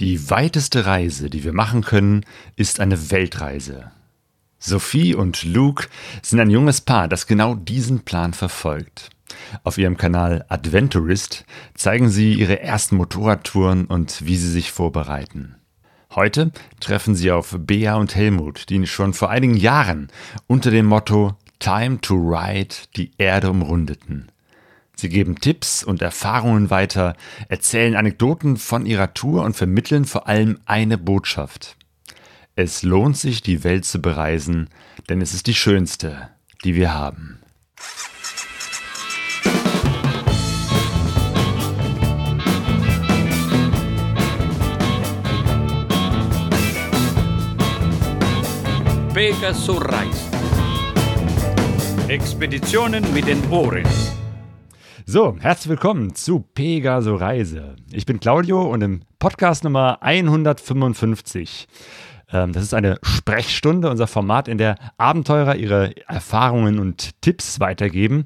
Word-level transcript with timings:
Die 0.00 0.30
weiteste 0.30 0.86
Reise, 0.86 1.28
die 1.28 1.44
wir 1.44 1.52
machen 1.52 1.82
können, 1.82 2.24
ist 2.56 2.80
eine 2.80 3.10
Weltreise. 3.10 3.90
Sophie 4.58 5.14
und 5.14 5.44
Luke 5.44 5.88
sind 6.22 6.40
ein 6.40 6.48
junges 6.48 6.80
Paar, 6.80 7.06
das 7.06 7.26
genau 7.26 7.54
diesen 7.54 8.00
Plan 8.00 8.32
verfolgt. 8.32 9.10
Auf 9.62 9.76
ihrem 9.76 9.98
Kanal 9.98 10.46
Adventurist 10.48 11.44
zeigen 11.74 12.08
sie 12.08 12.32
ihre 12.32 12.60
ersten 12.60 12.96
Motorradtouren 12.96 13.84
und 13.84 14.24
wie 14.26 14.36
sie 14.36 14.50
sich 14.50 14.72
vorbereiten. 14.72 15.56
Heute 16.14 16.50
treffen 16.80 17.14
sie 17.14 17.30
auf 17.30 17.54
Bea 17.58 17.96
und 17.96 18.14
Helmut, 18.14 18.70
die 18.70 18.86
schon 18.86 19.12
vor 19.12 19.28
einigen 19.28 19.56
Jahren 19.56 20.08
unter 20.46 20.70
dem 20.70 20.86
Motto 20.86 21.36
Time 21.58 22.00
to 22.00 22.14
Ride 22.14 22.74
die 22.96 23.10
Erde 23.18 23.50
umrundeten. 23.50 24.32
Sie 25.00 25.08
geben 25.08 25.36
Tipps 25.36 25.82
und 25.82 26.02
Erfahrungen 26.02 26.68
weiter, 26.68 27.16
erzählen 27.48 27.96
Anekdoten 27.96 28.58
von 28.58 28.84
ihrer 28.84 29.14
Tour 29.14 29.44
und 29.44 29.56
vermitteln 29.56 30.04
vor 30.04 30.28
allem 30.28 30.58
eine 30.66 30.98
Botschaft. 30.98 31.78
Es 32.54 32.82
lohnt 32.82 33.16
sich, 33.16 33.40
die 33.40 33.64
Welt 33.64 33.86
zu 33.86 34.02
bereisen, 34.02 34.68
denn 35.08 35.22
es 35.22 35.32
ist 35.32 35.46
die 35.46 35.54
schönste, 35.54 36.28
die 36.64 36.74
wir 36.74 36.92
haben. 36.92 37.38
Pegasus 49.14 49.80
Reis. 49.80 50.28
Expeditionen 52.08 53.14
mit 53.14 53.26
den 53.26 53.48
Ohren. 53.50 53.86
So, 55.12 55.36
herzlich 55.40 55.70
willkommen 55.70 56.14
zu 56.14 56.38
Pegaso 56.38 57.16
Reise. 57.16 57.74
Ich 57.90 58.06
bin 58.06 58.20
Claudio 58.20 58.62
und 58.62 58.80
im 58.80 59.00
Podcast 59.18 59.64
Nummer 59.64 60.00
155. 60.02 61.66
Ähm, 62.32 62.52
das 62.52 62.62
ist 62.62 62.74
eine 62.74 62.96
Sprechstunde, 63.02 63.90
unser 63.90 64.06
Format, 64.06 64.46
in 64.46 64.56
der 64.56 64.76
Abenteurer 64.98 65.56
ihre 65.56 65.96
Erfahrungen 66.06 66.78
und 66.78 67.20
Tipps 67.22 67.58
weitergeben. 67.58 68.24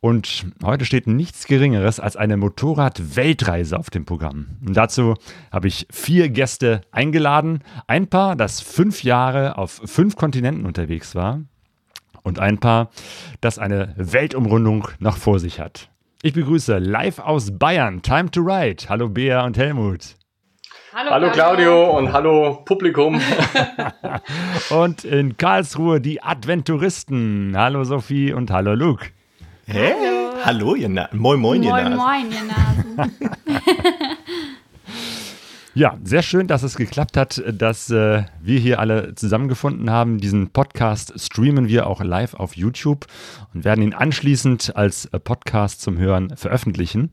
Und 0.00 0.44
heute 0.62 0.84
steht 0.84 1.06
nichts 1.06 1.46
Geringeres 1.46 2.00
als 2.00 2.16
eine 2.16 2.36
Motorrad-Weltreise 2.36 3.78
auf 3.78 3.88
dem 3.88 4.04
Programm. 4.04 4.58
Und 4.60 4.76
dazu 4.76 5.14
habe 5.50 5.68
ich 5.68 5.86
vier 5.90 6.28
Gäste 6.28 6.82
eingeladen. 6.90 7.60
Ein 7.86 8.08
Paar, 8.08 8.36
das 8.36 8.60
fünf 8.60 9.04
Jahre 9.04 9.56
auf 9.56 9.80
fünf 9.86 10.16
Kontinenten 10.16 10.66
unterwegs 10.66 11.14
war. 11.14 11.40
Und 12.22 12.40
ein 12.40 12.58
Paar, 12.58 12.90
das 13.40 13.58
eine 13.58 13.94
Weltumrundung 13.96 14.88
noch 14.98 15.16
vor 15.16 15.38
sich 15.40 15.60
hat. 15.60 15.88
Ich 16.22 16.32
begrüße 16.32 16.78
live 16.78 17.18
aus 17.18 17.58
Bayern 17.58 18.00
Time 18.00 18.30
to 18.30 18.40
Ride. 18.40 18.88
Hallo 18.88 19.10
Bea 19.10 19.44
und 19.44 19.58
Helmut. 19.58 20.16
Hallo, 20.94 21.10
hallo 21.10 21.30
Claudio. 21.30 21.84
Claudio 21.84 21.98
und 21.98 22.12
hallo 22.12 22.62
Publikum. 22.64 23.20
und 24.70 25.04
in 25.04 25.36
Karlsruhe 25.36 26.00
die 26.00 26.22
Adventuristen. 26.22 27.52
Hallo 27.54 27.84
Sophie 27.84 28.32
und 28.32 28.50
hallo 28.50 28.74
Luke. 28.74 29.08
Hey, 29.66 29.92
hallo, 29.92 30.44
hallo 30.44 30.74
ihr 30.74 30.88
Na 30.88 31.10
Moin, 31.12 31.38
moin, 31.38 31.62
ihr 31.62 31.70
Nasen. 31.70 31.96
Moin, 31.96 32.30
moin, 32.30 32.32
ihr 32.32 32.44
Nasen. 32.44 33.12
Ja, 35.76 35.98
sehr 36.02 36.22
schön, 36.22 36.46
dass 36.46 36.62
es 36.62 36.78
geklappt 36.78 37.18
hat, 37.18 37.42
dass 37.52 37.90
äh, 37.90 38.22
wir 38.40 38.58
hier 38.58 38.80
alle 38.80 39.14
zusammengefunden 39.14 39.90
haben. 39.90 40.16
Diesen 40.16 40.48
Podcast 40.48 41.12
streamen 41.20 41.68
wir 41.68 41.86
auch 41.86 42.02
live 42.02 42.32
auf 42.32 42.56
YouTube 42.56 43.04
und 43.52 43.66
werden 43.66 43.82
ihn 43.82 43.92
anschließend 43.92 44.74
als 44.74 45.04
äh, 45.04 45.20
Podcast 45.20 45.82
zum 45.82 45.98
Hören 45.98 46.34
veröffentlichen. 46.34 47.10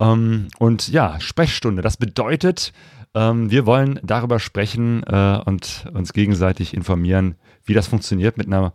Ähm, 0.00 0.48
und 0.58 0.88
ja, 0.88 1.20
Sprechstunde, 1.20 1.82
das 1.82 1.98
bedeutet, 1.98 2.72
ähm, 3.14 3.48
wir 3.52 3.64
wollen 3.64 4.00
darüber 4.02 4.40
sprechen 4.40 5.04
äh, 5.04 5.38
und 5.44 5.84
uns 5.94 6.12
gegenseitig 6.12 6.74
informieren, 6.74 7.36
wie 7.64 7.74
das 7.74 7.86
funktioniert 7.86 8.36
mit 8.36 8.48
einer 8.48 8.72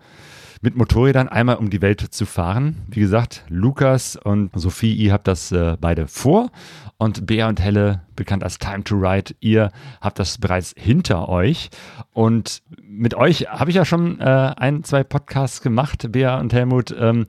mit 0.62 0.76
Motorrädern 0.76 1.28
einmal 1.28 1.58
um 1.58 1.70
die 1.70 1.82
Welt 1.82 2.02
zu 2.02 2.26
fahren. 2.26 2.84
Wie 2.88 3.00
gesagt, 3.00 3.44
Lukas 3.50 4.16
und 4.16 4.50
Sophie, 4.56 4.94
ihr 4.96 5.14
habt 5.14 5.28
das 5.28 5.52
äh, 5.52 5.78
beide 5.80 6.08
vor 6.08 6.50
und 6.98 7.26
Bea 7.26 7.48
und 7.48 7.62
Helle, 7.62 8.02
bekannt 8.16 8.44
als 8.44 8.58
Time 8.58 8.84
to 8.84 8.96
Ride, 8.96 9.34
ihr 9.40 9.72
habt 10.02 10.20
das 10.20 10.38
bereits 10.38 10.74
hinter 10.78 11.30
euch. 11.30 11.70
Und 12.14 12.62
mit 12.82 13.14
euch 13.16 13.48
habe 13.48 13.70
ich 13.70 13.76
ja 13.76 13.86
schon 13.86 14.20
äh, 14.20 14.24
ein, 14.58 14.84
zwei 14.84 15.04
Podcasts 15.04 15.62
gemacht, 15.62 16.12
Bea 16.12 16.40
und 16.40 16.54
Helmut. 16.54 16.96
Ähm, 16.98 17.28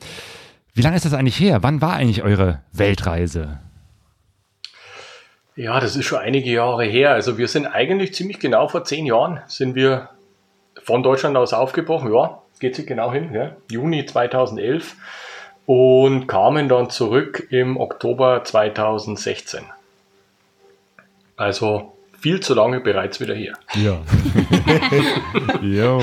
wie 0.75 0.83
lange 0.83 0.97
ist 0.97 1.05
das 1.05 1.15
eigentlich 1.15 1.41
her? 1.41 1.63
Wann 1.63 1.81
war 1.81 1.95
eigentlich 1.95 2.23
eure 2.23 2.61
Weltreise? 2.73 3.61
Ja, 5.57 5.81
das 5.81 5.97
ist 5.97 6.05
schon 6.05 6.19
einige 6.19 6.51
Jahre 6.51 6.85
her. 6.85 7.13
Also 7.13 7.39
wir 7.39 7.49
sind 7.49 7.67
eigentlich 7.67 8.15
ziemlich 8.15 8.39
genau 8.39 8.69
vor 8.69 8.85
zehn 8.85 9.07
Jahren 9.07 9.41
sind 9.47 9.75
wir 9.75 10.11
von 10.83 11.03
Deutschland 11.03 11.37
aus 11.37 11.55
aufgebrochen. 11.55 12.13
Ja, 12.13 12.43
geht 12.61 12.77
sich 12.77 12.87
genau 12.87 13.13
hin, 13.13 13.33
ja, 13.33 13.57
Juni 13.71 14.05
2011 14.05 14.97
und 15.67 16.29
kamen 16.29 16.69
dann 16.69 16.91
zurück 16.91 17.49
im 17.51 17.77
Oktober 17.77 18.45
2016. 18.45 19.65
Also 21.37 21.96
viel 22.27 22.41
zu 22.41 22.55
lange 22.55 22.81
bereits 22.81 23.21
wieder 23.21 23.37
hier. 23.37 23.53
Ja. 23.77 24.01
jo, 25.63 26.03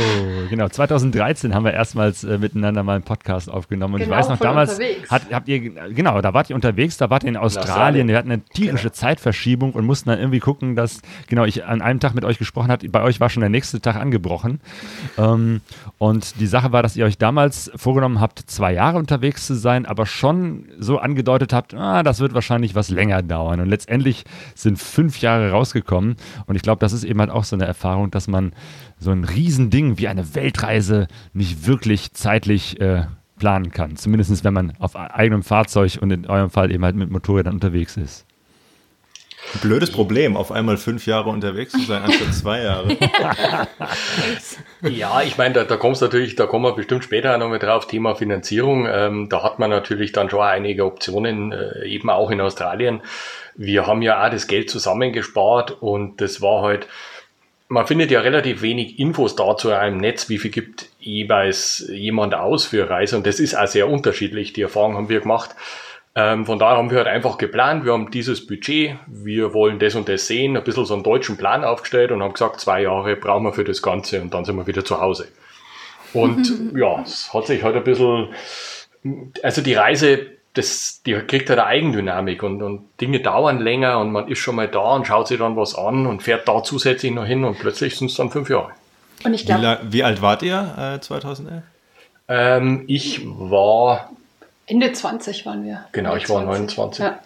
genau. 0.49 0.69
2013 0.69 1.53
haben 1.53 1.65
wir 1.65 1.73
erstmals 1.73 2.23
äh, 2.23 2.37
miteinander 2.37 2.81
mal 2.81 2.95
einen 2.95 3.03
Podcast 3.03 3.51
aufgenommen. 3.51 3.95
Und 3.95 3.99
genau, 3.99 4.13
ich 4.13 4.19
weiß 4.19 4.29
noch, 4.29 4.37
damals 4.39 4.79
hat, 5.09 5.23
habt 5.33 5.49
ihr, 5.49 5.59
genau, 5.89 6.21
da 6.21 6.33
wart 6.33 6.49
ihr 6.49 6.55
unterwegs, 6.55 6.95
da 6.95 7.09
wart 7.09 7.23
ihr 7.23 7.29
in 7.29 7.35
Australien. 7.35 8.07
Wir 8.07 8.15
hatten 8.15 8.31
eine 8.31 8.41
tierische 8.41 8.83
genau. 8.83 8.93
Zeitverschiebung 8.93 9.73
und 9.73 9.85
mussten 9.85 10.11
dann 10.11 10.19
irgendwie 10.19 10.39
gucken, 10.39 10.77
dass, 10.77 11.01
genau, 11.27 11.43
ich 11.43 11.65
an 11.65 11.81
einem 11.81 11.99
Tag 11.99 12.15
mit 12.15 12.23
euch 12.23 12.37
gesprochen 12.37 12.71
habe. 12.71 12.87
Bei 12.87 13.01
euch 13.01 13.19
war 13.19 13.29
schon 13.29 13.41
der 13.41 13.49
nächste 13.49 13.81
Tag 13.81 13.97
angebrochen. 13.97 14.61
Ähm, 15.17 15.59
und 15.97 16.39
die 16.39 16.47
Sache 16.47 16.71
war, 16.71 16.83
dass 16.83 16.95
ihr 16.95 17.03
euch 17.03 17.17
damals 17.17 17.69
vorgenommen 17.75 18.21
habt, 18.21 18.39
zwei 18.39 18.71
Jahre 18.71 18.97
unterwegs 18.97 19.45
zu 19.45 19.55
sein, 19.55 19.85
aber 19.85 20.05
schon 20.05 20.69
so 20.79 20.99
angedeutet 20.99 21.51
habt, 21.51 21.73
ah, 21.73 22.01
das 22.01 22.21
wird 22.21 22.33
wahrscheinlich 22.33 22.75
was 22.75 22.87
länger 22.87 23.21
dauern. 23.23 23.59
Und 23.59 23.67
letztendlich 23.67 24.23
sind 24.55 24.79
fünf 24.79 25.19
Jahre 25.19 25.51
rausgekommen 25.51 26.12
Und 26.45 26.55
ich 26.55 26.61
glaube, 26.61 26.79
das 26.79 26.93
ist 26.93 27.03
eben 27.03 27.19
halt 27.19 27.29
auch 27.29 27.43
so 27.43 27.55
eine 27.55 27.65
Erfahrung, 27.65 28.11
dass 28.11 28.27
man 28.27 28.53
so 28.99 29.11
ein 29.11 29.23
Riesending 29.23 29.97
wie 29.97 30.07
eine 30.07 30.35
Weltreise 30.35 31.07
nicht 31.33 31.67
wirklich 31.67 32.13
zeitlich 32.13 32.79
äh, 32.79 33.05
planen 33.39 33.71
kann. 33.71 33.95
Zumindest 33.95 34.43
wenn 34.43 34.53
man 34.53 34.73
auf 34.79 34.95
eigenem 34.95 35.43
Fahrzeug 35.43 35.97
und 36.01 36.11
in 36.11 36.25
eurem 36.27 36.49
Fall 36.49 36.71
eben 36.71 36.83
halt 36.83 36.95
mit 36.95 37.09
Motorrädern 37.09 37.55
unterwegs 37.55 37.97
ist. 37.97 38.25
Blödes 39.61 39.91
Problem, 39.91 40.35
auf 40.35 40.51
einmal 40.51 40.77
fünf 40.77 41.05
Jahre 41.05 41.29
unterwegs 41.29 41.73
zu 41.73 41.81
sein, 41.81 42.03
anstatt 42.03 42.33
zwei 42.33 42.63
Jahre. 42.63 42.97
ja, 44.81 45.21
ich 45.21 45.37
meine, 45.37 45.53
da, 45.53 45.63
da 45.65 45.75
kommst 45.75 46.01
natürlich, 46.01 46.35
da 46.35 46.45
kommen 46.45 46.65
wir 46.65 46.73
bestimmt 46.73 47.03
später 47.03 47.37
noch 47.37 47.49
mal 47.49 47.59
drauf, 47.59 47.85
Thema 47.85 48.15
Finanzierung. 48.15 48.87
Ähm, 48.89 49.29
da 49.29 49.43
hat 49.43 49.59
man 49.59 49.69
natürlich 49.69 50.11
dann 50.11 50.29
schon 50.29 50.41
einige 50.41 50.85
Optionen, 50.85 51.51
äh, 51.51 51.85
eben 51.85 52.09
auch 52.09 52.31
in 52.31 52.41
Australien 52.41 53.01
wir 53.55 53.87
haben 53.87 54.01
ja 54.01 54.25
auch 54.25 54.31
das 54.31 54.47
Geld 54.47 54.69
zusammengespart 54.69 55.81
und 55.81 56.21
das 56.21 56.41
war 56.41 56.61
halt, 56.61 56.87
man 57.67 57.87
findet 57.87 58.11
ja 58.11 58.21
relativ 58.21 58.61
wenig 58.61 58.99
Infos 58.99 59.35
dazu 59.35 59.71
im 59.71 59.97
Netz, 59.97 60.29
wie 60.29 60.37
viel 60.37 60.51
gibt 60.51 60.89
jeweils 60.99 61.87
jemand 61.91 62.35
aus 62.35 62.65
für 62.65 62.89
Reise 62.89 63.17
und 63.17 63.25
das 63.25 63.39
ist 63.39 63.55
auch 63.55 63.67
sehr 63.67 63.89
unterschiedlich. 63.89 64.53
Die 64.53 64.61
Erfahrung 64.61 64.95
haben 64.95 65.09
wir 65.09 65.21
gemacht. 65.21 65.51
Ähm, 66.15 66.45
von 66.45 66.59
daher 66.59 66.77
haben 66.77 66.91
wir 66.91 66.97
halt 66.99 67.07
einfach 67.07 67.39
geplant, 67.39 67.85
wir 67.85 67.93
haben 67.93 68.11
dieses 68.11 68.45
Budget, 68.45 68.97
wir 69.07 69.53
wollen 69.55 69.79
das 69.79 69.95
und 69.95 70.07
das 70.07 70.27
sehen, 70.27 70.55
ein 70.55 70.63
bisschen 70.63 70.85
so 70.85 70.93
einen 70.93 71.01
deutschen 71.01 71.37
Plan 71.37 71.63
aufgestellt 71.63 72.11
und 72.11 72.21
haben 72.21 72.33
gesagt, 72.33 72.59
zwei 72.59 72.83
Jahre 72.83 73.15
brauchen 73.15 73.45
wir 73.45 73.53
für 73.53 73.63
das 73.63 73.81
Ganze 73.81 74.21
und 74.21 74.31
dann 74.31 74.45
sind 74.45 74.55
wir 74.55 74.67
wieder 74.67 74.85
zu 74.85 75.01
Hause. 75.01 75.27
Und 76.13 76.53
ja, 76.75 77.01
es 77.01 77.33
hat 77.33 77.47
sich 77.47 77.63
halt 77.63 77.75
ein 77.75 77.83
bisschen, 77.83 78.27
also 79.41 79.61
die 79.63 79.73
Reise 79.73 80.32
das, 80.53 81.01
die 81.05 81.13
kriegt 81.13 81.49
halt 81.49 81.59
eine 81.59 81.67
Eigendynamik 81.67 82.43
und, 82.43 82.61
und 82.61 82.85
Dinge 83.01 83.19
dauern 83.19 83.59
länger 83.59 83.99
und 83.99 84.11
man 84.11 84.27
ist 84.27 84.39
schon 84.39 84.55
mal 84.55 84.67
da 84.67 84.93
und 84.93 85.07
schaut 85.07 85.27
sich 85.27 85.39
dann 85.39 85.55
was 85.57 85.75
an 85.75 86.05
und 86.05 86.21
fährt 86.21 86.47
da 86.47 86.63
zusätzlich 86.63 87.11
noch 87.11 87.25
hin 87.25 87.43
und 87.43 87.57
plötzlich 87.57 87.97
sind 87.97 88.11
es 88.11 88.17
dann 88.17 88.29
fünf 88.29 88.49
Jahre. 88.49 88.71
Und 89.23 89.33
ich 89.33 89.45
glaube. 89.45 89.79
Wie, 89.83 89.93
wie, 89.93 90.03
alt 90.03 90.21
wart 90.21 90.43
ihr 90.43 90.95
äh, 90.95 90.99
2011? 90.99 91.63
Ähm, 92.27 92.83
ich 92.87 93.21
war. 93.25 94.11
Ende 94.65 94.91
20 94.91 95.45
waren 95.45 95.65
wir. 95.65 95.85
Genau, 95.91 96.15
ich 96.15 96.29
war 96.29 96.41
29. 96.43 97.03
Ja. 97.03 97.19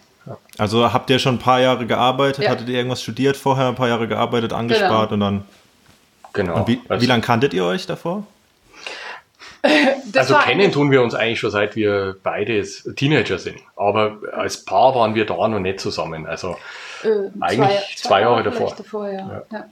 Also 0.57 0.91
habt 0.91 1.09
ihr 1.09 1.19
schon 1.19 1.35
ein 1.35 1.39
paar 1.39 1.59
Jahre 1.59 1.85
gearbeitet? 1.85 2.45
Ja. 2.45 2.51
Hattet 2.51 2.67
ihr 2.69 2.75
irgendwas 2.75 3.01
studiert 3.01 3.37
vorher, 3.37 3.67
ein 3.67 3.75
paar 3.75 3.87
Jahre 3.87 4.07
gearbeitet, 4.07 4.53
angespart 4.53 5.09
genau. 5.09 5.13
und 5.13 5.19
dann. 5.19 5.45
Genau. 6.33 6.55
Und 6.57 6.67
wie, 6.67 6.81
also, 6.87 7.01
wie 7.01 7.07
lange 7.07 7.21
kanntet 7.21 7.53
ihr 7.53 7.65
euch 7.65 7.85
davor? 7.85 8.23
also 10.15 10.35
kennen 10.35 10.71
tun 10.71 10.91
wir 10.91 11.01
uns 11.01 11.13
eigentlich 11.13 11.39
schon 11.39 11.51
seit 11.51 11.75
wir 11.75 12.15
beide 12.23 12.63
Teenager 12.95 13.37
sind. 13.37 13.57
Aber 13.75 14.17
als 14.33 14.63
Paar 14.63 14.95
waren 14.95 15.15
wir 15.15 15.25
da 15.25 15.47
noch 15.47 15.59
nicht 15.59 15.79
zusammen. 15.79 16.25
Also 16.25 16.57
äh, 17.03 17.29
eigentlich 17.39 17.95
zwei, 17.95 18.07
zwei, 18.07 18.21
Jahre, 18.21 18.33
Jahre 18.35 18.43
davor. 18.43 18.75
davor 18.75 19.09
ja. 19.09 19.43
Ja. 19.51 19.65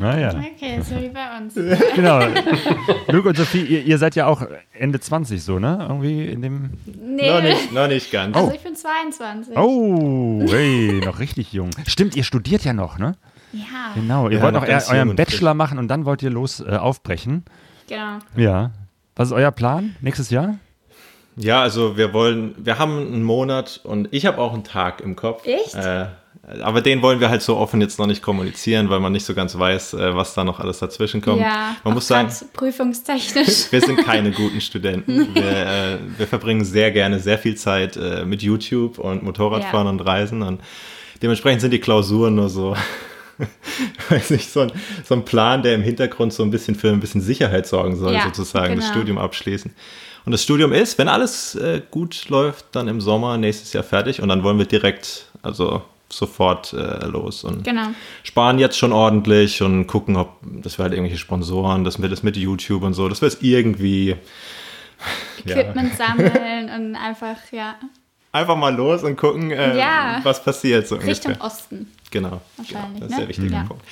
Ah, 0.00 0.16
ja. 0.16 0.30
Okay, 0.30 0.80
so 0.82 0.96
wie 0.96 1.08
bei 1.08 1.36
uns. 1.36 1.54
genau. 1.94 2.20
Luke 3.08 3.28
und 3.28 3.36
Sophie, 3.36 3.62
ihr, 3.62 3.82
ihr, 3.82 3.98
seid 3.98 4.14
ja 4.14 4.26
auch 4.26 4.42
Ende 4.72 5.00
20 5.00 5.42
so, 5.42 5.58
ne? 5.58 5.78
Irgendwie 5.80 6.26
in 6.26 6.42
dem. 6.42 6.70
Nee. 6.86 7.28
Noch 7.28 7.42
nicht, 7.42 7.72
noch 7.72 7.88
nicht 7.88 8.10
ganz. 8.10 8.36
Also 8.36 8.52
ich 8.52 8.60
bin 8.60 8.76
22. 8.76 9.56
Oh, 9.56 10.42
hey, 10.48 11.02
noch 11.04 11.18
richtig 11.18 11.52
jung. 11.52 11.70
Stimmt, 11.86 12.16
ihr 12.16 12.24
studiert 12.24 12.64
ja 12.64 12.72
noch, 12.72 12.98
ne? 12.98 13.16
Ja. 13.52 13.92
Genau, 13.94 14.28
ihr 14.28 14.38
Ja, 14.38 14.42
wollt 14.44 14.54
noch 14.54 14.66
euren 14.66 15.16
Bachelor 15.16 15.54
machen 15.54 15.78
und 15.78 15.88
dann 15.88 16.04
wollt 16.04 16.22
ihr 16.22 16.30
los 16.30 16.60
äh, 16.60 16.76
aufbrechen. 16.76 17.44
Genau. 17.88 18.18
Ja. 18.36 18.70
Was 19.20 19.28
ist 19.28 19.34
euer 19.34 19.50
Plan 19.50 19.96
nächstes 20.00 20.30
Jahr? 20.30 20.56
Ja, 21.36 21.60
also 21.60 21.98
wir 21.98 22.14
wollen, 22.14 22.54
wir 22.56 22.78
haben 22.78 22.96
einen 22.96 23.22
Monat 23.22 23.78
und 23.84 24.08
ich 24.12 24.24
habe 24.24 24.38
auch 24.38 24.54
einen 24.54 24.64
Tag 24.64 25.02
im 25.02 25.14
Kopf. 25.14 25.44
Echt? 25.46 25.74
Äh, 25.74 26.06
aber 26.62 26.80
den 26.80 27.02
wollen 27.02 27.20
wir 27.20 27.28
halt 27.28 27.42
so 27.42 27.58
offen 27.58 27.82
jetzt 27.82 27.98
noch 27.98 28.06
nicht 28.06 28.22
kommunizieren, 28.22 28.88
weil 28.88 28.98
man 28.98 29.12
nicht 29.12 29.26
so 29.26 29.34
ganz 29.34 29.58
weiß, 29.58 29.92
äh, 29.92 30.16
was 30.16 30.32
da 30.32 30.42
noch 30.42 30.58
alles 30.58 30.78
dazwischen 30.78 31.20
kommt. 31.20 31.42
Ja, 31.42 31.76
man 31.84 31.92
auch 31.92 31.96
muss 31.96 32.06
sagen, 32.06 32.32
prüfungstechnisch. 32.54 33.66
wir 33.70 33.82
sind 33.82 34.02
keine 34.06 34.30
guten 34.30 34.62
Studenten. 34.62 35.28
Wir, 35.34 35.42
äh, 35.44 35.98
wir 36.16 36.26
verbringen 36.26 36.64
sehr 36.64 36.90
gerne 36.90 37.20
sehr 37.20 37.36
viel 37.36 37.56
Zeit 37.56 37.98
äh, 37.98 38.24
mit 38.24 38.40
YouTube 38.42 38.98
und 38.98 39.22
Motorradfahren 39.22 39.86
Ja. 39.86 39.90
und 39.90 40.00
Reisen 40.00 40.40
und 40.40 40.62
dementsprechend 41.20 41.60
sind 41.60 41.72
die 41.74 41.80
Klausuren 41.80 42.36
nur 42.36 42.48
so, 42.48 42.74
weiß 44.10 44.30
nicht, 44.30 44.50
so 44.50 44.60
ein, 44.60 44.72
so 45.04 45.14
ein 45.14 45.24
Plan, 45.24 45.62
der 45.62 45.74
im 45.74 45.82
Hintergrund 45.82 46.32
so 46.32 46.42
ein 46.42 46.50
bisschen 46.50 46.74
für 46.74 46.88
ein 46.90 47.00
bisschen 47.00 47.20
Sicherheit 47.20 47.66
sorgen 47.66 47.96
soll, 47.96 48.14
Ja, 48.14 48.24
sozusagen, 48.24 48.76
das 48.76 48.84
genau. 48.86 48.96
Studium 48.98 49.18
abschließen. 49.18 49.72
Und 50.26 50.32
das 50.32 50.42
Studium 50.42 50.72
ist, 50.72 50.98
wenn 50.98 51.08
alles 51.08 51.54
äh, 51.54 51.80
gut 51.90 52.28
läuft, 52.28 52.66
dann 52.72 52.88
im 52.88 53.00
Sommer 53.00 53.38
nächstes 53.38 53.72
Jahr 53.72 53.84
fertig 53.84 54.20
und 54.20 54.28
dann 54.28 54.42
wollen 54.42 54.58
wir 54.58 54.66
direkt, 54.66 55.26
also 55.42 55.82
sofort 56.12 56.72
äh, 56.72 57.06
los 57.06 57.44
und 57.44 57.62
Genau. 57.64 57.86
sparen 58.24 58.58
jetzt 58.58 58.76
schon 58.76 58.92
ordentlich 58.92 59.62
und 59.62 59.86
gucken, 59.86 60.16
ob, 60.16 60.36
dass 60.42 60.76
wir 60.78 60.82
halt 60.82 60.92
irgendwelche 60.92 61.18
Sponsoren, 61.18 61.84
dass 61.84 62.02
wir 62.02 62.08
das 62.08 62.22
mit 62.24 62.36
YouTube 62.36 62.82
und 62.82 62.94
so, 62.94 63.08
dass 63.08 63.20
wir 63.22 63.28
es 63.28 63.38
irgendwie 63.42 64.16
ja, 65.46 65.56
Equipment 65.56 65.96
sammeln 65.96 66.68
und 66.68 66.96
einfach, 66.96 67.36
ja, 67.52 67.76
einfach 68.32 68.56
mal 68.56 68.74
los 68.74 69.02
und 69.04 69.16
gucken, 69.16 69.50
äh, 69.52 69.78
Ja. 69.78 70.20
was 70.22 70.42
passiert 70.44 70.86
so 70.88 70.96
Richtung 70.96 71.32
ungefähr. 71.32 71.46
Osten. 71.46 71.90
Genau. 72.10 72.40
Wahrscheinlich, 72.56 73.00
Ja, 73.00 73.06
das 73.06 73.08
ist 73.08 73.10
ne? 73.10 73.16
der 73.20 73.28
wichtige 73.28 73.52
Ja. 73.54 73.64
Punkt. 73.64 73.84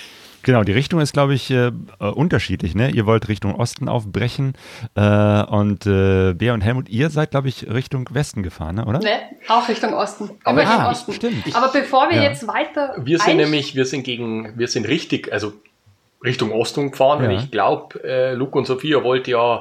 Genau, 0.45 0.63
die 0.63 0.73
Richtung 0.73 1.01
ist, 1.01 1.13
glaube 1.13 1.35
ich, 1.35 1.51
äh, 1.51 1.67
äh, 1.67 1.73
unterschiedlich. 2.07 2.75
Ne? 2.75 2.91
Ihr 2.91 3.07
wollt 3.07 3.29
Richtung 3.29 3.55
Osten 3.57 3.89
aufbrechen 3.89 4.55
äh, 4.95 5.43
und 5.43 5.85
äh, 5.85 6.33
Bea 6.33 6.55
und 6.55 6.61
Helmut, 6.63 6.89
ihr 6.89 7.11
seid, 7.11 7.33
glaube 7.33 7.49
ich, 7.49 7.69
Richtung 7.69 8.09
Westen 8.13 8.43
gefahren, 8.45 8.77
ne? 8.77 8.85
oder? 8.87 9.01
Ne? 9.01 9.11
Auch 9.49 9.69
Richtung 9.69 9.93
Osten. 9.95 10.31
Aber 10.45 10.61
Richtung 10.61 10.77
ah, 10.81 10.91
Osten. 10.91 11.13
stimmt. 11.13 11.57
Aber 11.57 11.69
bevor 11.73 12.09
wir 12.09 12.19
Ja. 12.19 12.23
jetzt 12.23 12.47
weiter. 12.47 12.95
Wir 12.99 13.19
sind 13.19 13.37
nämlich, 13.37 13.75
wir 13.75 13.85
sind 13.85 14.05
gegen, 14.05 14.57
wir 14.59 14.69
sind 14.69 14.87
richtig, 14.87 15.33
also 15.33 15.53
Richtung 16.25 16.53
Osten 16.53 16.93
gefahren 16.93 17.25
und 17.25 17.31
Ja. 17.33 17.39
ich 17.41 17.51
glaube, 17.51 18.03
äh, 18.03 18.35
Luke 18.35 18.57
und 18.57 18.67
Sophia 18.67 19.03
wollt 19.05 19.29
ja 19.29 19.61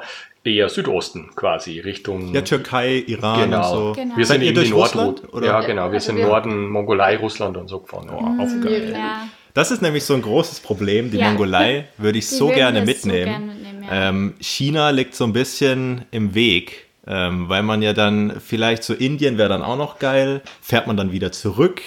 eher 0.55 0.69
Südosten 0.69 1.29
quasi, 1.35 1.79
Richtung. 1.79 2.33
Ja, 2.33 2.41
Türkei, 2.41 3.03
Iran 3.07 3.41
genau. 3.49 3.57
und 3.71 3.95
so. 3.95 4.01
Genau. 4.01 4.17
Wir 4.17 4.25
sind 4.25 4.41
eben 4.41 4.55
durch 4.55 4.67
die 4.67 4.73
Russland, 4.73 5.07
Nordroute. 5.23 5.33
oder? 5.35 5.47
Ja, 5.47 5.61
genau. 5.61 5.87
Wir 5.87 5.93
Also 5.95 6.05
sind 6.07 6.17
wir- 6.17 6.27
Norden, 6.27 6.69
Mongolei, 6.69 7.17
Russland 7.17 7.57
und 7.57 7.67
so 7.67 7.79
gefahren. 7.79 8.09
Oh, 8.11 8.63
geil. 8.63 8.91
Ja. 8.95 9.27
Das 9.53 9.71
ist 9.71 9.81
nämlich 9.81 10.03
so 10.03 10.13
ein 10.13 10.21
großes 10.21 10.59
Problem. 10.59 11.09
Die 11.11 11.17
Ja. 11.17 11.29
Mongolei 11.29 11.87
würde 11.97 12.19
ich 12.19 12.27
Die 12.29 12.35
so 12.35 12.47
gerne 12.49 12.85
wir 12.85 12.95
so 12.95 13.07
mitnehmen. 13.07 13.25
gerne 13.25 13.45
mitnehmen, 13.45 13.83
ja. 13.83 14.09
ähm, 14.09 14.33
China 14.39 14.89
liegt 14.91 15.15
so 15.15 15.23
ein 15.23 15.33
bisschen 15.33 16.05
im 16.11 16.35
Weg, 16.35 16.85
ähm, 17.07 17.49
weil 17.49 17.63
man 17.63 17.81
ja 17.81 17.93
dann 17.93 18.33
vielleicht 18.39 18.83
so 18.83 18.93
Indien 18.93 19.37
wäre 19.37 19.49
dann 19.49 19.63
auch 19.63 19.77
noch 19.77 19.97
geil, 19.99 20.41
fährt 20.61 20.85
man 20.87 20.95
dann 20.97 21.11
wieder 21.11 21.31
zurück. 21.31 21.81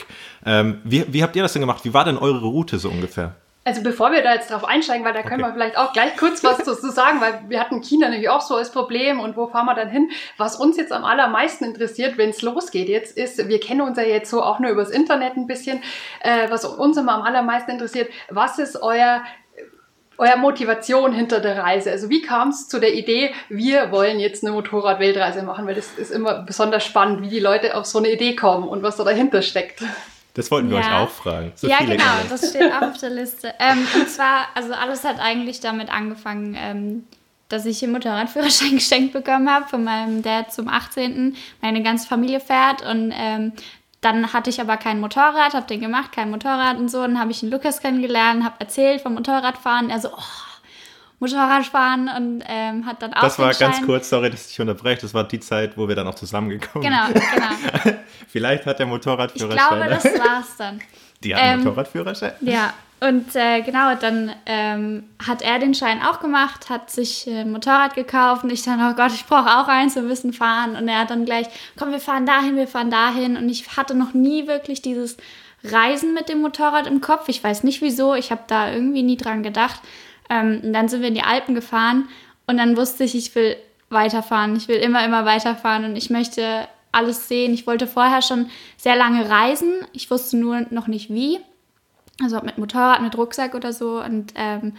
Ähm, 0.44 0.78
wie, 0.84 1.04
wie 1.08 1.22
habt 1.22 1.36
ihr 1.36 1.42
das 1.42 1.52
denn 1.52 1.60
gemacht? 1.60 1.84
Wie 1.84 1.92
war 1.94 2.04
denn 2.04 2.16
eure 2.16 2.40
Route 2.46 2.78
so 2.78 2.88
ungefähr? 2.88 3.34
Also 3.62 3.82
bevor 3.82 4.10
wir 4.10 4.22
da 4.22 4.32
jetzt 4.32 4.50
drauf 4.50 4.64
einsteigen, 4.64 5.04
weil 5.04 5.12
da 5.12 5.22
können 5.22 5.42
wir 5.42 5.52
vielleicht 5.52 5.76
auch 5.76 5.92
gleich 5.92 6.16
kurz 6.16 6.42
was 6.42 6.58
dazu 6.58 6.74
sagen, 6.90 7.20
weil 7.20 7.42
wir 7.48 7.60
hatten 7.60 7.82
China 7.82 8.08
nämlich 8.08 8.30
auch 8.30 8.40
so 8.40 8.56
als 8.56 8.72
Problem 8.72 9.20
und 9.20 9.36
wo 9.36 9.48
fahren 9.48 9.66
wir 9.66 9.74
dann 9.74 9.90
hin? 9.90 10.10
Was 10.38 10.56
uns 10.56 10.78
jetzt 10.78 10.92
am 10.92 11.04
allermeisten 11.04 11.64
interessiert, 11.64 12.16
wenn 12.16 12.30
es 12.30 12.40
losgeht 12.40 12.88
jetzt, 12.88 13.18
ist, 13.18 13.48
wir 13.48 13.60
kennen 13.60 13.82
uns 13.82 13.98
ja 13.98 14.04
jetzt 14.04 14.30
so 14.30 14.42
auch 14.42 14.60
nur 14.60 14.70
übers 14.70 14.88
Internet 14.88 15.36
ein 15.36 15.46
bisschen, 15.46 15.82
äh, 16.20 16.48
was 16.48 16.64
uns 16.64 16.96
immer 16.96 17.12
am 17.12 17.22
allermeisten 17.22 17.70
interessiert, 17.70 18.10
was 18.30 18.58
ist 18.58 18.82
euer 18.82 19.22
euer 20.20 20.36
Motivation 20.36 21.14
hinter 21.14 21.40
der 21.40 21.56
Reise? 21.56 21.90
Also 21.90 22.10
wie 22.10 22.20
kam 22.20 22.50
es 22.50 22.68
zu 22.68 22.78
der 22.78 22.92
Idee, 22.92 23.32
wir 23.48 23.90
wollen 23.90 24.20
jetzt 24.20 24.44
eine 24.44 24.52
Motorrad-Weltreise 24.52 25.42
machen? 25.42 25.66
Weil 25.66 25.76
das 25.76 25.92
ist 25.96 26.10
immer 26.10 26.42
besonders 26.42 26.84
spannend, 26.84 27.22
wie 27.22 27.30
die 27.30 27.40
Leute 27.40 27.74
auf 27.74 27.86
so 27.86 27.98
eine 27.98 28.12
Idee 28.12 28.36
kommen 28.36 28.68
und 28.68 28.82
was 28.82 28.96
da 28.96 29.04
dahinter 29.04 29.40
steckt. 29.40 29.82
Das 30.40 30.50
wollten 30.50 30.70
wir 30.70 30.78
Ja. 30.80 31.02
euch 31.02 31.02
auch 31.04 31.10
fragen. 31.10 31.52
So 31.54 31.68
ja, 31.68 31.78
genau, 31.80 31.88
Dinge. 31.92 32.04
das 32.30 32.48
steht 32.48 32.72
auch 32.72 32.80
auf 32.82 32.96
der 32.98 33.10
Liste. 33.10 33.52
Ähm, 33.58 33.86
und 33.94 34.08
zwar, 34.08 34.46
also 34.54 34.72
alles 34.72 35.04
hat 35.04 35.20
eigentlich 35.20 35.60
damit 35.60 35.90
angefangen, 35.92 36.56
ähm, 36.58 37.04
dass 37.50 37.66
ich 37.66 37.80
den 37.80 37.92
Motorradführerschein 37.92 38.70
geschenkt 38.76 39.12
bekommen 39.12 39.50
habe 39.50 39.68
von 39.68 39.84
meinem 39.84 40.22
Dad 40.22 40.50
zum 40.50 40.68
18. 40.68 41.36
Meine 41.60 41.82
ganze 41.82 42.08
Familie 42.08 42.40
fährt 42.40 42.80
und 42.80 43.12
ähm, 43.14 43.52
dann 44.00 44.32
hatte 44.32 44.48
ich 44.48 44.62
aber 44.62 44.78
kein 44.78 44.98
Motorrad, 44.98 45.52
habe 45.52 45.66
den 45.66 45.80
gemacht, 45.82 46.12
kein 46.12 46.30
Motorrad 46.30 46.78
und 46.78 46.90
so. 46.90 47.02
Dann 47.02 47.20
habe 47.20 47.32
ich 47.32 47.40
den 47.40 47.50
Lukas 47.50 47.80
kennengelernt, 47.82 48.44
habe 48.44 48.54
erzählt 48.60 49.02
vom 49.02 49.12
Motorradfahren. 49.12 49.90
Er 49.90 50.00
so, 50.00 50.08
oh, 50.08 50.49
Motorradfahren 51.20 52.08
und 52.16 52.42
ähm, 52.48 52.86
hat 52.86 53.02
dann 53.02 53.12
auch 53.14 53.20
Das 53.20 53.38
war 53.38 53.52
ganz 53.54 53.82
kurz, 53.82 54.08
sorry, 54.10 54.30
dass 54.30 54.42
ich 54.42 54.48
dich 54.48 54.60
unterbreche. 54.60 55.02
Das 55.02 55.14
war 55.14 55.24
die 55.24 55.38
Zeit, 55.40 55.76
wo 55.76 55.86
wir 55.86 55.94
dann 55.94 56.08
auch 56.08 56.14
zusammengekommen 56.14 56.88
Genau, 56.88 57.06
sind. 57.06 57.22
genau. 57.34 57.96
Vielleicht 58.28 58.66
hat 58.66 58.78
der 58.78 58.86
Ich 58.86 58.90
Motorradführerschein. 58.92 59.68
glaube, 59.78 59.88
das 59.90 60.04
war's 60.18 60.56
dann. 60.58 60.80
die 61.22 61.34
hat 61.34 61.42
ähm, 61.44 61.58
Motorradführerschein? 61.62 62.32
Ja, 62.40 62.72
und 63.00 63.34
äh, 63.34 63.62
genau, 63.62 63.94
dann 63.94 64.32
ähm, 64.44 65.04
hat 65.26 65.40
er 65.42 65.58
den 65.58 65.74
Schein 65.74 66.02
auch 66.02 66.20
gemacht, 66.20 66.68
hat 66.68 66.90
sich 66.90 67.26
äh, 67.26 67.40
ein 67.40 67.52
Motorrad 67.52 67.94
gekauft 67.94 68.44
und 68.44 68.50
ich 68.50 68.62
dann, 68.62 68.78
oh 68.80 68.94
Gott, 68.94 69.12
ich 69.14 69.24
brauche 69.26 69.58
auch 69.58 69.68
eins, 69.68 69.94
wir 69.94 70.02
müssen 70.02 70.32
fahren. 70.34 70.76
Und 70.76 70.86
er 70.88 71.00
hat 71.00 71.10
dann 71.10 71.24
gleich, 71.24 71.46
komm, 71.78 71.92
wir 71.92 72.00
fahren 72.00 72.26
dahin, 72.26 72.56
wir 72.56 72.68
fahren 72.68 72.90
dahin. 72.90 73.36
Und 73.38 73.48
ich 73.48 73.76
hatte 73.76 73.94
noch 73.94 74.12
nie 74.12 74.46
wirklich 74.46 74.82
dieses 74.82 75.16
Reisen 75.64 76.12
mit 76.14 76.28
dem 76.28 76.40
Motorrad 76.42 76.86
im 76.86 77.00
Kopf. 77.00 77.28
Ich 77.28 77.42
weiß 77.42 77.64
nicht 77.64 77.80
wieso, 77.80 78.14
ich 78.14 78.30
habe 78.30 78.42
da 78.48 78.70
irgendwie 78.70 79.02
nie 79.02 79.16
dran 79.16 79.42
gedacht. 79.42 79.80
Ähm, 80.30 80.60
und 80.64 80.72
dann 80.72 80.88
sind 80.88 81.02
wir 81.02 81.08
in 81.08 81.14
die 81.14 81.22
Alpen 81.22 81.54
gefahren 81.54 82.08
und 82.46 82.56
dann 82.56 82.76
wusste 82.76 83.04
ich, 83.04 83.14
ich 83.14 83.34
will 83.34 83.56
weiterfahren. 83.90 84.56
Ich 84.56 84.68
will 84.68 84.76
immer, 84.76 85.04
immer 85.04 85.26
weiterfahren 85.26 85.84
und 85.84 85.96
ich 85.96 86.08
möchte 86.08 86.66
alles 86.92 87.28
sehen. 87.28 87.52
Ich 87.52 87.66
wollte 87.66 87.86
vorher 87.86 88.22
schon 88.22 88.50
sehr 88.76 88.96
lange 88.96 89.28
reisen. 89.28 89.72
Ich 89.92 90.10
wusste 90.10 90.36
nur 90.36 90.66
noch 90.70 90.86
nicht 90.86 91.10
wie. 91.10 91.38
Also 92.22 92.40
mit 92.42 92.58
Motorrad, 92.58 93.02
mit 93.02 93.16
Rucksack 93.16 93.54
oder 93.54 93.72
so. 93.72 94.02
Und 94.02 94.32
ähm, 94.36 94.76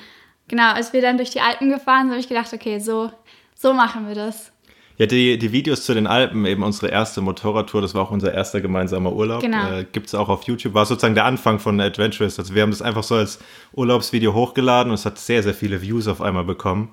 genau, 0.48 0.74
als 0.74 0.94
wir 0.94 1.02
dann 1.02 1.18
durch 1.18 1.30
die 1.30 1.42
Alpen 1.42 1.70
gefahren 1.70 2.04
sind, 2.04 2.12
habe 2.12 2.20
ich 2.20 2.30
gedacht, 2.30 2.54
okay, 2.54 2.80
so, 2.80 3.12
so 3.56 3.74
machen 3.74 4.08
wir 4.08 4.16
das. 4.16 4.51
Ja, 5.02 5.08
die, 5.08 5.40
die 5.40 5.52
Videos 5.52 5.84
zu 5.84 5.96
den 5.96 6.06
Alpen, 6.06 6.46
eben 6.46 6.62
unsere 6.62 6.90
erste 6.92 7.22
Motorradtour, 7.22 7.82
das 7.82 7.96
war 7.96 8.04
auch 8.04 8.12
unser 8.12 8.32
erster 8.36 8.62
gemeinsamer 8.62 9.12
Urlaub. 9.12 9.42
Genau. 9.42 9.80
Äh, 9.80 9.86
Gibt 9.92 10.06
es 10.06 10.14
auch 10.14 10.30
auf 10.30 10.44
YouTube, 10.44 10.76
war 10.76 10.86
sozusagen 10.86 11.16
der 11.16 11.26
Anfang 11.26 11.58
von 11.58 11.82
Adventurous. 11.82 12.38
Also 12.38 12.54
wir 12.54 12.62
haben 12.62 12.70
das 12.70 12.84
einfach 12.84 13.02
so 13.02 13.16
als 13.16 13.40
Urlaubsvideo 13.74 14.36
hochgeladen 14.36 14.92
und 14.92 14.94
es 15.00 15.06
hat 15.08 15.18
sehr, 15.18 15.42
sehr 15.42 15.56
viele 15.56 15.82
Views 15.82 16.08
auf 16.08 16.22
einmal 16.22 16.44
bekommen. 16.44 16.90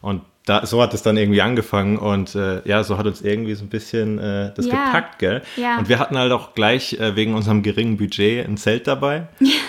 Und 0.00 0.22
da, 0.44 0.66
so 0.66 0.82
hat 0.82 0.92
es 0.92 1.04
dann 1.04 1.16
irgendwie 1.16 1.40
angefangen 1.40 1.98
und 1.98 2.34
äh, 2.34 2.66
ja, 2.68 2.82
so 2.82 2.98
hat 2.98 3.06
uns 3.06 3.22
irgendwie 3.22 3.54
so 3.54 3.64
ein 3.64 3.68
bisschen 3.68 4.18
äh, 4.18 4.50
das 4.56 4.66
Ja. 4.66 4.86
gepackt, 4.86 5.20
gell? 5.20 5.42
Ja. 5.56 5.78
Und 5.78 5.88
wir 5.88 6.00
hatten 6.00 6.18
halt 6.18 6.32
auch 6.32 6.54
gleich 6.54 6.94
äh, 6.94 7.14
wegen 7.14 7.34
unserem 7.36 7.62
geringen 7.62 7.96
Budget 7.96 8.44
ein 8.44 8.56
Zelt 8.56 8.88
dabei. 8.88 9.28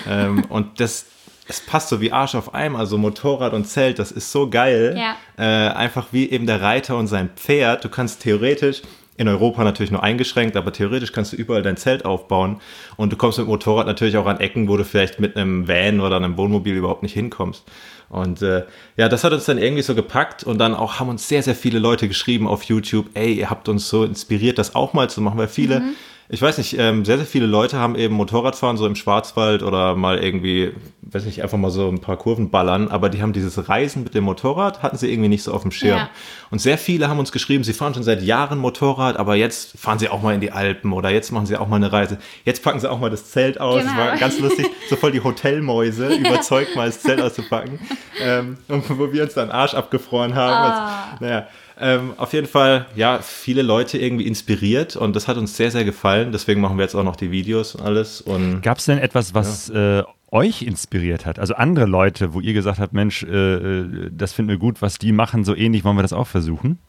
ähm, 0.10 0.46
und 0.50 0.80
das, 0.80 1.06
es 1.48 1.60
passt 1.60 1.90
so 1.90 2.00
wie 2.02 2.12
Arsch 2.12 2.36
auf 2.36 2.54
Eimer, 2.54 2.80
also 2.80 2.98
Motorrad 2.98 3.54
und 3.54 3.66
Zelt, 3.66 4.00
das 4.00 4.12
ist 4.12 4.32
so 4.32 4.50
geil. 4.50 4.98
Ja. 4.98 5.16
Äh, 5.38 5.72
einfach 5.74 6.08
wie 6.12 6.30
eben 6.30 6.48
der 6.48 6.62
Reiter 6.62 6.98
und 6.98 7.08
sein 7.08 7.30
Pferd. 7.36 7.84
Du 7.84 7.90
kannst 7.90 8.22
theoretisch, 8.22 8.82
in 9.16 9.28
Europa 9.28 9.64
natürlich 9.64 9.92
nur 9.92 10.02
eingeschränkt, 10.02 10.58
aber 10.58 10.74
theoretisch 10.74 11.12
kannst 11.12 11.34
du 11.34 11.38
überall 11.38 11.62
dein 11.62 11.78
Zelt 11.78 12.04
aufbauen 12.06 12.60
und 12.98 13.14
du 13.14 13.16
kommst 13.16 13.38
mit 13.38 13.48
dem 13.48 13.52
Motorrad 13.52 13.86
natürlich 13.86 14.18
auch 14.18 14.26
an 14.26 14.40
Ecken, 14.40 14.68
wo 14.68 14.78
du 14.78 14.84
vielleicht 14.84 15.20
mit 15.20 15.36
einem 15.38 15.68
Van 15.68 16.00
oder 16.00 16.16
einem 16.16 16.36
Wohnmobil 16.38 16.76
überhaupt 16.76 17.04
nicht 17.04 17.14
hinkommst. 17.14 17.64
Und 18.10 18.42
äh, 18.42 18.64
ja, 18.98 19.10
das 19.10 19.24
hat 19.24 19.34
uns 19.34 19.46
dann 19.46 19.58
irgendwie 19.58 19.82
so 19.82 19.96
gepackt 19.96 20.44
und 20.44 20.58
dann 20.58 20.74
auch 20.74 21.00
haben 21.00 21.10
uns 21.10 21.28
sehr, 21.28 21.44
sehr 21.44 21.56
viele 21.56 21.80
Leute 21.80 22.08
geschrieben 22.08 22.48
auf 22.48 22.64
YouTube, 22.64 23.08
ey, 23.14 23.34
ihr 23.34 23.50
habt 23.50 23.70
uns 23.70 23.90
so 23.90 24.04
inspiriert, 24.04 24.58
das 24.58 24.76
auch 24.76 24.94
mal 24.94 25.10
zu 25.10 25.22
machen, 25.22 25.38
weil 25.38 25.48
viele, 25.48 25.82
ich 26.30 26.42
weiß 26.42 26.58
nicht, 26.58 26.78
ähm, 26.80 27.06
sehr, 27.06 27.18
sehr 27.18 27.26
viele 27.28 27.46
Leute 27.46 27.78
haben 27.78 27.96
eben 27.96 28.16
Motorradfahren 28.16 28.78
so 28.78 28.86
im 28.88 28.96
Schwarzwald 28.96 29.62
oder 29.62 29.96
mal 29.96 30.18
irgendwie, 30.18 30.72
weiß 31.02 31.26
nicht, 31.26 31.44
einfach 31.44 31.58
mal 31.58 31.70
so 31.70 31.88
ein 31.90 32.00
paar 32.00 32.18
Kurven 32.18 32.50
ballern, 32.50 32.88
aber 32.88 33.10
die 33.10 33.22
haben 33.22 33.34
dieses 33.34 33.70
Reisen 33.70 34.04
mit 34.04 34.16
dem 34.16 34.24
Motorrad, 34.24 34.82
hatten 34.82 34.98
sie 34.98 35.12
irgendwie 35.12 35.30
nicht 35.30 35.44
so 35.44 35.54
auf 35.54 35.62
dem 35.62 35.72
Schirm. 35.72 35.98
Ja. 35.98 36.10
Und 36.50 36.60
sehr 36.60 36.78
viele 36.78 37.10
haben 37.10 37.20
uns 37.20 37.32
geschrieben, 37.32 37.64
sie 37.64 37.74
fahren 37.74 37.94
schon 37.94 38.04
seit 38.04 38.22
Jahren 38.24 38.58
Motorrad, 38.60 39.18
aber 39.18 39.36
jetzt 39.36 39.78
fahren 39.78 40.00
sie 40.00 40.10
auch 40.10 40.22
mal 40.22 40.34
in 40.34 40.42
die 40.42 40.52
Alpen 40.52 40.94
oder 40.94 41.10
jetzt 41.10 41.32
machen 41.32 41.46
sie 41.46 41.58
auch 41.58 41.68
mal 41.68 41.76
eine 41.76 41.92
Reise. 41.92 42.18
Jetzt 42.46 42.64
packen 42.64 42.80
sie 42.80 42.90
auch 42.90 43.00
mal 43.00 43.10
das 43.10 43.30
Zelt 43.30 43.60
aus. 43.60 43.84
Das 43.84 43.92
Genau. 43.92 44.06
war 44.06 44.18
ganz 44.18 44.40
lustig, 44.40 44.68
so 44.90 44.96
voll 44.96 45.12
die 45.12 45.24
Hotelmäuse, 45.24 46.16
überzeugt 46.16 46.76
mal 46.76 46.88
das 46.88 47.02
Zelt 47.02 47.22
auszupacken. 47.22 47.80
Ähm, 48.22 48.58
und 48.70 48.98
wo 48.98 49.12
wir 49.12 49.24
uns 49.24 49.34
dann 49.34 49.52
Arsch 49.52 49.74
abgefroren 49.74 50.36
haben. 50.36 50.54
Ah. 50.54 51.04
Also, 51.12 51.26
naja, 51.26 51.48
ähm, 51.80 52.14
auf 52.18 52.34
jeden 52.34 52.48
Fall, 52.48 52.86
ja, 52.96 53.20
viele 53.22 53.62
Leute 53.62 53.98
irgendwie 53.98 54.26
inspiriert 54.28 54.96
und 54.96 55.16
das 55.16 55.28
hat 55.28 55.38
uns 55.38 55.58
sehr, 55.58 55.72
sehr 55.72 55.84
gefallen. 55.86 56.32
Deswegen 56.32 56.62
machen 56.62 56.78
wir 56.78 56.84
jetzt 56.84 56.96
auch 56.96 57.04
noch 57.04 57.16
die 57.16 57.32
Videos 57.32 57.76
und 57.76 57.82
alles. 57.86 58.22
Und 58.22 58.62
Gab 58.62 58.78
es 58.78 58.86
denn 58.86 58.98
etwas, 59.00 59.34
was 59.34 59.70
äh, 59.70 60.04
euch 60.32 60.62
inspiriert 60.64 61.26
hat? 61.26 61.40
Also 61.40 61.56
andere 61.56 61.86
Leute, 61.86 62.34
wo 62.34 62.40
ihr 62.40 62.54
gesagt 62.54 62.80
habt, 62.80 62.94
Mensch, 62.94 63.24
äh, 63.24 63.28
äh, 63.56 64.10
das 64.12 64.34
finden 64.34 64.50
wir 64.50 64.58
gut, 64.58 64.82
was 64.82 64.98
die 64.98 65.12
machen, 65.12 65.44
so 65.44 65.56
ähnlich 65.56 65.84
wollen 65.84 65.98
wir 65.98 66.02
das 66.04 66.14
auch 66.14 66.28
versuchen? 66.28 66.80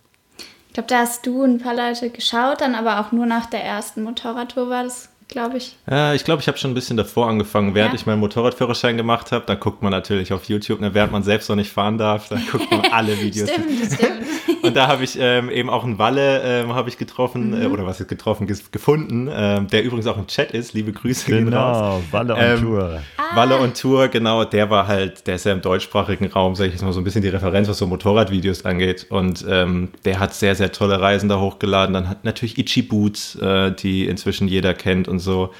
Ich 0.68 0.74
glaube, 0.74 0.88
da 0.88 0.98
hast 0.98 1.24
du 1.26 1.44
ein 1.44 1.58
paar 1.60 1.74
Leute 1.76 2.10
geschaut, 2.10 2.60
dann 2.60 2.74
aber 2.74 3.00
auch 3.00 3.12
nur 3.12 3.26
nach 3.26 3.46
der 3.46 3.62
ersten 3.62 4.02
Motorradtour 4.02 4.68
war 4.70 4.82
das, 4.82 5.08
glaube 5.28 5.58
ich. 5.58 5.76
Ja, 5.88 6.14
ich 6.14 6.24
glaube, 6.24 6.42
ich 6.42 6.48
habe 6.48 6.58
schon 6.58 6.72
ein 6.72 6.74
bisschen 6.74 6.96
davor 6.96 7.28
angefangen, 7.28 7.74
während 7.76 7.92
Ja. 7.92 8.00
ich 8.00 8.06
meinen 8.06 8.18
Motorradführerschein 8.18 8.96
gemacht 8.96 9.30
habe. 9.30 9.44
Dann 9.46 9.60
guckt 9.60 9.82
man 9.82 9.92
natürlich 9.92 10.32
auf 10.32 10.44
YouTube, 10.46 10.80
ne, 10.80 10.92
während 10.92 11.12
man 11.12 11.22
selbst 11.22 11.48
noch 11.48 11.54
nicht 11.54 11.70
fahren 11.70 11.96
darf, 11.96 12.28
dann 12.28 12.42
guckt 12.50 12.68
man 12.72 12.80
alle 12.92 13.20
Videos. 13.20 13.48
Stimmt, 13.50 13.92
stimmt. 13.94 14.26
Und 14.64 14.74
da 14.76 14.86
habe 14.88 15.04
ich 15.04 15.18
ähm, 15.20 15.50
eben 15.50 15.68
auch 15.68 15.84
einen 15.84 15.98
Walle 15.98 16.40
ähm, 16.42 16.74
habe 16.74 16.88
ich 16.88 16.96
getroffen, 16.96 17.50
Mhm. 17.50 17.62
äh, 17.62 17.66
oder 17.66 17.84
was 17.86 18.00
ist 18.00 18.08
getroffen, 18.08 18.46
gefunden, 18.46 19.28
ähm, 19.32 19.66
der 19.68 19.84
übrigens 19.84 20.06
auch 20.06 20.16
im 20.16 20.26
Chat 20.26 20.52
ist. 20.52 20.72
Liebe 20.72 20.92
Grüße 20.92 21.26
gehen 21.26 21.52
raus. 21.52 21.76
Genau, 21.76 22.02
Walle 22.10 22.34
on 22.34 22.40
Ähm, 22.40 22.60
Tour. 22.62 23.00
Walle 23.34 23.60
on 23.60 23.74
Tour, 23.74 24.08
genau, 24.08 24.44
der 24.44 24.70
war 24.70 24.86
halt, 24.86 25.26
der 25.26 25.34
ist 25.34 25.44
ja 25.44 25.52
im 25.52 25.60
deutschsprachigen 25.60 26.26
Raum, 26.32 26.54
sage 26.54 26.68
ich 26.68 26.74
jetzt 26.74 26.82
mal 26.82 26.92
so 26.92 27.00
ein 27.00 27.04
bisschen 27.04 27.22
die 27.22 27.28
Referenz, 27.28 27.68
was 27.68 27.78
so 27.78 27.86
Motorradvideos 27.86 28.64
angeht. 28.64 29.06
Und 29.10 29.44
ähm, 29.48 29.88
der 30.04 30.18
hat 30.18 30.34
sehr, 30.34 30.54
sehr 30.54 30.72
tolle 30.72 31.00
Reisen 31.00 31.28
da 31.28 31.38
hochgeladen. 31.38 31.92
Dann 31.92 32.08
hat 32.08 32.24
natürlich 32.24 32.56
Itchy 32.58 32.82
Boots, 32.82 33.34
äh, 33.36 33.70
die 33.72 34.06
inzwischen 34.06 34.48
jeder 34.48 34.72
kennt 34.72 35.08
und 35.08 35.18
so. 35.18 35.52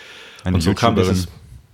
Eine 0.44 0.56
und 0.56 0.60
so 0.62 0.72
kam 0.74 0.96
YouTuberin. 0.96 1.26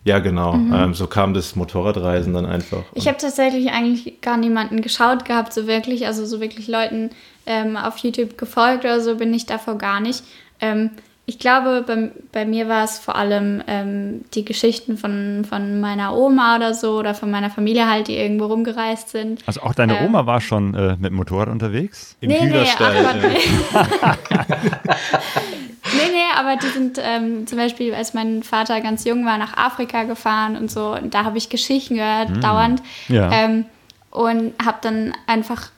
Ja 0.04 0.18
genau, 0.18 0.54
Mhm. 0.54 0.72
ähm, 0.74 0.94
so 0.94 1.06
kam 1.06 1.34
das 1.34 1.56
Motorradreisen 1.56 2.32
dann 2.34 2.46
einfach. 2.46 2.82
Ich 2.94 3.06
habe 3.08 3.18
tatsächlich 3.18 3.70
eigentlich 3.70 4.20
gar 4.20 4.36
niemanden 4.36 4.80
geschaut 4.82 5.24
gehabt, 5.24 5.52
so 5.52 5.66
wirklich, 5.66 6.06
also 6.06 6.24
so 6.26 6.40
wirklich 6.40 6.68
Leuten 6.68 7.10
ähm, 7.46 7.76
auf 7.76 7.98
YouTube 7.98 8.38
gefolgt 8.38 8.84
oder 8.84 9.00
so 9.00 9.16
bin 9.16 9.32
ich 9.34 9.46
davor 9.46 9.76
gar 9.78 10.00
nicht. 10.00 10.22
Ähm, 10.60 10.90
ich 11.26 11.38
glaube, 11.38 11.84
bei, 11.86 12.10
bei 12.32 12.44
mir 12.44 12.68
war 12.68 12.82
es 12.82 12.98
vor 12.98 13.14
allem 13.14 13.62
ähm, 13.68 14.22
die 14.34 14.44
Geschichten 14.44 14.96
von, 14.98 15.44
von 15.48 15.80
meiner 15.80 16.16
Oma 16.16 16.56
oder 16.56 16.74
so 16.74 16.98
oder 16.98 17.14
von 17.14 17.30
meiner 17.30 17.50
Familie 17.50 17.88
halt, 17.88 18.08
die 18.08 18.16
irgendwo 18.16 18.46
rumgereist 18.46 19.10
sind. 19.10 19.40
Also 19.46 19.60
auch 19.62 19.72
deine 19.74 19.98
ähm, 20.00 20.06
Oma 20.06 20.26
war 20.26 20.40
schon 20.40 20.74
äh, 20.74 20.96
mit 20.98 21.10
dem 21.10 21.14
Motorrad 21.14 21.48
unterwegs? 21.48 22.16
Im 22.20 22.32
Hühnerstall. 22.32 23.06
ach 23.06 23.14
Gott, 23.14 24.34
äh, 24.34 24.96
nee. 25.92 26.10
nee, 26.12 26.24
aber 26.36 26.56
die 26.56 26.68
sind 26.68 26.98
ähm, 27.02 27.46
zum 27.46 27.58
Beispiel, 27.58 27.94
als 27.94 28.14
mein 28.14 28.42
Vater 28.42 28.80
ganz 28.80 29.04
jung 29.04 29.24
war, 29.24 29.38
nach 29.38 29.56
Afrika 29.56 30.04
gefahren 30.04 30.56
und 30.56 30.70
so. 30.70 30.94
Und 30.94 31.14
da 31.14 31.24
habe 31.24 31.38
ich 31.38 31.48
Geschichten 31.48 31.96
gehört, 31.96 32.42
dauernd. 32.42 32.82
Ja. 33.08 33.30
Ähm, 33.32 33.66
und 34.10 34.54
habe 34.64 34.78
dann 34.82 35.14
einfach, 35.26 35.70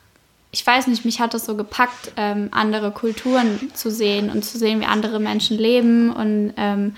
ich 0.51 0.65
weiß 0.65 0.87
nicht, 0.87 1.05
mich 1.05 1.19
hat 1.19 1.33
das 1.33 1.45
so 1.45 1.55
gepackt, 1.55 2.13
ähm, 2.17 2.49
andere 2.51 2.91
Kulturen 2.91 3.71
zu 3.73 3.91
sehen 3.91 4.29
und 4.29 4.43
zu 4.43 4.57
sehen, 4.57 4.81
wie 4.81 4.85
andere 4.85 5.19
Menschen 5.19 5.57
leben 5.57 6.11
und 6.11 6.53
ähm, 6.57 6.95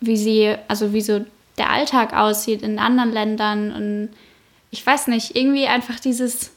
wie 0.00 0.16
sie, 0.16 0.54
also 0.68 0.92
wie 0.92 1.00
so 1.00 1.24
der 1.58 1.70
Alltag 1.70 2.12
aussieht 2.12 2.62
in 2.62 2.78
anderen 2.78 3.12
Ländern. 3.12 3.72
Und 3.72 4.08
ich 4.70 4.86
weiß 4.86 5.08
nicht, 5.08 5.36
irgendwie 5.36 5.66
einfach 5.66 5.98
dieses 5.98 6.52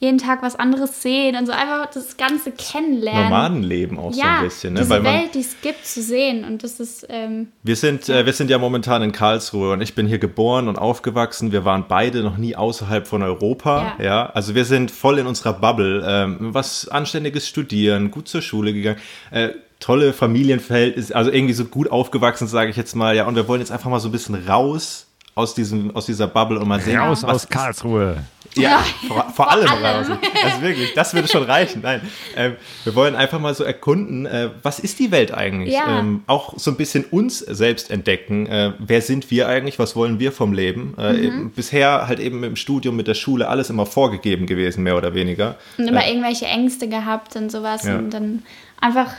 jeden 0.00 0.16
Tag 0.16 0.42
was 0.42 0.56
anderes 0.56 1.02
sehen 1.02 1.36
und 1.36 1.44
so 1.44 1.52
einfach 1.52 1.90
das 1.92 2.16
Ganze 2.16 2.52
kennenlernen. 2.52 3.24
Nomadenleben 3.24 3.98
auch 3.98 4.14
so 4.14 4.18
ja, 4.18 4.38
ein 4.38 4.44
bisschen. 4.44 4.72
Ne? 4.72 4.80
diese 4.80 4.90
Weil 4.90 5.02
man, 5.02 5.12
Welt, 5.12 5.34
die 5.34 5.40
es 5.40 5.60
gibt, 5.60 5.84
zu 5.84 6.02
sehen. 6.02 6.44
Und 6.44 6.64
das 6.64 6.80
ist, 6.80 7.06
ähm, 7.10 7.48
Wir 7.62 7.76
sind, 7.76 8.08
äh, 8.08 8.24
wir 8.24 8.32
sind 8.32 8.48
ja 8.48 8.56
momentan 8.56 9.02
in 9.02 9.12
Karlsruhe 9.12 9.74
und 9.74 9.82
ich 9.82 9.94
bin 9.94 10.06
hier 10.06 10.18
geboren 10.18 10.68
und 10.68 10.78
aufgewachsen. 10.78 11.52
Wir 11.52 11.66
waren 11.66 11.84
beide 11.86 12.22
noch 12.22 12.38
nie 12.38 12.56
außerhalb 12.56 13.06
von 13.06 13.22
Europa. 13.22 13.96
Ja. 13.98 14.04
Ja. 14.04 14.26
also 14.30 14.54
wir 14.54 14.64
sind 14.64 14.90
voll 14.90 15.18
in 15.18 15.26
unserer 15.26 15.52
Bubble. 15.52 16.02
Ähm, 16.06 16.38
was 16.40 16.88
Anständiges 16.88 17.46
studieren, 17.46 18.10
gut 18.10 18.26
zur 18.26 18.40
Schule 18.40 18.72
gegangen. 18.72 18.98
Äh, 19.30 19.50
tolle 19.80 20.14
Familienverhältnisse, 20.14 21.14
also 21.14 21.30
irgendwie 21.30 21.54
so 21.54 21.66
gut 21.66 21.90
aufgewachsen, 21.90 22.48
sage 22.48 22.70
ich 22.70 22.76
jetzt 22.76 22.96
mal. 22.96 23.14
Ja, 23.14 23.26
und 23.26 23.34
wir 23.36 23.46
wollen 23.48 23.60
jetzt 23.60 23.70
einfach 23.70 23.90
mal 23.90 24.00
so 24.00 24.08
ein 24.08 24.12
bisschen 24.12 24.46
raus 24.48 25.06
aus, 25.34 25.54
diesem, 25.54 25.94
aus 25.94 26.06
dieser 26.06 26.26
Bubble 26.26 26.58
und 26.58 26.68
mal 26.68 26.80
sehen, 26.80 26.98
Raus 26.98 27.22
was 27.22 27.44
aus 27.44 27.48
Karlsruhe. 27.48 28.24
Ja, 28.56 28.84
vor, 29.06 29.30
vor 29.34 29.50
allem 29.50 29.68
allem. 29.68 29.84
raus. 29.84 30.18
Also 30.44 30.60
wirklich, 30.62 30.94
das 30.94 31.14
würde 31.14 31.28
schon 31.28 31.44
reichen. 31.44 31.82
Nein, 31.82 32.00
ähm, 32.36 32.56
wir 32.84 32.94
wollen 32.94 33.14
einfach 33.14 33.38
mal 33.38 33.54
so 33.54 33.62
erkunden, 33.64 34.26
äh, 34.26 34.50
was 34.62 34.78
ist 34.80 34.98
die 34.98 35.10
Welt 35.10 35.32
eigentlich? 35.32 35.74
Ja. 35.74 36.00
Ähm, 36.00 36.22
auch 36.26 36.54
so 36.58 36.70
ein 36.70 36.76
bisschen 36.76 37.04
uns 37.04 37.38
selbst 37.38 37.90
entdecken. 37.90 38.46
Äh, 38.46 38.72
wer 38.78 39.02
sind 39.02 39.30
wir 39.30 39.48
eigentlich? 39.48 39.78
Was 39.78 39.94
wollen 39.96 40.18
wir 40.18 40.32
vom 40.32 40.52
Leben? 40.52 40.94
Äh, 40.98 41.12
Mhm. 41.12 41.24
eben, 41.24 41.50
bisher 41.50 42.06
halt 42.08 42.18
eben 42.20 42.42
im 42.44 42.56
Studium, 42.56 42.96
mit 42.96 43.06
der 43.08 43.14
Schule, 43.14 43.48
alles 43.48 43.70
immer 43.70 43.86
vorgegeben 43.86 44.46
gewesen, 44.46 44.82
mehr 44.82 44.96
oder 44.96 45.14
weniger. 45.14 45.56
und 45.78 45.86
immer 45.88 46.06
irgendwelche 46.06 46.46
Ängste 46.46 46.88
gehabt 46.88 47.36
und 47.36 47.50
sowas. 47.52 47.84
Ja. 47.84 47.96
Und 47.98 48.10
dann 48.10 48.42
einfach, 48.80 49.12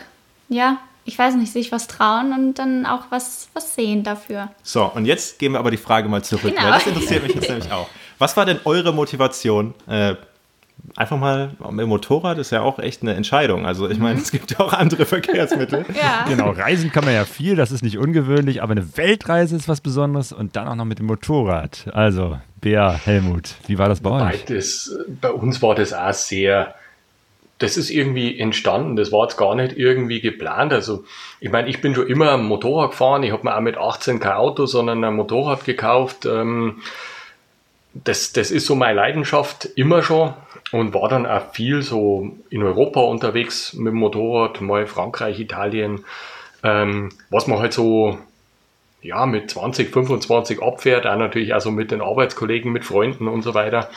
ja, 0.50 0.78
ich 1.06 1.18
weiß 1.18 1.36
nicht, 1.36 1.52
sich 1.52 1.72
was 1.72 1.88
trauen 1.88 2.32
und 2.32 2.60
dann 2.60 2.86
auch 2.86 3.06
was, 3.10 3.50
was 3.54 3.74
sehen 3.76 4.04
dafür. 4.04 4.50
So, 4.62 4.86
und 4.86 5.06
jetzt 5.06 5.40
gehen 5.40 5.54
wir 5.54 5.60
aber 5.60 5.72
die 5.72 5.78
Frage 5.78 6.08
mal 6.10 6.24
zurück, 6.24 6.54
Genau. 6.56 6.62
weil 6.64 6.72
das 6.74 6.86
interessiert 6.88 7.24
mich 7.24 7.34
jetzt 7.36 7.50
nämlich 7.50 7.72
auch. 7.72 7.88
Was 8.22 8.38
war 8.38 8.46
denn 8.46 8.60
eure 8.66 8.94
Motivation? 8.94 9.74
Äh, 9.88 10.14
einfach 10.96 11.18
mal 11.18 11.54
mit 11.72 11.80
dem 11.80 11.90
Motorrad 11.90 12.38
ist 12.38 12.52
ja 12.52 12.62
auch 12.62 12.78
echt 12.78 13.02
eine 13.02 13.16
Entscheidung. 13.16 13.66
Also 13.66 13.90
ich 13.90 13.98
meine, 13.98 14.20
es 14.20 14.30
gibt 14.32 14.52
ja 14.52 14.60
auch 14.60 14.74
andere 14.74 15.08
Verkehrsmittel. 15.08 15.86
Ja. 16.00 16.26
Genau, 16.28 16.52
reisen 16.52 16.92
kann 16.92 17.04
man 17.04 17.16
ja 17.16 17.26
viel, 17.26 17.56
das 17.56 17.72
ist 17.72 17.84
nicht 17.84 17.98
ungewöhnlich, 17.98 18.62
aber 18.62 18.74
eine 18.74 18.96
Weltreise 18.96 19.56
ist 19.56 19.68
was 19.68 19.82
Besonderes 19.82 20.34
und 20.34 20.56
dann 20.56 20.68
auch 20.68 20.76
noch 20.76 20.86
mit 20.86 21.00
dem 21.00 21.08
Motorrad. 21.08 21.88
Also, 21.94 22.40
Bea, 22.60 22.94
Helmut, 22.94 23.56
wie 23.66 23.80
war 23.80 23.90
das 23.90 24.02
bei 24.02 24.12
euch? 24.12 24.46
Beides, 24.46 24.96
bei 25.20 25.32
uns 25.32 25.62
war 25.64 25.74
das 25.74 25.92
auch 25.92 26.14
sehr, 26.14 26.76
das 27.58 27.76
ist 27.76 27.90
irgendwie 27.90 28.40
entstanden, 28.40 28.96
das 28.96 29.12
war 29.12 29.24
jetzt 29.24 29.38
gar 29.38 29.56
nicht 29.56 29.76
irgendwie 29.78 30.22
geplant. 30.22 30.74
Also, 30.74 31.06
ich 31.40 31.52
meine, 31.52 31.70
ich 31.70 31.82
bin 31.82 31.96
schon 31.96 32.08
immer 32.08 32.38
Motorrad 32.38 32.92
gefahren, 32.92 33.24
ich 33.24 33.32
habe 33.32 33.44
mir 33.44 33.56
auch 33.56 33.62
mit 33.62 33.78
18 33.78 34.20
kein 34.20 34.34
Auto, 34.34 34.68
sondern 34.68 35.04
ein 35.04 35.16
Motorrad 35.16 35.66
gekauft. 35.66 36.28
Ähm, 36.28 36.82
das, 37.94 38.34
das 38.34 38.52
ist 38.52 38.66
so 38.66 38.76
meine 38.76 38.96
Leidenschaft 38.96 39.66
immer 39.76 40.02
schon 40.02 40.34
und 40.72 40.94
war 40.94 41.10
dann 41.10 41.26
auch 41.26 41.54
viel 41.54 41.82
so 41.82 42.32
in 42.50 42.64
Europa 42.64 43.02
unterwegs 43.02 43.74
mit 43.74 43.94
dem 43.94 44.00
Motorrad, 44.00 44.62
mal 44.62 44.88
Frankreich, 44.88 45.40
Italien, 45.40 46.06
ähm, 46.64 47.10
was 47.30 47.48
man 47.48 47.60
halt 47.60 47.74
so 47.74 48.18
ja, 49.02 49.26
mit 49.26 49.50
20, 49.50 49.92
25 49.92 50.62
abfährt, 50.62 51.08
auch 51.08 51.18
natürlich 51.18 51.54
also 51.54 51.72
mit 51.72 51.92
den 51.92 52.02
Arbeitskollegen, 52.02 52.72
mit 52.72 52.86
Freunden 52.86 53.28
und 53.28 53.42
so 53.42 53.54
weiter. 53.54 53.90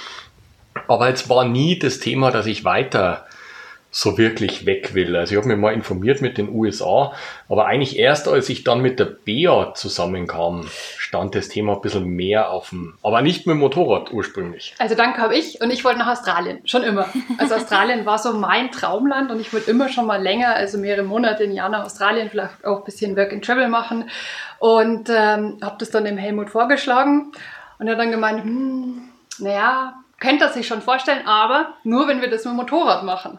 Aber 0.88 1.08
es 1.08 1.28
war 1.28 1.44
nie 1.44 1.78
das 1.78 2.00
Thema, 2.00 2.30
dass 2.30 2.46
ich 2.46 2.64
weiter 2.64 3.26
so 3.94 4.18
wirklich 4.18 4.66
weg 4.66 4.92
will. 4.94 5.14
Also 5.14 5.32
ich 5.32 5.38
habe 5.38 5.46
mich 5.46 5.56
mal 5.56 5.72
informiert 5.72 6.20
mit 6.20 6.36
den 6.36 6.48
USA, 6.48 7.12
aber 7.48 7.66
eigentlich 7.66 7.96
erst 7.96 8.26
als 8.26 8.48
ich 8.48 8.64
dann 8.64 8.80
mit 8.80 8.98
der 8.98 9.04
BEA 9.04 9.72
zusammenkam, 9.74 10.66
stand 10.98 11.36
das 11.36 11.48
Thema 11.48 11.74
ein 11.74 11.80
bisschen 11.80 12.06
mehr 12.06 12.50
auf 12.50 12.70
dem, 12.70 12.98
aber 13.04 13.22
nicht 13.22 13.46
mit 13.46 13.54
dem 13.54 13.60
Motorrad 13.60 14.12
ursprünglich. 14.12 14.74
Also 14.80 14.96
dann 14.96 15.14
kam 15.14 15.30
ich 15.30 15.60
und 15.60 15.70
ich 15.70 15.84
wollte 15.84 16.00
nach 16.00 16.08
Australien, 16.08 16.58
schon 16.64 16.82
immer. 16.82 17.08
Also 17.38 17.54
Australien 17.54 18.04
war 18.04 18.18
so 18.18 18.32
mein 18.32 18.72
Traumland 18.72 19.30
und 19.30 19.40
ich 19.40 19.52
wollte 19.52 19.70
immer 19.70 19.88
schon 19.88 20.06
mal 20.06 20.20
länger, 20.20 20.56
also 20.56 20.76
mehrere 20.76 21.04
Monate 21.04 21.44
im 21.44 21.52
Jahr 21.52 21.68
nach 21.68 21.84
Australien, 21.84 22.30
vielleicht 22.30 22.64
auch 22.64 22.78
ein 22.78 22.84
bisschen 22.84 23.16
Work 23.16 23.32
and 23.32 23.44
Travel 23.44 23.68
machen 23.68 24.10
und 24.58 25.08
ähm, 25.08 25.58
habe 25.62 25.76
das 25.78 25.90
dann 25.90 26.04
dem 26.04 26.18
Helmut 26.18 26.50
vorgeschlagen 26.50 27.30
und 27.78 27.86
er 27.86 27.92
hat 27.92 28.00
dann 28.00 28.10
gemeint, 28.10 28.42
hm, 28.42 29.08
naja, 29.38 29.94
könnte 30.18 30.46
er 30.46 30.50
sich 30.50 30.66
schon 30.66 30.82
vorstellen, 30.82 31.24
aber 31.28 31.74
nur 31.84 32.08
wenn 32.08 32.20
wir 32.20 32.28
das 32.28 32.44
mit 32.44 32.54
dem 32.54 32.56
Motorrad 32.56 33.04
machen. 33.04 33.38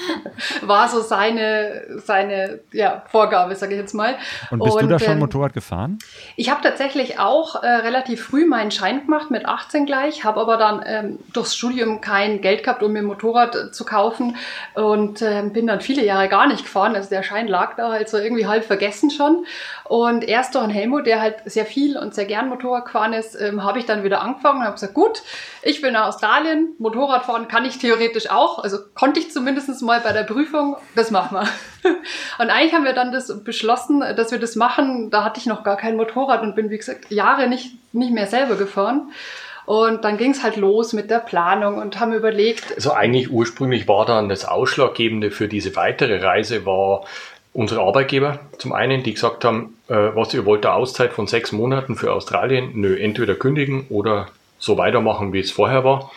war 0.61 0.87
so 0.87 1.01
seine, 1.01 1.83
seine 2.03 2.59
ja, 2.71 3.03
Vorgabe, 3.09 3.55
sage 3.55 3.73
ich 3.73 3.79
jetzt 3.79 3.93
mal. 3.93 4.15
Und 4.49 4.63
bist 4.63 4.81
du 4.81 4.87
da 4.87 4.99
schon 4.99 5.13
ähm, 5.13 5.19
Motorrad 5.19 5.53
gefahren? 5.53 5.99
ich 6.35 6.49
habe 6.49 6.61
tatsächlich 6.61 7.19
auch 7.19 7.61
äh, 7.61 7.67
relativ 7.67 8.23
früh 8.23 8.45
meinen 8.45 8.71
Schein 8.71 9.01
gemacht, 9.01 9.31
mit 9.31 9.45
18 9.45 9.85
gleich, 9.85 10.23
habe 10.23 10.39
aber 10.39 10.57
dann 10.57 10.83
ähm, 10.85 11.19
durchs 11.33 11.55
Studium 11.55 12.01
kein 12.01 12.41
Geld 12.41 12.63
gehabt, 12.63 12.83
um 12.83 12.91
mir 12.91 12.99
ein 12.99 13.05
Motorrad 13.05 13.55
äh, 13.55 13.71
zu 13.71 13.85
kaufen 13.85 14.37
und 14.73 15.21
ähm, 15.21 15.53
bin 15.53 15.67
dann 15.67 15.81
viele 15.81 16.05
Jahre 16.05 16.29
gar 16.29 16.47
nicht 16.47 16.63
gefahren. 16.63 16.95
Also 16.95 17.09
der 17.09 17.23
Schein 17.23 17.47
lag 17.47 17.75
da 17.75 17.91
halt 17.91 18.09
so 18.09 18.17
irgendwie 18.17 18.47
halb 18.47 18.63
vergessen 18.63 19.11
schon. 19.11 19.45
Und 19.83 20.23
erst 20.23 20.55
durch 20.55 20.71
Helmut, 20.71 21.05
der 21.05 21.19
halt 21.19 21.35
sehr 21.45 21.65
viel 21.65 21.97
und 21.97 22.15
sehr 22.15 22.25
gern 22.25 22.47
Motorrad 22.47 22.85
gefahren 22.85 23.13
ist, 23.13 23.39
ähm, 23.39 23.63
habe 23.63 23.79
ich 23.79 23.85
dann 23.85 24.03
wieder 24.03 24.21
angefangen 24.21 24.59
und 24.59 24.63
habe 24.63 24.75
gesagt, 24.75 24.93
gut, 24.93 25.21
ich 25.63 25.81
bin 25.81 25.93
nach 25.93 26.07
Australien, 26.07 26.75
Motorrad 26.79 27.25
fahren 27.25 27.47
kann 27.47 27.65
ich 27.65 27.77
theoretisch 27.77 28.29
auch, 28.29 28.59
also 28.59 28.77
konnte 28.95 29.19
ich 29.19 29.31
zumindest 29.31 29.81
mal 29.81 29.90
bei 29.99 30.13
der 30.13 30.23
Prüfung, 30.23 30.77
das 30.95 31.11
machen 31.11 31.37
wir. 31.37 31.91
Und 32.39 32.49
eigentlich 32.49 32.73
haben 32.73 32.85
wir 32.85 32.93
dann 32.93 33.11
das 33.11 33.43
beschlossen, 33.43 34.01
dass 34.15 34.31
wir 34.31 34.39
das 34.39 34.55
machen. 34.55 35.09
Da 35.09 35.23
hatte 35.23 35.39
ich 35.39 35.45
noch 35.45 35.63
gar 35.63 35.77
kein 35.77 35.95
Motorrad 35.95 36.41
und 36.41 36.55
bin, 36.55 36.69
wie 36.69 36.77
gesagt, 36.77 37.11
Jahre 37.11 37.47
nicht, 37.47 37.71
nicht 37.93 38.13
mehr 38.13 38.27
selber 38.27 38.55
gefahren. 38.55 39.11
Und 39.65 40.03
dann 40.03 40.17
ging 40.17 40.31
es 40.31 40.43
halt 40.43 40.57
los 40.57 40.93
mit 40.93 41.11
der 41.11 41.19
Planung 41.19 41.77
und 41.77 41.99
haben 41.99 42.13
überlegt, 42.13 42.73
Also 42.75 42.93
eigentlich 42.93 43.31
ursprünglich 43.31 43.87
war 43.87 44.05
dann 44.05 44.27
das 44.27 44.45
Ausschlaggebende 44.45 45.31
für 45.31 45.47
diese 45.47 45.75
weitere 45.75 46.17
Reise 46.23 46.65
war 46.65 47.03
unsere 47.53 47.81
Arbeitgeber 47.81 48.39
zum 48.57 48.73
einen, 48.73 49.03
die 49.03 49.13
gesagt 49.13 49.43
haben, 49.45 49.77
äh, 49.87 49.93
was 49.93 50.33
ihr 50.33 50.45
wollt, 50.45 50.65
eine 50.65 50.75
Auszeit 50.75 51.13
von 51.13 51.27
sechs 51.27 51.51
Monaten 51.51 51.95
für 51.95 52.13
Australien, 52.13 52.71
nö, 52.75 52.97
entweder 52.97 53.35
kündigen 53.35 53.85
oder 53.89 54.27
so 54.57 54.77
weitermachen, 54.77 55.33
wie 55.33 55.39
es 55.39 55.51
vorher 55.51 55.83
war. 55.83 56.11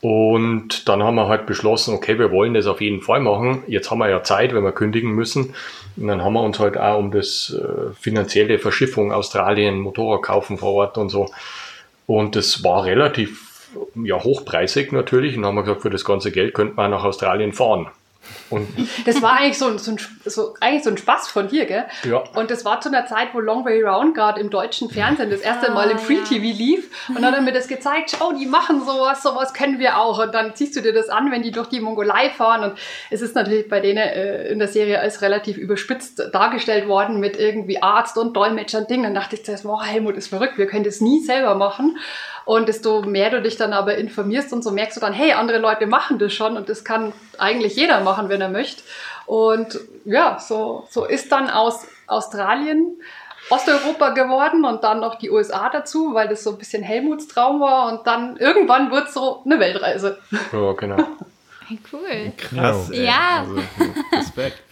Und 0.00 0.88
dann 0.88 1.02
haben 1.02 1.16
wir 1.16 1.26
halt 1.26 1.46
beschlossen, 1.46 1.94
okay, 1.94 2.18
wir 2.18 2.30
wollen 2.30 2.54
das 2.54 2.66
auf 2.66 2.80
jeden 2.80 3.00
Fall 3.00 3.20
machen. 3.20 3.64
Jetzt 3.66 3.90
haben 3.90 3.98
wir 3.98 4.08
ja 4.08 4.22
Zeit, 4.22 4.54
wenn 4.54 4.62
wir 4.62 4.72
kündigen 4.72 5.10
müssen. 5.10 5.54
Und 5.96 6.06
dann 6.06 6.22
haben 6.22 6.34
wir 6.34 6.42
uns 6.42 6.60
halt 6.60 6.78
auch 6.78 6.98
um 6.98 7.10
das 7.10 7.54
äh, 7.58 7.92
finanzielle 7.98 8.60
Verschiffung 8.60 9.12
Australien, 9.12 9.80
Motorrad 9.80 10.22
kaufen 10.22 10.56
vor 10.56 10.74
Ort 10.74 10.98
und 10.98 11.08
so. 11.08 11.30
Und 12.06 12.36
das 12.36 12.62
war 12.62 12.84
relativ 12.84 13.68
ja, 13.96 14.22
hochpreisig 14.22 14.92
natürlich. 14.92 15.36
Und 15.36 15.42
dann 15.42 15.48
haben 15.50 15.56
wir 15.56 15.62
gesagt, 15.62 15.82
für 15.82 15.90
das 15.90 16.04
ganze 16.04 16.30
Geld 16.30 16.54
könnte 16.54 16.74
man 16.76 16.92
nach 16.92 17.02
Australien 17.02 17.52
fahren. 17.52 17.88
Und 18.50 18.68
Das 19.06 19.22
war 19.22 19.38
eigentlich 19.38 19.58
so, 19.58 19.66
ein- 19.68 19.78
so, 19.78 19.92
ein, 19.92 19.98
so, 20.24 20.54
eigentlich 20.60 20.82
so 20.84 20.90
ein 20.90 20.98
Spaß 20.98 21.28
von 21.28 21.48
dir, 21.48 21.64
gell? 21.66 21.84
Ja. 22.04 22.24
Und 22.34 22.50
das 22.50 22.64
war 22.64 22.80
zu 22.80 22.88
einer 22.90 23.06
Zeit, 23.06 23.28
wo 23.32 23.40
Long 23.40 23.64
Way 23.64 23.82
Round 23.82 24.14
gerade 24.14 24.40
im 24.40 24.50
deutschen 24.50 24.90
Fernsehen 24.90 25.30
das 25.30 25.40
erste 25.40 25.70
Ah, 25.70 25.74
Mal 25.74 25.90
im 25.90 25.96
ja. 25.98 26.02
Free 26.02 26.18
TV 26.28 26.44
lief. 26.56 26.90
Und 27.08 27.16
dann 27.16 27.26
hat 27.26 27.34
er 27.36 27.40
mir 27.42 27.52
das 27.52 27.68
gezeigt, 27.68 28.14
schau, 28.18 28.32
die 28.32 28.46
machen 28.46 28.80
sowas, 28.84 29.22
sowas 29.22 29.54
können 29.54 29.78
wir 29.78 29.98
auch. 29.98 30.18
Und 30.22 30.34
dann 30.34 30.54
ziehst 30.54 30.76
du 30.76 30.80
dir 30.82 30.92
das 30.92 31.08
an, 31.08 31.30
wenn 31.30 31.42
die 31.42 31.52
durch 31.52 31.68
die 31.68 31.80
Mongolei 31.80 32.30
fahren. 32.30 32.64
Und 32.70 32.78
es 33.10 33.22
ist 33.22 33.34
natürlich 33.34 33.68
bei 33.68 33.80
denen 33.80 33.98
äh, 33.98 34.48
in 34.48 34.58
der 34.58 34.68
Serie 34.68 35.00
als 35.00 35.22
relativ 35.22 35.56
überspitzt 35.56 36.20
dargestellt 36.32 36.86
worden 36.88 37.20
mit 37.20 37.36
irgendwie 37.38 37.82
Arzt 37.82 38.18
und 38.18 38.36
Dolmetscher 38.36 38.78
und 38.80 38.90
Ding. 38.90 39.02
Dann 39.04 39.14
dachte 39.14 39.36
ich 39.36 39.44
zuerst, 39.44 39.64
wow, 39.64 39.82
Helmut 39.84 40.16
ist 40.16 40.28
verrückt, 40.28 40.58
wir 40.58 40.66
können 40.66 40.84
das 40.84 41.00
nie 41.00 41.22
selber 41.24 41.54
machen. 41.54 41.98
Und 42.48 42.66
desto 42.66 43.02
mehr 43.02 43.28
du 43.28 43.42
dich 43.42 43.58
dann 43.58 43.74
aber 43.74 43.96
informierst 43.96 44.54
und 44.54 44.64
so 44.64 44.70
merkst 44.70 44.96
du 44.96 45.02
dann, 45.02 45.12
hey, 45.12 45.32
andere 45.32 45.58
Leute 45.58 45.86
machen 45.86 46.18
das 46.18 46.32
schon 46.32 46.56
und 46.56 46.70
das 46.70 46.82
kann 46.82 47.12
eigentlich 47.36 47.76
jeder 47.76 48.00
machen, 48.00 48.30
wenn 48.30 48.40
er 48.40 48.48
möchte. 48.48 48.82
Und 49.26 49.78
ja, 50.06 50.38
so, 50.38 50.88
so 50.88 51.04
ist 51.04 51.30
dann 51.30 51.50
aus 51.50 51.86
Australien 52.06 53.02
Osteuropa 53.50 54.14
geworden 54.14 54.64
und 54.64 54.82
dann 54.82 55.00
noch 55.00 55.16
die 55.16 55.30
USA 55.30 55.68
dazu, 55.68 56.14
weil 56.14 56.26
das 56.28 56.42
so 56.42 56.52
ein 56.52 56.56
bisschen 56.56 56.82
Helmuts 56.82 57.28
Traum 57.28 57.60
war. 57.60 57.92
Und 57.92 58.06
dann 58.06 58.38
irgendwann 58.38 58.90
wird 58.90 59.12
so 59.12 59.42
eine 59.44 59.60
Weltreise. 59.60 60.18
ja, 60.50 60.72
genau. 60.72 60.96
Cool. 61.92 62.32
Krass. 62.38 62.88
ey. 62.88 63.04
Ja. 63.04 63.40
Also, 63.40 63.60
Respekt. 64.16 64.62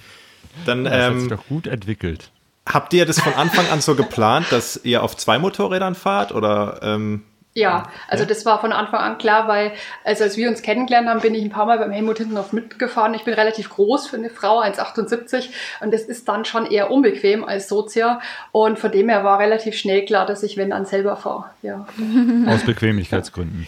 Dann 0.64 0.85
Das 0.85 0.95
hat 0.95 1.12
sich 1.12 1.23
ähm, 1.25 1.28
doch 1.28 1.47
gut 1.47 1.66
entwickelt. 1.66 2.30
habt 2.66 2.95
ihr 2.95 3.04
das 3.04 3.21
von 3.21 3.35
Anfang 3.35 3.68
an 3.68 3.83
so 3.83 3.95
geplant, 3.95 4.47
dass 4.49 4.80
ihr 4.83 5.02
auf 5.02 5.14
zwei 5.14 5.38
Motorrädern 5.38 5.95
fahrt? 5.95 6.33
Oder 6.33 6.80
ähm, 6.83 7.23
Ja, 7.56 7.84
also 8.06 8.26
das 8.26 8.44
war 8.44 8.60
von 8.60 8.70
Anfang 8.70 9.00
an 9.00 9.16
klar, 9.16 9.48
weil 9.48 9.72
also 10.04 10.25
als 10.25 10.36
wir 10.36 10.46
uns 10.50 10.60
kennengelernt 10.60 11.08
haben, 11.08 11.20
bin 11.20 11.34
ich 11.34 11.42
ein 11.42 11.48
paar 11.48 11.64
Mal 11.64 11.78
beim 11.78 11.90
Helmut 11.90 12.18
Hintenhoff 12.18 12.52
mitgefahren. 12.52 13.14
Ich 13.14 13.25
bin 13.25 13.32
relativ 13.32 13.70
groß 13.70 14.08
für 14.08 14.16
eine 14.16 14.28
Frau, 14.28 14.60
1,78 14.60 15.48
und 15.80 15.94
das 15.94 16.02
ist 16.02 16.28
dann 16.28 16.44
schon 16.44 16.66
eher 16.66 16.90
unbequem 16.90 17.44
als 17.46 17.68
Sozia 17.70 18.20
und 18.52 18.78
von 18.78 18.92
dem 18.92 19.08
her 19.08 19.25
war 19.25 19.38
relativ 19.38 19.75
schnell 19.75 20.04
klar, 20.04 20.26
dass 20.26 20.42
ich 20.42 20.58
wenn 20.58 20.68
dann 20.68 20.84
selber 20.84 21.16
fahre. 21.16 21.46
Ja. 21.62 21.86
Aus 22.46 22.62
Bequemlichkeitsgründen. 22.66 23.66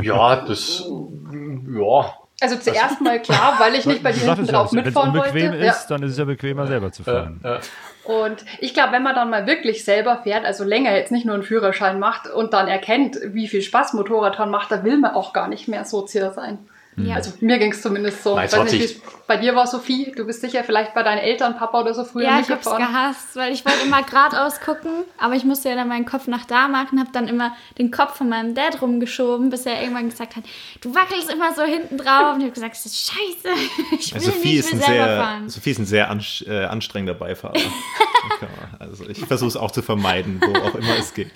Ja, 0.00 0.36
das, 0.44 0.84
ja, 0.84 2.14
Also 2.40 2.56
zuerst 2.56 3.00
mal 3.00 3.22
klar, 3.22 3.56
weil 3.60 3.76
ich 3.76 3.86
nicht 3.86 4.02
bei 4.02 4.10
dir 4.10 4.18
hinten 4.22 4.46
sagtest 4.46 4.50
ja, 4.50 4.58
drauf 4.58 4.72
Wenn 4.72 4.78
es 4.80 4.84
mitfahren 4.86 5.10
unbequem 5.10 5.52
wollte. 5.52 5.66
ist, 5.66 5.86
dann 5.86 6.02
ist 6.02 6.10
es 6.12 6.18
ja 6.18 6.24
bequemer, 6.24 6.66
selber 6.66 6.90
zu 6.90 7.04
fahren. 7.04 7.40
äh, 7.44 7.60
Und 8.04 8.44
ich 8.58 8.74
glaube, 8.74 8.92
wenn 8.92 9.02
man 9.02 9.14
dann 9.14 9.30
mal 9.30 9.46
wirklich 9.46 9.84
selber 9.84 10.20
fährt, 10.24 10.44
also 10.44 10.64
länger 10.64 10.94
jetzt 10.96 11.12
nicht 11.12 11.24
nur 11.24 11.34
einen 11.34 11.44
Führerschein 11.44 12.00
macht 12.00 12.28
und 12.28 12.52
dann 12.52 12.66
erkennt, 12.66 13.18
wie 13.22 13.46
viel 13.46 13.62
Spaß 13.62 13.92
Motorradfahren 13.92 14.50
macht, 14.50 14.72
da 14.72 14.82
will 14.82 14.98
man 14.98 15.14
auch 15.14 15.32
gar 15.32 15.48
nicht 15.48 15.68
mehr 15.68 15.84
Sozia 15.84 16.32
sein. 16.32 16.58
Ja. 16.96 17.14
Also 17.16 17.32
mir 17.40 17.58
ging 17.58 17.72
es 17.72 17.80
zumindest 17.80 18.22
so. 18.22 18.34
Nein, 18.36 18.46
Ich 18.46 18.52
weiß 18.52 18.72
nicht, 18.72 19.00
bei 19.26 19.38
dir 19.38 19.54
war, 19.54 19.66
Sophie. 19.66 20.12
Du 20.14 20.26
bist 20.26 20.42
sicher 20.42 20.62
vielleicht 20.62 20.92
bei 20.92 21.02
deinen 21.02 21.18
Eltern, 21.18 21.56
Papa 21.56 21.80
oder 21.80 21.94
so 21.94 22.04
früher 22.04 22.24
Ja, 22.24 22.40
ich 22.40 22.50
hab's 22.50 22.64
gehasst, 22.64 23.34
weil 23.34 23.52
ich 23.52 23.64
wollte 23.64 23.86
immer 23.86 24.02
geradeaus 24.10 24.60
gucken, 24.60 24.90
aber 25.18 25.34
ich 25.34 25.44
musste 25.44 25.70
ja 25.70 25.74
dann 25.74 25.88
meinen 25.88 26.04
Kopf 26.04 26.26
nach 26.26 26.44
da 26.44 26.68
machen, 26.68 27.00
hab 27.00 27.12
dann 27.14 27.28
immer 27.28 27.56
den 27.78 27.90
Kopf 27.90 28.16
von 28.16 28.28
meinem 28.28 28.54
Dad 28.54 28.82
rumgeschoben, 28.82 29.48
bis 29.48 29.64
er 29.64 29.80
irgendwann 29.80 30.10
gesagt 30.10 30.36
hat, 30.36 30.44
du 30.82 30.94
wackelst 30.94 31.32
immer 31.32 31.54
so 31.54 31.62
hinten 31.62 31.96
drauf. 31.96 32.34
Und 32.34 32.40
ich 32.40 32.46
hab 32.48 32.54
gesagt, 32.54 32.74
das 32.74 32.84
ist 32.84 33.10
scheiße, 33.10 33.56
ich 33.98 34.14
will 34.14 34.20
Sophie, 34.20 34.48
nicht, 34.48 34.58
ist 34.58 34.66
ich 34.66 34.72
ein 34.74 34.78
will 34.80 34.86
selber 34.86 35.04
sehr, 35.04 35.16
fahren. 35.16 35.48
Sophie 35.48 35.70
ist 35.70 35.78
ein 35.78 35.86
sehr 35.86 36.20
äh, 36.46 36.64
anstrengender 36.64 37.14
Beifahrer. 37.14 37.54
also 38.78 39.08
ich 39.08 39.24
versuche 39.24 39.48
es 39.48 39.56
auch 39.56 39.70
zu 39.70 39.80
vermeiden, 39.80 40.42
wo 40.44 40.58
auch 40.60 40.74
immer 40.74 40.98
es 40.98 41.14
geht. 41.14 41.30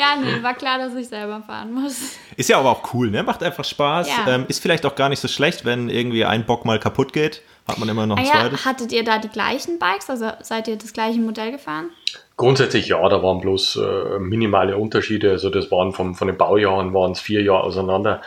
Ja, 0.00 0.16
nee, 0.16 0.42
war 0.42 0.54
klar, 0.54 0.78
dass 0.78 0.94
ich 0.94 1.08
selber 1.08 1.42
fahren 1.46 1.72
muss. 1.72 2.16
Ist 2.36 2.48
ja 2.48 2.58
aber 2.58 2.70
auch 2.70 2.94
cool, 2.94 3.10
ne? 3.10 3.22
Macht 3.22 3.42
einfach 3.42 3.64
Spaß. 3.64 4.08
Ja. 4.08 4.34
Ähm, 4.34 4.46
ist 4.48 4.60
vielleicht 4.62 4.86
auch 4.86 4.94
gar 4.94 5.08
nicht 5.10 5.20
so 5.20 5.28
schlecht, 5.28 5.64
wenn 5.64 5.88
irgendwie 5.88 6.24
ein 6.24 6.46
Bock 6.46 6.64
mal 6.64 6.78
kaputt 6.80 7.12
geht. 7.12 7.42
Hat 7.68 7.78
man 7.78 7.88
immer 7.88 8.06
noch 8.06 8.16
Ah 8.16 8.20
ein 8.20 8.26
ja, 8.26 8.32
zweites. 8.32 8.64
hattet 8.64 8.92
ihr 8.92 9.04
da 9.04 9.18
die 9.18 9.28
gleichen 9.28 9.78
Bikes? 9.78 10.08
Also 10.10 10.30
seid 10.40 10.66
ihr 10.68 10.76
das 10.76 10.92
gleiche 10.92 11.20
Modell 11.20 11.52
gefahren? 11.52 11.90
Grundsätzlich 12.36 12.88
ja, 12.88 13.06
da 13.08 13.22
waren 13.22 13.40
bloß 13.40 13.76
äh, 13.76 14.18
minimale 14.18 14.76
Unterschiede. 14.76 15.30
Also 15.30 15.50
das 15.50 15.70
waren 15.70 15.92
vom, 15.92 16.14
von 16.14 16.26
den 16.26 16.38
Baujahren 16.38 16.94
waren 16.94 17.12
es 17.12 17.20
vier 17.20 17.42
Jahre 17.42 17.64
auseinander. 17.64 18.22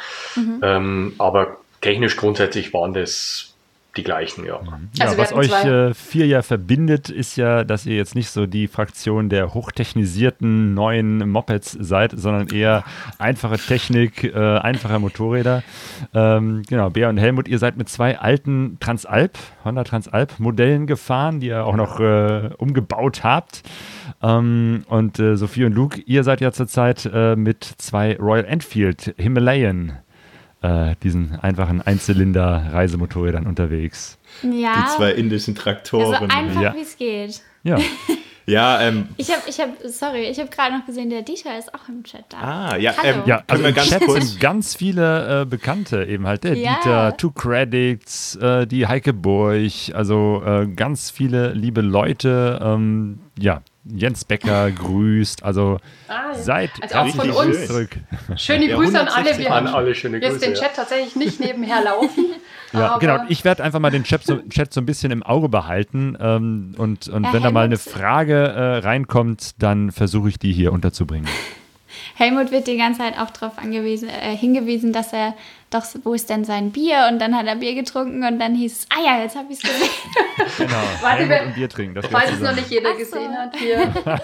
Ähm, 0.62 1.16
aber 1.18 1.58
technisch 1.82 2.16
grundsätzlich 2.16 2.74
waren 2.74 2.94
das 2.94 3.53
die 3.96 4.04
gleichen, 4.04 4.44
ja. 4.46 4.60
Ja, 4.96 5.06
Also 5.06 5.18
wir 5.18 5.24
was 5.24 5.30
hatten 5.32 5.40
euch 5.40 5.48
zwei- 5.50 5.70
äh, 5.70 5.94
vier 5.94 6.26
ja 6.26 6.42
verbindet, 6.42 7.10
ist 7.10 7.36
ja, 7.36 7.64
dass 7.64 7.86
ihr 7.86 7.96
jetzt 7.96 8.16
nicht 8.16 8.30
so 8.30 8.46
die 8.48 8.68
Fraktion 8.68 9.30
der 9.30 9.54
hochtechnisierten 9.54 10.74
neuen 10.74 11.30
Mopeds 11.30 11.78
seid, 11.80 12.12
sondern 12.16 12.48
eher 12.48 12.84
einfache 13.20 13.58
Technik, 13.58 14.24
äh, 14.24 14.58
einfache 14.58 14.98
Motorräder. 15.00 15.64
Ähm, 16.14 16.64
genau, 16.68 16.90
Bea 16.90 17.10
und 17.10 17.18
Helmut, 17.18 17.48
ihr 17.48 17.60
seid 17.60 17.78
mit 17.78 17.88
zwei 17.90 18.18
alten 18.18 18.78
Transalp, 18.80 19.38
Honda 19.64 19.84
Transalp 19.84 20.40
Modellen 20.40 20.88
gefahren, 20.88 21.40
die 21.40 21.48
ihr 21.48 21.66
auch 21.66 21.76
noch 21.76 22.00
äh, 22.00 22.50
umgebaut 22.58 23.24
habt. 23.24 23.62
Ähm, 24.22 24.86
und 24.88 25.20
äh, 25.20 25.36
Sophie 25.36 25.66
und 25.66 25.74
Luke, 25.74 26.02
ihr 26.06 26.24
seid 26.24 26.42
ja 26.42 26.52
zurzeit 26.52 27.10
äh, 27.14 27.36
mit 27.36 27.64
zwei 27.64 28.18
Royal 28.18 28.46
Enfield 28.46 29.14
Himalayan, 29.18 30.00
äh, 30.64 30.96
diesen 31.04 31.38
einfachen 31.42 31.82
Einzylinder-Reisemotorrädern 31.82 33.46
unterwegs. 33.46 34.18
Ja. 34.42 34.84
Die 34.86 34.96
zwei 34.98 35.12
indischen 35.12 35.52
also 35.54 35.62
Traktoren. 35.64 36.32
einfach 36.32 36.62
Ja. 36.62 36.74
wie 36.76 36.82
es 36.82 36.98
geht. 36.98 37.42
Ja. 37.64 37.78
ja, 38.46 38.82
ähm, 38.82 39.08
Ich 39.18 39.30
habe, 39.32 39.42
ich 39.48 39.60
habe, 39.60 39.72
sorry, 39.90 40.24
ich 40.30 40.40
habe 40.40 40.50
gerade 40.50 40.78
noch 40.78 40.86
gesehen, 40.86 41.10
der 41.10 41.22
Dieter 41.22 41.58
ist 41.58 41.74
auch 41.74 41.88
im 41.88 42.04
Chat 42.04 42.26
da. 42.30 42.38
ah, 42.72 42.78
ja, 42.78 42.94
Hallo. 42.98 43.10
ähm, 43.10 43.24
Ja, 43.26 43.38
können 43.38 43.46
also 43.48 43.64
wir 43.64 43.70
im 43.70 43.76
ganz 43.76 43.90
Chat 43.90 44.06
kurz. 44.06 44.30
sind 44.32 44.40
ganz 44.42 44.76
viele 44.76 45.42
äh, 45.42 45.46
Bekannte 45.46 46.06
eben 46.06 46.26
halt. 46.28 46.44
Der 46.44 46.56
Ja. 46.56 46.76
Dieter, 46.76 47.18
Two 47.18 47.32
Credits, 47.32 48.36
äh, 48.38 48.66
die 48.68 48.88
Heike 48.88 49.14
Burg, 49.14 49.72
also 49.94 50.42
äh, 50.46 50.68
ganz 50.68 51.12
viele 51.12 51.54
liebe 51.54 51.82
Leute. 51.82 52.60
Ähm, 52.64 53.20
ja, 53.40 53.62
Jens 53.86 54.24
Becker 54.26 54.72
grüßt. 54.72 55.44
Also 55.44 55.80
Ah, 56.08 56.34
seid 56.34 56.72
Also 56.82 56.96
auch 56.96 57.06
herzlich 57.06 57.34
von 57.34 57.48
uns. 57.48 57.68
zurück. 57.68 57.90
Schöne 58.38 58.68
Grüße 58.70 59.00
an 59.00 59.08
alle. 59.08 59.16
160 59.32 59.46
Wir 59.46 59.52
An 59.54 59.68
haben 59.68 59.76
alle 59.76 59.96
schöne 59.96 60.18
jetzt 60.20 60.32
Grüße. 60.34 60.46
den 60.46 60.54
ja. 60.56 60.60
Chat 60.62 60.76
tatsächlich 60.76 61.16
nicht 61.16 61.40
nebenher 61.40 61.84
laufen. 61.84 62.26
Ja, 62.76 62.98
genau. 62.98 63.20
Ich 63.30 63.46
werde 63.46 63.64
einfach 63.64 63.78
mal 63.80 63.92
den 63.92 64.04
Chat 64.04 64.24
so, 64.24 64.38
Chat 64.50 64.74
so 64.74 64.82
ein 64.82 64.88
bisschen 64.88 65.12
im 65.12 65.22
Auge 65.22 65.48
behalten. 65.48 66.18
Ähm, 66.20 66.74
und 66.80 67.08
und 67.08 67.32
wenn 67.32 67.44
da 67.44 67.52
mal 67.52 67.66
eine 67.66 67.78
Frage 67.78 68.34
äh, 68.34 68.78
reinkommt, 68.80 69.62
dann 69.62 69.92
versuche 69.92 70.30
ich 70.30 70.40
die 70.40 70.52
hier 70.54 70.72
unterzubringen. 70.74 71.30
Helmut 72.16 72.52
wird 72.52 72.66
die 72.66 72.78
ganze 72.78 73.02
Zeit 73.02 73.14
auch 73.20 73.30
darauf 73.30 73.60
angewiesen, 73.60 74.10
äh, 74.10 74.36
hingewiesen, 74.36 74.92
dass 74.92 75.14
er 75.14 75.36
doch, 75.74 75.84
wo 76.04 76.14
ist 76.14 76.30
denn 76.30 76.44
sein 76.46 76.72
Bier? 76.72 77.08
Und 77.12 77.20
dann 77.20 77.36
hat 77.36 77.46
er 77.48 77.56
Bier 77.56 77.76
getrunken 77.76 78.24
und 78.24 78.40
dann 78.40 78.56
hieß 78.56 78.72
es, 78.80 78.86
ah 78.90 79.04
ja, 79.04 79.22
jetzt 79.24 79.36
habe 79.36 79.48
ich 79.52 79.58
es 79.58 79.64
gesehen. 79.64 79.90
Genau. 80.58 80.74
Warte, 81.02 81.18
Helmut 81.18 81.30
wer- 81.30 81.46
und 81.48 81.56
Bier 81.56 81.70
trinken. 81.70 81.96
Das 81.96 82.06
Falls 82.08 82.32
es 82.32 82.40
noch 82.40 82.56
nicht 82.56 82.70
jeder 82.70 82.90
Ach 82.92 82.94
so. 82.94 83.00
gesehen 83.00 83.34
hat, 83.38 83.56
hier. 83.56 83.94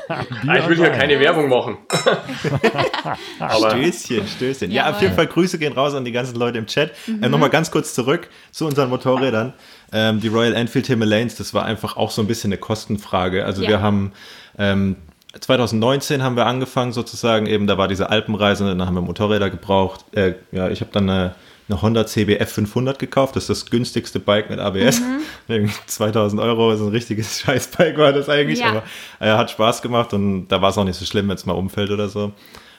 Ah, 0.48 0.56
ich 0.58 0.68
will 0.68 0.78
hier 0.78 0.90
keine 0.92 1.20
Werbung 1.20 1.50
machen. 1.50 1.78
Aber 3.40 3.72
Stößchen, 3.72 4.28
Stößchen. 4.28 4.72
Ja, 4.72 4.90
auf 4.90 5.02
jeden 5.02 5.14
Fall 5.16 5.28
Grüße 5.28 5.60
gehen 5.60 5.74
raus 5.74 5.94
an 5.94 6.06
die 6.06 6.12
ganzen 6.12 6.36
Leute 6.36 6.58
im 6.58 6.66
Chat. 6.68 6.92
Äh, 7.08 7.30
Nochmal 7.30 7.50
ganz 7.50 7.72
kurz 7.72 7.94
zurück 7.94 8.30
zu 8.52 8.66
unseren 8.66 8.90
Motorrädern. 8.90 9.54
Ähm, 9.92 10.20
die 10.20 10.28
Royal 10.28 10.54
Enfield 10.56 10.88
Himalayas, 10.88 11.36
das 11.36 11.54
war 11.54 11.66
einfach 11.66 11.98
auch 11.98 12.12
so 12.12 12.22
ein 12.22 12.28
bisschen 12.28 12.50
eine 12.52 12.58
Kostenfrage. 12.60 13.46
Also 13.46 13.64
Ja. 13.64 13.70
wir 13.70 13.82
haben 13.82 14.12
ähm, 14.58 14.96
2019 15.40 16.24
haben 16.24 16.36
wir 16.36 16.46
angefangen 16.46 16.92
sozusagen, 16.92 17.46
eben 17.46 17.68
da 17.68 17.78
war 17.78 17.88
diese 17.88 18.10
Alpenreise, 18.10 18.66
dann 18.66 18.86
haben 18.86 18.96
wir 18.96 19.02
Motorräder 19.02 19.50
gebraucht. 19.50 20.04
Äh, 20.16 20.34
ja, 20.52 20.70
ich 20.70 20.82
habe 20.82 20.92
dann 20.92 21.10
eine, 21.10 21.36
eine 21.68 21.82
Honda 21.82 22.06
CBF 22.08 22.52
500 22.52 22.98
gekauft, 22.98 23.36
das 23.36 23.44
ist 23.44 23.50
das 23.64 23.70
günstigste 23.70 24.20
Bike 24.20 24.50
mit 24.50 24.60
ABS. 24.60 25.02
Irgendwie 25.48 25.74
2000 25.86 26.42
Euro, 26.42 26.76
so 26.76 26.86
ein 26.86 26.92
richtiges 26.92 27.40
Scheißbike 27.42 27.98
war 27.98 28.12
das 28.14 28.28
eigentlich, 28.30 28.60
Ja. 28.60 28.70
aber 28.70 28.84
äh, 29.20 29.32
hat 29.38 29.52
Spaß 29.52 29.82
gemacht 29.82 30.14
und 30.14 30.48
da 30.48 30.62
war 30.62 30.72
es 30.72 30.78
auch 30.78 30.84
nicht 30.84 30.98
so 30.98 31.06
schlimm, 31.06 31.28
wenn 31.30 31.36
es 31.36 31.46
mal 31.46 31.54
umfällt 31.54 31.92
oder 31.92 32.10
so. 32.10 32.32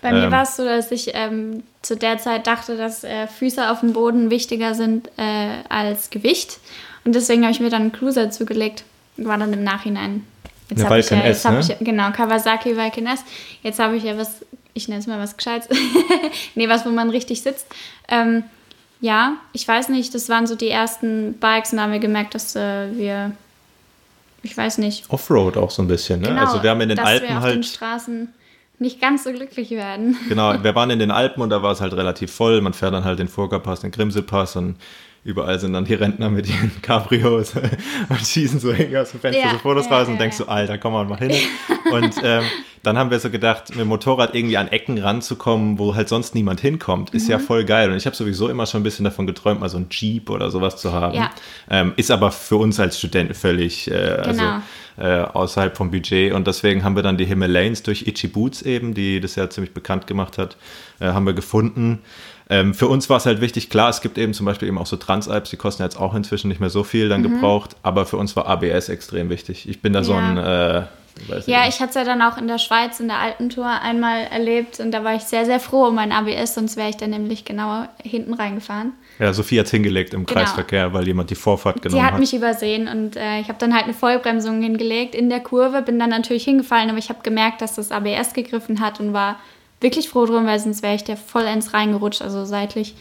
Bei 0.02 0.12
mir 0.12 0.24
Ähm. 0.24 0.32
war 0.32 0.42
es 0.42 0.56
so, 0.56 0.64
dass 0.64 0.90
ich 0.90 1.10
ähm, 1.14 1.62
zu 1.82 1.94
der 1.94 2.18
Zeit 2.18 2.46
dachte, 2.46 2.76
dass 2.76 3.04
äh, 3.04 3.26
Füße 3.26 3.70
auf 3.70 3.80
dem 3.80 3.92
Boden 3.92 4.30
wichtiger 4.30 4.74
sind 4.74 5.08
äh, 5.18 5.62
als 5.68 6.08
Gewicht. 6.10 6.58
Und 7.04 7.14
deswegen 7.14 7.42
habe 7.42 7.52
ich 7.52 7.60
mir 7.60 7.70
dann 7.70 7.82
einen 7.82 7.92
Cruiser 7.92 8.30
zugelegt. 8.30 8.84
War 9.18 9.36
dann 9.38 9.52
im 9.52 9.62
Nachhinein. 9.62 10.24
Jetzt 10.70 10.80
Eine 10.80 10.84
ja, 10.84 10.90
Vulcan 10.90 11.18
jetzt 11.18 11.38
S, 11.38 11.44
hab 11.44 11.54
ne? 11.54 11.60
ich, 11.60 11.68
ja- 11.68 11.76
genau, 11.80 12.10
Kawasaki 12.12 12.76
Vulcan 12.76 13.06
S. 13.06 13.24
Jetzt 13.62 13.78
habe 13.78 13.96
ich 13.96 14.04
ja 14.04 14.16
was, 14.16 14.44
ich 14.72 14.88
nenne 14.88 15.00
es 15.00 15.06
mal 15.06 15.18
was 15.18 15.36
Gescheites. 15.36 15.68
nee, 16.54 16.68
was, 16.68 16.86
wo 16.86 16.90
man 16.90 17.10
richtig 17.10 17.42
sitzt. 17.42 17.66
Ähm, 18.08 18.44
ja, 19.00 19.36
ich 19.52 19.66
weiß 19.66 19.88
nicht, 19.88 20.14
das 20.14 20.28
waren 20.28 20.46
so 20.46 20.54
die 20.54 20.68
ersten 20.68 21.34
Bikes 21.34 21.72
und 21.72 21.78
da 21.78 21.84
haben 21.84 21.92
wir 21.92 21.98
gemerkt, 21.98 22.34
dass 22.34 22.54
äh, 22.54 22.96
wir, 22.96 23.32
ich 24.42 24.56
weiß 24.56 24.78
nicht, 24.78 25.10
Offroad 25.10 25.56
auch 25.56 25.70
so 25.70 25.82
ein 25.82 25.88
bisschen. 25.88 26.20
Ne? 26.20 26.28
genau, 26.28 26.42
also 26.42 26.62
wir 26.62 26.70
haben 26.70 26.80
in 26.82 26.90
den 26.90 26.98
dass 26.98 27.06
wir 27.06 27.12
Alpen 27.12 27.36
auf 27.36 27.44
den 27.44 27.52
halt, 27.52 27.66
Straßen 27.66 28.28
nicht 28.78 29.00
ganz 29.00 29.24
so 29.24 29.32
glücklich 29.32 29.70
werden. 29.70 30.16
genau, 30.28 30.54
wir 30.62 30.74
waren 30.74 30.90
in 30.90 30.98
den 30.98 31.10
Alpen 31.10 31.42
und 31.42 31.50
da 31.50 31.62
war 31.62 31.72
es 31.72 31.80
halt 31.80 31.94
relativ 31.94 32.32
voll. 32.32 32.60
Man 32.60 32.74
fährt 32.74 32.94
dann 32.94 33.04
halt 33.04 33.18
den 33.18 33.28
Furka-Pass, 33.28 33.80
den 33.80 33.90
Grimselpass 33.90 34.56
und 34.56 34.76
überall 35.22 35.58
sind 35.60 35.72
dann 35.74 35.84
die 35.84 35.94
Rentner 35.94 36.30
mit 36.30 36.48
ihren 36.48 36.70
Cabrios 36.82 37.54
und 38.08 38.20
schießen 38.20 38.58
so 38.60 38.70
irgendwie 38.70 38.96
aus 38.98 39.10
dem 39.10 39.20
Fenster 39.20 39.42
Ja, 39.44 39.52
so 39.52 39.58
Fotos 39.58 39.86
ja, 39.86 39.98
raus 39.98 40.06
und 40.08 40.14
ja, 40.14 40.20
denkst 40.20 40.38
ja. 40.38 40.44
so, 40.46 40.50
Alter, 40.50 40.78
komm 40.78 40.92
mal 40.92 41.04
mal 41.04 41.18
hin. 41.18 41.32
Und 41.90 42.14
ähm, 42.22 42.44
dann 42.84 42.96
haben 42.96 43.10
wir 43.10 43.18
so 43.18 43.30
gedacht, 43.30 43.70
mit 43.70 43.80
dem 43.80 43.88
Motorrad 43.88 44.34
irgendwie 44.34 44.56
an 44.56 44.68
Ecken 44.68 44.96
ranzukommen, 44.98 45.78
wo 45.78 45.96
halt 45.96 46.08
sonst 46.08 46.36
niemand 46.36 46.60
hinkommt, 46.60 47.10
ist 47.10 47.26
ja 47.28 47.38
Mhm. 47.38 47.42
voll 47.42 47.64
geil. 47.64 47.90
Und 47.90 47.96
ich 47.96 48.06
habe 48.06 48.14
sowieso 48.14 48.48
immer 48.48 48.64
schon 48.66 48.80
ein 48.80 48.84
bisschen 48.84 49.04
davon 49.04 49.26
geträumt, 49.26 49.58
mal 49.60 49.68
so 49.68 49.76
ein 49.78 49.88
Jeep 49.90 50.30
oder 50.30 50.50
sowas 50.52 50.76
zu 50.76 50.92
haben. 50.92 51.16
Ja. 51.16 51.30
Ähm, 51.68 51.92
ist 51.96 52.12
aber 52.12 52.30
für 52.30 52.56
uns 52.56 52.78
als 52.78 52.96
Studenten 52.98 53.34
völlig 53.34 53.90
äh, 53.90 54.22
Genau. 54.24 54.24
also, 54.28 54.44
äh, 54.98 55.22
außerhalb 55.32 55.76
vom 55.76 55.90
Budget. 55.90 56.32
Und 56.32 56.46
deswegen 56.46 56.84
haben 56.84 56.94
wir 56.94 57.02
dann 57.02 57.16
die 57.18 57.24
Himalayens 57.24 57.82
durch 57.82 58.06
Itchy 58.06 58.28
Boots 58.28 58.62
eben, 58.62 58.94
die 58.94 59.20
das 59.20 59.34
ja 59.34 59.50
ziemlich 59.50 59.74
bekannt 59.74 60.06
gemacht 60.06 60.38
hat, 60.38 60.56
äh, 61.00 61.06
haben 61.06 61.26
wir 61.26 61.32
gefunden. 61.34 61.98
Ähm, 62.50 62.74
für 62.74 62.88
uns 62.88 63.08
war 63.08 63.16
es 63.18 63.26
halt 63.26 63.40
wichtig, 63.40 63.70
klar, 63.70 63.88
es 63.88 64.00
gibt 64.00 64.18
eben 64.18 64.34
zum 64.34 64.44
Beispiel 64.44 64.66
eben 64.68 64.76
auch 64.78 64.86
so 64.86 64.96
Transalps, 64.96 65.50
die 65.50 65.56
kosten 65.56 65.82
jetzt 65.84 65.98
auch 65.98 66.14
inzwischen 66.14 66.48
nicht 66.48 66.60
mehr 66.60 66.68
so 66.70 66.82
viel 66.84 67.08
dann 67.08 67.20
Mhm. 67.22 67.34
gebraucht, 67.34 67.76
aber 67.82 68.06
für 68.06 68.16
uns 68.16 68.34
war 68.36 68.46
ABS 68.48 68.88
extrem 68.88 69.30
wichtig. 69.30 69.68
Ich 69.68 69.80
bin 69.82 69.92
da 69.92 70.02
so 70.02 70.12
Ja. 70.14 70.18
ein, 70.18 70.36
äh, 70.36 70.82
Ja, 71.46 71.66
ich 71.68 71.80
hatte 71.80 71.90
es 71.90 71.94
ja 71.96 72.04
dann 72.04 72.22
auch 72.22 72.38
in 72.38 72.46
der 72.48 72.56
Schweiz 72.58 72.98
in 72.98 73.08
der 73.08 73.18
alten 73.18 73.50
Tour 73.50 73.66
einmal 73.66 74.22
erlebt 74.30 74.80
und 74.80 74.90
da 74.90 75.04
war 75.04 75.14
ich 75.16 75.22
sehr, 75.22 75.44
sehr 75.44 75.60
froh 75.60 75.88
um 75.88 75.94
mein 75.96 76.12
ABS, 76.12 76.54
sonst 76.54 76.76
wäre 76.76 76.88
ich 76.88 76.96
dann 76.96 77.10
nämlich 77.10 77.44
genauer 77.44 77.88
hinten 78.02 78.32
reingefahren. 78.32 78.92
ja, 79.18 79.32
Sophie 79.34 79.60
hat 79.60 79.68
hingelegt 79.68 80.14
im 80.14 80.24
Genau. 80.24 80.40
Kreisverkehr, 80.40 80.92
weil 80.94 81.06
jemand 81.06 81.28
die 81.30 81.34
Vorfahrt 81.34 81.82
genommen 81.82 82.02
hat 82.04 82.12
hat. 82.14 82.20
mich 82.20 82.32
übersehen 82.32 82.88
und 82.88 83.16
äh, 83.16 83.40
ich 83.40 83.48
habe 83.48 83.58
dann 83.58 83.74
halt 83.74 83.84
eine 83.84 83.92
Vollbremsung 83.94 84.62
hingelegt 84.62 85.14
in 85.14 85.28
der 85.28 85.40
Kurve, 85.40 85.82
bin 85.82 85.98
dann 85.98 86.10
natürlich 86.10 86.44
hingefallen, 86.44 86.88
aber 86.88 86.98
ich 86.98 87.10
habe 87.10 87.18
gemerkt, 87.22 87.60
dass 87.60 87.74
das 87.74 87.90
ABS 87.92 88.32
gegriffen 88.32 88.80
hat 88.80 88.98
und 88.98 89.12
war 89.12 89.36
wirklich 89.80 90.08
froh 90.08 90.26
drum, 90.26 90.46
weil 90.46 90.58
sonst 90.58 90.82
wäre 90.82 90.94
ich 90.94 91.04
der 91.04 91.16
vollends 91.16 91.72
reingerutscht, 91.72 92.22
also 92.22 92.44
seitlich. 92.44 92.94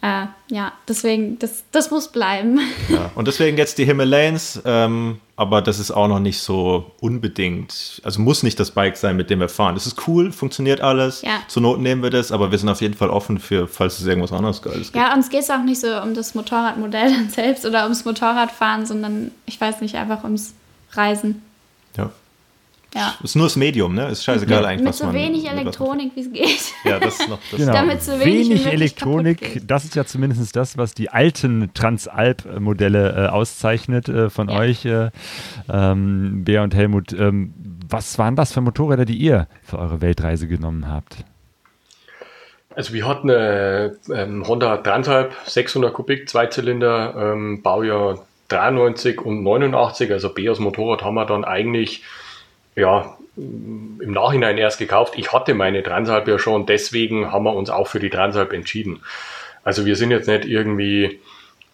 Äh, 0.00 0.26
ja, 0.48 0.72
deswegen, 0.86 1.40
das, 1.40 1.64
das 1.72 1.90
muss 1.90 2.08
bleiben. 2.08 2.60
Ja. 2.88 3.10
Und 3.16 3.26
deswegen 3.26 3.56
jetzt 3.56 3.78
die 3.78 3.84
Himalayens, 3.84 4.62
ähm, 4.64 5.18
aber 5.34 5.60
das 5.60 5.80
ist 5.80 5.90
auch 5.90 6.06
noch 6.06 6.20
nicht 6.20 6.40
so 6.40 6.92
unbedingt, 7.00 8.00
also 8.04 8.20
muss 8.20 8.44
nicht 8.44 8.60
das 8.60 8.70
Bike 8.70 8.96
sein, 8.96 9.16
mit 9.16 9.28
dem 9.28 9.40
wir 9.40 9.48
fahren. 9.48 9.74
Das 9.74 9.88
ist 9.88 10.06
cool, 10.06 10.30
funktioniert 10.30 10.80
alles. 10.80 11.22
Ja. 11.22 11.42
Zur 11.48 11.62
Not 11.62 11.80
nehmen 11.80 12.02
wir 12.02 12.10
das, 12.10 12.30
aber 12.30 12.52
wir 12.52 12.58
sind 12.58 12.68
auf 12.68 12.80
jeden 12.80 12.94
Fall 12.94 13.10
offen 13.10 13.40
für, 13.40 13.66
falls 13.66 13.98
es 13.98 14.06
irgendwas 14.06 14.32
anderes 14.32 14.62
Geiles 14.62 14.92
gibt. 14.92 14.96
Ja, 14.96 15.12
uns 15.14 15.30
geht 15.30 15.40
es 15.40 15.50
auch 15.50 15.64
nicht 15.64 15.80
so 15.80 16.00
um 16.00 16.14
das 16.14 16.36
Motorradmodell 16.36 17.10
dann 17.14 17.30
selbst 17.30 17.66
oder 17.66 17.82
ums 17.82 18.04
Motorradfahren, 18.04 18.86
sondern 18.86 19.32
ich 19.46 19.60
weiß 19.60 19.80
nicht, 19.80 19.96
einfach 19.96 20.22
ums 20.22 20.54
Reisen. 20.92 21.42
Ja. 22.94 23.00
Ja. 23.00 23.14
Ist 23.22 23.36
nur 23.36 23.46
das 23.46 23.56
Medium, 23.56 23.94
ne? 23.94 24.08
Ist 24.08 24.24
scheißegal 24.24 24.64
eigentlich, 24.64 24.80
Mit 24.80 24.88
was 24.88 24.98
so 24.98 25.06
man. 25.06 25.14
wenig 25.14 25.48
Elektronik, 25.48 26.12
wie 26.14 26.20
es 26.20 26.32
geht. 26.32 26.72
Ja, 26.84 26.98
das 26.98 27.20
ist 27.20 27.28
noch. 27.28 27.38
Das 27.50 27.60
Genau. 27.60 27.72
Damit 27.72 28.02
so 28.02 28.12
wenig 28.18 28.48
wenig 28.48 28.66
Elektronik, 28.66 29.40
geht. 29.40 29.70
das 29.70 29.84
ist 29.84 29.94
ja 29.94 30.04
zumindest 30.06 30.56
das, 30.56 30.78
was 30.78 30.94
die 30.94 31.10
alten 31.10 31.70
Transalp-Modelle 31.74 33.26
äh, 33.26 33.28
auszeichnet 33.28 34.08
äh, 34.08 34.30
von 34.30 34.48
Ja. 34.48 34.58
euch, 34.58 34.84
äh, 34.86 35.10
ähm, 35.70 36.44
Bea 36.44 36.62
und 36.62 36.74
Helmut. 36.74 37.12
Ähm, 37.12 37.52
was 37.88 38.18
waren 38.18 38.36
das 38.36 38.52
für 38.52 38.60
Motorräder, 38.62 39.04
die 39.04 39.16
ihr 39.16 39.48
für 39.62 39.78
eure 39.78 40.00
Weltreise 40.00 40.48
genommen 40.48 40.88
habt? 40.88 41.16
Also 42.74 42.92
wir 42.94 43.06
hatten 43.06 43.30
eine 43.30 43.96
ähm, 44.14 44.46
Honda 44.46 44.76
Transalp 44.78 45.34
600 45.46 45.92
Kubik, 45.92 46.28
Zweizylinder, 46.28 47.32
ähm, 47.34 47.60
Baujahr 47.62 48.24
93 48.48 49.20
und 49.20 49.42
89, 49.42 50.10
also 50.12 50.32
Beas 50.32 50.58
Motorrad 50.58 51.02
haben 51.02 51.14
wir 51.14 51.26
dann 51.26 51.44
eigentlich 51.44 52.02
ja, 52.78 53.16
im 53.36 54.12
Nachhinein 54.12 54.58
erst 54.58 54.78
gekauft. 54.78 55.14
Ich 55.16 55.32
hatte 55.32 55.54
meine 55.54 55.82
Transalp 55.82 56.26
ja 56.28 56.38
schon, 56.38 56.66
deswegen 56.66 57.30
haben 57.30 57.44
wir 57.44 57.54
uns 57.54 57.70
auch 57.70 57.86
für 57.86 58.00
die 58.00 58.10
Transalp 58.10 58.52
entschieden. 58.52 59.00
Also 59.62 59.86
wir 59.86 59.96
sind 59.96 60.10
jetzt 60.10 60.28
nicht 60.28 60.44
irgendwie 60.44 61.20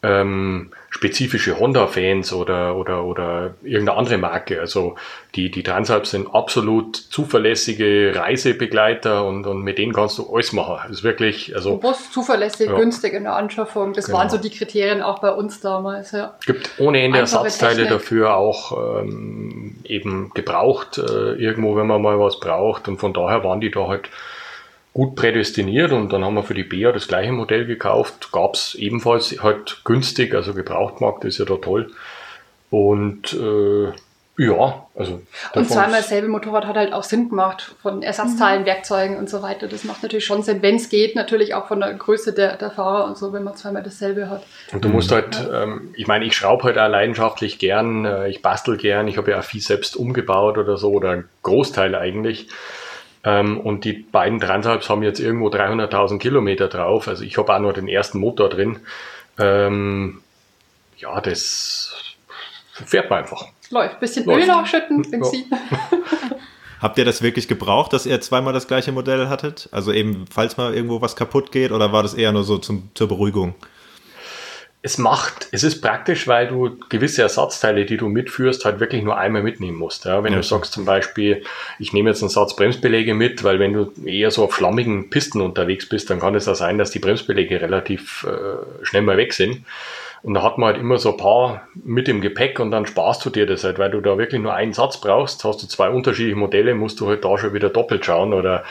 ähm, 0.03 0.71
spezifische 0.97 1.59
Honda-Fans 1.59 2.33
oder, 2.33 2.77
oder, 2.77 3.03
oder 3.05 3.55
irgendeine 3.65 3.99
andere 3.99 4.17
Marke. 4.17 4.61
Also 4.61 4.95
die, 5.35 5.51
die 5.51 5.65
Transalp 5.65 6.07
sind 6.07 6.33
absolut 6.33 6.95
zuverlässige 6.97 8.13
Reisebegleiter 8.15 9.25
und, 9.25 9.45
und 9.45 9.63
mit 9.63 9.79
denen 9.79 9.93
kannst 9.93 10.19
du 10.19 10.33
alles 10.33 10.53
machen. 10.53 10.79
Das 10.87 10.99
ist 10.99 11.03
wirklich, 11.03 11.53
also 11.53 11.71
Robust, 11.73 12.13
zuverlässig, 12.13 12.69
Ja. 12.71 12.77
günstig 12.77 13.13
in 13.13 13.25
der 13.25 13.35
Anschaffung. 13.35 13.93
Das 13.93 14.07
Genau. 14.07 14.19
waren 14.19 14.31
so 14.31 14.39
die 14.39 14.51
Kriterien 14.51 15.03
auch 15.03 15.19
bei 15.19 15.33
uns 15.33 15.61
damals. 15.61 16.13
Ja. 16.13 16.37
gibt 16.47 16.71
ohne 16.79 17.03
Ende 17.03 17.19
Einfache 17.19 17.45
Ersatzteile 17.47 17.75
Technik. 17.83 17.91
dafür, 17.91 18.37
auch 18.37 19.01
ähm, 19.03 19.75
eben 19.83 20.31
gebraucht, 20.33 20.99
äh, 20.99 21.33
irgendwo, 21.35 21.75
wenn 21.75 21.89
man 21.89 22.03
mal 22.03 22.21
was 22.21 22.39
braucht. 22.39 22.87
Und 22.87 22.99
von 22.99 23.13
daher 23.13 23.43
waren 23.43 23.61
die 23.61 23.73
da 23.73 23.89
halt 23.89 24.09
gut 24.95 25.17
prädestiniert 25.17 25.93
und 25.93 26.13
dann 26.13 26.25
haben 26.25 26.35
wir 26.35 26.45
für 26.45 26.55
die 26.55 26.63
Bea 26.63 26.93
das 26.93 27.09
gleiche 27.09 27.33
Modell 27.33 27.67
gekauft. 27.67 28.31
Gab 28.31 28.55
es 28.55 28.77
ebenfalls 28.77 29.43
halt 29.43 29.83
günstig, 29.85 30.35
also 30.35 30.55
Gebrauchtmarkt 30.55 31.25
ist 31.25 31.39
ja 31.39 31.45
da 31.45 31.57
toll. 31.57 31.91
Und 32.71 33.33
äh, 33.35 33.93
ja, 34.37 34.87
also 34.97 35.23
Und 35.55 35.69
zweimal 35.69 36.01
dasselbe 36.01 36.27
Motorrad 36.27 36.67
hat 36.67 36.77
halt 36.77 36.93
auch 36.93 37.05
Sinn 37.05 37.29
gemacht 37.29 37.75
von 37.83 38.03
Ersatzteilen, 38.03 38.67
Werkzeugen 38.67 39.17
und 39.17 39.31
so 39.31 39.43
weiter. 39.43 39.69
Das 39.69 39.85
macht 39.85 40.03
natürlich 40.03 40.25
schon 40.25 40.43
Sinn, 40.43 40.61
wenn 40.61 40.77
es 40.77 40.89
geht, 40.89 41.15
natürlich 41.15 41.55
auch 41.55 41.69
von 41.69 41.81
der 41.81 41.95
Größe 41.95 42.33
der, 42.33 42.57
der 42.57 42.71
Fahrer 42.73 43.07
und 43.07 43.17
so, 43.17 43.33
wenn 43.33 43.45
man 43.45 43.55
zweimal 43.57 43.85
dasselbe 43.85 44.29
hat. 44.29 44.45
Und 44.73 44.85
du 44.85 44.89
musst 44.89 45.13
halt, 45.13 45.49
ähm, 45.53 45.95
ich 45.97 46.09
meine, 46.09 46.25
ich 46.25 46.35
schraube 46.37 46.65
halt 46.65 46.79
auch 46.79 46.89
leidenschaftlich 46.89 47.59
gern, 47.59 48.05
äh, 48.05 48.29
ich 48.29 48.43
bastel 48.43 48.77
gern, 48.77 49.07
ich 49.07 49.19
habe 49.19 49.31
ja 49.33 49.39
auch 49.39 49.45
viel 49.45 49.61
selbst 49.61 49.97
umgebaut 49.97 50.59
oder 50.59 50.79
so, 50.79 50.91
oder 50.91 51.11
einen 51.11 51.29
Großteil 51.43 51.95
eigentlich. 51.95 52.49
Ähm, 53.25 53.59
und 53.59 53.85
die 53.85 53.95
beiden 53.95 54.39
Transalps 54.39 54.91
haben 54.91 55.03
jetzt 55.03 55.19
irgendwo 55.19 55.49
300.000 55.49 56.19
Kilometer 56.19 56.69
drauf. 56.69 57.09
Also 57.09 57.25
ich 57.25 57.39
habe 57.39 57.55
auch 57.55 57.59
nur 57.59 57.73
den 57.73 57.89
ersten 57.89 58.19
Motor 58.19 58.51
drin. 58.51 58.81
Ähm, 59.39 60.21
ja, 60.99 61.21
das 61.21 62.17
fährt 62.73 63.09
man 63.09 63.21
einfach. 63.21 63.47
Läuft. 63.71 63.99
Bisschen 64.01 64.27
Läuft. 64.27 64.43
Öl 64.43 64.47
nachschütten, 64.47 65.11
Benzin. 65.11 65.45
Habt 66.81 66.99
ihr 66.99 67.07
das 67.07 67.23
wirklich 67.23 67.49
gebraucht, 67.49 67.95
dass 67.95 68.05
ihr 68.05 68.21
zweimal 68.21 68.53
das 68.53 68.69
gleiche 68.69 68.93
Modell 68.93 69.29
hattet? 69.29 69.71
Also 69.73 69.91
eben, 69.91 70.27
falls 70.31 70.59
mal 70.59 70.75
irgendwo 70.75 71.01
was 71.01 71.17
kaputt 71.17 71.51
geht, 71.51 71.73
oder 71.73 71.93
war 71.93 72.03
das 72.03 72.13
eher 72.13 72.31
nur 72.33 72.45
so 72.45 72.59
zum, 72.59 72.91
zur 72.93 73.09
Beruhigung? 73.09 73.55
Es 74.87 74.99
macht, 74.99 75.49
es 75.51 75.63
ist 75.65 75.81
praktisch, 75.81 76.29
weil 76.29 76.47
du 76.49 76.77
gewisse 76.91 77.23
Ersatzteile, 77.23 77.87
die 77.87 77.97
du 77.97 78.07
mitführst, 78.11 78.67
halt 78.67 78.81
wirklich 78.81 79.03
nur 79.03 79.17
einmal 79.17 79.43
mitnehmen 79.43 79.79
musst. 79.79 80.05
Ja, 80.05 80.23
wenn 80.23 80.33
Ja. 80.35 80.41
du 80.41 80.45
sagst 80.45 80.75
zum 80.75 80.85
Beispiel, 80.85 81.43
ich 81.79 81.95
nehme 81.95 82.11
jetzt 82.11 82.23
einen 82.23 82.29
Satz 82.29 82.55
Bremsbeläge 82.55 83.15
mit, 83.15 83.43
weil 83.45 83.59
wenn 83.59 83.73
du 83.73 83.91
eher 84.05 84.31
so 84.31 84.45
auf 84.45 84.55
schlammigen 84.55 85.09
Pisten 85.09 85.41
unterwegs 85.41 85.89
bist, 85.89 86.11
dann 86.11 86.21
kann 86.21 86.35
es 86.35 86.47
auch 86.49 86.55
sein, 86.55 86.77
dass 86.77 86.91
die 86.91 86.99
Bremsbeläge 86.99 87.63
relativ 87.63 88.27
äh, 88.29 88.85
schnell 88.85 89.01
mal 89.03 89.17
weg 89.17 89.33
sind. 89.33 89.65
Und 90.23 90.35
da 90.35 90.43
hat 90.43 90.59
man 90.59 90.69
halt 90.73 90.79
immer 90.79 90.99
so 90.99 91.13
ein 91.13 91.17
paar 91.17 91.67
mit 91.75 92.07
im 92.09 92.21
Gepäck 92.21 92.61
und 92.61 92.71
dann 92.71 92.85
sparst 92.87 93.25
du 93.25 93.31
dir 93.31 93.47
das 93.47 93.65
halt, 93.65 93.79
weil 93.79 93.91
du 93.91 94.03
da 94.03 94.19
wirklich 94.19 94.41
nur 94.43 94.53
einen 94.53 94.75
Satz 94.75 94.99
brauchst, 95.01 95.45
hast 95.45 95.63
du 95.63 95.67
zwei 95.67 95.89
unterschiedliche 95.89 96.37
Modelle, 96.37 96.75
musst 96.75 97.01
du 97.01 97.09
halt 97.09 97.25
da 97.25 97.39
schon 97.39 97.55
wieder 97.55 97.71
doppelt 97.71 98.05
schauen 98.05 98.35
oder 98.35 98.65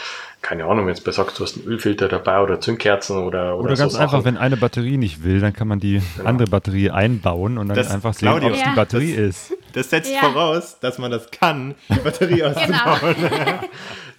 keine 0.44 0.66
Ahnung, 0.66 0.86
wenn 0.86 0.94
du 0.96 1.12
sagst, 1.12 1.40
du 1.40 1.44
hast 1.44 1.58
einen 1.58 1.66
Ölfilter 1.68 2.08
dabei 2.10 2.40
oder 2.42 2.60
Zündkerzen 2.60 3.18
oder, 3.18 3.56
oder, 3.58 3.66
Oder 3.72 3.76
ganz 3.78 3.94
so 3.94 3.98
einfach, 4.00 4.12
Sachen. 4.20 4.26
wenn 4.26 4.38
eine 4.38 4.58
Batterie 4.58 4.98
nicht 4.98 5.24
will, 5.24 5.40
dann 5.40 5.54
kann 5.54 5.68
man 5.70 5.80
die 5.80 6.02
andere 6.24 6.48
Batterie 6.48 6.92
einbauen 6.92 7.58
und 7.58 7.70
dann 7.70 7.78
Das- 7.78 7.90
einfach 7.90 8.14
sehen, 8.14 8.28
ob 8.30 8.44
es 8.52 8.60
Ja. 8.60 8.70
die 8.72 8.76
Batterie 8.76 9.14
ist. 9.14 9.54
Das 9.74 9.90
setzt 9.90 10.12
Ja. 10.12 10.20
voraus, 10.22 10.78
dass 10.80 10.98
man 10.98 11.12
das 11.12 11.30
kann, 11.32 11.76
die 11.90 12.00
Batterie 12.00 12.44
auszubauen. 12.44 13.16
Genau. 13.20 13.60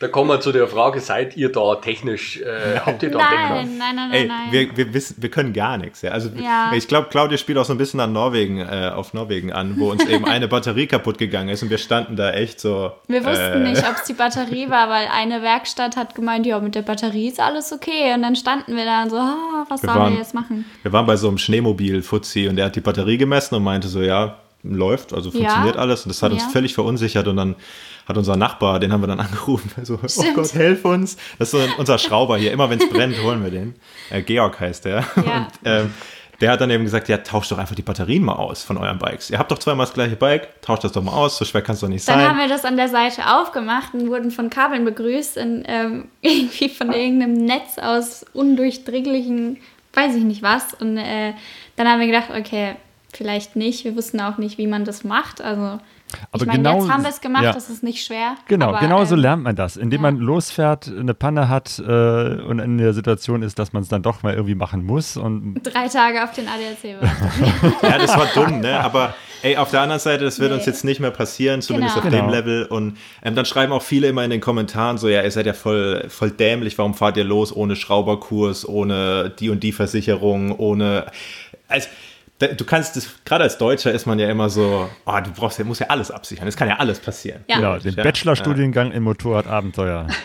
Da 0.00 0.08
kommen 0.08 0.28
wir 0.28 0.40
zu 0.40 0.50
der 0.50 0.66
Frage, 0.66 0.98
seid 0.98 1.36
ihr 1.36 1.52
da 1.52 1.76
technisch, 1.76 2.38
äh, 2.40 2.80
habt 2.84 3.04
ihr 3.04 3.12
da 3.12 3.18
Nein, 3.18 3.78
nein, 3.78 3.94
nein, 3.94 4.12
Ey, 4.12 4.26
nein, 4.26 4.38
nein. 4.50 4.52
wir, 4.52 4.76
wir, 4.76 4.92
wissen, 4.92 5.14
wir 5.20 5.30
können 5.30 5.52
gar 5.52 5.78
nichts. 5.78 6.02
Ja. 6.02 6.10
Also 6.10 6.30
Ja. 6.36 6.72
ich 6.74 6.88
glaube, 6.88 7.08
Claudia 7.10 7.38
spielt 7.38 7.56
auch 7.58 7.64
so 7.64 7.72
ein 7.72 7.78
bisschen 7.78 8.00
an 8.00 8.12
Norwegen, 8.12 8.58
äh, 8.58 8.90
auf 8.92 9.14
Norwegen 9.14 9.52
an, 9.52 9.78
wo 9.78 9.92
uns 9.92 10.04
eben 10.06 10.24
eine 10.24 10.48
Batterie 10.48 10.88
kaputt 10.88 11.16
gegangen 11.16 11.48
ist 11.48 11.62
und 11.62 11.70
wir 11.70 11.78
standen 11.78 12.16
da 12.16 12.32
echt 12.32 12.58
so. 12.60 12.90
Wir 13.06 13.24
wussten 13.24 13.64
äh, 13.64 13.70
nicht, 13.70 13.88
ob 13.88 13.94
es 13.94 14.02
die 14.02 14.14
Batterie 14.14 14.68
war, 14.68 14.90
weil 14.90 15.06
eine 15.16 15.42
Werkstatt 15.42 15.96
hat 15.96 16.16
gemeint, 16.16 16.44
ja, 16.44 16.58
mit 16.58 16.74
der 16.74 16.82
Batterie 16.82 17.28
ist 17.28 17.38
alles 17.38 17.72
okay. 17.72 18.12
Und 18.14 18.22
dann 18.22 18.34
standen 18.34 18.74
wir 18.76 18.84
da 18.84 19.04
und 19.04 19.10
so, 19.10 19.16
ah, 19.16 19.64
was 19.68 19.80
Wir 19.80 19.88
sollen 19.90 20.00
waren- 20.00 20.12
wir 20.14 20.18
jetzt 20.18 20.34
machen? 20.34 20.64
Wir 20.82 20.92
waren 20.92 21.06
bei 21.06 21.16
so 21.16 21.28
einem 21.28 21.38
Schneemobil-Fuzzi 21.38 22.48
und 22.48 22.56
der 22.56 22.66
hat 22.66 22.76
die 22.76 22.80
Batterie 22.80 23.16
gemessen 23.16 23.54
und 23.54 23.62
meinte 23.62 23.86
so, 23.86 24.02
ja, 24.02 24.38
läuft, 24.64 25.12
also 25.12 25.30
funktioniert 25.30 25.76
Ja. 25.76 25.80
alles. 25.80 26.02
Und 26.04 26.08
das 26.08 26.22
hat 26.22 26.32
uns 26.32 26.42
Ja. 26.42 26.48
völlig 26.48 26.74
verunsicht 26.74 27.16
und 27.16 27.36
dann 27.36 27.54
hat 28.08 28.16
unser 28.16 28.36
Nachbar, 28.36 28.80
den 28.80 28.92
haben 28.92 29.02
wir 29.02 29.06
dann 29.06 29.20
angerufen, 29.20 29.70
so, 29.84 29.98
oh 30.02 30.08
Stimmt. 30.08 30.34
Gott, 30.34 30.54
helf 30.54 30.84
uns. 30.84 31.16
Das 31.38 31.54
ist 31.54 31.68
unser 31.78 31.98
Schrauber 31.98 32.36
hier, 32.38 32.52
immer 32.52 32.68
wenn 32.70 32.78
es 32.80 32.88
brennt, 32.88 33.22
holen 33.22 33.42
wir 33.44 33.50
den. 33.50 33.74
Äh, 34.10 34.22
Georg 34.22 34.58
heißt 34.60 34.84
der. 34.86 35.04
Ja. 35.16 35.22
Und, 35.22 35.48
ähm, 35.64 35.94
der 36.40 36.50
hat 36.50 36.60
dann 36.60 36.68
eben 36.70 36.82
gesagt, 36.82 37.08
ja, 37.08 37.18
tauscht 37.18 37.52
doch 37.52 37.58
einfach 37.58 37.76
die 37.76 37.82
Batterien 37.82 38.24
mal 38.24 38.32
aus 38.34 38.64
von 38.64 38.76
euren 38.76 38.98
Bikes. 38.98 39.30
Ihr 39.30 39.38
habt 39.38 39.52
doch 39.52 39.58
zweimal 39.58 39.86
das 39.86 39.94
gleiche 39.94 40.16
Bike, 40.16 40.60
tauscht 40.62 40.82
das 40.82 40.90
doch 40.90 41.02
mal 41.02 41.12
aus, 41.12 41.38
so 41.38 41.44
schwer 41.44 41.62
kann 41.62 41.74
es 41.76 41.80
doch 41.80 41.88
nicht 41.88 42.06
Dann 42.08 42.18
sein. 42.18 42.28
haben 42.28 42.38
wir 42.38 42.48
das 42.48 42.64
an 42.64 42.76
der 42.76 42.88
Seite 42.88 43.22
aufgemacht 43.38 43.94
und 43.94 44.08
wurden 44.10 44.32
von 44.32 44.50
Kabeln 44.50 44.84
begrüßt, 44.84 45.36
in, 45.36 45.62
ähm, 45.66 46.08
irgendwie 46.22 46.68
von 46.70 46.92
irgendeinem 46.92 47.34
Netz 47.34 47.78
aus 47.78 48.26
undurchdringlichen, 48.32 49.58
weiß 49.94 50.16
ich 50.16 50.24
nicht 50.24 50.42
was. 50.42 50.74
Und 50.74 50.96
äh, 50.96 51.34
dann 51.76 51.88
haben 51.88 52.00
wir 52.00 52.06
gedacht, 52.08 52.30
okay, 52.36 52.74
vielleicht 53.16 53.56
nicht. 53.56 53.84
Wir 53.84 53.96
wussten 53.96 54.20
auch 54.20 54.38
nicht, 54.38 54.58
wie 54.58 54.66
man 54.66 54.84
das 54.84 55.04
macht. 55.04 55.40
Also 55.40 55.62
Aber 55.62 55.80
ich 56.34 56.46
meine, 56.46 56.58
genau- 56.58 56.80
jetzt 56.80 56.90
haben 56.92 57.02
wir 57.02 57.10
es 57.10 57.20
gemacht, 57.20 57.44
ja. 57.44 57.52
das 57.52 57.70
ist 57.70 57.82
nicht 57.82 58.04
schwer. 58.04 58.36
Genau, 58.48 58.68
aber, 58.68 58.80
genau 58.80 59.04
so 59.04 59.14
ähm, 59.14 59.20
lernt 59.20 59.42
man 59.42 59.56
das, 59.56 59.76
indem 59.76 60.02
ja. 60.04 60.10
man 60.10 60.20
losfährt, 60.20 60.88
eine 60.88 61.14
Panne 61.14 61.48
hat 61.48 61.78
äh, 61.78 61.82
und 61.82 62.58
in 62.58 62.78
der 62.78 62.92
Situation 62.94 63.42
ist, 63.42 63.58
dass 63.58 63.72
man 63.72 63.82
es 63.82 63.88
dann 63.88 64.02
doch 64.02 64.22
mal 64.22 64.34
irgendwie 64.34 64.54
machen 64.54 64.84
muss. 64.84 65.16
Und 65.16 65.60
Drei 65.62 65.88
Tage 65.88 66.22
auf 66.24 66.32
den 66.32 66.46
ADAC 66.48 67.00
warten. 67.00 67.74
Ja, 67.82 67.98
das 67.98 68.16
war 68.16 68.26
dumm, 68.34 68.60
ne? 68.60 68.80
Aber 68.84 69.14
ey, 69.42 69.56
auf 69.56 69.70
der 69.70 69.80
anderen 69.82 70.00
Seite, 70.00 70.24
das 70.24 70.38
wird 70.40 70.50
Nee. 70.50 70.56
uns 70.58 70.66
jetzt 70.66 70.84
nicht 70.84 71.00
mehr 71.00 71.10
passieren, 71.10 71.62
zumindest 71.62 71.94
Genau. 71.96 72.06
auf 72.06 72.12
dem 72.12 72.26
Genau. 72.26 72.32
Level. 72.32 72.64
Und 72.66 72.96
ähm, 73.22 73.34
dann 73.34 73.44
schreiben 73.44 73.72
auch 73.72 73.82
viele 73.82 74.08
immer 74.08 74.24
in 74.24 74.30
den 74.30 74.40
Kommentaren 74.40 74.98
so, 74.98 75.08
ja, 75.08 75.22
ihr 75.22 75.30
seid 75.30 75.46
ja 75.46 75.52
voll, 75.52 76.06
voll 76.08 76.30
dämlich, 76.30 76.78
warum 76.78 76.94
fahrt 76.94 77.16
ihr 77.16 77.24
los 77.24 77.54
ohne 77.54 77.76
Schrauberkurs, 77.76 78.66
ohne 78.68 79.30
die 79.38 79.50
und 79.50 79.62
die 79.62 79.72
Versicherung, 79.72 80.52
ohne. 80.58 81.06
Also, 81.68 81.88
du 82.40 82.64
kannst 82.64 82.96
das, 82.96 83.08
gerade 83.24 83.44
als 83.44 83.58
Deutscher 83.58 83.92
ist 83.92 84.06
man 84.06 84.18
ja 84.18 84.28
immer 84.28 84.50
so, 84.50 84.88
ah, 85.04 85.20
du 85.20 85.30
brauchst 85.30 85.58
ja, 85.58 85.64
musst 85.64 85.80
ja 85.80 85.86
alles 85.88 86.10
absichern. 86.10 86.46
Es 86.48 86.56
kann 86.56 86.68
ja 86.68 86.76
alles 86.76 86.98
passieren. 86.98 87.44
Ja. 87.48 87.56
genau, 87.56 87.78
den 87.78 87.94
Ja. 87.94 88.02
Bachelorstudiengang 88.02 88.92
in 88.92 89.02
Motorradabenteuer. 89.02 90.06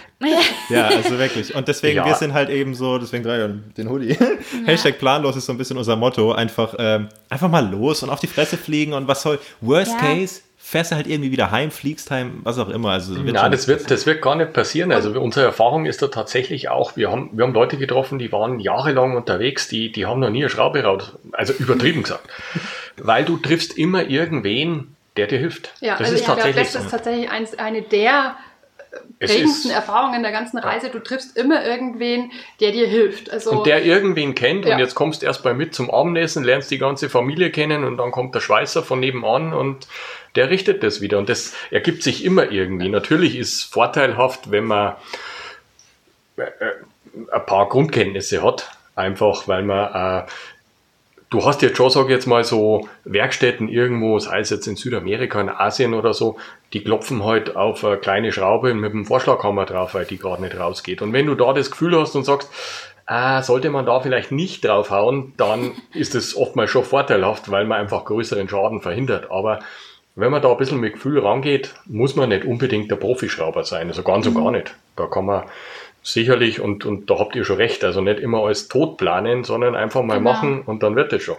Ja, 0.70 0.86
also 0.88 1.18
wirklich. 1.18 1.56
Und 1.56 1.68
deswegen, 1.68 1.96
Ja. 1.98 2.06
wir 2.06 2.14
sind 2.14 2.34
halt 2.34 2.50
eben 2.50 2.76
so, 2.76 2.98
deswegen 3.00 3.24
trage 3.24 3.56
ich 3.70 3.74
den 3.74 3.90
Hoodie. 3.90 4.16
Hashtag 4.66 5.00
planlos 5.00 5.36
ist 5.36 5.46
so 5.48 5.54
ein 5.54 5.58
bisschen 5.58 5.78
unser 5.78 5.96
Motto. 5.96 6.32
Einfach, 6.34 6.76
ähm, 6.78 7.08
einfach 7.30 7.50
mal 7.50 7.68
los 7.68 8.04
und 8.04 8.10
auf 8.12 8.20
die 8.20 8.28
Fresse 8.28 8.56
fliegen 8.58 8.94
und 8.94 9.08
was 9.08 9.24
soll, 9.24 9.40
worst 9.62 9.94
Ja. 9.94 9.98
case, 10.00 10.42
fährst 10.70 10.92
du 10.92 10.96
halt 10.96 11.08
irgendwie 11.08 11.32
wieder 11.32 11.50
heim, 11.50 11.72
fliegst 11.72 12.12
heim, 12.12 12.42
was 12.44 12.60
auch 12.60 12.70
immer. 12.70 12.92
Also, 12.92 13.26
wird 13.26 13.40
schon 13.40 13.52
das 13.52 13.68
wird, 13.68 13.90
das 13.90 14.06
wird 14.06 14.22
gar 14.22 14.36
nicht 14.36 14.54
passieren. 14.54 14.92
Also 14.92 15.20
unsere 15.20 15.48
Erfahrung 15.48 15.88
ist 15.88 16.04
da 16.04 16.08
tatsächlich 16.10 16.70
auch, 16.70 16.96
wir 16.96 17.10
haben, 17.10 17.32
wir 17.34 17.46
haben 17.46 17.56
Leute 17.56 17.78
getroffen, 17.78 18.20
die 18.20 18.32
waren 18.32 18.60
jahrelang 18.60 19.16
unterwegs, 19.18 19.68
die, 19.68 19.92
die 19.92 20.06
haben 20.06 20.20
noch 20.20 20.30
nie 20.30 20.44
eine 20.44 20.50
Schraube 20.50 20.84
raus, 20.84 21.14
also 21.32 21.54
übertrieben 21.54 22.04
gesagt. 22.04 22.30
Weil 22.98 23.26
du 23.26 23.38
triffst 23.38 23.80
immer 23.80 24.04
irgendwen, 24.04 24.96
der 25.18 25.26
dir 25.26 25.40
hilft. 25.40 25.74
Ja, 25.80 25.98
das 25.98 26.02
also 26.02 26.14
ist 26.14 26.20
ich 26.20 26.26
glaube, 26.26 26.42
tatsächlich 26.42 26.72
das 26.72 26.74
so. 26.74 26.86
ist 26.86 26.92
tatsächlich 26.92 27.32
eins, 27.32 27.58
eine 27.58 27.82
der 27.82 28.36
prägendsten 29.20 29.72
Erfahrungen 29.72 30.24
der 30.24 30.32
ganzen 30.32 30.58
Reise. 30.58 30.90
Du 30.90 31.00
triffst 31.00 31.38
immer 31.38 31.66
irgendwen, 31.66 32.32
der 32.60 32.72
dir 32.72 32.88
hilft. 32.88 33.30
Also 33.30 33.52
Und 33.52 33.68
der 33.68 33.84
irgendwen 33.84 34.36
kennt 34.36 34.66
Ja. 34.66 34.74
und 34.74 34.80
jetzt 34.80 34.96
kommst 34.96 35.22
du 35.22 35.26
erst 35.26 35.44
mal 35.44 35.54
mit 35.54 35.76
zum 35.76 35.92
Abendessen, 35.92 36.44
lernst 36.44 36.72
die 36.72 36.78
ganze 36.78 37.10
Familie 37.10 37.52
kennen 37.52 37.84
und 37.84 37.98
dann 37.98 38.12
kommt 38.12 38.34
der 38.36 38.40
Schweißer 38.40 38.84
von 38.84 39.00
nebenan 39.00 39.54
und 39.54 39.88
der 40.36 40.50
richtet 40.50 40.84
das 40.84 41.02
wieder. 41.02 41.18
Und 41.18 41.30
das 41.30 41.54
ergibt 41.72 42.04
sich 42.04 42.24
immer 42.24 42.52
irgendwie. 42.52 42.90
Natürlich 42.90 43.38
ist 43.38 43.64
vorteilhaft, 43.64 44.52
wenn 44.52 44.66
man 44.66 44.96
äh, 46.38 46.44
äh, 46.44 46.50
ein 47.32 47.46
paar 47.46 47.68
Grundkenntnisse 47.68 48.44
hat, 48.44 48.70
einfach 48.96 49.48
weil 49.48 49.64
man 49.64 50.24
äh, 50.24 50.28
Du 51.32 51.46
hast 51.46 51.62
jetzt 51.62 51.78
schon, 51.78 51.92
sag 51.92 52.06
ich 52.06 52.10
jetzt 52.10 52.26
mal, 52.26 52.44
so 52.44 52.90
Werkstätten 53.04 53.70
irgendwo, 53.70 54.18
sei 54.18 54.40
es 54.40 54.50
jetzt 54.50 54.66
in 54.66 54.76
Südamerika, 54.76 55.40
in 55.40 55.50
Asien 55.50 55.94
oder 55.94 56.16
so, 56.16 56.38
die 56.74 56.84
klopfen 56.84 57.24
halt 57.26 57.56
auf 57.56 57.84
eine 57.84 57.98
kleine 57.98 58.32
Schraube 58.32 58.74
mit 58.74 58.94
einem 58.94 59.06
Vorschlaghammer 59.06 59.66
drauf, 59.66 59.94
weil 59.96 60.06
die 60.06 60.18
gerade 60.18 60.42
nicht 60.42 60.60
rausgeht. 60.60 61.02
Und 61.02 61.14
wenn 61.14 61.26
du 61.26 61.36
da 61.36 61.54
das 61.54 61.72
Gefühl 61.72 62.00
hast 62.00 62.16
und 62.16 62.26
sagst, 62.26 62.50
ah, 63.06 63.42
sollte 63.42 63.70
man 63.72 63.86
da 63.86 64.00
vielleicht 64.00 64.32
nicht 64.32 64.66
draufhauen, 64.66 65.34
dann 65.38 65.72
ist 65.94 66.16
es 66.16 66.36
oftmals 66.38 66.70
schon 66.72 66.84
vorteilhaft, 66.84 67.50
weil 67.52 67.66
man 67.66 67.80
einfach 67.80 68.06
größeren 68.06 68.48
Schaden 68.48 68.82
verhindert. 68.82 69.32
Aber 69.32 69.60
wenn 70.16 70.32
man 70.32 70.42
da 70.42 70.52
ein 70.52 70.58
bisschen 70.58 70.80
mit 70.80 70.94
Gefühl 70.94 71.20
rangeht, 71.20 71.74
muss 71.86 72.16
man 72.16 72.30
nicht 72.30 72.46
unbedingt 72.46 72.92
der 72.92 72.98
Profischrauber 72.98 73.64
sein. 73.64 73.88
Also 73.88 74.04
ganz 74.04 74.28
und 74.28 74.36
gar 74.36 74.52
nicht. 74.52 74.76
Da 74.96 75.08
kann 75.08 75.26
man 75.26 75.44
sicherlich, 76.04 76.60
und, 76.60 76.86
und 76.86 77.10
da 77.10 77.20
habt 77.20 77.36
ihr 77.36 77.46
schon 77.46 77.58
recht, 77.58 77.84
also 77.84 78.02
nicht 78.02 78.20
immer 78.20 78.44
alles 78.44 78.68
tot 78.68 78.98
planen, 78.98 79.44
sondern 79.44 79.76
einfach 79.76 80.02
mal 80.04 80.18
Genau. 80.20 80.32
machen 80.32 80.62
und 80.62 80.84
dann 80.84 80.96
wird 80.96 81.14
es 81.14 81.24
schon. 81.24 81.38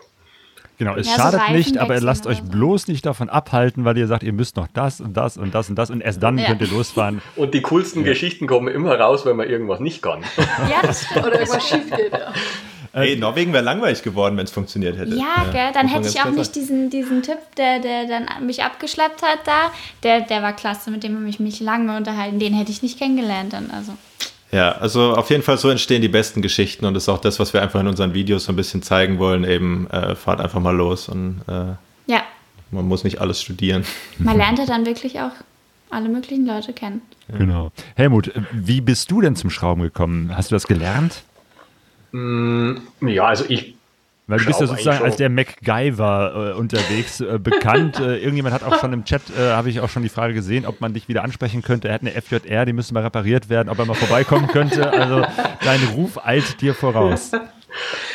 Genau, 0.81 0.97
es 0.97 1.07
Ja, 1.07 1.13
so 1.17 1.21
schadet 1.21 1.41
Reifen 1.41 1.57
nicht, 1.57 1.77
aber 1.79 2.01
lasst 2.01 2.27
euch 2.27 2.39
so. 2.39 2.45
bloß 2.45 2.89
nicht 2.89 3.05
davon 3.05 3.29
abhalten, 3.29 3.85
weil 3.85 3.99
ihr 3.99 4.07
sagt, 4.07 4.23
ihr 4.23 4.33
müsst 4.33 4.57
noch 4.57 4.67
das 4.73 5.03
und 5.03 5.15
das 5.15 5.37
und 5.37 5.55
das 5.55 5.69
und 5.69 5.77
das 5.77 5.91
und 5.91 6.01
erst 6.01 6.23
dann 6.23 6.39
Ja. 6.39 6.47
könnt 6.47 6.63
ihr 6.63 6.69
losfahren. 6.69 7.21
Und 7.37 7.53
die 7.53 7.61
coolsten 7.61 8.03
Geschichten 8.03 8.47
kommen 8.47 8.69
immer 8.69 8.99
raus, 8.99 9.27
wenn 9.27 9.37
man 9.37 9.47
irgendwas 9.47 9.79
nicht 9.81 10.01
kann. 10.01 10.23
Ja, 10.71 10.81
das 10.83 11.05
stimmt. 11.05 11.27
oder 11.27 11.39
irgendwas 11.39 11.69
schief 11.69 11.91
geht. 11.91 12.13
Ja. 12.13 12.33
Ey, 13.03 13.17
Norwegen 13.17 13.53
wäre 13.53 13.63
langweilig 13.63 14.03
geworden, 14.03 14.37
wenn 14.39 14.45
es 14.47 14.51
funktioniert 14.53 14.97
hätte. 14.99 15.15
Ja, 15.15 15.45
gell, 15.53 15.71
dann 15.75 15.87
hätte 15.87 16.09
ich 16.09 16.19
auch 16.23 16.31
nicht 16.31 16.57
diesen, 16.57 16.89
diesen 16.89 17.23
Typ, 17.23 17.39
der, 17.59 17.79
der 17.79 18.07
dann 18.07 18.47
mich 18.47 18.65
abgeschleppt 18.65 19.21
hat 19.23 19.41
da. 19.45 19.71
Der, 20.03 20.23
der 20.23 20.43
war 20.43 20.55
klasse, 20.55 20.91
mit 20.91 21.05
dem 21.05 21.15
habe 21.17 21.29
ich 21.29 21.39
mich 21.39 21.61
lange 21.61 21.95
unterhalten. 21.97 22.39
Den 22.41 22.55
hätte 22.55 22.73
ich 22.73 22.83
nicht 22.83 22.99
kennengelernt 22.99 23.53
dann. 23.53 23.71
Also. 23.71 23.93
Ja, 24.53 24.73
also 24.73 25.15
auf 25.15 25.31
jeden 25.31 25.43
Fall 25.43 25.59
so 25.59 25.69
entstehen 25.69 26.03
die 26.03 26.09
besten 26.09 26.43
Geschichten 26.43 26.85
und 26.85 26.95
das 26.95 27.05
ist 27.05 27.09
auch 27.09 27.21
das, 27.21 27.39
was 27.39 27.53
wir 27.53 27.63
einfach 27.63 27.81
in 27.81 27.87
unseren 27.87 28.15
Videos 28.15 28.45
so 28.45 28.53
ein 28.53 28.57
bisschen 28.57 28.83
zeigen 28.83 29.19
wollen. 29.19 29.45
Eben, 29.45 29.89
äh, 29.91 30.17
fahrt 30.17 30.41
einfach 30.41 30.61
mal 30.61 30.75
los 30.75 31.09
und 31.09 31.43
äh, 31.47 31.75
Ja, 32.07 32.23
man 32.71 32.87
muss 32.87 33.05
nicht 33.05 33.21
alles 33.21 33.41
studieren. 33.41 33.85
man 34.19 34.37
lernt 34.37 34.59
ja 34.59 34.67
dann 34.67 34.87
wirklich 34.87 35.21
auch 35.21 35.33
alle 35.91 36.09
möglichen 36.09 36.47
Leute 36.47 36.73
kennen. 36.73 37.03
Genau. 37.29 37.71
Helmut, 37.95 38.33
wie 38.53 38.81
bist 38.81 39.11
du 39.11 39.21
denn 39.21 39.37
zum 39.37 39.51
Schrauben 39.51 39.83
gekommen? 39.83 40.37
Hast 40.37 40.51
du 40.51 40.57
das 40.57 40.67
gelernt? 40.67 41.23
Ja, 42.13 43.25
also 43.25 43.45
ich, 43.49 43.75
Weil 44.31 44.39
du 44.39 44.47
bist 44.47 44.61
ja 44.61 44.67
sozusagen 44.67 45.05
als 45.05 45.17
der 45.17 45.29
MacGyver 45.29 46.53
äh, 46.55 46.59
unterwegs, 46.59 47.21
äh, 47.21 47.39
bekannt. 47.39 47.99
Äh, 48.01 48.19
irgendjemand 48.19 48.55
hat 48.55 48.63
auch 48.63 48.81
schon 48.81 48.93
im 48.93 49.05
Chat, 49.05 49.23
äh, 49.31 49.51
habe 49.53 49.71
ich 49.71 49.81
auch 49.81 49.89
schon 49.89 50.03
die 50.03 50.09
Frage 50.09 50.35
gesehen, 50.35 50.67
ob 50.67 50.81
man 50.81 50.95
dich 50.95 51.09
wieder 51.09 51.23
ansprechen 51.25 51.63
könnte. 51.63 51.89
Er 51.89 51.95
hat 51.95 52.03
eine 52.03 52.11
FJR, 52.13 52.65
die 52.65 52.73
müsste 52.73 52.95
mal 52.95 53.03
repariert 53.03 53.49
werden, 53.49 53.69
ob 53.69 53.79
er 53.79 53.87
mal 53.87 53.95
vorbeikommen 53.95 54.49
könnte. 54.49 54.91
Also 54.93 55.23
dein 55.65 55.81
Ruf 55.95 56.25
eilt 56.25 56.61
dir 56.61 56.75
voraus. 56.75 57.33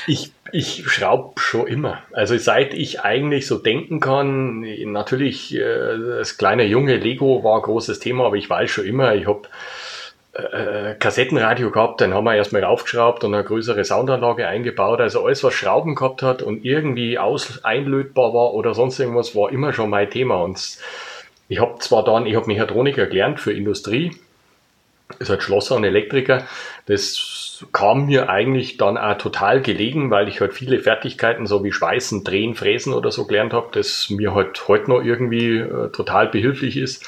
ich, 0.07 0.31
ich 0.51 0.83
schraube 0.87 1.39
schon 1.39 1.67
immer. 1.67 1.99
Also 2.13 2.37
seit 2.37 2.73
ich 2.73 3.01
eigentlich 3.01 3.47
so 3.47 3.57
denken 3.57 3.99
kann, 3.99 4.61
natürlich, 4.91 5.55
äh, 5.55 5.97
das 6.17 6.37
kleine 6.37 6.65
Junge 6.65 6.97
Lego 6.97 7.43
war 7.43 7.57
ein 7.57 7.63
großes 7.63 7.99
Thema, 7.99 8.25
aber 8.25 8.35
ich 8.35 8.49
weiß 8.49 8.69
schon 8.69 8.85
immer, 8.85 9.15
ich 9.15 9.27
habe 9.27 9.43
äh, 10.35 10.95
Kassettenradio 10.95 11.71
gehabt, 11.71 12.01
dann 12.01 12.13
haben 12.13 12.25
wir 12.25 12.35
erstmal 12.35 12.63
raufgeschraubt 12.63 13.23
und 13.23 13.33
eine 13.33 13.43
größere 13.43 13.85
Soundanlage 13.85 14.47
eingebaut. 14.47 14.99
Also 14.99 15.25
alles, 15.25 15.43
was 15.45 15.53
Schrauben 15.53 15.95
gehabt 15.95 16.21
hat 16.23 16.41
und 16.41 16.65
irgendwie 16.65 17.17
aus 17.17 17.63
einlötbar 17.63 18.33
war 18.33 18.53
oder 18.53 18.73
sonst 18.73 18.99
irgendwas, 18.99 19.33
war 19.35 19.51
immer 19.51 19.71
schon 19.71 19.89
mein 19.89 20.09
Thema. 20.09 20.41
Und 20.43 20.77
ich 21.47 21.59
habe 21.61 21.79
zwar 21.79 22.03
dann, 22.03 22.25
ich 22.25 22.35
habe 22.35 22.47
Mechatroniker 22.47 23.05
gelernt 23.05 23.39
für 23.39 23.53
Industrie, 23.53 24.17
ist 25.19 25.29
halt 25.29 25.41
Schlosser 25.41 25.75
und 25.77 25.85
Elektriker. 25.85 26.45
Das 26.87 27.65
kam 27.71 28.07
mir 28.07 28.29
eigentlich 28.29 28.75
dann 28.75 28.97
auch 28.97 29.17
total 29.17 29.61
gelegen, 29.61 30.11
weil 30.11 30.27
ich 30.27 30.41
halt 30.41 30.53
viele 30.53 30.79
Fertigkeiten, 30.79 31.45
so 31.47 31.63
wie 31.63 31.71
Schweißen, 31.71 32.25
Drehen, 32.25 32.55
Fräsen 32.55 32.93
oder 32.93 33.09
so 33.11 33.25
gelernt 33.25 33.53
habe, 33.53 33.69
das 33.71 34.09
mir 34.09 34.35
halt 34.35 34.67
heute 34.67 34.89
noch 34.89 35.01
irgendwie 35.01 35.59
äh, 35.59 35.91
total 35.91 36.27
behilflich 36.27 36.75
ist. 36.75 37.07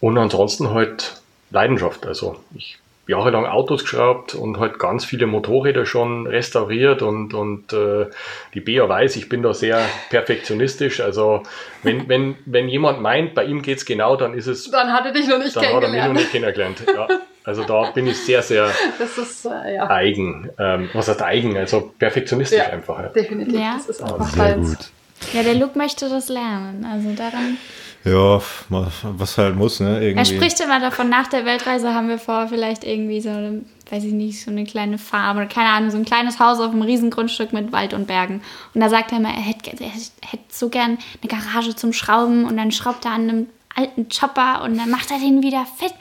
Und 0.00 0.18
ansonsten 0.18 0.70
halt 0.70 1.23
Leidenschaft. 1.54 2.06
Also 2.06 2.36
ich 2.54 2.78
jahrelang 3.06 3.44
Autos 3.44 3.82
geschraubt 3.82 4.34
und 4.34 4.58
halt 4.58 4.78
ganz 4.78 5.04
viele 5.04 5.26
Motorräder 5.26 5.84
schon 5.84 6.26
restauriert 6.26 7.02
und, 7.02 7.34
und 7.34 7.70
äh, 7.74 8.06
die 8.54 8.60
Bea 8.60 8.88
weiß, 8.88 9.16
ich 9.16 9.28
bin 9.28 9.42
da 9.42 9.52
sehr 9.52 9.78
perfektionistisch. 10.08 11.00
Also 11.00 11.42
wenn, 11.82 12.08
wenn, 12.08 12.36
wenn 12.46 12.66
jemand 12.68 13.02
meint, 13.02 13.34
bei 13.34 13.44
ihm 13.44 13.60
geht's 13.60 13.84
genau, 13.84 14.16
dann 14.16 14.32
ist 14.34 14.46
es 14.46 14.70
Dann 14.70 14.90
hat 14.92 15.04
er 15.04 15.12
dich 15.12 15.28
noch 15.28 15.38
nicht 15.38 15.54
dann 15.54 15.64
hat 15.66 15.82
er 15.82 15.88
mich 15.90 16.00
noch 16.00 16.14
kennengelernt. 16.14 16.14
nicht 16.14 16.30
kennengelernt. 16.32 16.82
Ja. 16.94 17.08
Also 17.44 17.62
da 17.64 17.90
bin 17.90 18.06
ich 18.06 18.16
sehr, 18.24 18.40
sehr 18.40 18.70
Das 18.98 19.18
ist, 19.18 19.44
äh, 19.44 19.74
ja, 19.74 19.90
eigen. 19.90 20.48
Ähm, 20.58 20.88
was 20.94 21.08
heißt 21.08 21.20
eigen? 21.22 21.58
Also 21.58 21.92
perfektionistisch 21.98 22.58
Ja. 22.58 22.70
einfach. 22.70 22.98
Ja. 23.00 23.08
definitiv. 23.08 23.54
Ja. 23.60 23.74
Das 23.76 23.86
ist 23.90 24.02
einfach 24.02 24.28
Sehr 24.30 24.54
deins. 24.54 24.68
gut. 24.78 24.90
Ja, 25.34 25.42
der 25.42 25.54
Luke 25.56 25.76
möchte 25.76 26.08
das 26.08 26.30
lernen. 26.30 26.86
Also 26.90 27.10
daran. 27.14 27.58
Ja, 28.04 28.40
was 28.68 29.38
halt 29.38 29.56
muss, 29.56 29.80
ne? 29.80 30.00
Irgendwie. 30.02 30.18
Er 30.18 30.24
spricht 30.26 30.60
immer 30.60 30.78
davon, 30.78 31.08
nach 31.08 31.26
der 31.28 31.46
Weltreise 31.46 31.94
haben 31.94 32.08
wir 32.08 32.18
vor, 32.18 32.48
vielleicht 32.48 32.84
irgendwie 32.84 33.20
so, 33.22 33.30
eine, 33.30 33.62
weiß 33.90 34.04
ich 34.04 34.12
nicht, 34.12 34.42
so 34.42 34.50
eine 34.50 34.64
kleine 34.64 34.98
Farm 34.98 35.38
oder 35.38 35.46
keine 35.46 35.70
Ahnung, 35.70 35.90
so 35.90 35.96
ein 35.96 36.04
kleines 36.04 36.38
Haus 36.38 36.60
auf 36.60 36.70
einem 36.70 36.82
riesen 36.82 37.10
Grundstück 37.10 37.54
mit 37.54 37.72
Wald 37.72 37.94
und 37.94 38.06
Bergen. 38.06 38.42
Und 38.74 38.82
da 38.82 38.90
sagt 38.90 39.12
er 39.12 39.18
immer, 39.18 39.30
er 39.30 39.40
hätte, 39.40 39.70
er 39.82 39.88
hätte 39.88 40.44
so 40.50 40.68
gern 40.68 40.98
eine 41.22 41.28
Garage 41.28 41.74
zum 41.76 41.94
Schrauben 41.94 42.44
und 42.44 42.58
dann 42.58 42.72
schraubt 42.72 43.06
er 43.06 43.12
an 43.12 43.22
einem 43.22 43.46
alten 43.74 44.08
Chopper 44.08 44.62
und 44.64 44.76
dann 44.76 44.90
macht 44.90 45.10
er 45.10 45.18
den 45.18 45.42
wieder 45.42 45.66
fit. 45.78 45.94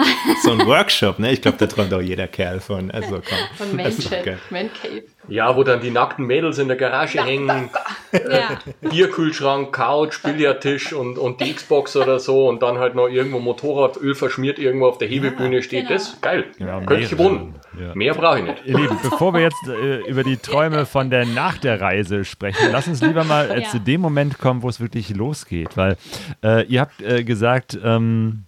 So 0.42 0.52
ein 0.52 0.66
Workshop, 0.66 1.18
ne? 1.18 1.32
Ich 1.32 1.42
glaube, 1.42 1.58
da 1.58 1.66
träumt 1.66 1.92
auch 1.92 2.00
jeder 2.00 2.26
Kerl 2.28 2.60
von. 2.60 2.90
Also 2.90 3.20
komm. 3.26 3.38
Von 3.68 3.76
geil. 3.76 4.38
Man 4.50 4.70
Cave. 4.72 5.02
ja, 5.28 5.54
wo 5.56 5.62
dann 5.64 5.80
die 5.80 5.90
nackten 5.90 6.24
Mädels 6.26 6.58
in 6.58 6.68
der 6.68 6.76
Garage 6.76 7.22
hängen, 7.24 7.70
Ja. 8.12 8.58
Bierkühlschrank, 8.90 9.72
Couch, 9.72 10.22
Billardtisch 10.22 10.92
und, 10.92 11.18
und 11.18 11.40
die 11.40 11.52
Xbox 11.52 11.96
oder 11.96 12.18
so 12.20 12.48
und 12.48 12.62
dann 12.62 12.78
halt 12.78 12.94
noch 12.94 13.08
irgendwo 13.08 13.38
Motorrad, 13.38 13.96
Öl 13.98 14.14
verschmiert 14.14 14.58
irgendwo 14.58 14.86
auf 14.86 14.98
der 14.98 15.08
Hebebühne 15.08 15.62
steht. 15.62 15.86
genau. 15.88 15.94
Das 15.98 16.08
ist 16.08 16.22
geil. 16.22 16.44
Ja, 16.58 16.80
Könnte 16.80 17.04
ich 17.04 17.10
gewonnen. 17.10 17.54
Ja. 17.78 17.94
Mehr 17.94 18.14
brauche 18.14 18.38
ich 18.38 18.44
nicht. 18.44 18.62
Ihr 18.66 18.76
Lieben, 18.78 18.98
bevor 19.02 19.32
wir 19.34 19.40
jetzt 19.40 19.66
äh, 19.68 19.98
über 20.08 20.24
die 20.24 20.36
Träume 20.36 20.86
von 20.86 21.10
der 21.10 21.24
nach 21.26 21.58
der 21.58 21.80
Reise 21.80 22.24
sprechen, 22.24 22.68
lass 22.72 22.88
uns 22.88 23.00
lieber 23.02 23.24
mal 23.24 23.50
äh, 23.50 23.62
Ja. 23.62 23.68
zu 23.68 23.78
dem 23.78 24.00
Moment 24.00 24.38
kommen, 24.38 24.62
wo 24.62 24.68
es 24.68 24.80
wirklich 24.80 25.10
losgeht. 25.14 25.76
Weil 25.76 25.96
äh, 26.42 26.64
ihr 26.66 26.80
habt 26.80 27.00
äh, 27.02 27.22
gesagt, 27.24 27.78
ähm, 27.84 28.44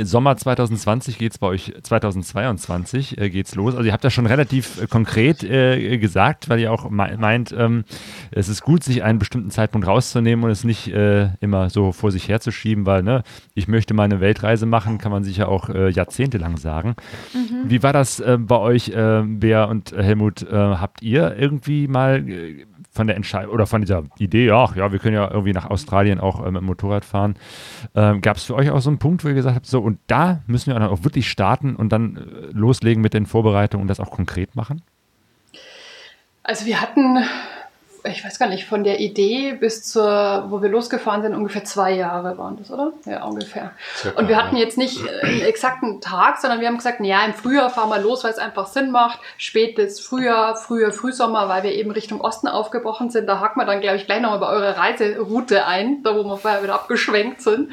Sommer 0.00 0.36
2020 0.36 1.18
geht 1.18 1.32
es 1.32 1.38
bei 1.38 1.48
euch, 1.48 1.72
2022 1.82 3.18
äh, 3.18 3.30
geht's 3.30 3.54
los. 3.54 3.74
Also 3.74 3.86
ihr 3.86 3.92
habt 3.92 4.04
das 4.04 4.12
schon 4.12 4.26
relativ 4.26 4.80
äh, 4.80 4.86
konkret 4.86 5.42
äh, 5.42 5.98
gesagt, 5.98 6.48
weil 6.48 6.60
ihr 6.60 6.72
auch 6.72 6.88
meint, 6.90 7.54
ähm, 7.56 7.84
es 8.30 8.48
ist 8.48 8.62
gut, 8.62 8.84
sich 8.84 9.02
einen 9.02 9.18
bestimmten 9.18 9.50
Zeitpunkt 9.50 9.86
rauszunehmen 9.86 10.44
und 10.44 10.50
es 10.50 10.64
nicht 10.64 10.88
äh, 10.88 11.30
immer 11.40 11.70
so 11.70 11.92
vor 11.92 12.12
sich 12.12 12.28
herzuschieben, 12.28 12.86
weil 12.86 13.02
ne, 13.02 13.22
ich 13.54 13.66
möchte 13.66 13.94
mal 13.94 14.04
eine 14.04 14.20
Weltreise 14.20 14.66
machen, 14.66 14.98
kann 14.98 15.10
man 15.10 15.24
sich 15.24 15.38
ja 15.38 15.48
auch 15.48 15.68
äh, 15.68 15.90
jahrzehntelang 15.90 16.56
sagen. 16.58 16.94
Mhm. 17.34 17.70
Wie 17.70 17.82
war 17.82 17.92
das 17.92 18.20
äh, 18.20 18.38
bei 18.38 18.58
euch, 18.58 18.92
Bea 18.92 19.64
und 19.64 19.92
Helmut? 19.92 20.46
habt 20.50 21.02
ihr 21.02 21.36
irgendwie 21.36 21.88
mal 21.88 22.24
von 22.90 23.06
der 23.06 23.16
Entscheidung 23.16 23.52
oder 23.52 23.66
von 23.66 23.80
dieser 23.80 24.04
Idee, 24.18 24.46
ja, 24.46 24.70
ja, 24.74 24.92
wir 24.92 24.98
können 24.98 25.14
ja 25.14 25.30
irgendwie 25.30 25.52
nach 25.52 25.70
Australien 25.70 26.20
auch 26.20 26.40
äh, 26.44 26.50
mit 26.50 26.62
dem 26.62 26.66
Motorrad 26.66 27.04
fahren. 27.04 27.36
Ähm, 27.94 28.20
Gab 28.20 28.36
es 28.36 28.44
für 28.44 28.54
euch 28.54 28.70
auch 28.70 28.80
so 28.80 28.90
einen 28.90 28.98
Punkt, 28.98 29.24
wo 29.24 29.28
ihr 29.28 29.34
gesagt 29.34 29.56
habt, 29.56 29.66
so 29.66 29.80
und 29.80 29.98
da 30.06 30.40
müssen 30.46 30.72
wir 30.72 30.78
dann 30.78 30.88
auch 30.88 31.04
wirklich 31.04 31.28
starten 31.30 31.76
und 31.76 31.90
dann 31.90 32.16
äh, 32.16 32.20
loslegen 32.52 33.02
mit 33.02 33.14
den 33.14 33.26
Vorbereitungen 33.26 33.82
und 33.82 33.88
das 33.88 34.00
auch 34.00 34.10
konkret 34.10 34.56
machen? 34.56 34.82
Also 36.42 36.64
wir 36.64 36.80
hatten 36.80 37.18
ich 38.10 38.24
weiß 38.24 38.38
gar 38.38 38.48
nicht, 38.48 38.66
von 38.66 38.84
der 38.84 39.00
Idee 39.00 39.52
bis 39.52 39.84
zur, 39.84 40.46
wo 40.48 40.62
wir 40.62 40.68
losgefahren 40.68 41.22
sind, 41.22 41.34
ungefähr 41.34 41.64
zwei 41.64 41.92
Jahre 41.92 42.36
waren 42.38 42.56
das, 42.56 42.70
oder? 42.70 42.92
Ja, 43.04 43.24
ungefähr. 43.24 43.72
Circa, 43.96 44.18
und 44.18 44.28
wir 44.28 44.36
hatten 44.36 44.56
jetzt 44.56 44.78
nicht 44.78 45.00
einen 45.22 45.42
exakten 45.42 46.00
Tag, 46.00 46.38
sondern 46.38 46.60
wir 46.60 46.68
haben 46.68 46.76
gesagt, 46.76 47.00
naja, 47.00 47.24
im 47.24 47.34
Frühjahr 47.34 47.70
fahren 47.70 47.90
wir 47.90 47.98
los, 47.98 48.24
weil 48.24 48.32
es 48.32 48.38
einfach 48.38 48.66
Sinn 48.66 48.90
macht. 48.90 49.20
Spätes 49.36 50.00
Frühjahr, 50.00 50.56
früher 50.56 50.92
Frühsommer, 50.92 51.48
weil 51.48 51.62
wir 51.62 51.72
eben 51.72 51.90
Richtung 51.90 52.20
Osten 52.20 52.48
aufgebrochen 52.48 53.10
sind. 53.10 53.26
Da 53.26 53.40
hacken 53.40 53.60
wir 53.60 53.66
dann, 53.66 53.80
glaube 53.80 53.96
ich, 53.96 54.06
gleich 54.06 54.20
nochmal 54.20 54.38
bei 54.38 54.48
eurer 54.48 54.76
Reiseroute 54.76 55.66
ein, 55.66 56.02
da 56.02 56.14
wo 56.14 56.24
wir 56.24 56.36
vorher 56.36 56.62
wieder 56.62 56.74
abgeschwenkt 56.74 57.42
sind. 57.42 57.72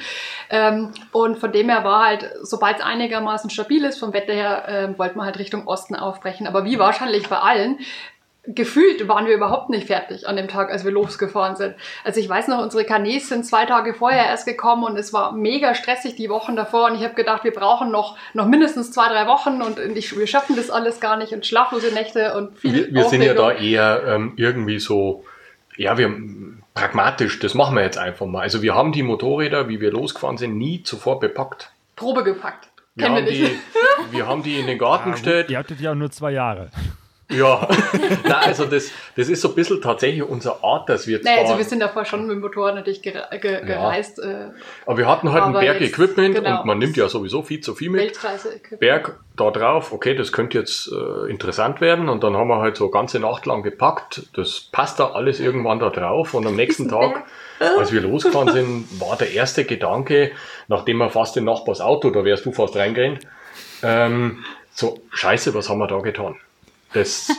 Ähm, 0.50 0.92
und 1.12 1.38
von 1.38 1.52
dem 1.52 1.70
her 1.70 1.84
war 1.84 2.06
halt, 2.06 2.30
sobald 2.42 2.78
es 2.78 2.84
einigermaßen 2.84 3.50
stabil 3.50 3.84
ist, 3.84 4.00
vom 4.00 4.14
Wetter 4.14 4.34
her, 4.34 4.68
äh, 4.68 4.98
wollten 5.00 5.18
wir 5.18 5.26
halt 5.26 5.40
Richtung 5.40 5.68
Osten 5.68 5.96
aufbrechen. 5.96 6.48
Aber 6.48 6.66
wie 6.66 6.80
wahrscheinlich 6.80 7.30
bei 7.30 7.38
allen, 7.38 7.80
gefühlt 8.48 9.08
waren 9.08 9.26
wir 9.26 9.36
überhaupt 9.36 9.70
nicht 9.70 9.88
fertig 9.88 10.28
an 10.28 10.36
dem 10.36 10.48
Tag, 10.48 10.72
als 10.72 10.86
wir 10.86 10.92
losgefahren 10.92 11.56
sind. 11.56 11.76
Also 12.04 12.20
ich 12.20 12.30
weiß 12.30 12.48
noch, 12.48 12.62
unsere 12.62 12.86
Kanäs 12.86 13.30
sind 13.30 13.46
zwei 13.46 13.66
Tage 13.66 13.94
vorher 13.94 14.26
erst 14.26 14.46
gekommen 14.46 14.84
und 14.84 14.98
es 14.98 15.14
war 15.14 15.32
mega 15.32 15.76
stressig 15.76 16.16
die 16.16 16.30
Wochen 16.30 16.56
davor 16.56 16.90
und 16.90 16.96
ich 16.96 17.04
habe 17.04 17.16
gedacht, 17.16 17.44
wir 17.44 17.54
brauchen 17.54 17.92
noch, 17.92 18.18
noch 18.34 18.48
mindestens 18.48 18.92
zwei, 18.92 19.08
drei 19.08 19.28
Wochen 19.28 19.62
und 19.62 19.80
ich, 19.98 20.18
wir 20.18 20.28
schaffen 20.28 20.56
das 20.56 20.70
alles 20.70 21.00
gar 21.00 21.18
nicht 21.18 21.34
und 21.34 21.46
schlaflose 21.46 21.94
Nächte 21.94 22.36
und 22.38 22.58
viel 22.58 22.74
Wir, 22.74 22.94
wir 22.94 23.04
sind 23.06 23.22
ja 23.22 23.34
da 23.34 23.52
eher 23.52 24.04
ähm, 24.08 24.34
irgendwie 24.38 24.80
so, 24.80 25.24
ja, 25.78 25.98
wir 25.98 26.14
pragmatisch, 26.74 27.40
das 27.40 27.54
machen 27.54 27.76
wir 27.76 27.84
jetzt 27.84 27.98
einfach 27.98 28.26
mal. 28.26 28.42
Also 28.42 28.62
wir 28.62 28.76
haben 28.76 28.92
die 28.92 29.04
Motorräder, 29.04 29.70
wie 29.70 29.80
wir 29.80 29.92
losgefahren 29.92 30.38
sind, 30.38 30.58
nie 30.58 30.84
zuvor 30.84 31.20
bepackt. 31.20 31.72
Probe 31.96 32.24
gepackt. 32.24 32.70
Wir, 32.96 33.10
haben 33.10 33.26
die, 33.26 33.50
wir 34.12 34.28
haben 34.28 34.44
die 34.44 34.60
in 34.60 34.68
den 34.68 34.78
Garten 34.78 35.10
ja, 35.10 35.16
gestellt. 35.16 35.50
Ihr 35.50 35.58
hattet 35.58 35.82
ja 35.82 35.92
auch 35.92 35.96
nur 35.96 36.12
zwei 36.12 36.32
Jahre. 36.32 36.70
Ja, 37.30 37.68
Nein, 38.24 38.34
also 38.34 38.66
das, 38.66 38.92
das 39.16 39.30
ist 39.30 39.42
so 39.42 39.50
ein 39.50 39.56
bisschen 39.56 39.82
tatsächlich 39.82 40.22
unsere 40.22 40.64
Art, 40.64 40.88
dass 40.90 41.08
wir 41.08 41.22
naja, 41.24 41.42
also 41.42 41.58
wir 41.58 41.64
sind 41.64 41.80
davor 41.80 42.06
schon 42.06 42.28
mit 42.28 42.36
dem 42.36 42.42
Motorrad 42.42 42.76
natürlich 42.76 43.02
ge 43.02 43.14
ge 43.42 43.66
gereist. 43.66 44.20
Ja. 44.20 44.48
Äh, 44.48 44.52
aber 44.86 44.98
wir 44.98 45.08
hatten 45.08 45.32
halt 45.32 45.44
ein 45.44 45.54
Berg 45.54 45.82
jetzt, 45.82 45.92
Equipment 45.92 46.36
genau, 46.36 46.60
und 46.60 46.68
man 46.68 46.78
nimmt 46.78 46.98
ja 46.98 47.10
sowieso 47.10 47.42
viel 47.42 47.62
zu 47.62 47.74
viel 47.74 47.90
mit. 47.90 48.20
Berg 48.80 49.20
da 49.36 49.50
drauf, 49.50 49.92
okay, 49.92 50.14
das 50.14 50.32
könnte 50.32 50.60
jetzt 50.60 50.92
äh, 50.92 51.30
interessant 51.30 51.82
werden 51.82 52.10
und 52.10 52.24
dann 52.24 52.38
haben 52.38 52.48
wir 52.48 52.60
halt 52.60 52.78
so 52.78 52.90
ganze 52.90 53.20
Nacht 53.20 53.48
lang 53.48 53.64
gepackt. 53.64 54.24
Das 54.36 54.70
passt 54.72 55.00
da 55.00 55.12
alles 55.12 55.40
irgendwann 55.40 55.80
da 55.80 55.90
drauf 55.90 56.36
und 56.36 56.46
am 56.46 56.56
nächsten 56.56 56.90
Tag, 56.90 57.24
als 57.60 57.92
wir 57.92 58.02
losgefahren 58.02 58.54
sind, 58.54 59.02
war 59.02 59.18
der 59.18 59.32
erste 59.32 59.66
Gedanke, 59.66 60.32
nachdem 60.68 60.98
wir 60.98 61.10
fast 61.10 61.36
in 61.38 61.46
Nachbars 61.46 61.82
Auto, 61.82 62.12
da 62.12 62.24
wärst 62.24 62.46
du 62.46 62.52
fast 62.52 62.76
reingerannt, 62.76 63.22
ähm, 63.82 64.46
so, 64.72 65.00
scheiße, 65.10 65.54
was 65.54 65.70
haben 65.70 65.80
wir 65.80 65.88
da 65.88 66.00
getan? 66.00 66.36
Das, 66.94 67.30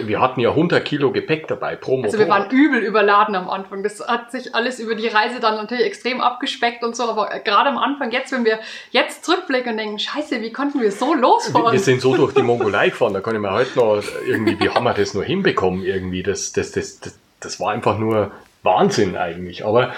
wir 0.00 0.20
hatten 0.20 0.40
ja 0.40 0.50
100 0.50 0.84
Kilo 0.84 1.10
Gepäck 1.12 1.48
dabei 1.48 1.76
pro 1.76 1.96
Motorrad. 1.96 2.14
Also 2.14 2.18
wir 2.18 2.28
waren 2.28 2.50
übel 2.50 2.80
überladen 2.80 3.34
am 3.34 3.48
Anfang. 3.48 3.82
Das 3.82 4.06
hat 4.06 4.30
sich 4.30 4.54
alles 4.54 4.78
über 4.78 4.94
die 4.94 5.08
Reise 5.08 5.40
dann 5.40 5.56
natürlich 5.56 5.84
extrem 5.84 6.20
abgespeckt 6.20 6.84
und 6.84 6.94
so. 6.96 7.04
Aber 7.04 7.28
gerade 7.40 7.70
am 7.70 7.78
Anfang, 7.78 8.10
jetzt, 8.10 8.32
wenn 8.32 8.44
wir 8.44 8.58
jetzt 8.90 9.24
zurückblicken 9.24 9.72
und 9.72 9.78
denken, 9.78 9.98
scheiße, 9.98 10.40
wie 10.42 10.52
konnten 10.52 10.80
wir 10.80 10.92
so 10.92 11.14
losfahren? 11.14 11.72
Wir, 11.72 11.80
sind 11.80 12.00
so 12.00 12.16
durch 12.16 12.34
die 12.34 12.42
Mongolei 12.44 12.90
gefahren. 12.90 13.14
Da 13.14 13.20
kann 13.20 13.34
ich 13.34 13.40
mir 13.40 13.52
heute 13.52 13.78
noch 13.78 14.02
irgendwie, 14.26 14.58
wie 14.60 14.68
haben 14.68 14.84
wir 14.84 14.94
das 14.94 15.14
nur 15.14 15.24
hinbekommen 15.24 15.84
irgendwie? 15.84 16.22
Das, 16.22 16.52
das, 16.52 16.72
das, 16.72 17.00
das, 17.00 17.18
das 17.40 17.60
war 17.60 17.72
einfach 17.72 17.98
nur 17.98 18.32
Wahnsinn 18.62 19.16
eigentlich. 19.16 19.64
Aber 19.64 19.94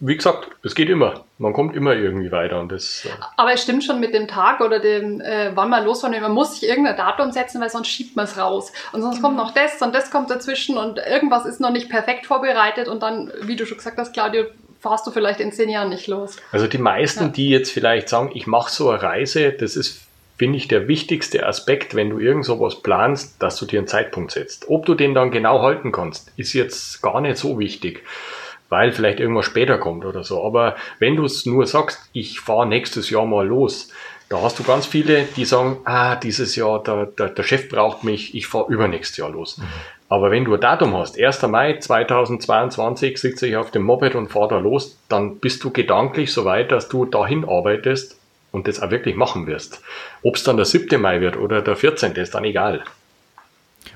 wie 0.00 0.16
gesagt, 0.16 0.48
es 0.62 0.74
geht 0.74 0.88
immer. 0.88 1.24
Man 1.38 1.52
kommt 1.52 1.76
immer 1.76 1.94
irgendwie 1.94 2.32
weiter. 2.32 2.60
Und 2.60 2.72
das, 2.72 3.04
äh 3.04 3.08
Aber 3.36 3.52
es 3.52 3.62
stimmt 3.62 3.84
schon 3.84 4.00
mit 4.00 4.14
dem 4.14 4.28
Tag 4.28 4.60
oder 4.60 4.80
dem, 4.80 5.20
äh, 5.20 5.50
wann 5.54 5.68
man 5.68 5.84
losfahren 5.84 6.14
will. 6.14 6.22
Man 6.22 6.32
muss 6.32 6.58
sich 6.58 6.68
irgendein 6.68 6.96
Datum 6.96 7.32
setzen, 7.32 7.60
weil 7.60 7.70
sonst 7.70 7.88
schiebt 7.88 8.16
man 8.16 8.24
es 8.24 8.38
raus. 8.38 8.72
Und 8.92 9.02
sonst 9.02 9.20
kommt 9.20 9.36
noch 9.36 9.52
das 9.52 9.80
und 9.82 9.94
das 9.94 10.10
kommt 10.10 10.30
dazwischen 10.30 10.78
und 10.78 10.98
irgendwas 10.98 11.46
ist 11.46 11.60
noch 11.60 11.70
nicht 11.70 11.90
perfekt 11.90 12.26
vorbereitet. 12.26 12.88
Und 12.88 13.02
dann, 13.02 13.32
wie 13.42 13.56
du 13.56 13.66
schon 13.66 13.76
gesagt 13.76 13.98
hast, 13.98 14.12
Claudio, 14.12 14.44
fahrst 14.80 15.06
du 15.06 15.10
vielleicht 15.10 15.40
in 15.40 15.52
zehn 15.52 15.68
Jahren 15.68 15.88
nicht 15.90 16.06
los. 16.06 16.36
Also 16.52 16.66
die 16.66 16.78
meisten, 16.78 17.24
ja. 17.24 17.30
die 17.30 17.48
jetzt 17.48 17.70
vielleicht 17.70 18.08
sagen, 18.08 18.30
ich 18.34 18.46
mache 18.46 18.70
so 18.70 18.90
eine 18.90 19.02
Reise, 19.02 19.52
das 19.52 19.76
ist 19.76 20.00
finde 20.36 20.58
ich, 20.58 20.66
der 20.66 20.88
wichtigste 20.88 21.46
Aspekt, 21.46 21.94
wenn 21.94 22.10
du 22.10 22.18
irgend 22.18 22.44
sowas 22.44 22.82
planst, 22.82 23.40
dass 23.40 23.56
du 23.56 23.66
dir 23.66 23.78
einen 23.78 23.86
Zeitpunkt 23.86 24.32
setzt. 24.32 24.68
Ob 24.68 24.84
du 24.84 24.96
den 24.96 25.14
dann 25.14 25.30
genau 25.30 25.62
halten 25.62 25.92
kannst, 25.92 26.32
ist 26.36 26.54
jetzt 26.54 27.02
gar 27.02 27.20
nicht 27.20 27.36
so 27.36 27.60
wichtig 27.60 28.02
weil 28.74 28.90
vielleicht 28.90 29.20
irgendwas 29.20 29.46
später 29.46 29.78
kommt 29.78 30.04
oder 30.04 30.24
so. 30.24 30.44
Aber 30.44 30.74
wenn 30.98 31.14
du 31.14 31.24
es 31.24 31.46
nur 31.46 31.64
sagst, 31.64 32.00
ich 32.12 32.40
fahre 32.40 32.66
nächstes 32.66 33.08
Jahr 33.08 33.24
mal 33.24 33.46
los, 33.46 33.88
da 34.28 34.42
hast 34.42 34.58
du 34.58 34.64
ganz 34.64 34.84
viele, 34.84 35.28
die 35.36 35.44
sagen, 35.44 35.76
ah, 35.84 36.16
dieses 36.16 36.56
Jahr, 36.56 36.82
der, 36.82 37.06
der, 37.06 37.28
der 37.28 37.42
Chef 37.44 37.68
braucht 37.68 38.02
mich, 38.02 38.34
ich 38.34 38.48
fahre 38.48 38.72
übernächstes 38.72 39.18
Jahr 39.18 39.30
los. 39.30 39.58
Mhm. 39.58 39.64
Aber 40.08 40.32
wenn 40.32 40.44
du 40.44 40.54
ein 40.54 40.60
Datum 40.60 40.96
hast, 40.96 41.20
1. 41.20 41.42
Mai 41.42 41.78
2022 41.78 43.16
sitze 43.16 43.46
ich 43.46 43.56
auf 43.56 43.70
dem 43.70 43.82
Moped 43.82 44.16
und 44.16 44.28
fahre 44.28 44.48
da 44.48 44.58
los, 44.58 44.98
dann 45.08 45.38
bist 45.38 45.62
du 45.62 45.70
gedanklich 45.70 46.32
so 46.32 46.44
weit, 46.44 46.72
dass 46.72 46.88
du 46.88 47.04
dahin 47.04 47.44
arbeitest 47.48 48.18
und 48.50 48.66
das 48.66 48.82
auch 48.82 48.90
wirklich 48.90 49.14
machen 49.14 49.46
wirst. 49.46 49.82
Ob 50.24 50.34
es 50.34 50.42
dann 50.42 50.56
der 50.56 50.66
7. 50.66 51.00
Mai 51.00 51.20
wird 51.20 51.36
oder 51.36 51.62
der 51.62 51.76
14. 51.76 52.12
ist 52.16 52.34
dann 52.34 52.44
egal. 52.44 52.82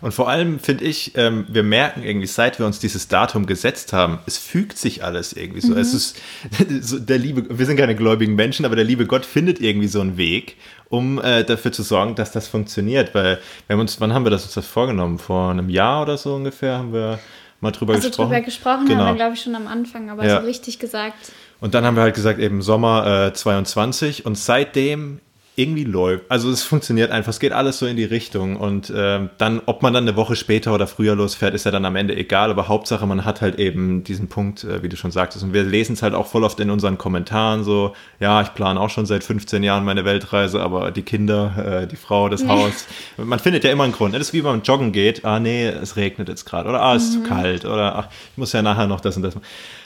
Und 0.00 0.12
vor 0.12 0.28
allem 0.28 0.58
finde 0.58 0.84
ich, 0.84 1.12
ähm, 1.16 1.46
wir 1.48 1.62
merken 1.62 2.02
irgendwie, 2.02 2.26
seit 2.26 2.58
wir 2.58 2.66
uns 2.66 2.78
dieses 2.78 3.08
Datum 3.08 3.46
gesetzt 3.46 3.92
haben, 3.92 4.18
es 4.26 4.38
fügt 4.38 4.78
sich 4.78 5.04
alles 5.04 5.32
irgendwie 5.32 5.60
so. 5.60 5.72
Mhm. 5.72 5.78
Es 5.78 5.94
ist 5.94 6.20
so 6.80 6.98
der 6.98 7.18
liebe, 7.18 7.58
wir 7.58 7.66
sind 7.66 7.76
keine 7.76 7.96
gläubigen 7.96 8.34
Menschen, 8.34 8.64
aber 8.64 8.76
der 8.76 8.84
liebe 8.84 9.06
Gott 9.06 9.26
findet 9.26 9.60
irgendwie 9.60 9.88
so 9.88 10.00
einen 10.00 10.16
Weg, 10.16 10.56
um 10.88 11.20
äh, 11.20 11.44
dafür 11.44 11.72
zu 11.72 11.82
sorgen, 11.82 12.14
dass 12.14 12.32
das 12.32 12.48
funktioniert. 12.48 13.14
Weil 13.14 13.38
wir 13.66 13.74
haben 13.74 13.80
uns, 13.80 14.00
wann 14.00 14.12
haben 14.14 14.24
wir 14.24 14.30
das 14.30 14.44
uns 14.44 14.54
das 14.54 14.66
vorgenommen? 14.66 15.18
Vor 15.18 15.50
einem 15.50 15.68
Jahr 15.68 16.02
oder 16.02 16.16
so 16.16 16.34
ungefähr 16.34 16.78
haben 16.78 16.92
wir 16.92 17.18
mal 17.60 17.72
drüber 17.72 17.94
also 17.94 18.08
gesprochen. 18.08 18.30
drüber 18.30 18.40
gesprochen 18.42 18.86
genau. 18.86 19.00
haben 19.00 19.14
wir, 19.14 19.16
glaube 19.16 19.34
ich, 19.34 19.42
schon 19.42 19.54
am 19.54 19.66
Anfang, 19.66 20.10
aber 20.10 20.24
ja. 20.24 20.40
so 20.40 20.46
richtig 20.46 20.78
gesagt. 20.78 21.32
Und 21.60 21.74
dann 21.74 21.84
haben 21.84 21.96
wir 21.96 22.02
halt 22.02 22.14
gesagt, 22.14 22.38
eben 22.38 22.62
Sommer 22.62 23.26
äh, 23.28 23.32
22 23.32 24.24
und 24.26 24.38
seitdem 24.38 25.20
irgendwie 25.58 25.84
läuft. 25.84 26.30
Also 26.30 26.50
es 26.50 26.62
funktioniert 26.62 27.10
einfach, 27.10 27.30
es 27.30 27.40
geht 27.40 27.52
alles 27.52 27.80
so 27.80 27.86
in 27.86 27.96
die 27.96 28.04
Richtung 28.04 28.56
und 28.56 28.90
äh, 28.90 29.28
dann, 29.38 29.60
ob 29.66 29.82
man 29.82 29.92
dann 29.92 30.04
eine 30.04 30.14
Woche 30.14 30.36
später 30.36 30.72
oder 30.72 30.86
früher 30.86 31.16
losfährt, 31.16 31.52
ist 31.52 31.64
ja 31.64 31.72
dann 31.72 31.84
am 31.84 31.96
Ende 31.96 32.16
egal, 32.16 32.50
aber 32.50 32.68
Hauptsache 32.68 33.06
man 33.06 33.24
hat 33.24 33.40
halt 33.40 33.58
eben 33.58 34.04
diesen 34.04 34.28
Punkt, 34.28 34.62
äh, 34.62 34.84
wie 34.84 34.88
du 34.88 34.96
schon 34.96 35.10
sagtest 35.10 35.42
und 35.42 35.52
wir 35.52 35.64
lesen 35.64 35.94
es 35.94 36.02
halt 36.02 36.14
auch 36.14 36.28
voll 36.28 36.44
oft 36.44 36.60
in 36.60 36.70
unseren 36.70 36.96
Kommentaren 36.96 37.64
so, 37.64 37.94
ja, 38.20 38.40
ich 38.40 38.54
plane 38.54 38.80
auch 38.80 38.88
schon 38.88 39.04
seit 39.04 39.24
15 39.24 39.64
Jahren 39.64 39.84
meine 39.84 40.04
Weltreise, 40.04 40.60
aber 40.60 40.92
die 40.92 41.02
Kinder, 41.02 41.82
äh, 41.82 41.86
die 41.88 41.96
Frau, 41.96 42.28
das 42.28 42.46
Haus, 42.46 42.86
man 43.16 43.40
findet 43.40 43.64
ja 43.64 43.72
immer 43.72 43.82
einen 43.82 43.92
Grund. 43.92 44.14
Das 44.14 44.22
ist 44.22 44.32
wie 44.32 44.42
beim 44.42 44.62
Joggen 44.62 44.92
geht, 44.92 45.24
ah 45.24 45.40
nee, 45.40 45.66
es 45.66 45.96
regnet 45.96 46.28
jetzt 46.28 46.44
gerade 46.44 46.68
oder 46.68 46.80
ah, 46.80 46.94
es 46.94 47.08
ist 47.08 47.18
mhm. 47.18 47.24
zu 47.24 47.28
kalt 47.30 47.64
oder 47.64 47.96
ach, 47.96 48.08
ich 48.30 48.38
muss 48.38 48.52
ja 48.52 48.62
nachher 48.62 48.86
noch 48.86 49.00
das 49.00 49.16
und 49.16 49.24
das. 49.24 49.34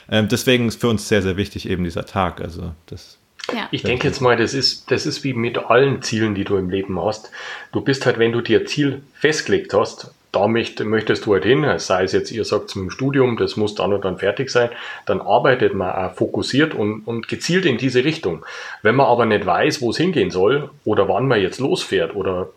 Ähm, 0.07 0.27
deswegen 0.27 0.67
ist 0.67 0.79
für 0.79 0.89
uns 0.89 1.07
sehr, 1.07 1.23
sehr 1.23 1.35
wichtig 1.35 1.67
eben 1.67 1.83
dieser 1.83 2.05
Tag, 2.05 2.41
also 2.41 2.73
das 2.85 3.17
ja. 3.51 3.67
Ich 3.71 3.83
denke 3.83 4.07
jetzt 4.07 4.21
mal, 4.21 4.37
das 4.37 4.53
ist, 4.53 4.89
das 4.91 5.05
ist 5.05 5.23
wie 5.23 5.33
mit 5.33 5.57
allen 5.57 6.01
Zielen, 6.01 6.33
die 6.35 6.45
du 6.45 6.55
im 6.55 6.69
Leben 6.69 7.03
hast. 7.03 7.31
Du 7.71 7.81
bist 7.81 8.05
halt, 8.05 8.17
wenn 8.19 8.31
du 8.31 8.41
dir 8.41 8.65
Ziel 8.65 9.03
festgelegt 9.15 9.73
hast, 9.73 10.13
da 10.31 10.47
möchtest 10.47 11.27
du 11.27 11.33
halt 11.33 11.43
hin, 11.43 11.63
sei 11.77 12.05
es 12.05 12.11
jetzt, 12.11 12.31
ihr 12.31 12.43
sagt 12.43 12.69
es 12.69 12.75
mit 12.75 12.85
dem 12.85 12.89
Studium, 12.89 13.37
das 13.37 13.55
muss 13.55 13.75
dann 13.75 13.93
und 13.93 14.03
dann 14.03 14.17
fertig 14.17 14.49
sein, 14.49 14.69
dann 15.05 15.21
arbeitet 15.21 15.75
man 15.75 15.91
auch 15.93 16.15
fokussiert 16.15 16.73
und, 16.73 17.01
und 17.01 17.27
gezielt 17.27 17.65
in 17.67 17.77
diese 17.77 18.03
Richtung. 18.03 18.43
Wenn 18.81 18.95
man 18.95 19.05
aber 19.05 19.27
nicht 19.27 19.45
weiß, 19.45 19.81
wo 19.81 19.91
es 19.91 19.97
hingehen 19.97 20.31
soll 20.31 20.71
oder 20.85 21.07
wann 21.07 21.27
man 21.27 21.39
jetzt 21.39 21.59
losfährt 21.59 22.15
oder 22.15 22.49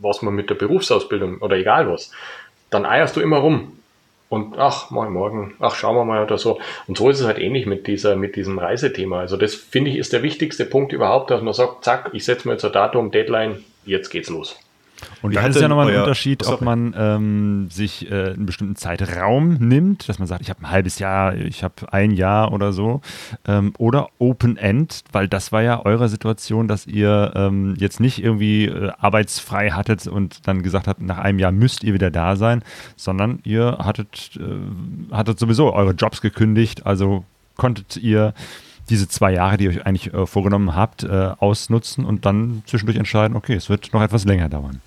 was 0.00 0.22
man 0.22 0.34
mit 0.34 0.50
der 0.50 0.56
Berufsausbildung 0.56 1.38
oder 1.38 1.56
egal 1.56 1.88
was, 1.88 2.10
dann 2.70 2.84
eierst 2.84 3.14
du 3.14 3.20
immer 3.20 3.38
rum 3.38 3.78
und 4.28 4.58
ach, 4.58 4.90
mal 4.90 5.10
morgen, 5.10 5.54
ach, 5.60 5.74
schauen 5.74 5.96
wir 5.96 6.04
mal 6.04 6.22
oder 6.22 6.38
so. 6.38 6.60
Und 6.86 6.96
so 6.96 7.10
ist 7.10 7.20
es 7.20 7.26
halt 7.26 7.38
ähnlich 7.38 7.66
mit 7.66 7.86
dieser, 7.86 8.16
mit 8.16 8.36
diesem 8.36 8.58
Reisethema. 8.58 9.20
Also 9.20 9.36
das 9.36 9.54
finde 9.54 9.90
ich 9.90 9.98
ist 9.98 10.12
der 10.12 10.22
wichtigste 10.22 10.64
Punkt 10.64 10.92
überhaupt, 10.92 11.30
dass 11.30 11.42
man 11.42 11.54
sagt, 11.54 11.84
zack, 11.84 12.10
ich 12.12 12.24
setze 12.24 12.48
mir 12.48 12.54
jetzt 12.54 12.64
ein 12.64 12.72
Datum, 12.72 13.10
Deadline, 13.10 13.64
jetzt 13.84 14.10
geht's 14.10 14.30
los. 14.30 14.58
Und 15.22 15.34
dann 15.34 15.44
hat 15.44 15.50
ist 15.50 15.60
ja 15.60 15.68
nochmal 15.68 15.90
ein 15.90 16.00
Unterschied, 16.00 16.46
ob 16.46 16.60
man 16.60 16.94
ähm, 16.96 17.68
sich 17.70 18.10
äh, 18.10 18.32
einen 18.32 18.46
bestimmten 18.46 18.76
Zeitraum 18.76 19.54
nimmt, 19.54 20.08
dass 20.08 20.18
man 20.18 20.28
sagt, 20.28 20.42
ich 20.42 20.50
habe 20.50 20.60
ein 20.62 20.70
halbes 20.70 20.98
Jahr, 20.98 21.34
ich 21.34 21.62
habe 21.62 21.92
ein 21.92 22.10
Jahr 22.10 22.52
oder 22.52 22.72
so, 22.72 23.00
ähm, 23.46 23.72
oder 23.78 24.08
Open 24.18 24.56
End, 24.56 25.02
weil 25.12 25.28
das 25.28 25.52
war 25.52 25.62
ja 25.62 25.84
eure 25.84 26.08
Situation, 26.08 26.68
dass 26.68 26.86
ihr 26.86 27.32
ähm, 27.34 27.74
jetzt 27.78 28.00
nicht 28.00 28.22
irgendwie 28.22 28.66
äh, 28.66 28.92
arbeitsfrei 28.98 29.70
hattet 29.70 30.06
und 30.06 30.46
dann 30.46 30.62
gesagt 30.62 30.88
habt, 30.88 31.00
nach 31.00 31.18
einem 31.18 31.38
Jahr 31.38 31.52
müsst 31.52 31.84
ihr 31.84 31.94
wieder 31.94 32.10
da 32.10 32.36
sein, 32.36 32.62
sondern 32.96 33.40
ihr 33.44 33.78
hattet, 33.80 34.38
äh, 34.38 35.14
hattet 35.14 35.38
sowieso 35.38 35.72
eure 35.72 35.92
Jobs 35.92 36.20
gekündigt, 36.20 36.86
also 36.86 37.24
konntet 37.56 37.96
ihr 37.96 38.34
diese 38.90 39.08
zwei 39.08 39.32
Jahre, 39.32 39.56
die 39.56 39.64
ihr 39.64 39.70
euch 39.70 39.86
eigentlich 39.86 40.12
äh, 40.12 40.26
vorgenommen 40.26 40.74
habt, 40.76 41.04
äh, 41.04 41.30
ausnutzen 41.38 42.04
und 42.04 42.26
dann 42.26 42.62
zwischendurch 42.66 42.98
entscheiden, 42.98 43.36
okay, 43.36 43.54
es 43.54 43.68
wird 43.68 43.92
noch 43.92 44.02
etwas 44.02 44.24
länger 44.24 44.48
dauern. 44.48 44.80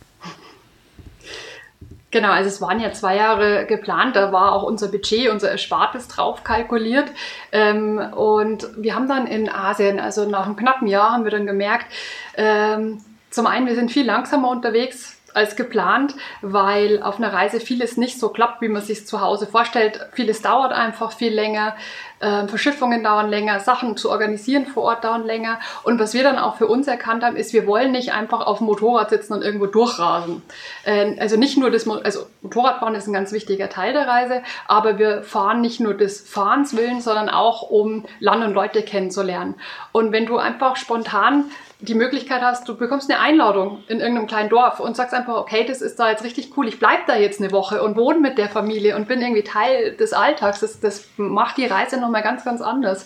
Genau, 2.10 2.30
also 2.30 2.48
es 2.48 2.62
waren 2.62 2.80
ja 2.80 2.94
zwei 2.94 3.18
Jahre 3.18 3.66
geplant, 3.66 4.16
da 4.16 4.32
war 4.32 4.54
auch 4.54 4.64
unser 4.64 4.88
Budget, 4.88 5.30
unser 5.30 5.52
Erspartes 5.52 6.08
drauf 6.08 6.44
kalkuliert. 6.44 7.12
Ähm, 7.52 8.00
und 8.16 8.70
wir 8.78 8.96
haben 8.96 9.10
dann 9.10 9.28
in 9.28 9.50
Asien, 9.50 10.00
also 10.00 10.28
nach 10.28 10.46
einem 10.46 10.56
knappen 10.56 10.88
Jahr, 10.88 11.12
haben 11.12 11.26
wir 11.26 11.32
dann 11.32 11.46
gemerkt, 11.46 11.88
ähm, 12.36 13.04
zum 13.30 13.46
einen, 13.46 13.68
wir 13.68 13.76
sind 13.76 13.92
viel 13.92 14.06
langsamer 14.06 14.50
unterwegs 14.50 15.18
als 15.34 15.56
geplant, 15.56 16.16
weil 16.42 17.04
auf 17.04 17.18
einer 17.18 17.32
Reise 17.32 17.60
vieles 17.60 17.98
nicht 17.98 18.20
so 18.20 18.30
klappt, 18.30 18.62
wie 18.62 18.70
man 18.70 18.82
sich 18.82 19.06
zu 19.06 19.22
Hause 19.22 19.46
vorstellt. 19.46 20.00
Vieles 20.14 20.42
dauert 20.42 20.72
einfach 20.72 21.12
viel 21.12 21.34
länger, 21.34 21.76
ähm, 22.20 22.50
Verschiffungen 22.50 23.04
dauern 23.04 23.30
länger, 23.30 23.60
Sachen 23.60 23.96
zu 23.96 24.10
organisieren 24.10 24.66
vor 24.66 24.84
Ort 24.84 25.04
dauern 25.04 25.26
länger. 25.26 25.60
Und 25.84 26.00
was 26.00 26.14
wir 26.14 26.24
dann 26.24 26.40
auch 26.40 26.56
für 26.56 26.68
uns 26.68 26.88
erkannt 26.88 27.24
haben, 27.24 27.36
ist, 27.36 27.54
wir 27.54 27.68
wollen 27.68 27.92
nicht 27.92 28.14
einfach 28.14 28.46
auf 28.46 28.58
dem 28.58 28.68
Motorrad 28.68 29.10
sitzen 29.10 29.34
und 29.34 29.44
irgendwo 29.44 29.68
durchrasen. 29.68 30.42
Ähm, 30.86 31.18
also 31.20 31.38
nicht 31.38 31.58
nur 31.58 31.70
das, 31.70 31.86
Mo 31.86 31.96
also 31.96 32.26
Motorradfahren 32.42 32.96
ist 32.96 33.08
ein 33.08 33.14
ganz 33.14 33.32
wichtiger 33.32 33.70
Teil 33.70 33.94
der 33.94 34.08
Reise, 34.08 34.42
aber 34.68 34.98
wir 34.98 35.24
fahren 35.24 35.62
nicht 35.62 35.80
nur 35.80 35.94
des 35.94 36.22
Fahrens 36.22 36.76
willen, 36.76 37.02
sondern 37.02 37.30
auch 37.30 37.70
um 37.70 38.06
Land 38.20 38.44
und 38.44 38.54
Leute 38.54 38.82
kennenzulernen. 38.82 39.56
Und 39.92 40.12
wenn 40.12 40.26
du 40.26 40.38
einfach 40.38 40.76
spontan 40.76 41.46
die 41.80 41.94
Möglichkeit 41.94 42.42
hast, 42.42 42.68
du 42.68 42.76
bekommst 42.76 43.10
eine 43.10 43.20
Einladung 43.20 43.84
in 43.88 44.00
irgendeinem 44.00 44.26
kleinen 44.26 44.50
Dorf 44.50 44.80
und 44.80 44.96
sagst 44.96 45.14
einfach, 45.14 45.36
okay, 45.36 45.64
das 45.64 45.82
ist 45.82 46.00
da 46.00 46.10
jetzt 46.10 46.24
richtig 46.24 46.58
cool, 46.58 46.68
ich 46.68 46.80
bleib 46.80 47.06
da 47.06 47.16
jetzt 47.16 47.40
eine 47.40 47.52
Woche 47.52 47.84
und 47.84 47.96
wohne 47.96 48.20
mit 48.20 48.40
der 48.40 48.50
Familie 48.50 48.96
und 48.96 49.08
bin 49.08 49.22
irgendwie 49.22 49.44
Teil 49.44 49.96
des 49.96 50.14
Alltags. 50.14 50.62
Das, 50.62 50.80
das 50.80 51.08
macht 51.18 51.58
die 51.58 51.68
Reise 51.68 52.00
nochmal 52.00 52.24
ganz, 52.24 52.44
ganz 52.44 52.62
anders. 52.62 53.06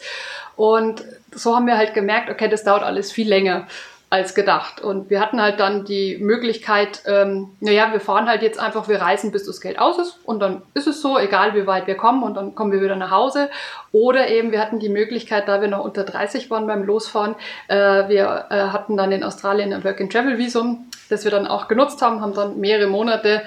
Und 0.56 1.04
so 1.34 1.56
haben 1.56 1.68
wir 1.68 1.78
halt 1.78 1.94
gemerkt, 1.94 2.30
okay, 2.30 2.48
das 2.48 2.64
dauert 2.64 2.84
alles 2.84 3.12
viel 3.12 3.28
länger 3.28 3.68
als 4.12 4.36
gedacht. 4.36 4.82
Und 4.82 5.10
wir 5.10 5.22
hatten 5.22 5.42
halt 5.42 5.62
dann 5.62 5.86
die 5.86 6.18
Möglichkeit, 6.18 7.02
ähm, 7.06 7.52
naja, 7.62 7.94
wir 7.94 8.02
fahren 8.02 8.28
halt 8.28 8.42
jetzt 8.42 8.60
einfach, 8.60 8.90
wir 8.90 9.02
reisen, 9.02 9.32
bis 9.32 9.46
das 9.46 9.62
Geld 9.62 9.80
aus 9.80 9.98
ist 9.98 10.20
und 10.26 10.42
dann 10.42 10.64
ist 10.74 10.86
es 10.86 11.02
so, 11.02 11.18
egal 11.18 11.56
wie 11.56 11.66
weit 11.66 11.88
wir 11.88 11.96
kommen 11.96 12.22
und 12.22 12.36
dann 12.36 12.54
kommen 12.54 12.74
wir 12.74 12.82
wieder 12.82 12.98
nach 12.98 13.10
Hause. 13.10 13.50
Oder 13.94 14.28
eben, 14.28 14.52
wir 14.52 14.60
hatten 14.60 14.80
die 14.80 14.90
Möglichkeit, 14.90 15.48
da 15.48 15.62
wir 15.62 15.70
noch 15.70 15.86
unter 15.86 16.04
30 16.04 16.52
waren 16.52 16.68
beim 16.68 16.84
Losfahren, 16.84 17.36
äh, 17.70 18.10
wir 18.10 18.48
äh, 18.50 18.56
hatten 18.56 18.98
dann 18.98 19.14
in 19.14 19.24
Australien 19.24 19.72
ein 19.72 19.86
Work-and-Travel-Visum, 19.86 20.88
das 21.10 21.24
wir 21.24 21.32
dann 21.32 21.48
auch 21.48 21.70
genutzt 21.70 22.02
haben, 22.02 22.20
haben 22.20 22.34
dann 22.34 22.60
mehrere 22.60 22.88
Monate 22.88 23.44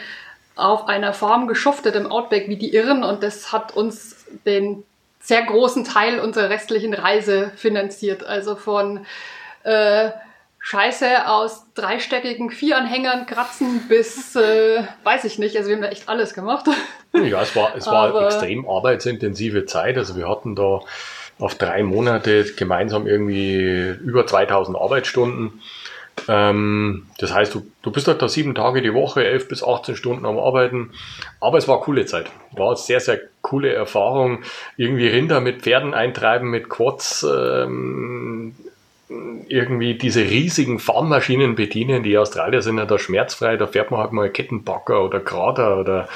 auf 0.56 0.88
einer 0.88 1.12
Farm 1.12 1.46
geschuftet 1.46 1.94
im 1.94 2.10
Outback 2.10 2.48
wie 2.48 2.56
die 2.56 2.74
Irren 2.74 3.04
und 3.04 3.22
das 3.22 3.52
hat 3.52 3.76
uns 3.76 4.24
den 4.46 4.82
sehr 5.20 5.42
großen 5.42 5.84
Teil 5.84 6.20
unserer 6.20 6.48
restlichen 6.48 6.94
Reise 6.94 7.52
finanziert. 7.56 8.24
Also 8.24 8.56
von 8.56 9.04
äh, 9.64 10.10
Scheiße 10.66 11.28
aus 11.28 11.66
dreistöckigen 11.74 12.48
Vieranhängern 12.50 13.26
kratzen 13.26 13.82
bis, 13.86 14.34
äh, 14.34 14.82
weiß 15.02 15.24
ich 15.24 15.38
nicht, 15.38 15.54
also 15.58 15.68
wir 15.68 15.76
haben 15.76 15.82
da 15.82 15.90
echt 15.90 16.08
alles 16.08 16.32
gemacht. 16.32 16.64
Ja, 17.12 17.42
es 17.42 17.54
war, 17.54 17.76
es 17.76 17.86
war 17.86 18.24
extrem 18.24 18.66
arbeitsintensive 18.66 19.66
Zeit. 19.66 19.98
Also 19.98 20.16
wir 20.16 20.26
hatten 20.26 20.56
da 20.56 20.80
auf 21.38 21.54
drei 21.56 21.82
Monate 21.82 22.44
gemeinsam 22.56 23.06
irgendwie 23.06 23.94
über 24.02 24.26
2000 24.26 24.76
Arbeitsstunden. 24.78 25.60
Ähm, 26.28 27.08
das 27.18 27.34
heißt, 27.34 27.54
du, 27.54 27.66
du 27.82 27.90
bist 27.92 28.08
halt 28.08 28.22
da 28.22 28.28
sieben 28.28 28.54
Tage 28.54 28.80
die 28.80 28.94
Woche, 28.94 29.22
11 29.22 29.48
bis 29.48 29.62
18 29.62 29.96
Stunden 29.96 30.24
am 30.24 30.38
Arbeiten. 30.38 30.92
Aber 31.40 31.58
es 31.58 31.68
war 31.68 31.76
eine 31.76 31.84
coole 31.84 32.06
Zeit. 32.06 32.30
War 32.52 32.68
eine 32.68 32.76
sehr, 32.76 33.00
sehr 33.00 33.20
coole 33.42 33.72
Erfahrung. 33.72 34.42
Irgendwie 34.78 35.08
Rinder 35.08 35.42
mit 35.42 35.60
Pferden 35.60 35.92
eintreiben, 35.92 36.48
mit 36.48 36.70
Quads, 36.70 37.24
ähm, 37.30 38.54
irgendwie 39.09 39.94
diese 39.94 40.22
riesigen 40.22 40.78
Fahrmaschinen 40.78 41.55
bedienen. 41.55 42.02
Die 42.02 42.16
Australier 42.16 42.62
sind 42.62 42.78
ja 42.78 42.86
da 42.86 42.98
schmerzfrei. 42.98 43.57
Da 43.57 43.66
fährt 43.66 43.90
man 43.90 44.00
halt 44.00 44.12
mal 44.12 44.30
Kettenbacker 44.30 45.05
oder 45.05 45.20
Grader 45.20 45.78
oder 45.78 46.09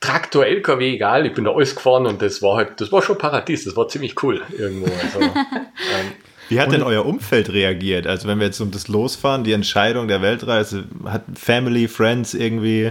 Traktor, 0.00 0.46
LKW, 0.46 0.94
egal. 0.94 1.26
Ich 1.26 1.34
bin 1.34 1.44
da 1.44 1.52
alles 1.52 1.76
gefahren 1.76 2.06
und 2.06 2.22
das 2.22 2.42
war 2.42 2.56
halt, 2.56 2.80
das 2.80 2.90
war 2.90 3.02
schon 3.02 3.18
Paradies. 3.18 3.64
Das 3.64 3.76
war 3.76 3.88
ziemlich 3.88 4.22
cool 4.22 4.42
irgendwo. 4.56 4.86
Also, 4.86 5.20
ähm, 5.20 6.12
Wie 6.48 6.60
hat 6.60 6.72
denn 6.72 6.82
euer 6.82 7.06
Umfeld 7.06 7.52
reagiert? 7.52 8.06
Also 8.06 8.28
wenn 8.28 8.38
wir 8.38 8.46
jetzt 8.46 8.60
um 8.60 8.70
das 8.70 8.88
Losfahren, 8.88 9.44
die 9.44 9.52
Entscheidung 9.52 10.08
der 10.08 10.22
Weltreise, 10.22 10.84
hat 11.04 11.22
Family, 11.34 11.88
Friends 11.88 12.34
irgendwie, 12.34 12.90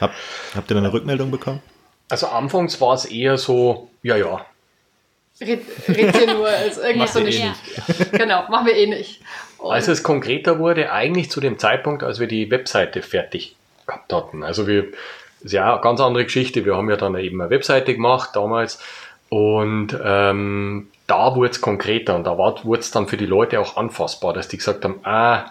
habt, 0.00 0.14
habt 0.54 0.70
ihr 0.70 0.74
da 0.74 0.80
eine 0.80 0.92
Rückmeldung 0.92 1.30
bekommen? 1.30 1.60
also 2.12 2.26
anfangs 2.26 2.78
war 2.78 2.92
es 2.92 3.06
eher 3.06 3.38
so, 3.38 3.88
ja, 4.02 4.16
ja. 4.16 4.44
Red, 5.40 5.60
red 5.88 6.16
hier 6.16 6.34
nur 6.34 6.48
als 6.48 6.76
irgendwie 6.78 6.98
Macht 6.98 7.12
so 7.12 7.18
eine 7.20 7.30
eh 7.30 7.32
Sch- 7.32 8.10
Genau, 8.16 8.48
machen 8.48 8.66
wir 8.66 8.76
eh 8.76 8.86
nicht. 8.86 9.20
Und 9.58 9.72
Als 9.72 9.88
es 9.88 10.02
konkreter 10.02 10.58
wurde, 10.58 10.92
eigentlich 10.92 11.30
zu 11.30 11.40
dem 11.40 11.58
Zeitpunkt, 11.58 12.02
als 12.02 12.20
wir 12.20 12.26
die 12.26 12.50
Webseite 12.50 13.02
fertig 13.02 13.56
gehabt 13.86 14.12
hatten. 14.12 14.42
Also 14.42 14.66
wir, 14.66 14.86
ist 15.42 15.52
ja 15.52 15.72
eine 15.72 15.82
ganz 15.82 16.00
andere 16.00 16.24
Geschichte. 16.24 16.64
Wir 16.64 16.76
haben 16.76 16.90
ja 16.90 16.96
dann 16.96 17.16
eben 17.16 17.40
eine 17.40 17.50
Webseite 17.50 17.94
gemacht 17.94 18.30
damals 18.34 18.78
und 19.28 19.96
ähm, 20.04 20.88
da 21.06 21.34
wurde 21.34 21.50
es 21.50 21.60
konkreter 21.60 22.14
und 22.14 22.24
da 22.24 22.36
wurde 22.36 22.80
es 22.80 22.90
dann 22.90 23.08
für 23.08 23.16
die 23.16 23.26
Leute 23.26 23.60
auch 23.60 23.76
anfassbar, 23.76 24.32
dass 24.32 24.48
die 24.48 24.58
gesagt 24.58 24.84
haben, 24.84 25.00
ah, 25.04 25.46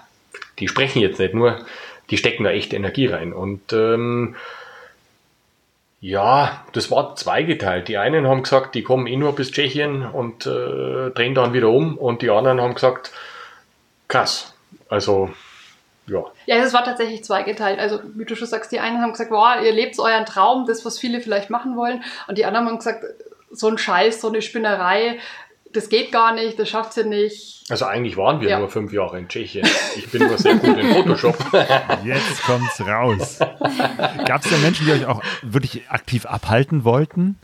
die 0.59 0.67
sprechen 0.67 1.01
jetzt 1.01 1.19
nicht 1.19 1.34
nur, 1.34 1.59
die 2.09 2.17
stecken 2.17 2.43
da 2.43 2.51
echt 2.51 2.73
Energie 2.73 3.07
rein. 3.07 3.34
Und 3.34 3.73
ähm, 3.73 4.36
ja, 6.02 6.66
das 6.74 6.89
war 6.89 7.16
zweigeteilt. 7.16 7.88
Die 7.88 7.97
einen 7.97 8.28
haben 8.28 8.41
gesagt, 8.41 8.74
die 8.74 8.82
kommen 8.82 9.06
eh 9.06 9.16
nur 9.16 9.36
bis 9.36 9.52
Tschechien 9.52 10.04
und 10.04 10.47
äh, 10.47 11.12
drehen 11.12 11.36
dann 11.36 11.54
wieder 11.54 11.70
um 11.70 11.95
und 11.95 12.24
die 12.24 12.32
anderen 12.32 12.60
haben 12.60 12.74
gesagt, 12.74 13.12
krass. 14.08 14.56
Also, 14.89 15.30
ja. 16.08 16.24
Ja, 16.47 16.56
es 16.56 16.74
war 16.74 16.84
tatsächlich 16.84 17.24
zweigeteilt. 17.24 17.80
Also, 17.80 17.99
wie 18.16 18.26
du 18.26 18.36
schon 18.36 18.47
sagst, 18.47 18.72
die 18.72 18.80
einen 18.80 18.99
haben 18.99 19.12
gesagt, 19.12 19.30
boah, 19.30 19.58
ihr 19.64 19.72
lebt 19.72 19.97
euren 19.99 20.26
Traum, 20.26 20.66
das, 20.66 20.84
was 20.86 20.97
viele 20.97 21.22
vielleicht 21.22 21.52
machen 21.52 21.78
wollen. 21.78 22.04
Und 22.28 22.39
die 22.39 22.45
anderen 22.45 22.66
haben 22.68 22.78
gesagt, 22.78 23.06
so 23.52 23.68
ein 23.68 23.78
Scheiß, 23.78 24.22
so 24.22 24.30
eine 24.30 24.41
Spinnerei, 24.41 25.20
das 25.74 25.89
geht 25.89 26.11
gar 26.11 26.34
nicht, 26.34 26.57
das 26.59 26.69
schafft 26.69 26.95
ihr 26.97 27.05
nicht. 27.05 27.63
Also 27.69 27.86
eigentlich 27.86 28.17
waren 28.17 28.41
wir 28.41 28.49
Ja. 28.49 28.59
nur 28.59 28.69
fünf 28.69 28.91
Jahre 28.91 29.17
in 29.19 29.28
Tschechien. 29.28 29.67
Ich 29.95 30.09
bin 30.09 30.28
nur 30.28 30.38
sehr 30.38 30.55
gut 30.55 30.78
in 30.78 30.93
Photoshop. 30.93 31.38
Jetzt 32.05 32.43
kommt's 32.43 32.82
raus. 32.82 33.39
Gab 33.39 34.43
es 34.43 34.49
denn 34.49 34.61
Menschen, 34.61 34.86
die 34.86 34.91
euch 34.93 35.05
auch 35.05 35.22
wirklich 35.41 35.89
aktiv 35.89 36.26
abhalten 36.26 36.84
wollten 36.84 37.38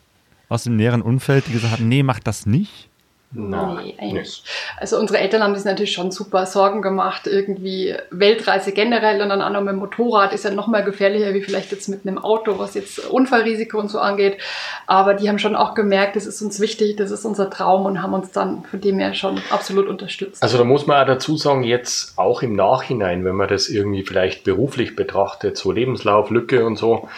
aus 0.50 0.64
dem 0.64 0.76
näheren 0.76 1.02
Umfeld, 1.02 1.48
die 1.48 1.54
gesagt 1.54 1.74
haben, 1.74 1.88
nee, 1.88 2.04
mach 2.04 2.20
das 2.20 2.46
nicht? 2.46 2.90
Na, 3.32 3.82
nee, 3.82 3.94
eigentlich. 4.00 4.14
nicht. 4.14 4.44
Also 4.78 4.98
unsere 4.98 5.20
Eltern 5.20 5.44
haben 5.44 5.54
sich 5.54 5.66
natürlich 5.66 5.92
schon 5.92 6.12
super 6.12 6.46
Sorgen 6.46 6.82
gemacht. 6.82 7.28
Irgendwie 7.28 7.94
Weltreise 8.10 8.72
generell 8.72 9.22
und 9.22 9.28
dann 9.28 9.42
auch 9.42 9.50
noch 9.50 9.60
mit 9.60 9.74
dem 9.74 9.80
Motorrad 9.80 10.32
ist 10.32 10.46
ja 10.46 10.52
noch 10.52 10.68
mal 10.68 10.82
gefährlicher 10.82 11.34
wie 11.34 11.42
vielleicht 11.42 11.74
jetzt 11.74 11.90
mit 11.90 12.08
einem 12.08 12.20
Auto, 12.20 12.58
was 12.58 12.74
jetzt 12.74 13.00
Unfallrisiko 13.00 13.80
und 13.80 13.90
so 13.90 14.00
angeht. 14.00 14.38
Aber 14.86 15.14
die 15.14 15.28
haben 15.28 15.40
schon 15.40 15.58
auch 15.58 15.74
gemerkt, 15.74 16.16
das 16.16 16.26
ist 16.26 16.42
uns 16.42 16.62
wichtig, 16.62 16.96
das 16.96 17.12
ist 17.12 17.26
unser 17.26 17.50
Traum 17.50 17.86
und 17.86 18.02
haben 18.02 18.14
uns 18.14 18.32
dann 18.32 18.64
von 18.64 18.80
dem 18.80 18.98
her 18.98 19.14
schon 19.14 19.42
absolut 19.50 19.88
unterstützt. 19.88 20.42
Also 20.42 20.58
da 20.58 20.64
muss 20.64 20.88
man 20.88 21.02
auch 21.02 21.08
dazu 21.08 21.36
sagen, 21.36 21.64
jetzt 21.64 22.18
auch 22.18 22.42
im 22.42 22.56
Nachhinein, 22.56 23.26
wenn 23.26 23.36
man 23.36 23.50
das 23.50 23.68
irgendwie 23.68 24.04
vielleicht 24.04 24.46
beruflich 24.46 24.96
betrachtet, 24.96 25.58
so 25.58 25.74
Lebenslauf, 25.74 26.30
Lücke 26.30 26.66
und 26.66 26.78
so, 26.78 27.10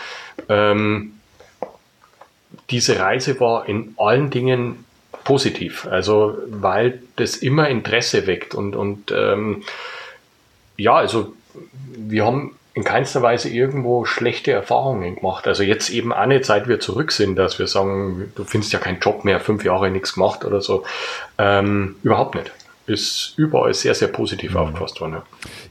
ähm, 0.50 1.14
diese 2.72 3.00
Reise 3.00 3.40
war 3.40 3.70
in 3.70 3.94
allen 3.98 4.32
Dingen 4.32 4.86
positiv. 5.30 5.86
Also 5.86 6.40
weil 6.48 7.04
das 7.18 7.36
immer 7.36 7.70
Interesse 7.70 8.26
weckt 8.26 8.56
und, 8.56 8.76
und 8.76 9.12
ähm, 9.12 9.62
ja, 10.76 10.96
also 10.96 11.34
wir 11.96 12.26
haben 12.26 12.56
in 12.74 12.84
keinster 12.84 13.22
Weise 13.22 13.48
irgendwo 13.48 14.06
schlechte 14.06 14.52
Erfahrungen 14.52 15.18
gemacht. 15.18 15.48
Also 15.48 15.62
jetzt 15.62 15.92
eben 15.92 16.14
nicht, 16.28 16.46
seit 16.46 16.68
wir 16.68 16.80
zurück 16.80 17.12
sind, 17.12 17.36
dass 17.36 17.60
wir 17.60 17.68
sagen, 17.68 18.34
du 18.36 18.44
findest 18.44 18.74
ja 18.74 18.80
keinen 18.80 19.02
Job 19.02 19.24
mehr, 19.24 19.40
fünf 19.40 19.64
Jahre 19.64 19.92
nichts 19.92 20.16
gemacht 20.16 20.46
oder 20.46 20.62
so. 20.62 20.84
Ähm, 21.38 21.98
überhaupt 22.02 22.34
nicht. 22.34 22.52
Ist 22.90 23.34
überall 23.38 23.74
sehr, 23.74 23.94
sehr 23.94 24.08
positiv 24.08 24.52
mhm. 24.52 24.58
aufgefasst 24.58 25.00
worden. 25.00 25.14
Ja. 25.14 25.24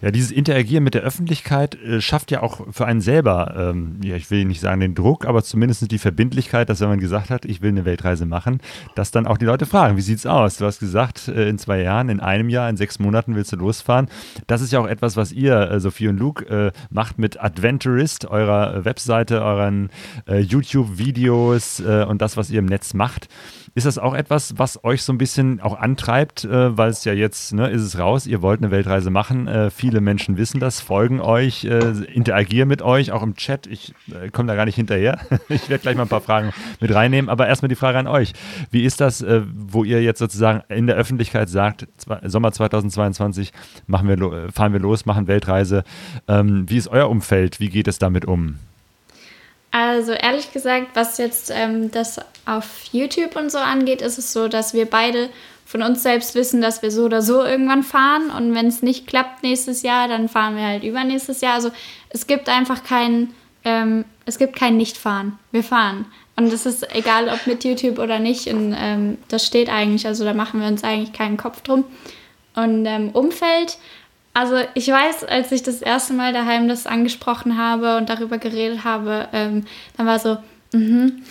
ja. 0.02 0.10
dieses 0.10 0.30
Interagieren 0.30 0.84
mit 0.84 0.94
der 0.94 1.02
Öffentlichkeit 1.02 1.74
äh, 1.82 2.00
schafft 2.00 2.30
ja 2.30 2.42
auch 2.42 2.66
für 2.70 2.86
einen 2.86 3.00
selber, 3.00 3.54
ähm, 3.56 4.00
ja, 4.02 4.16
ich 4.16 4.30
will 4.30 4.44
nicht 4.44 4.60
sagen 4.60 4.80
den 4.80 4.94
Druck, 4.94 5.26
aber 5.26 5.42
zumindest 5.42 5.90
die 5.90 5.98
Verbindlichkeit, 5.98 6.68
dass 6.68 6.80
wenn 6.80 6.88
man 6.88 7.00
gesagt 7.00 7.30
hat, 7.30 7.44
ich 7.44 7.60
will 7.60 7.70
eine 7.70 7.84
Weltreise 7.84 8.26
machen, 8.26 8.60
dass 8.94 9.10
dann 9.10 9.26
auch 9.26 9.38
die 9.38 9.44
Leute 9.44 9.66
fragen, 9.66 9.96
wie 9.96 10.02
sieht 10.02 10.18
es 10.18 10.26
aus? 10.26 10.56
Du 10.56 10.64
hast 10.64 10.78
gesagt, 10.78 11.28
äh, 11.28 11.48
in 11.48 11.58
zwei 11.58 11.82
Jahren, 11.82 12.08
in 12.08 12.20
einem 12.20 12.48
Jahr, 12.48 12.70
in 12.70 12.76
sechs 12.76 12.98
Monaten 12.98 13.34
willst 13.34 13.52
du 13.52 13.56
losfahren. 13.56 14.08
Das 14.46 14.60
ist 14.60 14.72
ja 14.72 14.80
auch 14.80 14.86
etwas, 14.86 15.16
was 15.16 15.32
ihr, 15.32 15.70
äh, 15.70 15.80
Sophie 15.80 16.08
und 16.08 16.18
Luke, 16.18 16.46
äh, 16.46 16.72
macht 16.90 17.18
mit 17.18 17.42
Adventurist, 17.42 18.26
eurer 18.26 18.84
Webseite, 18.84 19.42
euren 19.42 19.90
äh, 20.28 20.38
YouTube-Videos 20.38 21.80
äh, 21.80 22.04
und 22.08 22.22
das, 22.22 22.36
was 22.36 22.50
ihr 22.50 22.60
im 22.60 22.66
Netz 22.66 22.94
macht. 22.94 23.28
Ist 23.74 23.86
das 23.86 23.98
auch 23.98 24.14
etwas, 24.14 24.58
was 24.58 24.82
euch 24.84 25.02
so 25.02 25.12
ein 25.12 25.18
bisschen 25.18 25.60
auch 25.60 25.78
antreibt, 25.78 26.44
äh, 26.44 26.76
weil 26.76 26.90
es 26.90 27.04
ja 27.04 27.12
jetzt, 27.12 27.52
ne, 27.52 27.68
ist 27.68 27.82
es 27.82 27.98
raus, 27.98 28.26
ihr 28.26 28.42
wollt 28.42 28.60
eine 28.60 28.70
Weltreise 28.70 29.10
machen, 29.10 29.46
äh, 29.46 29.70
viele 29.70 30.00
Menschen 30.00 30.36
wissen 30.36 30.60
das, 30.60 30.80
folgen 30.80 31.20
euch, 31.20 31.64
äh, 31.64 31.78
interagieren 32.12 32.68
mit 32.68 32.82
euch, 32.82 33.12
auch 33.12 33.22
im 33.22 33.34
Chat, 33.34 33.66
ich 33.66 33.94
äh, 34.10 34.30
komme 34.30 34.48
da 34.48 34.54
gar 34.54 34.64
nicht 34.64 34.76
hinterher, 34.76 35.18
ich 35.48 35.68
werde 35.68 35.82
gleich 35.82 35.96
mal 35.96 36.02
ein 36.02 36.08
paar 36.08 36.20
Fragen 36.20 36.52
mit 36.80 36.94
reinnehmen, 36.94 37.28
aber 37.28 37.46
erstmal 37.46 37.68
die 37.68 37.74
Frage 37.74 37.98
an 37.98 38.06
euch, 38.06 38.32
wie 38.70 38.84
ist 38.84 39.00
das, 39.00 39.22
äh, 39.22 39.42
wo 39.54 39.84
ihr 39.84 40.02
jetzt 40.02 40.18
sozusagen 40.18 40.62
in 40.72 40.86
der 40.86 40.96
Öffentlichkeit 40.96 41.48
sagt, 41.48 41.86
Sommer 42.24 42.52
2022 42.52 43.52
machen 43.86 44.08
wir, 44.08 44.50
fahren 44.52 44.72
wir 44.72 44.80
los, 44.80 45.06
machen 45.06 45.26
Weltreise, 45.26 45.84
ähm, 46.26 46.68
wie 46.68 46.76
ist 46.76 46.88
euer 46.88 47.08
Umfeld, 47.08 47.60
wie 47.60 47.68
geht 47.68 47.88
es 47.88 47.98
damit 47.98 48.24
um? 48.24 48.56
Also 49.70 50.12
ehrlich 50.12 50.52
gesagt, 50.52 50.88
was 50.94 51.18
jetzt 51.18 51.50
ähm, 51.54 51.90
das 51.90 52.20
auf 52.46 52.84
YouTube 52.92 53.36
und 53.36 53.52
so 53.52 53.58
angeht, 53.58 54.00
ist 54.00 54.18
es 54.18 54.32
so, 54.32 54.48
dass 54.48 54.72
wir 54.72 54.86
beide 54.86 55.28
von 55.66 55.82
uns 55.82 56.02
selbst 56.02 56.34
wissen, 56.34 56.62
dass 56.62 56.80
wir 56.80 56.90
so 56.90 57.04
oder 57.04 57.20
so 57.20 57.44
irgendwann 57.44 57.82
fahren. 57.82 58.30
Und 58.30 58.54
wenn 58.54 58.68
es 58.68 58.82
nicht 58.82 59.06
klappt 59.06 59.42
nächstes 59.42 59.82
Jahr, 59.82 60.08
dann 60.08 60.30
fahren 60.30 60.56
wir 60.56 60.64
halt 60.64 60.82
übernächstes 60.82 61.42
Jahr. 61.42 61.54
Also 61.54 61.70
es 62.08 62.26
gibt 62.26 62.48
einfach 62.48 62.82
kein, 62.84 63.34
ähm, 63.66 64.06
es 64.24 64.38
gibt 64.38 64.56
kein 64.56 64.78
Nichtfahren. 64.78 65.38
Wir 65.52 65.62
fahren. 65.62 66.06
Und 66.36 66.50
es 66.52 66.64
ist 66.64 66.90
egal, 66.94 67.28
ob 67.28 67.46
mit 67.46 67.64
YouTube 67.64 67.98
oder 67.98 68.18
nicht. 68.18 68.46
Und 68.46 68.74
ähm, 68.78 69.18
das 69.28 69.44
steht 69.44 69.68
eigentlich. 69.68 70.06
Also 70.06 70.24
da 70.24 70.32
machen 70.32 70.60
wir 70.60 70.68
uns 70.68 70.84
eigentlich 70.84 71.12
keinen 71.12 71.36
Kopf 71.36 71.60
drum. 71.60 71.84
Und 72.54 72.86
ähm, 72.86 73.10
Umfeld, 73.10 73.76
also 74.38 74.54
ich 74.74 74.86
weiß, 74.86 75.24
als 75.24 75.50
ich 75.50 75.64
das 75.64 75.82
erste 75.82 76.12
Mal 76.12 76.32
daheim 76.32 76.68
das 76.68 76.86
angesprochen 76.86 77.58
habe 77.58 77.96
und 77.96 78.08
darüber 78.08 78.38
geredet 78.38 78.84
habe, 78.84 79.28
ähm, 79.32 79.64
dann 79.96 80.06
war 80.06 80.20
so, 80.20 80.38
mhm. 80.72 81.24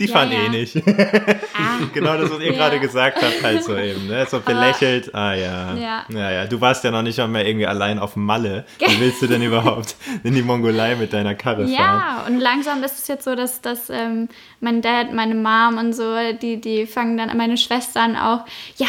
Die 0.00 0.06
ja, 0.06 0.12
fahren 0.14 0.32
ja. 0.32 0.44
eh 0.44 0.48
nicht. 0.48 0.76
Ah. 0.76 1.84
genau 1.94 2.16
das, 2.16 2.30
was 2.30 2.40
ihr 2.40 2.52
ja. 2.52 2.52
gerade 2.52 2.80
gesagt 2.80 3.18
habt, 3.22 3.42
halt 3.42 3.62
so 3.62 3.76
eben. 3.76 4.06
Ne? 4.06 4.26
So 4.28 4.40
belächelt. 4.40 5.14
Ah 5.14 5.34
ja. 5.34 5.74
ja. 5.74 6.04
Ja, 6.08 6.30
ja. 6.30 6.46
Du 6.46 6.60
warst 6.60 6.82
ja 6.84 6.90
noch 6.90 7.02
nicht 7.02 7.20
einmal 7.20 7.46
irgendwie 7.46 7.66
allein 7.66 7.98
auf 7.98 8.16
Malle. 8.16 8.64
Wie 8.78 9.00
willst 9.00 9.20
du 9.20 9.26
denn 9.26 9.42
überhaupt 9.42 9.96
in 10.24 10.34
die 10.34 10.42
Mongolei 10.42 10.96
mit 10.96 11.12
deiner 11.12 11.34
Karre 11.34 11.68
fahren? 11.68 11.72
Ja, 11.72 12.24
und 12.26 12.40
langsam 12.40 12.82
ist 12.82 12.98
es 12.98 13.08
jetzt 13.08 13.24
so, 13.24 13.34
dass, 13.34 13.60
dass 13.60 13.90
ähm, 13.90 14.28
mein 14.60 14.80
Dad, 14.80 15.12
meine 15.12 15.34
Mom 15.34 15.78
und 15.78 15.92
so, 15.92 16.16
die, 16.40 16.60
die 16.60 16.86
fangen 16.86 17.18
dann, 17.18 17.36
meine 17.36 17.58
Schwestern 17.58 18.16
auch, 18.16 18.46
ja, 18.76 18.88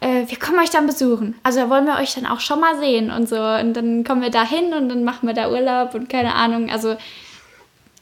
äh, 0.00 0.28
wir 0.28 0.38
kommen 0.38 0.60
euch 0.60 0.70
dann 0.70 0.86
besuchen. 0.86 1.34
Also 1.42 1.60
da 1.60 1.70
wollen 1.70 1.86
wir 1.86 1.96
euch 1.96 2.14
dann 2.14 2.26
auch 2.26 2.40
schon 2.40 2.60
mal 2.60 2.78
sehen 2.78 3.10
und 3.10 3.28
so. 3.28 3.36
Und 3.36 3.74
dann 3.74 4.04
kommen 4.04 4.22
wir 4.22 4.30
da 4.30 4.44
hin 4.44 4.72
und 4.74 4.88
dann 4.88 5.02
machen 5.02 5.26
wir 5.26 5.34
da 5.34 5.50
Urlaub 5.50 5.94
und 5.94 6.08
keine 6.08 6.34
Ahnung. 6.34 6.70
Also 6.70 6.96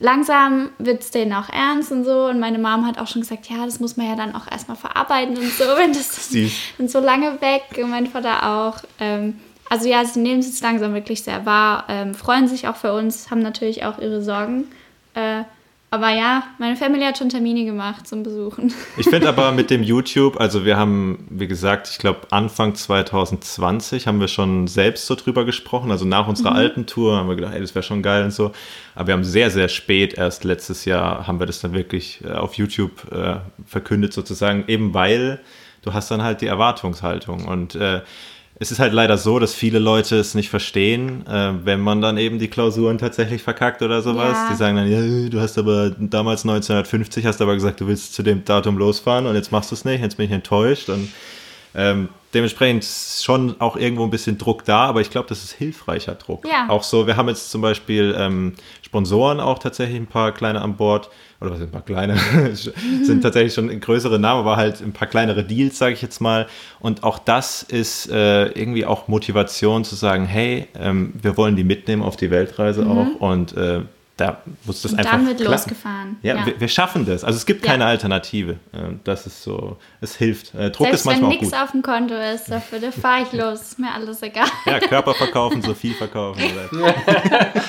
langsam 0.00 0.70
wird 0.78 1.02
es 1.02 1.10
denen 1.12 1.32
auch 1.32 1.48
ernst 1.48 1.92
und 1.92 2.04
so. 2.04 2.26
Und 2.26 2.40
meine 2.40 2.58
Mom 2.58 2.86
hat 2.86 2.98
auch 2.98 3.06
schon 3.06 3.22
gesagt, 3.22 3.48
ja, 3.48 3.64
das 3.64 3.78
muss 3.78 3.96
man 3.96 4.08
ja 4.08 4.16
dann 4.16 4.34
auch 4.34 4.50
erstmal 4.50 4.76
verarbeiten 4.76 5.36
und 5.36 5.52
so, 5.52 5.64
wenn 5.76 5.92
das 5.92 6.30
sind 6.30 6.90
so 6.90 6.98
lange 6.98 7.40
weg. 7.40 7.62
Und 7.80 7.90
mein 7.90 8.06
Vater 8.08 8.50
auch. 8.50 8.82
Ähm, 8.98 9.38
also 9.68 9.88
ja, 9.88 10.04
sie 10.04 10.18
nehmen 10.18 10.40
es 10.40 10.46
jetzt 10.46 10.62
langsam 10.62 10.94
wirklich 10.94 11.22
sehr 11.22 11.46
wahr, 11.46 11.84
ähm, 11.88 12.16
freuen 12.16 12.48
sich 12.48 12.66
auch 12.66 12.74
für 12.74 12.92
uns, 12.92 13.30
haben 13.30 13.40
natürlich 13.40 13.84
auch 13.84 14.00
ihre 14.00 14.20
Sorgen. 14.20 14.64
Äh, 15.14 15.44
aber 15.92 16.10
ja, 16.10 16.44
meine 16.58 16.76
Familie 16.76 17.08
hat 17.08 17.18
schon 17.18 17.30
Termine 17.30 17.64
gemacht 17.64 18.06
zum 18.06 18.22
Besuchen. 18.22 18.72
Ich 18.96 19.08
finde 19.08 19.28
aber 19.28 19.50
mit 19.50 19.70
dem 19.70 19.82
YouTube, 19.82 20.38
also 20.38 20.64
wir 20.64 20.76
haben, 20.76 21.26
wie 21.30 21.48
gesagt, 21.48 21.88
ich 21.90 21.98
glaube 21.98 22.20
Anfang 22.30 22.74
2020 22.74 24.06
haben 24.06 24.20
wir 24.20 24.28
schon 24.28 24.68
selbst 24.68 25.06
so 25.06 25.16
drüber 25.16 25.44
gesprochen. 25.44 25.90
Also 25.90 26.04
nach 26.04 26.28
unserer 26.28 26.50
mhm. 26.50 26.56
alten 26.56 26.86
Tour 26.86 27.16
haben 27.16 27.28
wir 27.28 27.34
gedacht, 27.34 27.54
ey, 27.54 27.60
das 27.60 27.74
wäre 27.74 27.82
schon 27.82 28.02
geil 28.02 28.24
und 28.24 28.32
so. 28.32 28.52
Aber 28.94 29.08
wir 29.08 29.14
haben 29.14 29.24
sehr, 29.24 29.50
sehr 29.50 29.68
spät, 29.68 30.14
erst 30.14 30.44
letztes 30.44 30.84
Jahr, 30.84 31.26
haben 31.26 31.40
wir 31.40 31.46
das 31.46 31.60
dann 31.60 31.72
wirklich 31.72 32.22
äh, 32.24 32.32
auf 32.32 32.54
YouTube 32.54 33.10
äh, 33.12 33.36
verkündet 33.66 34.12
sozusagen, 34.12 34.64
eben 34.68 34.94
weil 34.94 35.40
du 35.82 35.92
hast 35.92 36.10
dann 36.10 36.22
halt 36.22 36.40
die 36.40 36.46
Erwartungshaltung 36.46 37.46
und 37.46 37.74
äh, 37.74 38.02
es 38.62 38.70
ist 38.70 38.78
halt 38.78 38.92
leider 38.92 39.16
so, 39.16 39.38
dass 39.38 39.54
viele 39.54 39.78
Leute 39.78 40.16
es 40.16 40.34
nicht 40.34 40.50
verstehen, 40.50 41.26
äh, 41.26 41.52
wenn 41.64 41.80
man 41.80 42.02
dann 42.02 42.18
eben 42.18 42.38
die 42.38 42.48
Klausuren 42.48 42.98
tatsächlich 42.98 43.42
verkackt 43.42 43.80
oder 43.80 44.02
sowas. 44.02 44.34
Ja. 44.34 44.48
Die 44.50 44.56
sagen 44.56 44.76
dann, 44.76 44.90
ja, 44.90 45.30
du 45.30 45.40
hast 45.40 45.56
aber 45.56 45.88
damals 45.90 46.42
1950 46.44 47.24
hast 47.24 47.40
aber 47.40 47.54
gesagt, 47.54 47.80
du 47.80 47.86
willst 47.86 48.12
zu 48.12 48.22
dem 48.22 48.44
Datum 48.44 48.76
losfahren 48.76 49.26
und 49.26 49.34
jetzt 49.34 49.50
machst 49.50 49.70
du 49.70 49.74
es 49.74 49.86
nicht, 49.86 50.02
jetzt 50.02 50.18
bin 50.18 50.26
ich 50.26 50.32
enttäuscht 50.32 50.90
und 50.90 51.10
ähm, 51.74 52.10
dementsprechend 52.34 52.82
ist 52.82 53.24
schon 53.24 53.58
auch 53.60 53.76
irgendwo 53.76 54.04
ein 54.04 54.10
bisschen 54.10 54.36
Druck 54.36 54.66
da, 54.66 54.84
aber 54.84 55.00
ich 55.00 55.10
glaube, 55.10 55.28
das 55.28 55.42
ist 55.42 55.52
hilfreicher 55.52 56.16
Druck. 56.16 56.46
Ja. 56.46 56.68
Auch 56.68 56.82
so, 56.82 57.06
wir 57.06 57.16
haben 57.16 57.28
jetzt 57.28 57.50
zum 57.50 57.62
Beispiel 57.62 58.14
ähm, 58.18 58.52
Sponsoren 58.82 59.40
auch 59.40 59.58
tatsächlich 59.58 59.96
ein 59.96 60.06
paar 60.06 60.32
kleine 60.32 60.60
an 60.60 60.76
Bord, 60.76 61.08
oder 61.40 61.50
was 61.50 61.58
sind 61.58 61.68
ein 61.68 61.72
paar 61.72 61.82
kleine, 61.82 62.16
sind 63.02 63.22
tatsächlich 63.22 63.54
schon 63.54 63.80
größere 63.80 64.18
Namen, 64.18 64.40
aber 64.40 64.56
halt 64.56 64.80
ein 64.82 64.92
paar 64.92 65.08
kleinere 65.08 65.42
Deals, 65.42 65.78
sage 65.78 65.94
ich 65.94 66.02
jetzt 66.02 66.20
mal. 66.20 66.46
Und 66.80 67.02
auch 67.02 67.18
das 67.18 67.62
ist 67.62 68.10
äh, 68.10 68.46
irgendwie 68.48 68.84
auch 68.84 69.08
Motivation 69.08 69.84
zu 69.84 69.94
sagen, 69.94 70.26
hey, 70.26 70.68
ähm, 70.78 71.14
wir 71.20 71.36
wollen 71.36 71.56
die 71.56 71.64
mitnehmen 71.64 72.02
auf 72.02 72.16
die 72.16 72.30
Weltreise 72.30 72.82
mhm. 72.82 72.90
auch 72.90 73.20
und 73.20 73.56
äh, 73.56 73.80
da 74.20 74.42
muss 74.64 74.82
das 74.82 74.92
und 74.92 74.98
einfach. 74.98 75.12
Dann 75.12 75.26
wird 75.26 75.38
klappen. 75.38 75.52
losgefahren. 75.52 76.16
Ja, 76.22 76.36
ja. 76.36 76.46
Wir, 76.46 76.60
wir, 76.60 76.68
schaffen 76.68 77.06
das. 77.06 77.24
Also 77.24 77.38
es 77.38 77.46
gibt 77.46 77.64
ja. 77.64 77.72
keine 77.72 77.86
Alternative. 77.86 78.56
Das 79.04 79.26
ist 79.26 79.42
so, 79.42 79.78
es 80.02 80.14
hilft. 80.16 80.54
Äh, 80.54 80.70
Druck 80.70 80.88
Selbst 80.88 81.00
ist 81.00 81.04
manchmal 81.06 81.30
wenn 81.30 81.38
nichts 81.38 81.54
auf 81.54 81.70
dem 81.70 81.82
Konto 81.82 82.14
ist, 82.14 82.50
dafür 82.50 82.80
da 82.80 82.90
fahre 82.90 83.22
ich 83.22 83.32
los. 83.40 83.62
Ist 83.62 83.78
mir 83.78 83.92
alles 83.92 84.22
egal. 84.22 84.46
Ja, 84.66 84.78
Körper 84.78 85.14
verkaufen, 85.14 85.62
so 85.62 85.72
viel 85.72 85.94
verkaufen. 85.94 86.42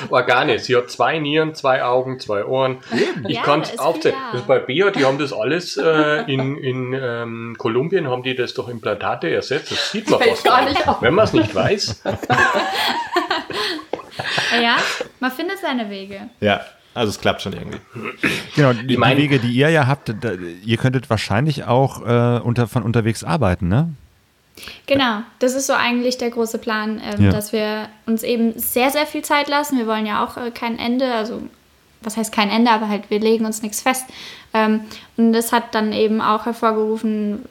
Organe. 0.09 0.59
Sie 0.59 0.75
hat 0.75 0.89
zwei 0.89 1.19
Nieren, 1.19 1.55
zwei 1.55 1.83
Augen, 1.83 2.19
zwei 2.19 2.43
Ohren. 2.43 2.79
Ich 3.27 3.35
ja, 3.37 3.43
kann 3.43 3.61
es 3.61 3.79
aufzählen. 3.79 4.15
Das 4.33 4.41
bei 4.41 4.59
Bea, 4.59 4.91
die 4.91 5.05
haben 5.05 5.17
das 5.17 5.31
alles 5.31 5.77
äh, 5.77 6.31
in, 6.31 6.57
in 6.57 6.93
ähm, 6.93 7.55
Kolumbien, 7.57 8.09
haben 8.09 8.23
die 8.23 8.35
das 8.35 8.53
durch 8.53 8.67
Implantate 8.67 9.33
ersetzt. 9.33 9.71
Das 9.71 9.91
sieht 9.91 10.09
man 10.09 10.19
fast 10.19 10.43
gar 10.43 10.65
nicht. 10.65 10.81
Wenn 10.99 11.13
man 11.13 11.25
es 11.25 11.33
nicht 11.33 11.55
weiß. 11.55 12.01
ja, 14.61 14.77
man 15.19 15.31
findet 15.31 15.59
seine 15.59 15.89
Wege. 15.89 16.29
Ja. 16.39 16.61
Also 16.93 17.11
es 17.11 17.21
klappt 17.21 17.41
schon 17.41 17.53
irgendwie. 17.53 17.79
Genau, 18.53 18.73
die, 18.73 18.85
die 18.85 18.99
Wege, 18.99 19.39
die 19.39 19.53
ihr 19.53 19.69
ja 19.69 19.87
habt, 19.87 20.09
da, 20.09 20.33
ihr 20.33 20.75
könntet 20.75 21.09
wahrscheinlich 21.09 21.63
auch 21.63 22.05
äh, 22.05 22.41
unter, 22.41 22.67
von 22.67 22.83
unterwegs 22.83 23.23
arbeiten, 23.23 23.69
ne? 23.69 23.93
Genau, 24.87 25.21
das 25.39 25.55
ist 25.55 25.67
so 25.67 25.73
eigentlich 25.73 26.17
der 26.17 26.29
große 26.29 26.57
Plan, 26.57 27.01
ähm, 27.03 27.25
ja. 27.25 27.31
dass 27.31 27.53
wir 27.53 27.87
uns 28.05 28.23
eben 28.23 28.59
sehr, 28.59 28.89
sehr 28.89 29.05
viel 29.05 29.21
Zeit 29.21 29.47
lassen. 29.47 29.77
Wir 29.77 29.87
wollen 29.87 30.05
ja 30.05 30.23
auch 30.23 30.35
äh, 30.35 30.51
kein 30.51 30.77
Ende, 30.77 31.13
also 31.13 31.41
was 32.01 32.17
heißt 32.17 32.33
kein 32.33 32.49
Ende, 32.49 32.71
aber 32.71 32.89
halt 32.89 33.09
wir 33.09 33.19
legen 33.19 33.45
uns 33.45 33.61
nichts 33.61 33.81
fest. 33.81 34.05
Ähm, 34.53 34.81
und 35.15 35.33
das 35.33 35.53
hat 35.53 35.73
dann 35.73 35.93
eben 35.93 36.19
auch 36.19 36.45
hervorgerufen, 36.45 37.45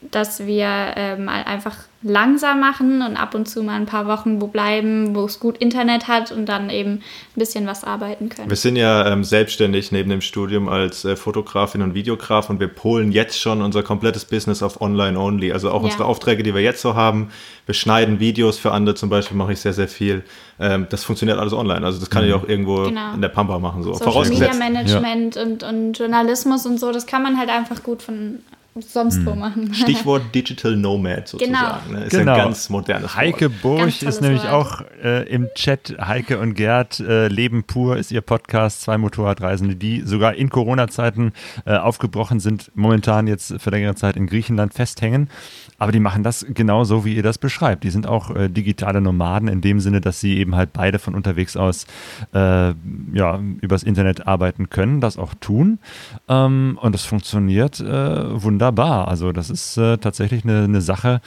dass 0.00 0.46
wir 0.46 0.68
ähm, 0.96 1.28
einfach 1.28 1.74
langsam 2.02 2.60
machen 2.60 3.02
und 3.02 3.16
ab 3.16 3.34
und 3.34 3.48
zu 3.48 3.64
mal 3.64 3.74
ein 3.74 3.86
paar 3.86 4.06
Wochen 4.06 4.40
wo 4.40 4.46
bleiben, 4.46 5.16
wo 5.16 5.24
es 5.24 5.40
gut 5.40 5.58
Internet 5.58 6.06
hat 6.06 6.30
und 6.30 6.46
dann 6.46 6.70
eben 6.70 6.90
ein 6.92 7.02
bisschen 7.34 7.66
was 7.66 7.82
arbeiten 7.82 8.28
können. 8.28 8.48
Wir 8.48 8.56
sind 8.56 8.76
ja 8.76 9.10
ähm, 9.10 9.24
selbstständig 9.24 9.90
neben 9.90 10.08
dem 10.08 10.20
Studium 10.20 10.68
als 10.68 11.04
äh, 11.04 11.16
Fotografin 11.16 11.82
und 11.82 11.94
Videograf 11.94 12.48
und 12.48 12.60
wir 12.60 12.68
polen 12.68 13.10
jetzt 13.10 13.40
schon 13.40 13.60
unser 13.60 13.82
komplettes 13.82 14.24
Business 14.24 14.62
auf 14.62 14.80
Online-Only. 14.80 15.50
Also 15.50 15.70
auch 15.70 15.82
ja. 15.82 15.86
unsere 15.86 16.04
Aufträge, 16.04 16.44
die 16.44 16.54
wir 16.54 16.62
jetzt 16.62 16.80
so 16.80 16.94
haben. 16.94 17.30
Wir 17.66 17.74
schneiden 17.74 18.20
Videos 18.20 18.58
für 18.58 18.70
andere 18.70 18.94
zum 18.94 19.10
Beispiel, 19.10 19.36
mache 19.36 19.52
ich 19.52 19.60
sehr, 19.60 19.72
sehr 19.72 19.88
viel. 19.88 20.22
Ähm, 20.60 20.86
das 20.90 21.02
funktioniert 21.02 21.40
alles 21.40 21.52
online. 21.52 21.84
Also 21.84 21.98
das 21.98 22.08
kann 22.08 22.22
mhm. 22.22 22.28
ich 22.28 22.34
auch 22.36 22.48
irgendwo 22.48 22.84
genau. 22.84 23.14
in 23.14 23.20
der 23.20 23.30
Pampa 23.30 23.58
machen. 23.58 23.82
So. 23.82 23.94
Social 23.94 24.28
Media 24.28 24.54
Management 24.54 25.34
ja. 25.34 25.42
und, 25.42 25.64
und 25.64 25.98
Journalismus 25.98 26.64
und 26.64 26.78
so, 26.78 26.92
das 26.92 27.06
kann 27.06 27.24
man 27.24 27.36
halt 27.36 27.50
einfach 27.50 27.82
gut 27.82 28.02
von 28.02 28.38
sonst 28.82 29.24
wo 29.26 29.32
hm. 29.32 29.38
machen. 29.38 29.74
Stichwort 29.88 30.34
Digital 30.34 30.76
Nomad 30.76 31.28
sozusagen. 31.28 31.52
Genau. 31.88 31.98
Ne? 31.98 32.06
Ist 32.06 32.10
genau. 32.10 32.32
ein 32.32 32.38
ganz 32.38 32.68
modernes 32.70 33.16
Heike 33.16 33.50
Burch 33.50 34.02
ist 34.02 34.20
nämlich 34.20 34.44
Wort. 34.44 34.52
auch 34.52 34.82
äh, 35.02 35.28
im 35.28 35.48
Chat. 35.54 35.96
Heike 36.00 36.38
und 36.38 36.54
Gerd, 36.54 37.00
äh, 37.00 37.28
Leben 37.28 37.64
pur 37.64 37.96
ist 37.96 38.12
ihr 38.12 38.20
Podcast, 38.20 38.82
zwei 38.82 38.98
Motorradreisende, 38.98 39.76
die 39.76 40.02
sogar 40.02 40.34
in 40.34 40.50
Corona-Zeiten 40.50 41.32
äh, 41.66 41.76
aufgebrochen 41.76 42.40
sind, 42.40 42.70
momentan 42.74 43.26
jetzt 43.26 43.60
für 43.60 43.70
längere 43.70 43.94
Zeit 43.94 44.16
in 44.16 44.26
Griechenland 44.26 44.74
festhängen. 44.74 45.28
Aber 45.78 45.92
die 45.92 46.00
machen 46.00 46.22
das 46.22 46.46
genau 46.48 46.84
so, 46.84 47.04
wie 47.04 47.14
ihr 47.14 47.22
das 47.22 47.38
beschreibt. 47.38 47.84
Die 47.84 47.90
sind 47.90 48.06
auch 48.06 48.34
äh, 48.34 48.48
digitale 48.48 49.00
Nomaden 49.00 49.48
in 49.48 49.60
dem 49.60 49.80
Sinne, 49.80 50.00
dass 50.00 50.20
sie 50.20 50.38
eben 50.38 50.56
halt 50.56 50.72
beide 50.72 50.98
von 50.98 51.14
unterwegs 51.14 51.56
aus 51.56 51.86
äh, 52.34 52.74
ja, 53.12 53.40
übers 53.60 53.82
Internet 53.82 54.26
arbeiten 54.26 54.70
können, 54.70 55.00
das 55.00 55.18
auch 55.18 55.34
tun. 55.34 55.78
Ähm, 56.28 56.78
und 56.80 56.94
das 56.94 57.04
funktioniert 57.04 57.80
äh, 57.80 58.42
wunderbar 58.42 58.67
wunderbar. 58.68 59.08
Also 59.08 59.32
das 59.32 59.50
ist 59.50 59.76
äh, 59.76 59.96
tatsächlich 59.98 60.44
eine, 60.44 60.64
eine 60.64 60.80
Sache, 60.80 61.20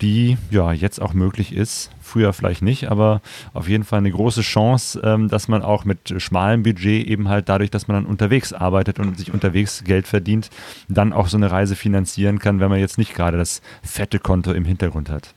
die 0.00 0.36
ja 0.50 0.72
jetzt 0.72 1.00
auch 1.00 1.12
möglich 1.12 1.52
ist. 1.52 1.90
Früher 2.00 2.32
vielleicht 2.32 2.62
nicht, 2.62 2.90
aber 2.90 3.20
auf 3.52 3.68
jeden 3.68 3.84
Fall 3.84 3.98
eine 3.98 4.10
große 4.10 4.42
Chance, 4.42 5.00
ähm, 5.02 5.28
dass 5.28 5.48
man 5.48 5.62
auch 5.62 5.84
mit 5.84 6.14
schmalem 6.18 6.62
Budget 6.62 7.06
eben 7.06 7.28
halt 7.28 7.48
dadurch, 7.48 7.70
dass 7.70 7.88
man 7.88 7.96
dann 7.96 8.06
unterwegs 8.06 8.52
arbeitet 8.52 8.98
und 8.98 9.18
sich 9.18 9.32
unterwegs 9.32 9.82
Geld 9.84 10.06
verdient, 10.06 10.50
dann 10.88 11.12
auch 11.12 11.28
so 11.28 11.36
eine 11.36 11.50
Reise 11.50 11.74
finanzieren 11.74 12.38
kann, 12.38 12.60
wenn 12.60 12.70
man 12.70 12.78
jetzt 12.78 12.98
nicht 12.98 13.14
gerade 13.14 13.38
das 13.38 13.60
fette 13.82 14.18
Konto 14.18 14.52
im 14.52 14.64
Hintergrund 14.64 15.10
hat. 15.10 15.34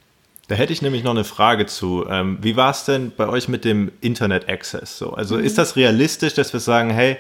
Da 0.48 0.56
hätte 0.56 0.72
ich 0.72 0.82
nämlich 0.82 1.04
noch 1.04 1.12
eine 1.12 1.26
Frage 1.26 1.66
zu. 1.66 2.06
Ähm, 2.10 2.38
wie 2.42 2.56
war 2.56 2.72
es 2.72 2.86
denn 2.86 3.12
bei 3.18 3.28
euch 3.28 3.50
mit 3.50 3.66
dem 3.66 3.92
Internet 4.00 4.48
Access? 4.48 4.98
So? 4.98 5.12
Also 5.14 5.36
mhm. 5.36 5.44
ist 5.44 5.58
das 5.58 5.76
realistisch, 5.76 6.36
dass 6.36 6.54
wir 6.54 6.62
sagen, 6.62 6.90
hey, 6.90 7.18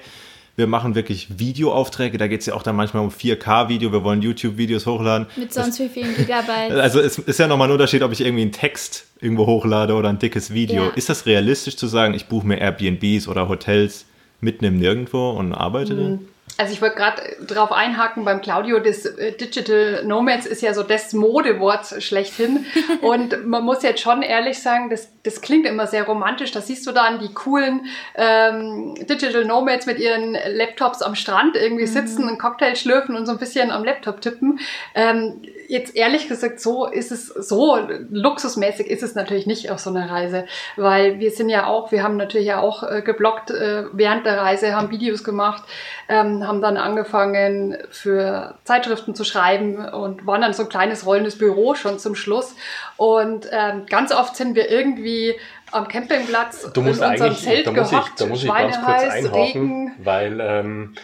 wir 0.57 0.65
machen 0.65 0.95
wirklich 0.95 1.39
Videoaufträge. 1.39 2.17
Da 2.17 2.27
geht 2.27 2.39
es 2.39 2.47
ja 2.47 2.55
auch 2.55 2.63
dann 2.63 2.75
manchmal 2.75 3.03
um 3.03 3.09
4K-Video. 3.09 3.91
Wir 3.91 4.03
wollen 4.03 4.23
YouTube-Videos 4.23 4.87
hochladen. 4.87 5.27
Mit 5.35 5.53
sonst 5.53 5.79
das, 5.79 5.85
wie 5.85 5.89
vielen 5.89 6.15
Gigabyte. 6.15 6.71
Also 6.87 6.99
es 6.99 7.19
ist 7.19 7.39
ja 7.39 7.47
nochmal 7.47 7.67
ein 7.67 7.73
Unterschied, 7.73 8.01
ob 8.01 8.11
ich 8.11 8.21
irgendwie 8.21 8.41
einen 8.41 8.51
Text 8.51 9.05
irgendwo 9.21 9.45
hochlade 9.45 9.93
oder 9.93 10.09
ein 10.09 10.17
dickes 10.17 10.51
Video. 10.51 10.85
Ja. 10.85 10.89
Ist 10.95 11.09
das 11.09 11.27
realistisch 11.27 11.77
zu 11.77 11.85
sagen, 11.85 12.15
ich 12.15 12.25
buche 12.25 12.47
mir 12.47 12.57
Airbnbs 12.57 13.27
oder 13.27 13.47
Hotels 13.47 14.05
mitten 14.41 14.65
im 14.65 14.79
Nirgendwo 14.79 15.29
und 15.29 15.53
arbeite 15.53 15.93
mhm. 15.93 15.99
da? 15.99 16.19
Also 16.59 16.73
ich 16.73 16.81
wollte 16.81 16.95
gerade 16.95 17.21
drauf 17.45 17.71
einhaken 17.71 18.25
beim 18.25 18.41
Claudio, 18.41 18.79
das 18.79 19.05
äh, 19.05 19.31
Digital 19.31 20.03
Nomads 20.05 20.47
ist 20.47 20.63
ja 20.63 20.73
so 20.73 20.81
das 20.81 21.13
Modewort 21.13 22.01
schlechthin. 22.01 22.65
Und 23.01 23.45
man 23.45 23.63
muss 23.63 23.83
jetzt 23.83 24.01
schon 24.01 24.23
ehrlich 24.23 24.59
sagen, 24.59 24.89
das, 24.89 25.09
das 25.21 25.41
klingt 25.41 25.67
immer 25.67 25.85
sehr 25.85 26.05
romantisch. 26.05 26.51
Da 26.51 26.61
siehst 26.61 26.87
du 26.87 26.91
dann 26.91 27.19
die 27.19 27.31
coolen 27.31 27.85
ähm, 28.15 28.95
Digital 28.95 29.45
Nomads 29.45 29.85
mit 29.85 29.99
ihren 29.99 30.35
Laptops 30.47 31.03
am 31.03 31.13
Strand 31.13 31.55
irgendwie 31.55 31.85
mhm. 31.85 31.91
sitzen, 31.91 32.27
einen 32.27 32.39
Cocktail 32.39 32.75
schlürfen 32.75 33.15
und 33.15 33.27
so 33.27 33.33
ein 33.33 33.37
bisschen 33.37 33.69
am 33.69 33.83
Laptop 33.83 34.21
tippen. 34.21 34.59
Ähm, 34.95 35.41
jetzt 35.67 35.95
ehrlich 35.95 36.27
gesagt, 36.27 36.59
so 36.59 36.85
ist 36.85 37.11
es, 37.11 37.27
so 37.27 37.77
luxusmäßig 38.09 38.87
ist 38.87 39.03
es 39.03 39.15
natürlich 39.15 39.45
nicht 39.45 39.69
auf 39.69 39.79
so 39.79 39.89
einer 39.89 40.09
Reise, 40.09 40.45
weil 40.75 41.19
wir 41.19 41.31
sind 41.31 41.49
ja 41.49 41.67
auch, 41.67 41.91
wir 41.91 42.03
haben 42.03 42.17
natürlich 42.17 42.47
ja 42.47 42.61
auch 42.61 42.83
äh, 42.83 43.01
geblockt 43.01 43.51
äh, 43.51 43.85
während 43.91 44.25
der 44.25 44.37
Reise, 44.39 44.75
haben 44.75 44.91
Videos 44.91 45.23
gemacht, 45.23 45.63
ähm, 46.09 46.46
haben 46.47 46.61
dann 46.61 46.77
angefangen 46.77 47.77
für 47.91 48.55
Zeitschriften 48.63 49.13
zu 49.13 49.23
schreiben 49.23 49.77
und 49.89 50.25
waren 50.25 50.41
dann 50.41 50.53
so 50.53 50.63
ein 50.63 50.69
kleines 50.69 51.05
rollendes 51.05 51.37
Büro 51.37 51.75
schon 51.75 51.99
zum 51.99 52.15
Schluss. 52.15 52.55
Und 52.95 53.47
ähm, 53.51 53.85
ganz 53.87 54.11
oft 54.11 54.35
sind 54.35 54.55
wir 54.55 54.69
irgendwie 54.69 55.35
am 55.71 55.87
Campingplatz 55.87 56.71
du 56.71 56.81
musst 56.81 57.01
in 57.01 57.11
unserem 57.11 57.35
Zelt 57.35 57.67
da 57.67 57.71
muss 57.71 57.91
ich, 57.91 57.99
da 58.17 58.25
muss 58.25 58.43
ich 58.43 58.49
ganz 58.49 58.81
kurz 58.81 59.03
einhaken, 59.03 59.33
Regen, 59.33 59.91
weil 59.99 60.39
ähm, 60.39 60.95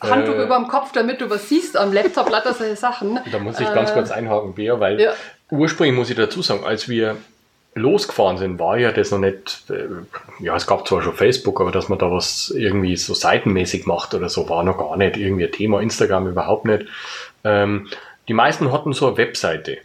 Handtuch 0.00 0.34
äh, 0.34 0.44
über 0.44 0.56
dem 0.56 0.68
Kopf, 0.68 0.92
damit 0.92 1.20
du 1.20 1.30
was 1.30 1.48
siehst 1.48 1.76
am 1.76 1.92
Laptop, 1.92 2.30
lauter 2.30 2.54
solche 2.54 2.76
Sachen. 2.76 3.20
Da 3.30 3.38
muss 3.38 3.60
ich 3.60 3.68
äh, 3.68 3.74
ganz 3.74 3.92
kurz 3.92 4.10
einhaken, 4.10 4.54
Bea, 4.54 4.80
weil 4.80 5.00
ja. 5.00 5.12
ursprünglich 5.50 5.96
muss 5.96 6.10
ich 6.10 6.16
dazu 6.16 6.42
sagen, 6.42 6.64
als 6.64 6.88
wir 6.88 7.16
losgefahren 7.74 8.38
sind, 8.38 8.58
war 8.58 8.78
ja 8.78 8.92
das 8.92 9.10
noch 9.10 9.18
nicht, 9.18 9.64
äh, 9.70 9.86
ja, 10.40 10.56
es 10.56 10.66
gab 10.66 10.86
zwar 10.88 11.02
schon 11.02 11.14
Facebook, 11.14 11.60
aber 11.60 11.70
dass 11.70 11.88
man 11.88 11.98
da 11.98 12.10
was 12.10 12.50
irgendwie 12.50 12.96
so 12.96 13.14
seitenmäßig 13.14 13.86
macht 13.86 14.14
oder 14.14 14.28
so, 14.28 14.48
war 14.48 14.64
noch 14.64 14.78
gar 14.78 14.96
nicht 14.96 15.16
irgendwie 15.16 15.44
ein 15.44 15.52
Thema, 15.52 15.80
Instagram 15.80 16.28
überhaupt 16.28 16.64
nicht. 16.64 16.86
Ähm, 17.44 17.88
die 18.28 18.34
meisten 18.34 18.72
hatten 18.72 18.92
so 18.92 19.08
eine 19.08 19.16
Webseite. 19.16 19.78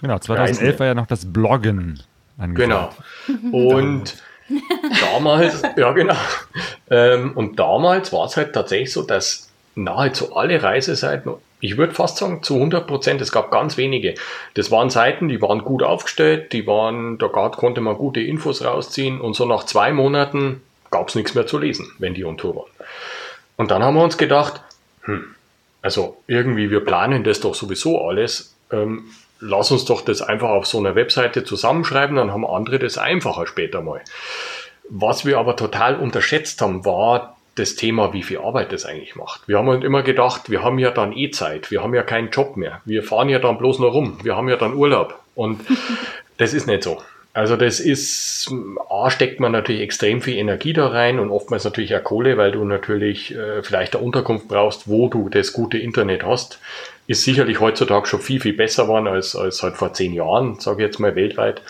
Genau, 0.00 0.18
2011 0.18 0.60
Reisen. 0.60 0.78
war 0.78 0.86
ja 0.86 0.94
noch 0.94 1.06
das 1.06 1.32
Bloggen 1.32 2.00
angesagt. 2.38 2.94
Genau. 3.28 3.56
Und 3.56 4.16
damals, 5.00 5.62
ja 5.76 5.92
genau. 5.92 6.14
Ähm, 6.90 7.32
und 7.34 7.58
damals 7.58 8.12
war 8.12 8.26
es 8.26 8.36
halt 8.36 8.52
tatsächlich 8.52 8.92
so, 8.92 9.02
dass 9.02 9.48
nahezu 9.74 10.34
alle 10.34 10.62
Reiseseiten, 10.62 11.32
ich 11.60 11.76
würde 11.76 11.94
fast 11.94 12.18
sagen 12.18 12.42
zu 12.42 12.54
100 12.54 12.86
Prozent, 12.86 13.20
es 13.20 13.32
gab 13.32 13.50
ganz 13.50 13.76
wenige. 13.76 14.14
Das 14.54 14.70
waren 14.70 14.90
Seiten, 14.90 15.28
die 15.28 15.42
waren 15.42 15.64
gut 15.64 15.82
aufgestellt, 15.82 16.52
die 16.52 16.66
waren, 16.66 17.18
da 17.18 17.28
konnte 17.28 17.80
man 17.80 17.96
gute 17.96 18.20
Infos 18.20 18.64
rausziehen 18.64 19.20
und 19.20 19.34
so 19.34 19.44
nach 19.44 19.64
zwei 19.64 19.92
Monaten 19.92 20.62
gab 20.90 21.08
es 21.08 21.14
nichts 21.14 21.34
mehr 21.34 21.46
zu 21.46 21.58
lesen, 21.58 21.92
wenn 21.98 22.14
die 22.14 22.24
on 22.24 22.38
Tour 22.38 22.56
waren. 22.56 22.70
Und 23.56 23.70
dann 23.70 23.82
haben 23.82 23.94
wir 23.94 24.04
uns 24.04 24.16
gedacht, 24.16 24.62
hm, 25.02 25.34
also 25.82 26.16
irgendwie, 26.26 26.70
wir 26.70 26.80
planen 26.80 27.24
das 27.24 27.40
doch 27.40 27.54
sowieso 27.54 28.06
alles. 28.06 28.54
Ähm, 28.70 29.04
lass 29.40 29.70
uns 29.70 29.84
doch 29.84 30.02
das 30.02 30.22
einfach 30.22 30.50
auf 30.50 30.66
so 30.66 30.78
einer 30.78 30.94
Webseite 30.94 31.44
zusammenschreiben, 31.44 32.16
dann 32.16 32.32
haben 32.32 32.46
andere 32.46 32.78
das 32.78 32.98
einfacher 32.98 33.46
später 33.46 33.82
mal. 33.82 34.00
Was 34.88 35.24
wir 35.24 35.38
aber 35.38 35.56
total 35.56 35.96
unterschätzt 35.96 36.60
haben, 36.60 36.84
war 36.84 37.37
das 37.58 37.74
Thema, 37.74 38.12
wie 38.12 38.22
viel 38.22 38.38
Arbeit 38.38 38.72
das 38.72 38.84
eigentlich 38.84 39.16
macht. 39.16 39.46
Wir 39.46 39.58
haben 39.58 39.68
uns 39.68 39.84
immer 39.84 40.02
gedacht, 40.02 40.50
wir 40.50 40.62
haben 40.62 40.78
ja 40.78 40.90
dann 40.90 41.16
eh 41.16 41.30
Zeit, 41.30 41.70
wir 41.70 41.82
haben 41.82 41.94
ja 41.94 42.02
keinen 42.02 42.30
Job 42.30 42.56
mehr, 42.56 42.80
wir 42.84 43.02
fahren 43.02 43.28
ja 43.28 43.38
dann 43.38 43.58
bloß 43.58 43.78
noch 43.78 43.92
rum, 43.92 44.18
wir 44.22 44.36
haben 44.36 44.48
ja 44.48 44.56
dann 44.56 44.74
Urlaub 44.74 45.18
und 45.34 45.60
das 46.36 46.54
ist 46.54 46.66
nicht 46.66 46.82
so. 46.82 46.98
Also 47.34 47.56
das 47.56 47.78
ist, 47.78 48.52
A, 48.90 49.10
steckt 49.10 49.38
man 49.38 49.52
natürlich 49.52 49.82
extrem 49.82 50.22
viel 50.22 50.38
Energie 50.38 50.72
da 50.72 50.88
rein 50.88 51.20
und 51.20 51.30
oftmals 51.30 51.62
natürlich 51.62 51.94
auch 51.94 52.02
Kohle, 52.02 52.36
weil 52.36 52.50
du 52.50 52.64
natürlich 52.64 53.32
äh, 53.32 53.62
vielleicht 53.62 53.94
eine 53.94 54.04
Unterkunft 54.04 54.48
brauchst, 54.48 54.88
wo 54.88 55.08
du 55.08 55.28
das 55.28 55.52
gute 55.52 55.78
Internet 55.78 56.24
hast. 56.24 56.58
Ist 57.06 57.22
sicherlich 57.22 57.60
heutzutage 57.60 58.06
schon 58.06 58.20
viel, 58.20 58.40
viel 58.40 58.54
besser 58.54 58.84
geworden 58.84 59.06
als, 59.06 59.36
als 59.36 59.62
halt 59.62 59.76
vor 59.76 59.92
zehn 59.92 60.14
Jahren, 60.14 60.58
sage 60.58 60.82
ich 60.82 60.86
jetzt 60.88 60.98
mal 60.98 61.14
weltweit. 61.14 61.62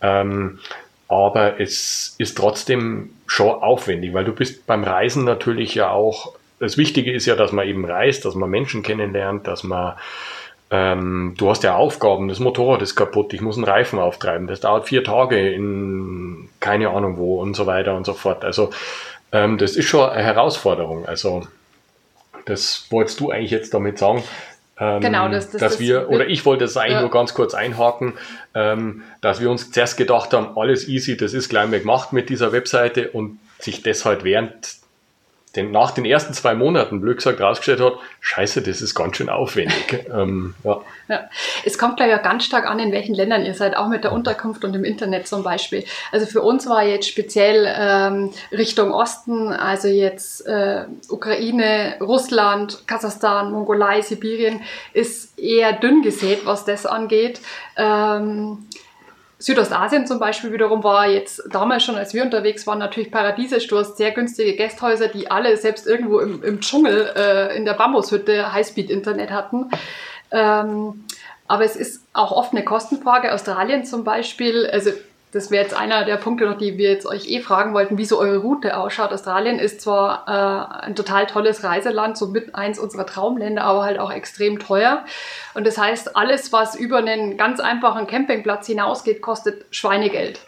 Ähm, 0.00 0.60
aber 1.08 1.60
es 1.60 2.14
ist 2.16 2.38
trotzdem 2.38 3.10
schon 3.32 3.62
aufwendig, 3.62 4.12
weil 4.12 4.26
du 4.26 4.32
bist 4.32 4.66
beim 4.66 4.84
Reisen 4.84 5.24
natürlich 5.24 5.74
ja 5.74 5.90
auch, 5.90 6.34
das 6.58 6.76
Wichtige 6.76 7.12
ist 7.12 7.24
ja, 7.24 7.34
dass 7.34 7.50
man 7.50 7.66
eben 7.66 7.86
reist, 7.86 8.26
dass 8.26 8.34
man 8.34 8.50
Menschen 8.50 8.82
kennenlernt, 8.82 9.46
dass 9.46 9.64
man, 9.64 9.94
ähm, 10.70 11.34
du 11.38 11.48
hast 11.48 11.62
ja 11.62 11.74
Aufgaben, 11.74 12.28
das 12.28 12.40
Motorrad 12.40 12.82
ist 12.82 12.94
kaputt, 12.94 13.32
ich 13.32 13.40
muss 13.40 13.56
einen 13.56 13.64
Reifen 13.64 13.98
auftreiben, 13.98 14.48
das 14.48 14.60
dauert 14.60 14.86
vier 14.86 15.02
Tage 15.02 15.50
in 15.50 16.50
keine 16.60 16.90
Ahnung 16.90 17.16
wo 17.16 17.40
und 17.40 17.54
so 17.54 17.64
weiter 17.64 17.96
und 17.96 18.04
so 18.04 18.12
fort. 18.12 18.44
Also 18.44 18.68
ähm, 19.32 19.56
das 19.56 19.76
ist 19.76 19.86
schon 19.86 20.10
eine 20.10 20.22
Herausforderung. 20.22 21.06
Also 21.06 21.46
das 22.44 22.86
wolltest 22.90 23.18
du 23.20 23.30
eigentlich 23.30 23.50
jetzt 23.50 23.72
damit 23.72 23.98
sagen. 23.98 24.22
Ähm, 24.82 25.00
genau, 25.00 25.28
das, 25.28 25.50
das, 25.50 25.60
dass 25.60 25.80
wir, 25.80 26.10
oder 26.10 26.26
ich 26.26 26.44
wollte 26.44 26.64
es 26.64 26.76
eigentlich 26.76 26.94
ja. 26.94 27.00
nur 27.02 27.10
ganz 27.10 27.34
kurz 27.34 27.54
einhaken, 27.54 28.14
ähm, 28.52 29.02
dass 29.20 29.40
wir 29.40 29.48
uns 29.48 29.70
zuerst 29.70 29.96
gedacht 29.96 30.32
haben, 30.32 30.58
alles 30.58 30.88
easy, 30.88 31.16
das 31.16 31.34
ist 31.34 31.48
gleich 31.48 31.68
mal 31.70 31.78
gemacht 31.78 32.12
mit 32.12 32.28
dieser 32.28 32.50
Webseite 32.50 33.10
und 33.10 33.38
sich 33.60 33.84
das 33.84 34.04
halt 34.04 34.24
während 34.24 34.81
den, 35.56 35.70
nach 35.70 35.90
den 35.90 36.04
ersten 36.04 36.32
zwei 36.32 36.54
Monaten, 36.54 37.00
blöd 37.00 37.18
gesagt, 37.18 37.40
rausgestellt 37.40 37.80
hat, 37.80 37.94
scheiße, 38.20 38.62
das 38.62 38.80
ist 38.80 38.94
ganz 38.94 39.16
schön 39.16 39.28
aufwendig. 39.28 40.06
ähm, 40.12 40.54
ja. 40.64 40.80
ja. 41.08 41.20
Es 41.64 41.76
kommt 41.76 41.98
gleich 41.98 42.10
ja 42.10 42.18
ganz 42.18 42.44
stark 42.44 42.66
an, 42.66 42.78
in 42.78 42.92
welchen 42.92 43.14
Ländern 43.14 43.44
ihr 43.44 43.54
seid, 43.54 43.76
auch 43.76 43.88
mit 43.88 44.04
der 44.04 44.12
Unterkunft 44.12 44.64
und 44.64 44.74
im 44.74 44.84
Internet 44.84 45.28
zum 45.28 45.42
Beispiel. 45.42 45.84
Also 46.10 46.26
für 46.26 46.40
uns 46.40 46.66
war 46.68 46.84
jetzt 46.84 47.08
speziell 47.08 47.70
ähm, 47.78 48.32
Richtung 48.50 48.92
Osten, 48.92 49.48
also 49.48 49.88
jetzt 49.88 50.46
äh, 50.46 50.84
Ukraine, 51.08 51.96
Russland, 52.00 52.86
Kasachstan, 52.86 53.52
Mongolei, 53.52 54.00
Sibirien, 54.00 54.62
ist 54.94 55.38
eher 55.38 55.74
dünn 55.74 56.02
gesät, 56.02 56.46
was 56.46 56.64
das 56.64 56.86
angeht. 56.86 57.40
Ähm, 57.76 58.66
Südostasien 59.42 60.06
zum 60.06 60.20
Beispiel 60.20 60.52
wiederum 60.52 60.84
war 60.84 61.08
jetzt 61.08 61.42
damals 61.50 61.82
schon, 61.82 61.96
als 61.96 62.14
wir 62.14 62.22
unterwegs 62.22 62.64
waren, 62.66 62.78
natürlich 62.78 63.10
paradiesisch. 63.10 63.66
Du 63.66 63.76
hast 63.76 63.96
sehr 63.96 64.12
günstige 64.12 64.54
Gästhäuser, 64.54 65.08
die 65.08 65.32
alle 65.32 65.56
selbst 65.56 65.86
irgendwo 65.86 66.20
im, 66.20 66.44
im 66.44 66.60
Dschungel 66.60 67.12
äh, 67.16 67.56
in 67.56 67.64
der 67.64 67.74
Bambushütte 67.74 68.52
Highspeed-Internet 68.52 69.32
hatten. 69.32 69.68
Ähm, 70.30 71.04
aber 71.48 71.64
es 71.64 71.74
ist 71.74 72.06
auch 72.12 72.30
oft 72.30 72.52
eine 72.52 72.64
Kostenfrage. 72.64 73.32
Australien 73.34 73.84
zum 73.84 74.04
Beispiel, 74.04 74.70
also 74.72 74.90
das 75.32 75.50
wäre 75.50 75.62
jetzt 75.62 75.74
einer 75.74 76.04
der 76.04 76.18
Punkte 76.18 76.44
noch, 76.44 76.58
die 76.58 76.76
wir 76.76 76.90
jetzt 76.90 77.06
euch 77.06 77.26
eh 77.28 77.40
fragen 77.40 77.72
wollten, 77.72 77.96
wie 77.96 78.04
so 78.04 78.18
eure 78.18 78.36
Route 78.36 78.76
ausschaut. 78.76 79.12
Australien 79.12 79.58
ist 79.58 79.80
zwar 79.80 80.28
äh, 80.28 80.84
ein 80.84 80.94
total 80.94 81.26
tolles 81.26 81.64
Reiseland, 81.64 82.18
so 82.18 82.26
mit 82.26 82.54
eins 82.54 82.78
unserer 82.78 83.06
Traumländer, 83.06 83.64
aber 83.64 83.82
halt 83.82 83.98
auch 83.98 84.12
extrem 84.12 84.58
teuer. 84.58 85.04
Und 85.54 85.66
das 85.66 85.78
heißt, 85.78 86.16
alles, 86.16 86.52
was 86.52 86.76
über 86.76 86.98
einen 86.98 87.38
ganz 87.38 87.60
einfachen 87.60 88.06
Campingplatz 88.06 88.66
hinausgeht, 88.66 89.22
kostet 89.22 89.64
Schweinegeld. 89.70 90.40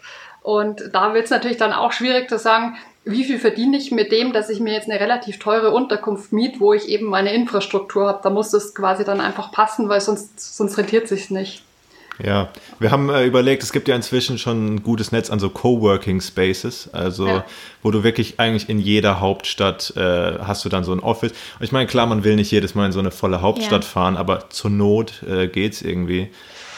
Und 0.43 0.91
da 0.93 1.15
wird 1.15 1.25
es 1.25 1.31
natürlich 1.31 1.57
dann 1.57 1.73
auch 1.73 1.91
schwierig 1.91 2.29
zu 2.29 2.37
sagen, 2.37 2.77
wie 3.05 3.23
viel 3.23 3.39
verdiene 3.39 3.77
ich 3.77 3.91
mit 3.91 4.11
dem, 4.11 4.33
dass 4.33 4.51
ich 4.51 4.59
mir 4.59 4.73
jetzt 4.73 4.89
eine 4.89 4.99
relativ 4.99 5.39
teure 5.39 5.71
Unterkunft 5.71 6.31
miet, 6.31 6.59
wo 6.59 6.73
ich 6.73 6.89
eben 6.89 7.07
meine 7.07 7.33
Infrastruktur 7.33 8.07
habe. 8.07 8.19
Da 8.21 8.29
muss 8.29 8.51
das 8.51 8.75
quasi 8.75 9.03
dann 9.03 9.19
einfach 9.19 9.51
passen, 9.51 9.89
weil 9.89 10.01
sonst, 10.01 10.39
sonst 10.55 10.77
rentiert 10.77 11.07
sich 11.07 11.31
nicht. 11.31 11.63
Ja, 12.23 12.49
wir 12.79 12.91
haben 12.91 13.09
äh, 13.09 13.25
überlegt, 13.25 13.61
es 13.63 13.71
gibt 13.71 13.87
ja 13.87 13.95
inzwischen 13.95 14.37
schon 14.37 14.75
ein 14.75 14.83
gutes 14.83 15.11
Netz 15.11 15.29
an 15.29 15.39
so 15.39 15.49
Coworking 15.49 16.21
Spaces, 16.21 16.89
also 16.93 17.27
ja. 17.27 17.45
wo 17.83 17.91
du 17.91 18.03
wirklich 18.03 18.39
eigentlich 18.39 18.69
in 18.69 18.79
jeder 18.79 19.19
Hauptstadt 19.19 19.93
äh, 19.97 20.39
hast 20.39 20.63
du 20.63 20.69
dann 20.69 20.83
so 20.83 20.93
ein 20.93 20.99
Office. 21.01 21.31
Und 21.59 21.65
ich 21.65 21.71
meine, 21.71 21.87
klar, 21.87 22.05
man 22.05 22.23
will 22.23 22.35
nicht 22.35 22.51
jedes 22.51 22.73
Mal 22.73 22.85
in 22.85 22.91
so 22.91 22.99
eine 22.99 23.11
volle 23.11 23.41
Hauptstadt 23.41 23.83
ja. 23.83 23.89
fahren, 23.89 24.17
aber 24.17 24.49
zur 24.49 24.71
Not 24.71 25.23
äh, 25.23 25.47
geht's 25.47 25.81
irgendwie. 25.81 26.29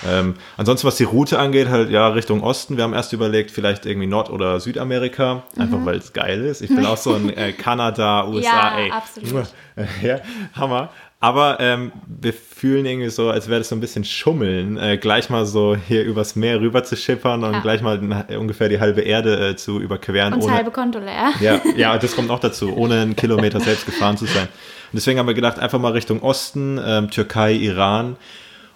Ähm, 0.05 0.35
ansonsten, 0.57 0.87
was 0.87 0.95
die 0.97 1.03
Route 1.03 1.39
angeht, 1.39 1.69
halt 1.69 1.89
ja 1.89 2.07
Richtung 2.09 2.43
Osten. 2.43 2.77
Wir 2.77 2.83
haben 2.83 2.93
erst 2.93 3.13
überlegt, 3.13 3.51
vielleicht 3.51 3.85
irgendwie 3.85 4.07
Nord- 4.07 4.29
oder 4.29 4.59
Südamerika, 4.59 5.43
einfach 5.57 5.79
mhm. 5.79 5.85
weil 5.85 5.97
es 5.97 6.13
geil 6.13 6.43
ist. 6.45 6.61
Ich 6.61 6.69
bin 6.69 6.85
auch 6.85 6.97
so 6.97 7.13
ein 7.13 7.35
äh, 7.35 7.53
Kanada, 7.53 8.27
USA, 8.27 8.41
ja, 8.77 8.77
ey. 8.77 8.91
Absolut. 8.91 9.47
ja, 10.01 10.19
Hammer. 10.53 10.89
Aber 11.19 11.57
ähm, 11.59 11.91
wir 12.05 12.31
fühlen 12.31 12.85
irgendwie 12.85 13.09
so, 13.09 13.31
als 13.31 13.47
wäre 13.49 13.59
das 13.59 13.69
so 13.69 13.75
ein 13.75 13.79
bisschen 13.79 14.03
Schummeln, 14.03 14.77
äh, 14.77 14.97
gleich 14.97 15.31
mal 15.31 15.47
so 15.47 15.75
hier 15.75 16.03
übers 16.03 16.35
Meer 16.35 16.61
rüber 16.61 16.83
zu 16.83 16.95
schippern 16.95 17.43
und 17.43 17.53
Ja. 17.53 17.59
gleich 17.59 17.81
mal 17.81 18.25
ungefähr 18.37 18.69
die 18.69 18.79
halbe 18.79 19.01
Erde 19.01 19.49
äh, 19.49 19.55
zu 19.55 19.79
überqueren. 19.79 20.33
Und 20.33 20.39
das 20.41 20.45
ohne, 20.47 20.55
halbe 20.57 20.71
Konto 20.71 20.99
leer. 20.99 21.31
ja, 21.41 21.59
ja, 21.75 21.97
das 21.97 22.15
kommt 22.15 22.29
auch 22.29 22.39
dazu, 22.39 22.75
ohne 22.75 23.01
einen 23.01 23.15
Kilometer 23.15 23.59
selbst 23.59 23.87
gefahren 23.87 24.15
zu 24.15 24.25
sein. 24.25 24.43
Und 24.43 24.93
deswegen 24.93 25.17
haben 25.17 25.27
wir 25.27 25.33
gedacht, 25.33 25.57
einfach 25.57 25.79
mal 25.79 25.91
Richtung 25.93 26.21
Osten, 26.21 26.79
ähm, 26.85 27.09
Türkei, 27.09 27.53
Iran. 27.53 28.15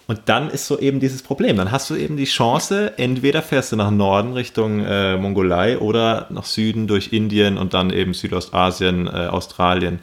Und 0.08 0.22
dann 0.26 0.50
ist 0.50 0.66
so 0.66 0.80
eben 0.80 0.98
dieses 0.98 1.22
Problem. 1.22 1.56
Dann 1.56 1.70
hast 1.70 1.88
du 1.90 1.94
eben 1.94 2.16
die 2.16 2.24
Chance, 2.24 2.94
entweder 2.98 3.40
fährst 3.40 3.70
du 3.70 3.76
nach 3.76 3.92
Norden 3.92 4.32
Richtung 4.32 4.84
äh, 4.84 5.16
Mongolei 5.16 5.78
oder 5.78 6.26
nach 6.30 6.44
Süden 6.44 6.88
durch 6.88 7.12
Indien 7.12 7.56
und 7.56 7.72
dann 7.72 7.90
eben 7.90 8.14
Südostasien, 8.14 9.06
äh, 9.06 9.28
Australien. 9.28 10.00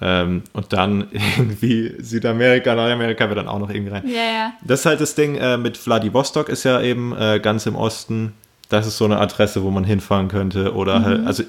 Ähm, 0.00 0.42
und 0.52 0.72
dann 0.72 1.08
irgendwie 1.36 1.94
Südamerika, 1.98 2.74
Nordamerika 2.74 3.28
wird 3.28 3.38
dann 3.38 3.48
auch 3.48 3.58
noch 3.58 3.70
irgendwie 3.70 3.92
rein. 3.92 4.06
Ja, 4.06 4.22
ja. 4.22 4.52
Das 4.62 4.80
ist 4.80 4.86
halt 4.86 5.00
das 5.00 5.14
Ding 5.14 5.36
äh, 5.36 5.56
mit 5.56 5.76
Vladivostok 5.76 6.48
ist 6.48 6.64
ja 6.64 6.80
eben 6.80 7.16
äh, 7.16 7.40
ganz 7.40 7.66
im 7.66 7.76
Osten. 7.76 8.34
Das 8.68 8.86
ist 8.86 8.98
so 8.98 9.04
eine 9.04 9.18
Adresse, 9.18 9.64
wo 9.64 9.70
man 9.70 9.82
hinfahren 9.82 10.28
könnte. 10.28 10.74
Oder 10.74 11.02
halt, 11.02 11.26
also 11.26 11.42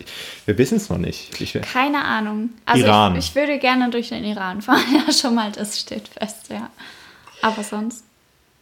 wir 0.46 0.58
wissen 0.58 0.78
es 0.78 0.90
noch 0.90 0.98
nicht. 0.98 1.40
Ich, 1.40 1.54
Keine 1.54 2.04
Ahnung. 2.04 2.50
Also 2.66 2.84
Iran. 2.84 3.16
Ich, 3.16 3.30
ich 3.30 3.36
würde 3.36 3.60
gerne 3.60 3.92
durch 3.92 4.10
den 4.10 4.24
Iran 4.24 4.62
fahren. 4.62 4.82
Ja, 4.92 5.14
schon 5.14 5.36
mal, 5.36 5.52
das 5.52 5.80
steht 5.80 6.08
fest, 6.08 6.48
ja. 6.50 6.70
Aber 7.44 7.64
sonst. 7.64 8.04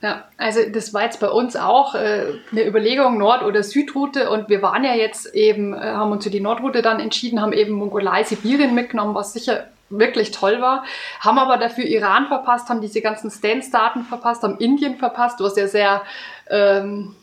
Ja, 0.02 0.24
also 0.38 0.62
das 0.72 0.94
war 0.94 1.04
jetzt 1.04 1.20
bei 1.20 1.30
uns 1.30 1.58
auch 1.58 1.94
äh, 1.94 2.28
eine 2.52 2.66
Überlegung, 2.66 3.18
Nord- 3.18 3.44
oder 3.44 3.64
Südroute. 3.64 4.30
Und 4.30 4.48
wir 4.48 4.62
waren 4.62 4.86
ja 4.86 4.94
jetzt 4.94 5.34
eben, 5.36 5.74
äh, 5.74 5.80
haben 5.80 6.12
uns 6.12 6.24
für 6.24 6.30
die 6.30 6.40
Nordroute 6.40 6.82
dann 6.82 7.02
entschieden, 7.02 7.42
haben 7.42 7.52
eben 7.52 7.74
Mongolei, 7.74 8.24
Sibirien 8.24 8.74
mitgenommen, 8.74 9.14
was 9.14 9.34
sicher 9.34 9.68
wirklich 9.90 10.32
toll 10.32 10.62
war. 10.62 10.86
Haben 11.20 11.38
aber 11.38 11.58
dafür 11.58 11.84
Iran 11.84 12.28
verpasst, 12.28 12.70
haben 12.70 12.80
diese 12.80 13.02
ganzen 13.02 13.30
Stance-Daten 13.30 14.04
verpasst, 14.04 14.44
haben 14.44 14.58
Indien 14.58 14.98
verpasst, 14.98 15.42
was 15.42 15.58
ja 15.58 15.68
sehr 15.68 16.02
ähm, 16.50 17.16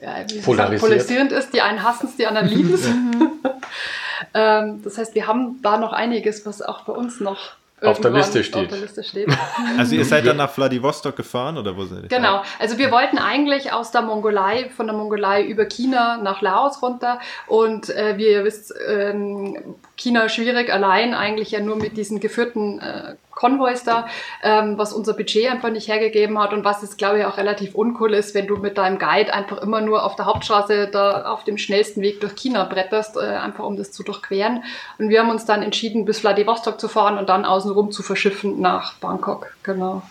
ja, 0.00 0.24
Polarisiert. 0.44 0.80
polarisierend 0.80 1.32
ist. 1.32 1.54
Die 1.54 1.60
einen 1.60 1.84
hassen 1.84 2.06
es, 2.06 2.16
die 2.16 2.26
anderen 2.26 2.48
lieben 2.48 2.74
es. 2.74 2.86
ähm, 4.34 4.82
das 4.82 4.98
heißt, 4.98 5.14
wir 5.14 5.28
haben 5.28 5.62
da 5.62 5.76
noch 5.76 5.92
einiges, 5.92 6.44
was 6.46 6.62
auch 6.62 6.82
bei 6.82 6.92
uns 6.92 7.20
noch 7.20 7.52
Auf 7.84 8.00
der 8.00 8.10
Liste 8.10 8.44
steht. 8.44 8.70
Der 8.70 8.78
Liste 8.78 9.04
steht. 9.04 9.28
also 9.78 9.94
ihr 9.94 10.04
seid 10.04 10.26
dann 10.26 10.36
nach 10.36 10.50
Vladivostok 10.50 11.16
gefahren 11.16 11.58
oder 11.58 11.76
wo 11.76 11.84
seid 11.84 12.04
ihr? 12.04 12.08
Genau, 12.08 12.42
also 12.58 12.78
wir 12.78 12.90
wollten 12.90 13.18
eigentlich 13.18 13.72
aus 13.72 13.90
der 13.90 14.02
Mongolei, 14.02 14.70
von 14.70 14.86
der 14.86 14.96
Mongolei 14.96 15.44
über 15.44 15.64
China 15.66 16.18
nach 16.18 16.42
Laos 16.42 16.82
runter 16.82 17.20
und 17.46 17.90
äh, 17.90 18.16
wie 18.16 18.28
ihr 18.28 18.44
wisst, 18.44 18.74
ähm, 18.86 19.76
China 19.96 20.28
schwierig 20.28 20.72
allein, 20.72 21.14
eigentlich 21.14 21.50
ja 21.50 21.60
nur 21.60 21.76
mit 21.76 21.96
diesen 21.96 22.20
geführten 22.20 22.80
äh, 22.80 23.16
Konvois 23.34 23.82
da, 23.84 24.06
ähm, 24.42 24.78
was 24.78 24.92
unser 24.92 25.14
Budget 25.14 25.50
einfach 25.50 25.70
nicht 25.70 25.88
hergegeben 25.88 26.38
hat 26.38 26.52
und 26.52 26.64
was 26.64 26.82
jetzt 26.82 26.98
glaube 26.98 27.18
ich 27.18 27.24
auch 27.24 27.36
relativ 27.36 27.74
uncool 27.74 28.14
ist, 28.14 28.34
wenn 28.34 28.46
du 28.46 28.56
mit 28.56 28.78
deinem 28.78 28.98
Guide 28.98 29.32
einfach 29.32 29.58
immer 29.58 29.80
nur 29.80 30.04
auf 30.04 30.16
der 30.16 30.26
Hauptstraße 30.26 30.88
da 30.88 31.24
auf 31.32 31.44
dem 31.44 31.58
schnellsten 31.58 32.00
Weg 32.02 32.20
durch 32.20 32.34
China 32.36 32.64
bretterst, 32.64 33.16
äh, 33.16 33.20
einfach 33.20 33.64
um 33.64 33.76
das 33.76 33.92
zu 33.92 34.02
durchqueren. 34.02 34.62
Und 34.98 35.08
wir 35.08 35.20
haben 35.20 35.30
uns 35.30 35.44
dann 35.44 35.62
entschieden, 35.62 36.04
bis 36.04 36.20
Vladivostok 36.20 36.80
zu 36.80 36.88
fahren 36.88 37.18
und 37.18 37.28
dann 37.28 37.44
außenrum 37.44 37.90
zu 37.90 38.02
verschiffen 38.02 38.60
nach 38.60 38.94
Bangkok. 38.94 39.54
Genau. 39.62 40.02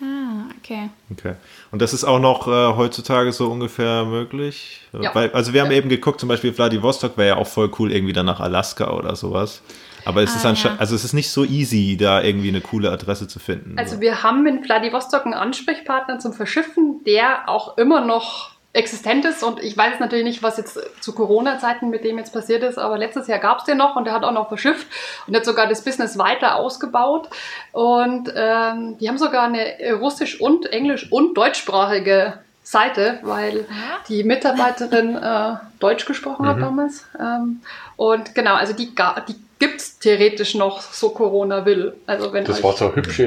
Ah, 0.00 0.44
okay. 0.58 0.90
Okay. 1.10 1.34
Und 1.72 1.82
das 1.82 1.92
ist 1.92 2.04
auch 2.04 2.20
noch 2.20 2.46
äh, 2.46 2.76
heutzutage 2.76 3.32
so 3.32 3.50
ungefähr 3.50 4.04
möglich? 4.04 4.82
Ja. 4.92 5.12
Weil, 5.14 5.32
also 5.32 5.52
wir 5.52 5.62
haben 5.62 5.72
Ja. 5.72 5.78
eben 5.78 5.88
geguckt, 5.88 6.20
zum 6.20 6.28
Beispiel 6.28 6.52
Vladivostok 6.52 7.16
wäre 7.16 7.28
ja 7.28 7.36
auch 7.36 7.48
voll 7.48 7.70
cool, 7.80 7.90
irgendwie 7.92 8.12
dann 8.12 8.26
nach 8.26 8.38
Alaska 8.38 8.90
oder 8.92 9.16
sowas. 9.16 9.60
Aber 10.04 10.22
es 10.22 10.34
ist 10.34 10.44
Ah, 10.44 10.50
anscheinend, 10.50 10.78
ja. 10.78 10.80
also 10.80 10.94
es 10.94 11.04
ist 11.04 11.12
nicht 11.12 11.30
so 11.30 11.44
easy, 11.44 11.96
da 11.98 12.22
irgendwie 12.22 12.48
eine 12.48 12.60
coole 12.60 12.90
Adresse 12.90 13.28
zu 13.28 13.38
finden. 13.38 13.78
Also 13.78 14.00
wir 14.00 14.22
haben 14.22 14.46
in 14.46 14.62
Vladivostok 14.62 15.24
einen 15.24 15.34
Ansprechpartner 15.34 16.18
zum 16.18 16.32
Verschiffen, 16.32 17.02
der 17.04 17.48
auch 17.48 17.76
immer 17.78 18.00
noch 18.04 18.52
existent 18.74 19.24
ist. 19.24 19.42
Und 19.42 19.62
ich 19.62 19.76
weiß 19.76 19.98
natürlich 19.98 20.24
nicht, 20.24 20.42
was 20.42 20.56
jetzt 20.58 20.78
zu 21.00 21.14
Corona-Zeiten 21.14 21.88
mit 21.88 22.04
dem 22.04 22.18
jetzt 22.18 22.32
passiert 22.32 22.62
ist, 22.62 22.78
aber 22.78 22.98
letztes 22.98 23.26
Jahr 23.26 23.38
gab 23.38 23.58
es 23.58 23.64
den 23.64 23.78
noch 23.78 23.96
und 23.96 24.04
der 24.04 24.12
hat 24.12 24.24
auch 24.24 24.32
noch 24.32 24.48
verschifft 24.48 24.86
und 25.26 25.34
hat 25.34 25.44
sogar 25.44 25.66
das 25.66 25.82
Business 25.82 26.18
weiter 26.18 26.56
ausgebaut. 26.56 27.28
Und 27.72 28.32
ähm, 28.36 28.96
die 28.98 29.08
haben 29.08 29.18
sogar 29.18 29.44
eine 29.44 29.74
russisch 29.94 30.40
und 30.40 30.66
englisch 30.72 31.10
und 31.10 31.36
deutschsprachige 31.36 32.34
Seite, 32.62 33.18
weil 33.22 33.64
die 34.08 34.22
Mitarbeiterin 34.24 35.16
äh, 35.16 35.54
Deutsch 35.80 36.04
gesprochen 36.04 36.46
hat 36.46 36.60
damals. 36.60 37.06
Ähm, 37.18 37.62
und 37.96 38.34
genau, 38.34 38.54
also 38.54 38.74
die, 38.74 38.94
die 39.26 39.34
gibt 39.58 39.80
es 39.80 39.98
theoretisch 39.98 40.54
noch, 40.54 40.80
so 40.80 41.10
Corona 41.10 41.64
will. 41.66 41.94
Also 42.06 42.32
wenn 42.32 42.44
Das 42.44 42.62
war 42.62 42.72
so 42.76 42.86
eine 42.86 42.96
hübsche, 42.96 43.24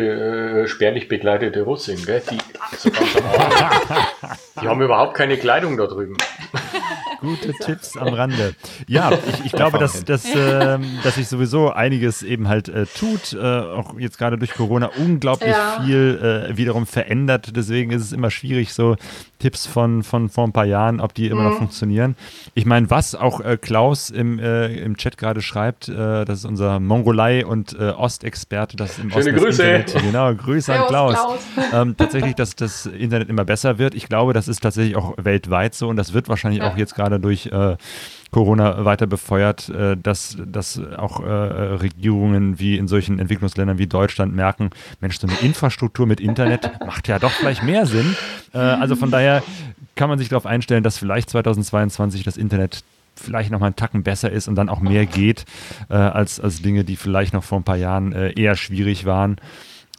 äh, 0.64 0.68
spärlich 0.68 1.08
bekleidete 1.08 1.62
Russin, 1.62 2.04
gell? 2.06 2.22
Die, 2.30 2.38
so 2.78 2.90
die 4.62 4.68
haben 4.68 4.82
überhaupt 4.82 5.14
keine 5.16 5.38
Kleidung 5.38 5.78
da 5.78 5.88
drüben. 5.88 6.16
Gute 7.22 7.54
Tipps 7.54 7.98
am 7.98 8.14
Rande. 8.16 8.56
Ja, 8.88 9.12
ich, 9.12 9.46
ich 9.46 9.52
glaube, 9.52 9.78
dass, 9.78 10.04
dass, 10.06 10.26
ähm, 10.26 10.98
dass 11.04 11.16
sich 11.16 11.28
sowieso 11.28 11.70
einiges 11.72 12.24
eben 12.24 12.48
halt 12.48 12.68
äh, 12.68 12.88
tut, 12.88 13.34
äh, 13.34 13.38
auch 13.40 14.00
jetzt 14.00 14.18
gerade 14.18 14.40
durch 14.40 14.54
Corona 14.56 14.90
unglaublich 14.98 15.52
Ja. 15.52 15.84
viel 15.86 16.48
äh, 16.50 16.58
wiederum 16.58 16.88
verändert. 16.88 17.56
Deswegen 17.56 17.92
ist 17.92 18.02
es 18.02 18.12
immer 18.12 18.32
schwierig, 18.32 18.74
so 18.74 18.96
Tipps 19.42 19.66
von, 19.66 20.04
von 20.04 20.30
vor 20.30 20.46
ein 20.46 20.52
paar 20.52 20.66
Jahren, 20.66 21.00
ob 21.00 21.16
die 21.16 21.28
immer 21.28 21.42
noch 21.44 21.58
funktionieren. 21.58 22.16
Ich 22.54 22.68
meine, 22.68 22.92
was 22.92 23.16
auch 23.16 23.42
äh, 23.42 23.58
Klaus 23.58 24.12
im, 24.12 24.38
äh, 24.38 24.68
im 24.78 24.98
Chat 24.98 25.18
gerade 25.18 25.42
schreibt, 25.42 25.90
äh, 25.90 26.26
das 26.26 26.40
ist 26.40 26.46
unser 26.46 26.80
Mongolei- 26.80 27.44
und 27.44 27.74
äh, 27.74 27.90
Ostexperte, 27.90 28.78
das 28.78 29.00
im 29.00 29.10
Schöne 29.10 29.20
Osten 29.22 29.34
das 29.36 29.44
Grüße. 29.44 29.64
Internet, 29.64 30.04
genau, 30.04 30.36
Grüße 30.36 30.72
an 30.72 30.88
Servus, 30.88 30.90
Klaus. 30.90 31.40
Klaus. 31.56 31.66
ähm, 31.74 31.98
tatsächlich, 31.98 32.36
dass 32.36 32.56
das 32.56 32.86
Internet 32.86 33.30
immer 33.30 33.44
besser 33.44 33.80
wird. 33.80 33.96
Ich 33.96 34.08
glaube, 34.08 34.34
das 34.34 34.48
ist 34.48 34.62
tatsächlich 34.62 34.96
auch 34.96 35.16
weltweit 35.18 35.74
so 35.74 35.88
und 35.90 35.96
das 35.96 36.14
wird 36.14 36.30
wahrscheinlich 36.30 36.62
Ja. 36.62 36.72
auch 36.72 36.78
jetzt 36.78 36.94
gerade 36.94 37.20
durch 37.20 37.48
äh, 37.48 37.78
Corona 38.32 38.86
weiter 38.86 39.08
befeuert, 39.08 39.70
äh, 39.70 39.98
dass, 39.98 40.38
dass 40.46 40.82
auch 40.98 41.22
äh, 41.22 41.30
Regierungen 41.30 42.60
wie 42.60 42.78
in 42.78 42.88
solchen 42.88 43.20
Entwicklungsländern 43.20 43.78
wie 43.78 43.88
Deutschland 43.88 44.34
merken, 44.36 44.70
Mensch, 45.02 45.20
so 45.20 45.28
eine 45.28 45.38
Infrastruktur 45.42 46.06
mit 46.06 46.20
Internet 46.20 46.72
macht 46.86 47.08
ja 47.08 47.20
doch 47.20 47.32
vielleicht 47.32 47.64
mehr 47.64 47.86
Sinn. 47.86 48.16
Äh, 48.54 48.58
also 48.58 48.96
von 48.96 49.12
daher 49.12 49.44
kann 49.96 50.10
man 50.10 50.18
sich 50.18 50.30
darauf 50.30 50.46
einstellen, 50.46 50.84
dass 50.84 50.98
vielleicht 50.98 51.30
2022 51.30 52.24
das 52.24 52.38
Internet 52.38 52.84
vielleicht 53.16 53.52
noch 53.52 53.60
mal 53.60 53.68
einen 53.68 53.76
Tacken 53.76 54.04
besser 54.04 54.32
ist 54.32 54.48
und 54.48 54.56
dann 54.56 54.70
auch 54.70 54.80
mehr 54.80 55.06
geht 55.06 55.46
äh, 55.90 55.96
als, 55.96 56.40
als 56.40 56.62
Dinge, 56.62 56.84
die 56.84 56.96
vielleicht 56.96 57.34
noch 57.34 57.44
vor 57.44 57.60
ein 57.60 57.64
paar 57.64 57.76
Jahren 57.76 58.14
äh, 58.14 58.32
eher 58.32 58.56
schwierig 58.56 59.06
waren. 59.06 59.36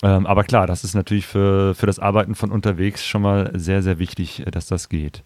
Ähm, 0.02 0.26
aber 0.26 0.42
klar, 0.42 0.66
das 0.66 0.82
ist 0.82 0.94
natürlich 0.94 1.26
für, 1.26 1.74
für 1.76 1.86
das 1.86 2.00
Arbeiten 2.00 2.34
von 2.34 2.50
unterwegs 2.50 3.06
schon 3.06 3.22
mal 3.22 3.52
sehr, 3.54 3.82
sehr 3.82 4.00
wichtig, 4.00 4.44
äh, 4.44 4.50
dass 4.50 4.66
das 4.66 4.88
geht. 4.88 5.22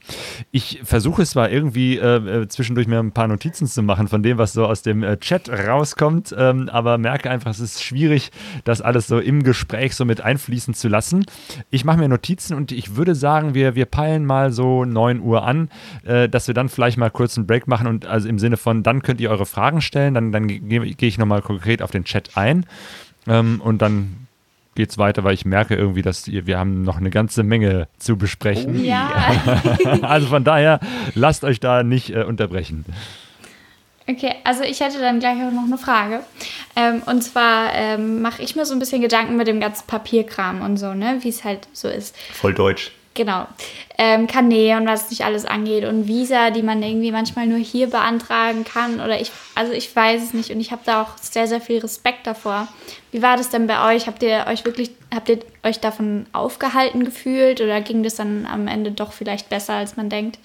Ich 0.51 0.81
versuche 0.85 1.23
es 1.23 1.31
zwar 1.31 1.51
irgendwie 1.51 1.97
äh, 1.97 2.43
äh, 2.43 2.49
zwischendurch 2.49 2.87
mir 2.87 2.99
ein 2.99 3.13
paar 3.13 3.27
Notizen 3.27 3.67
zu 3.67 3.83
machen 3.83 4.07
von 4.07 4.23
dem, 4.23 4.37
was 4.37 4.53
so 4.53 4.67
aus 4.67 4.83
dem 4.83 5.03
äh, 5.03 5.17
Chat 5.17 5.49
rauskommt, 5.49 6.35
ähm, 6.37 6.69
aber 6.69 6.99
merke 6.99 7.31
einfach, 7.31 7.51
es 7.51 7.61
ist 7.61 7.83
schwierig, 7.83 8.31
das 8.65 8.83
alles 8.83 9.07
so 9.07 9.19
im 9.19 9.43
Gespräch 9.43 9.95
so 9.95 10.05
mit 10.05 10.21
einfließen 10.21 10.75
zu 10.75 10.89
lassen. 10.89 11.25
Ich 11.71 11.87
mache 11.87 11.99
mir 11.99 12.09
Notizen 12.09 12.55
und 12.55 12.71
ich 12.71 12.97
würde 12.97 13.15
sagen, 13.15 13.55
wir, 13.55 13.75
wir 13.77 13.87
peilen 13.87 14.27
mal 14.27 14.53
so 14.53 14.85
9 14.85 15.21
Uhr 15.21 15.45
an, 15.45 15.71
äh, 16.05 16.29
dass 16.29 16.49
wir 16.49 16.55
dann 16.55 16.69
vielleicht 16.69 16.99
mal 16.99 17.11
kurz 17.11 17.39
einen 17.39 17.47
Break 17.47 17.67
machen 17.67 17.87
und 17.87 18.05
also 18.05 18.29
im 18.29 18.39
Sinne 18.39 18.59
von, 18.59 18.83
dann 18.83 19.03
könnt 19.03 19.23
ihr 19.23 19.31
eure 19.31 19.47
Fragen 19.47 19.81
stellen, 19.81 20.13
dann, 20.13 20.33
dann 20.33 20.49
gehe 20.49 20.61
gehe 20.61 21.09
ich 21.09 21.17
nochmal 21.17 21.41
konkret 21.41 21.81
auf 21.81 21.91
den 21.91 22.05
Chat 22.05 22.37
ein 22.37 22.67
ähm, 23.27 23.61
und 23.63 23.81
dann 23.81 24.26
geht's 24.77 24.99
weiter, 24.99 25.25
weil 25.25 25.35
ich 25.35 25.45
merke 25.45 25.75
irgendwie, 25.75 26.03
dass 26.03 26.29
ihr, 26.29 26.47
wir 26.47 26.59
haben 26.59 26.83
noch 26.83 26.99
eine 26.99 27.11
ganze 27.11 27.43
Menge 27.43 27.89
zu 27.99 28.17
besprechen. 28.17 28.85
Ja. 28.85 29.13
Also 30.03 30.29
von 30.29 30.45
daher, 30.45 30.81
lasst 31.15 31.43
euch 31.45 31.59
da 31.59 31.83
nicht 31.83 32.11
äh, 32.11 32.23
unterbrechen. 32.23 32.85
Okay, 34.09 34.35
also 34.45 34.63
ich 34.63 34.81
hätte 34.81 35.01
dann 35.01 35.19
gleich 35.19 35.37
auch 35.43 35.53
noch 35.53 35.65
eine 35.65 35.79
Frage. 35.79 36.21
Ähm, 36.77 37.03
und 37.07 37.23
zwar 37.23 37.75
ähm, 37.75 38.23
mache 38.23 38.43
ich 38.43 38.55
mir 38.55 38.65
so 38.65 38.73
ein 38.73 38.79
bisschen 38.79 39.03
Gedanken 39.03 39.37
mit 39.37 39.49
dem 39.49 39.59
ganzen 39.59 39.87
Papierkram 39.87 40.61
und 40.61 40.77
so, 40.77 40.95
ne, 40.95 41.19
wie 41.23 41.29
es 41.29 41.43
halt 41.43 41.67
so 41.73 41.89
ist. 41.89 42.17
Voll 42.33 42.55
deutsch. 42.55 42.93
Genau. 43.17 43.47
Ähm, 43.97 44.27
Kanä 44.27 44.77
und 44.77 44.87
was 44.87 45.09
nicht 45.09 45.25
alles 45.25 45.47
angeht 45.47 45.85
und 45.85 46.07
Visa, 46.07 46.51
die 46.51 46.63
man 46.63 46.83
irgendwie 46.83 47.11
manchmal 47.11 47.47
nur 47.47 47.59
hier 47.59 47.89
beantragen 47.89 48.65
kann 48.65 49.01
oder 49.01 49.19
ich, 49.19 49.33
also 49.55 49.73
ich 49.73 49.97
weiß 49.97 50.23
es 50.23 50.35
nicht 50.35 50.51
und 50.51 50.61
ich 50.61 50.71
habe 50.71 50.83
da 50.85 51.03
auch 51.03 51.17
sehr, 51.19 51.49
sehr 51.49 51.63
viel 51.63 51.79
Respekt 51.79 52.27
davor. 52.27 52.69
Wie 53.13 53.23
war 53.23 53.39
das 53.39 53.49
denn 53.49 53.67
bei 53.67 53.95
euch? 53.95 54.07
Habt 54.07 54.23
ihr 54.23 54.45
euch 54.49 54.67
wirklich, 54.67 54.91
habt 55.15 55.31
ihr 55.31 55.39
euch 55.63 55.81
davon 55.81 56.27
aufgehalten 56.35 57.07
gefühlt 57.07 57.63
oder 57.63 57.81
ging 57.81 58.03
das 58.03 58.17
dann 58.17 58.47
am 58.47 58.69
Ende 58.69 58.93
doch 58.93 59.13
vielleicht 59.13 59.49
besser, 59.49 59.73
als 59.73 59.97
man 59.97 60.11
denkt? 60.11 60.39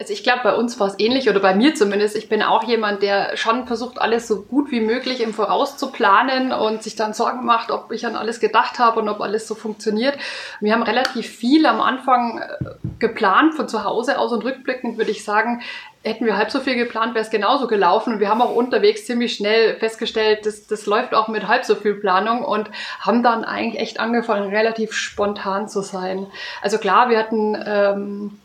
Also 0.00 0.12
ich 0.12 0.22
glaube, 0.22 0.42
bei 0.44 0.54
uns 0.54 0.78
war 0.78 0.86
es 0.86 0.94
ähnlich 1.00 1.28
oder 1.28 1.40
bei 1.40 1.56
mir 1.56 1.74
zumindest. 1.74 2.16
Ich 2.16 2.28
bin 2.28 2.40
auch 2.40 2.62
jemand, 2.62 3.02
der 3.02 3.36
schon 3.36 3.66
versucht, 3.66 4.00
alles 4.00 4.28
so 4.28 4.42
gut 4.42 4.70
wie 4.70 4.80
möglich 4.80 5.20
im 5.20 5.34
Voraus 5.34 5.76
zu 5.76 5.90
planen 5.90 6.52
und 6.52 6.84
sich 6.84 6.94
dann 6.94 7.14
Sorgen 7.14 7.44
macht, 7.44 7.72
ob 7.72 7.90
ich 7.90 8.06
an 8.06 8.14
alles 8.14 8.38
gedacht 8.38 8.78
habe 8.78 9.00
und 9.00 9.08
ob 9.08 9.20
alles 9.20 9.48
so 9.48 9.56
funktioniert. 9.56 10.16
Wir 10.60 10.72
haben 10.72 10.84
relativ 10.84 11.26
viel 11.26 11.66
am 11.66 11.80
Anfang 11.80 12.38
äh, 12.38 12.64
geplant 13.00 13.56
von 13.56 13.68
zu 13.68 13.82
Hause 13.82 14.20
aus 14.20 14.30
und 14.30 14.44
rückblickend 14.44 14.98
würde 14.98 15.10
ich 15.10 15.24
sagen, 15.24 15.62
hätten 16.04 16.26
wir 16.26 16.36
halb 16.36 16.52
so 16.52 16.60
viel 16.60 16.76
geplant, 16.76 17.14
wäre 17.14 17.24
es 17.24 17.30
genauso 17.30 17.66
gelaufen. 17.66 18.14
Und 18.14 18.20
wir 18.20 18.28
haben 18.28 18.40
auch 18.40 18.54
unterwegs 18.54 19.04
ziemlich 19.04 19.34
schnell 19.34 19.80
festgestellt, 19.80 20.46
das, 20.46 20.68
das 20.68 20.86
läuft 20.86 21.12
auch 21.12 21.26
mit 21.26 21.48
halb 21.48 21.64
so 21.64 21.74
viel 21.74 21.94
Planung 21.94 22.44
und 22.44 22.70
haben 23.00 23.24
dann 23.24 23.44
eigentlich 23.44 23.82
echt 23.82 23.98
angefangen, 23.98 24.54
relativ 24.54 24.92
spontan 24.92 25.68
zu 25.68 25.82
sein. 25.82 26.28
Also 26.62 26.78
klar, 26.78 27.10
wir 27.10 27.18
hatten 27.18 27.60
ähm, 27.66 28.38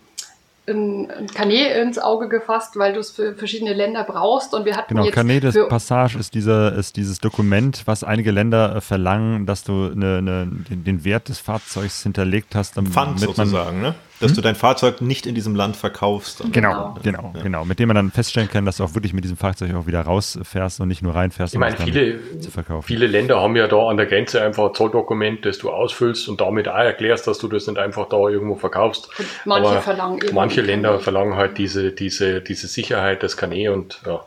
ein, 0.67 1.11
ein 1.11 1.27
Canet 1.27 1.77
ins 1.77 1.99
Auge 1.99 2.29
gefasst, 2.29 2.77
weil 2.77 2.93
du 2.93 2.99
es 2.99 3.11
für 3.11 3.35
verschiedene 3.35 3.73
Länder 3.73 4.03
brauchst. 4.03 4.53
Und 4.53 4.65
wir 4.65 4.75
hatten 4.75 4.93
Genau, 4.93 5.05
jetzt 5.05 5.13
Canet 5.13 5.43
des 5.43 5.57
Passage 5.67 6.17
ist, 6.17 6.33
dieser, 6.33 6.73
ist 6.73 6.95
dieses 6.95 7.19
Dokument, 7.19 7.83
was 7.85 8.03
einige 8.03 8.31
Länder 8.31 8.75
äh, 8.75 8.81
verlangen, 8.81 9.45
dass 9.45 9.63
du 9.63 9.91
eine, 9.91 10.17
eine, 10.17 10.47
den, 10.69 10.83
den 10.83 11.03
Wert 11.03 11.29
des 11.29 11.39
Fahrzeugs 11.39 12.03
hinterlegt 12.03 12.55
hast, 12.55 12.77
damit 12.77 12.93
Pfand 12.93 13.19
man 13.19 13.19
sozusagen, 13.19 13.81
ne? 13.81 13.95
Dass 14.19 14.33
du 14.33 14.41
dein 14.41 14.55
Fahrzeug 14.55 15.01
nicht 15.01 15.25
in 15.25 15.35
diesem 15.35 15.55
Land 15.55 15.75
verkaufst. 15.75 16.43
Genau, 16.51 16.95
Genau. 17.03 17.31
genau, 17.31 17.33
genau. 17.43 17.65
Mit 17.65 17.79
dem 17.79 17.87
man 17.87 17.95
dann 17.95 18.11
feststellen 18.11 18.49
kann, 18.49 18.65
dass 18.65 18.77
du 18.77 18.83
auch 18.85 18.93
wirklich 18.93 19.13
mit 19.13 19.23
diesem 19.23 19.35
Fahrzeug 19.37 19.73
auch 19.75 19.85
wieder 19.85 20.01
rausfährst 20.01 20.79
und 20.79 20.87
nicht 20.87 21.01
nur 21.01 21.13
reinfährst, 21.13 21.53
Ich 21.53 21.57
um 21.57 21.61
meine, 21.61 21.75
es 21.75 21.83
viele, 21.83 22.39
zu 22.39 22.51
verkaufen. 22.51 22.85
viele 22.87 23.07
Länder 23.07 23.41
haben 23.41 23.55
ja 23.55 23.67
da 23.67 23.87
an 23.89 23.97
der 23.97 24.05
Grenze 24.05 24.41
einfach 24.41 24.69
ein 24.69 24.73
Zolldokument, 24.75 25.45
das 25.45 25.57
du 25.57 25.71
ausfüllst 25.71 26.29
und 26.29 26.39
damit 26.39 26.67
auch 26.69 26.75
erklärst, 26.77 27.27
dass 27.27 27.37
du 27.39 27.47
das 27.47 27.67
nicht 27.67 27.77
einfach 27.77 28.07
da 28.07 28.17
irgendwo 28.29 28.55
verkaufst. 28.55 29.09
Und 29.19 29.27
manche 29.45 29.69
Aber 29.69 29.81
verlangen 29.81 30.19
eben 30.23 30.35
Manche 30.35 30.61
Länder 30.61 30.99
verlangen 30.99 31.35
halt 31.35 31.57
diese, 31.57 31.91
diese, 31.91 32.41
diese 32.41 32.67
Sicherheit 32.67 33.23
des 33.23 33.35
Canet 33.35 33.69
und 33.69 34.01
ja. 34.05 34.23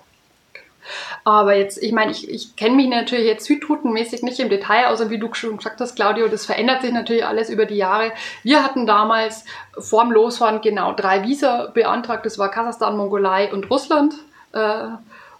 Aber 1.24 1.54
jetzt, 1.54 1.82
ich 1.82 1.92
meine, 1.92 2.12
ich, 2.12 2.28
ich 2.28 2.56
kenne 2.56 2.76
mich 2.76 2.88
natürlich 2.88 3.26
jetzt 3.26 3.46
südroutenmäßig 3.46 4.22
nicht 4.22 4.40
im 4.40 4.48
Detail 4.48 4.90
und 4.90 5.10
wie 5.10 5.18
du 5.18 5.32
schon 5.34 5.56
gesagt 5.56 5.80
hast, 5.80 5.96
Claudio, 5.96 6.28
das 6.28 6.46
verändert 6.46 6.82
sich 6.82 6.92
natürlich 6.92 7.26
alles 7.26 7.50
über 7.50 7.66
die 7.66 7.76
Jahre. 7.76 8.12
Wir 8.42 8.62
hatten 8.62 8.86
damals 8.86 9.44
vorm 9.78 10.12
Losfahren 10.12 10.60
genau 10.60 10.92
drei 10.92 11.24
Visa 11.24 11.70
beantragt. 11.72 12.26
Das 12.26 12.38
war 12.38 12.50
Kasachstan, 12.50 12.96
Mongolei 12.96 13.52
und 13.52 13.70
Russland. 13.70 14.14
Äh, 14.52 14.88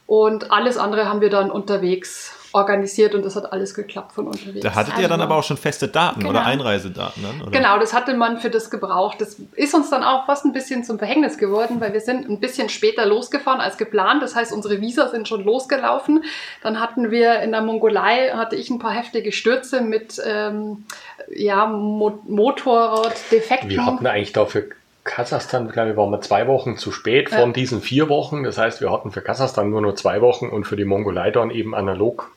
und 0.07 0.53
alles 0.53 0.77
andere 0.77 1.09
haben 1.09 1.21
wir 1.21 1.31
dann 1.31 1.51
unterwegs 1.51 2.36
organisiert 2.57 3.15
und 3.15 3.25
das 3.25 3.37
hat 3.37 3.53
alles 3.53 3.75
geklappt 3.75 4.13
von 4.13 4.27
unterwegs. 4.27 4.61
Da 4.63 4.75
hattet 4.75 4.99
ihr 4.99 5.07
dann 5.09 5.21
aber 5.21 5.37
auch 5.37 5.43
schon 5.45 5.57
feste 5.57 5.87
Daten 5.89 6.21
Genau. 6.21 6.31
oder 6.31 6.45
Einreisedaten 6.45 7.23
dann? 7.23 7.43
Oder? 7.43 7.51
Genau, 7.51 7.79
das 7.79 7.93
hatte 7.93 8.15
man 8.15 8.39
für 8.39 8.51
das 8.51 8.71
gebraucht. 8.71 9.21
Das 9.21 9.37
ist 9.55 9.75
uns 9.75 9.91
dann 9.91 10.03
auch 10.03 10.27
fast 10.27 10.45
ein 10.45 10.53
bisschen 10.53 10.83
zum 10.83 10.99
Verhängnis 10.99 11.39
geworden, 11.39 11.81
weil 11.81 11.93
wir 11.93 12.01
sind 12.01 12.29
ein 12.29 12.41
bisschen 12.41 12.69
später 12.69 13.07
losgefahren 13.07 13.61
als 13.61 13.77
geplant. 13.77 14.23
Das 14.23 14.35
heißt, 14.35 14.53
unsere 14.53 14.81
Visa 14.81 15.09
sind 15.09 15.29
schon 15.29 15.45
losgelaufen. 15.45 16.25
Dann 16.63 16.81
hatten 16.81 17.11
wir 17.11 17.41
in 17.41 17.53
der 17.53 17.61
Mongolei, 17.61 18.31
hatte 18.35 18.57
ich 18.57 18.71
ein 18.71 18.79
paar 18.79 18.93
heftige 18.93 19.31
Stürze 19.33 19.83
mit 19.83 20.21
ähm, 20.27 20.85
ja, 21.31 21.67
Mo 21.67 22.19
Motorraddefekten. 22.27 23.71
Wir 23.71 23.85
hatten 23.87 24.07
eigentlich 24.07 24.33
da 24.33 24.47
für 24.47 24.69
Kasachstan, 25.07 25.69
glaube 25.69 25.91
ich, 25.91 25.97
waren 25.97 26.11
wir 26.11 26.21
zwei 26.21 26.47
Wochen 26.47 26.77
zu 26.77 26.93
spät 26.93 27.31
von 27.31 27.39
Ja. 27.39 27.53
diesen 27.53 27.81
vier 27.81 28.09
Wochen. 28.09 28.43
Das 28.43 28.59
heißt, 28.59 28.81
wir 28.81 28.93
hatten 28.93 29.11
für 29.13 29.23
Kasachstan 29.23 29.71
nur 29.71 29.81
noch 29.81 29.95
zwei 29.95 30.21
Wochen 30.21 30.49
und 30.49 30.65
für 30.65 30.77
die 30.77 30.85
Mongolei 30.85 31.31
dann 31.31 31.51
eben 31.51 31.75
analog 31.75 32.31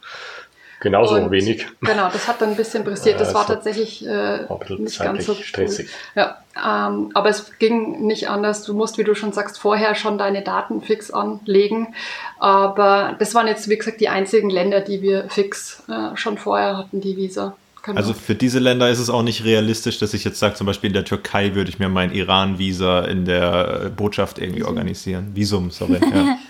genauso 0.80 1.16
Und 1.16 1.32
wenig. 1.32 1.68
Genau, 1.82 2.10
das 2.10 2.28
hat 2.28 2.42
dann 2.42 2.52
ein 2.52 2.56
bisschen 2.56 2.86
pressiert. 2.86 3.20
Das 3.20 3.30
Ja, 3.30 3.34
war 3.34 3.48
tatsächlich 3.48 4.06
äh, 4.08 4.46
nicht 4.78 5.00
ganz 5.00 5.26
so 5.26 5.34
stressig. 5.34 5.90
Cool. 6.16 6.24
Ja, 6.24 6.88
ähm, 6.88 7.12
aber 7.14 7.30
es 7.30 7.58
ging 7.60 8.06
nicht 8.08 8.30
anders. 8.30 8.64
Du 8.64 8.74
musst, 8.74 8.98
wie 8.98 9.04
du 9.04 9.14
schon 9.14 9.34
sagst, 9.34 9.60
vorher 9.60 9.96
schon 9.96 10.18
deine 10.18 10.42
Daten 10.42 10.82
fix 10.82 11.12
anlegen. 11.12 11.94
Aber 12.38 13.16
das 13.20 13.36
waren 13.36 13.48
jetzt, 13.48 13.68
wie 13.70 13.78
gesagt, 13.78 14.00
die 14.00 14.10
einzigen 14.10 14.50
Länder, 14.50 14.80
die 14.80 15.02
wir 15.02 15.28
fix 15.30 15.84
äh, 15.90 16.16
schon 16.16 16.38
vorher 16.38 16.78
hatten, 16.78 17.02
die 17.02 17.18
Visa. 17.18 17.56
Genau. 17.84 17.98
Also 17.98 18.14
für 18.14 18.36
diese 18.36 18.60
Länder 18.60 18.90
ist 18.90 19.00
es 19.00 19.10
auch 19.10 19.24
nicht 19.24 19.44
realistisch, 19.44 20.00
dass 20.00 20.14
ich 20.14 20.24
jetzt 20.24 20.40
sage, 20.40 20.56
zum 20.56 20.68
Beispiel 20.68 20.90
in 20.90 20.94
der 20.94 21.06
Türkei 21.06 21.56
würde 21.56 21.70
ich 21.70 21.80
mir 21.80 21.90
mein 21.90 22.12
Iran-Visa 22.12 23.06
in 23.06 23.26
der 23.26 23.84
äh, 23.86 23.90
Botschaft 23.90 24.40
irgendwie 24.40 24.64
organisieren. 24.64 25.32
Visum, 25.34 25.72
sorry. 25.72 26.00
Ja. 26.14 26.38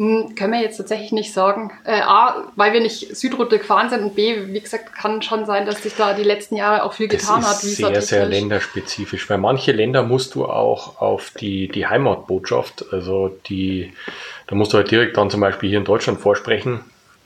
Hm, 0.00 0.34
können 0.34 0.54
wir 0.54 0.62
jetzt 0.62 0.78
tatsächlich 0.78 1.12
nicht 1.12 1.34
sagen. 1.34 1.72
Äh, 1.84 2.00
A, 2.00 2.50
weil 2.56 2.72
wir 2.72 2.80
nicht 2.80 3.14
Südroute 3.14 3.58
gefahren 3.58 3.90
sind 3.90 4.02
und 4.02 4.14
B, 4.14 4.46
wie 4.46 4.60
gesagt, 4.60 4.94
kann 4.94 5.20
schon 5.20 5.44
sein, 5.44 5.66
dass 5.66 5.82
sich 5.82 5.94
da 5.94 6.14
die 6.14 6.22
letzten 6.22 6.56
Jahre 6.56 6.84
auch 6.84 6.94
viel 6.94 7.06
Das 7.06 7.20
getan 7.20 7.44
hat. 7.44 7.62
ist 7.62 7.76
sehr, 7.76 8.00
sehr 8.00 8.24
länderspezifisch, 8.24 9.28
weil 9.28 9.36
manche 9.36 9.72
Länder 9.72 10.02
musst 10.02 10.36
du 10.36 10.46
auch 10.46 11.02
auf 11.02 11.32
die, 11.38 11.68
die 11.68 11.86
Heimatbotschaft, 11.86 12.86
also 12.92 13.36
die, 13.50 13.92
da 14.46 14.54
musst 14.56 14.72
du 14.72 14.78
halt 14.78 14.90
direkt 14.90 15.18
dann 15.18 15.28
zum 15.28 15.42
Beispiel 15.42 15.68
hier 15.68 15.78
in 15.78 15.84
Deutschland 15.84 16.18
vorsprechen. 16.18 16.80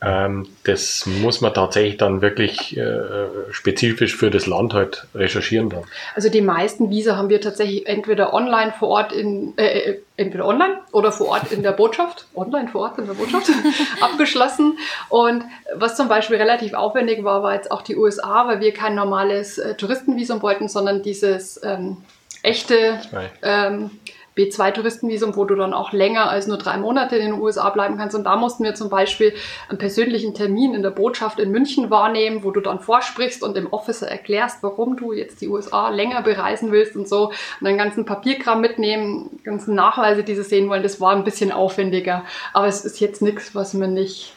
Ähm, 0.05 0.49
das 0.65 1.07
muss 1.07 1.41
man 1.41 1.55
tatsächlich 1.55 1.97
dann 1.97 2.21
wirklich 2.21 2.77
äh, 2.77 3.27
spezifisch 3.51 4.17
für 4.17 4.31
das 4.31 4.47
Land 4.47 4.75
halt 4.75 5.07
recherchieren 5.15 5.71
dann. 5.71 5.85
Also 6.15 6.29
die 6.29 6.41
meisten 6.41 6.91
Visa 6.91 7.17
haben 7.17 7.29
wir 7.29 7.41
tatsächlich 7.41 7.87
entweder 7.87 8.35
online 8.35 8.73
vor 8.79 8.89
Ort 8.89 9.13
in, 9.13 9.57
äh, 9.57 9.91
äh, 9.91 10.01
entweder 10.17 10.47
online 10.47 10.79
oder 10.93 11.11
vor 11.11 11.29
Ort 11.29 11.53
in 11.53 11.63
der 11.63 11.73
Botschaft, 11.73 12.27
online 12.35 12.69
vor 12.69 12.83
Ort 12.83 12.99
in 12.99 13.07
der 13.07 13.15
Botschaft, 13.15 13.49
abgeschlossen. 14.01 14.79
Und 15.09 15.45
was 15.75 15.97
zum 15.97 16.09
Beispiel 16.09 16.37
relativ 16.37 16.75
aufwendig 16.75 17.25
war, 17.25 17.43
war 17.43 17.55
jetzt 17.55 17.71
auch 17.71 17.83
die 17.83 17.97
USA, 17.97 18.47
weil 18.47 18.61
wir 18.61 18.73
kein 18.73 18.95
normales 18.95 19.59
äh, 19.59 19.75
Touristenvisum 19.75 20.43
wollten, 20.43 20.69
sondern 20.69 21.03
dieses 21.03 21.61
ähm, 21.63 21.99
echte 22.43 23.01
ähm, 23.43 23.91
B2-Touristenvisum, 24.37 25.37
wo 25.37 25.45
du 25.45 25.55
dann 25.55 25.73
auch 25.75 25.93
länger 25.93 26.29
als 26.29 26.47
nur 26.47 26.59
drei 26.59 26.77
Monate 26.77 27.17
in 27.17 27.33
den 27.33 27.41
USA 27.41 27.71
bleiben 27.71 27.97
kannst. 27.97 28.17
Und 28.17 28.25
da 28.25 28.37
mussten 28.37 28.65
wir 28.65 28.75
zum 28.75 28.89
Beispiel 28.89 29.33
einen 29.69 29.79
persönlichen 29.79 30.35
Termin 30.35 30.75
in 30.75 30.83
der 30.83 30.91
Botschaft 30.91 31.39
in 31.39 31.51
München 31.51 31.91
wahrnehmen, 31.91 32.43
wo 32.43 32.51
du 32.51 32.61
dann 32.61 32.81
vorsprichst 32.81 33.43
und 33.43 33.57
dem 33.57 33.73
Officer 33.73 34.09
erklärst, 34.09 34.63
warum 34.63 34.97
du 34.97 35.13
jetzt 35.13 35.41
die 35.41 35.49
USA 35.49 35.89
länger 35.91 36.23
bereisen 36.23 36.73
willst 36.73 36.97
und 36.97 37.09
so. 37.09 37.29
Und 37.29 37.35
dann 37.61 37.79
ganzen 37.79 38.05
Papierkram 38.05 38.61
mitnehmen, 38.61 39.31
ganzen 39.45 39.75
Nachweise, 39.75 40.25
die 40.25 40.35
sie 40.35 40.43
sehen 40.43 40.69
wollen. 40.69 40.83
Das 40.83 41.01
war 41.01 41.15
ein 41.15 41.25
bisschen 41.25 41.53
aufwendiger. 41.53 42.25
Aber 42.53 42.67
es 42.67 42.85
ist 42.85 43.01
jetzt 43.01 43.23
nichts, 43.23 43.55
was 43.55 43.75
man 43.75 43.95
nicht 43.95 44.35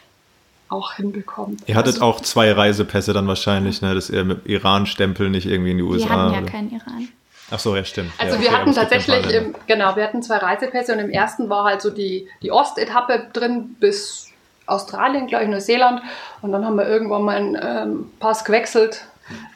auch 0.70 0.92
hinbekommt. 0.94 1.60
Ihr 1.66 1.74
hattet 1.76 1.94
Also- 1.94 2.04
auch 2.04 2.20
zwei 2.20 2.52
Reisepässe 2.52 3.12
dann 3.14 3.26
wahrscheinlich, 3.26 3.80
ne, 3.80 3.94
dass 3.94 4.10
ihr 4.10 4.22
mit 4.24 4.46
Iran-Stempel 4.46 5.30
nicht 5.30 5.46
irgendwie 5.46 5.70
in 5.70 5.78
die 5.78 5.84
Wir 5.84 5.90
USA. 5.92 6.08
hatten 6.10 6.34
ja 6.34 6.40
oder- 6.42 6.50
keinen 6.50 6.70
Iran. 6.70 7.08
Ach 7.50 7.58
so, 7.58 7.74
ja, 7.74 7.84
stimmt. 7.84 8.12
Also 8.18 8.36
ja, 8.36 8.42
wir 8.42 8.48
okay, 8.48 8.56
hatten 8.56 8.74
tatsächlich, 8.74 9.32
im, 9.32 9.54
genau, 9.66 9.96
wir 9.96 10.04
hatten 10.04 10.22
zwei 10.22 10.36
Reisepässe 10.36 10.92
und 10.92 10.98
im 10.98 11.10
ersten 11.10 11.48
war 11.48 11.64
halt 11.64 11.80
so 11.80 11.90
die, 11.90 12.28
die 12.42 12.52
Ostetappe 12.52 13.28
drin 13.32 13.76
bis 13.80 14.28
Australien, 14.66 15.26
glaube 15.26 15.44
ich, 15.44 15.50
Neuseeland. 15.50 16.02
Und 16.42 16.52
dann 16.52 16.64
haben 16.64 16.76
wir 16.76 16.86
irgendwann 16.86 17.22
mal 17.22 17.36
einen 17.36 17.58
ähm, 17.60 18.12
Pass 18.20 18.44
gewechselt. 18.44 19.06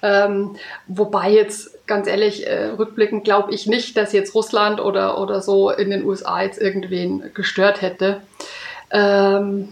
Ähm, 0.03 0.57
wobei 0.86 1.30
jetzt, 1.30 1.86
ganz 1.86 2.07
ehrlich, 2.07 2.47
äh, 2.47 2.66
rückblickend 2.78 3.24
glaube 3.24 3.53
ich 3.55 3.66
nicht, 3.66 3.97
dass 3.97 4.12
jetzt 4.12 4.34
Russland 4.34 4.80
oder, 4.80 5.18
oder 5.18 5.40
so 5.40 5.70
in 5.70 5.90
den 5.90 6.05
USA 6.05 6.43
jetzt 6.43 6.61
irgendwen 6.61 7.32
gestört 7.34 7.80
hätte. 7.80 8.20
Ähm, 8.90 9.68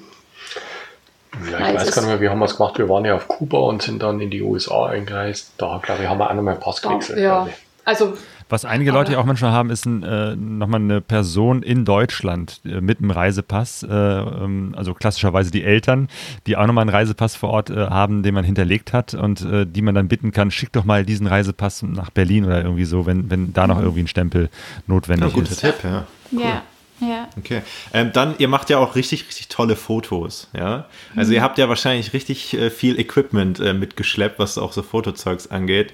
Ja, 1.50 1.70
ich 1.70 1.76
weiß 1.76 1.94
gar 1.94 2.02
nicht 2.02 2.10
mehr, 2.10 2.20
wie 2.20 2.28
haben 2.28 2.38
wir 2.38 2.46
es 2.46 2.56
gemacht. 2.56 2.78
Wir 2.78 2.88
waren 2.88 3.04
ja 3.04 3.14
auf 3.14 3.28
Kuba 3.28 3.58
und 3.58 3.82
sind 3.82 4.02
dann 4.02 4.20
in 4.20 4.30
die 4.30 4.42
USA 4.42 4.86
eingereist. 4.86 5.52
Da, 5.58 5.80
glaube 5.82 6.02
ich, 6.02 6.08
haben 6.08 6.18
wir 6.18 6.30
auch 6.30 6.34
nochmal 6.34 6.54
einen 6.54 6.62
Pass 6.62 6.82
gewechselt. 6.82 7.18
ja, 7.18 7.42
glaube 7.42 7.50
ich. 7.50 7.69
Also 7.90 8.16
Was 8.48 8.64
einige 8.64 8.92
Leute 8.92 9.12
ja 9.12 9.18
auch 9.18 9.24
manchmal 9.24 9.50
haben, 9.52 9.70
ist 9.70 9.84
ein, 9.84 10.02
äh, 10.02 10.36
nochmal 10.36 10.80
eine 10.80 11.00
Person 11.00 11.62
in 11.62 11.84
Deutschland 11.84 12.60
äh, 12.64 12.80
mit 12.80 12.98
einem 12.98 13.10
Reisepass, 13.10 13.82
äh, 13.82 13.92
ähm, 13.92 14.74
also 14.76 14.94
klassischerweise 14.94 15.50
die 15.50 15.64
Eltern, 15.64 16.08
die 16.46 16.56
auch 16.56 16.66
nochmal 16.66 16.82
einen 16.82 16.90
Reisepass 16.90 17.34
vor 17.34 17.50
Ort 17.50 17.70
äh, 17.70 17.74
haben, 17.74 18.22
den 18.22 18.34
man 18.34 18.44
hinterlegt 18.44 18.92
hat 18.92 19.14
und 19.14 19.42
äh, 19.42 19.66
die 19.66 19.82
man 19.82 19.94
dann 19.94 20.08
bitten 20.08 20.30
kann, 20.30 20.50
schick 20.50 20.72
doch 20.72 20.84
mal 20.84 21.04
diesen 21.04 21.26
Reisepass 21.26 21.82
nach 21.82 22.10
Berlin 22.10 22.44
oder 22.44 22.62
irgendwie 22.62 22.84
so, 22.84 23.06
wenn, 23.06 23.28
wenn 23.30 23.52
da 23.52 23.66
noch 23.66 23.80
irgendwie 23.80 24.02
ein 24.02 24.08
Stempel 24.08 24.44
Ja, 24.44 24.82
notwendig 24.86 25.32
guter 25.32 25.50
ist. 25.50 25.60
Tipp, 25.60 25.74
ja. 25.82 26.06
Ja, 26.30 26.62
ja. 27.00 27.28
Okay. 27.36 27.62
Ähm, 27.92 28.10
dann, 28.12 28.34
ihr 28.38 28.48
macht 28.48 28.70
ja 28.70 28.78
auch 28.78 28.94
richtig, 28.94 29.26
richtig 29.26 29.48
tolle 29.48 29.74
Fotos, 29.74 30.48
ja. 30.56 30.86
Also 31.16 31.32
ihr 31.32 31.42
habt 31.42 31.58
ja 31.58 31.68
wahrscheinlich 31.68 32.12
richtig 32.12 32.54
äh, 32.54 32.70
viel 32.70 33.00
Equipment 33.00 33.58
äh, 33.58 33.74
mitgeschleppt, 33.74 34.38
was 34.38 34.58
auch 34.58 34.72
so 34.72 34.82
Fotozeugs 34.82 35.50
angeht. 35.50 35.92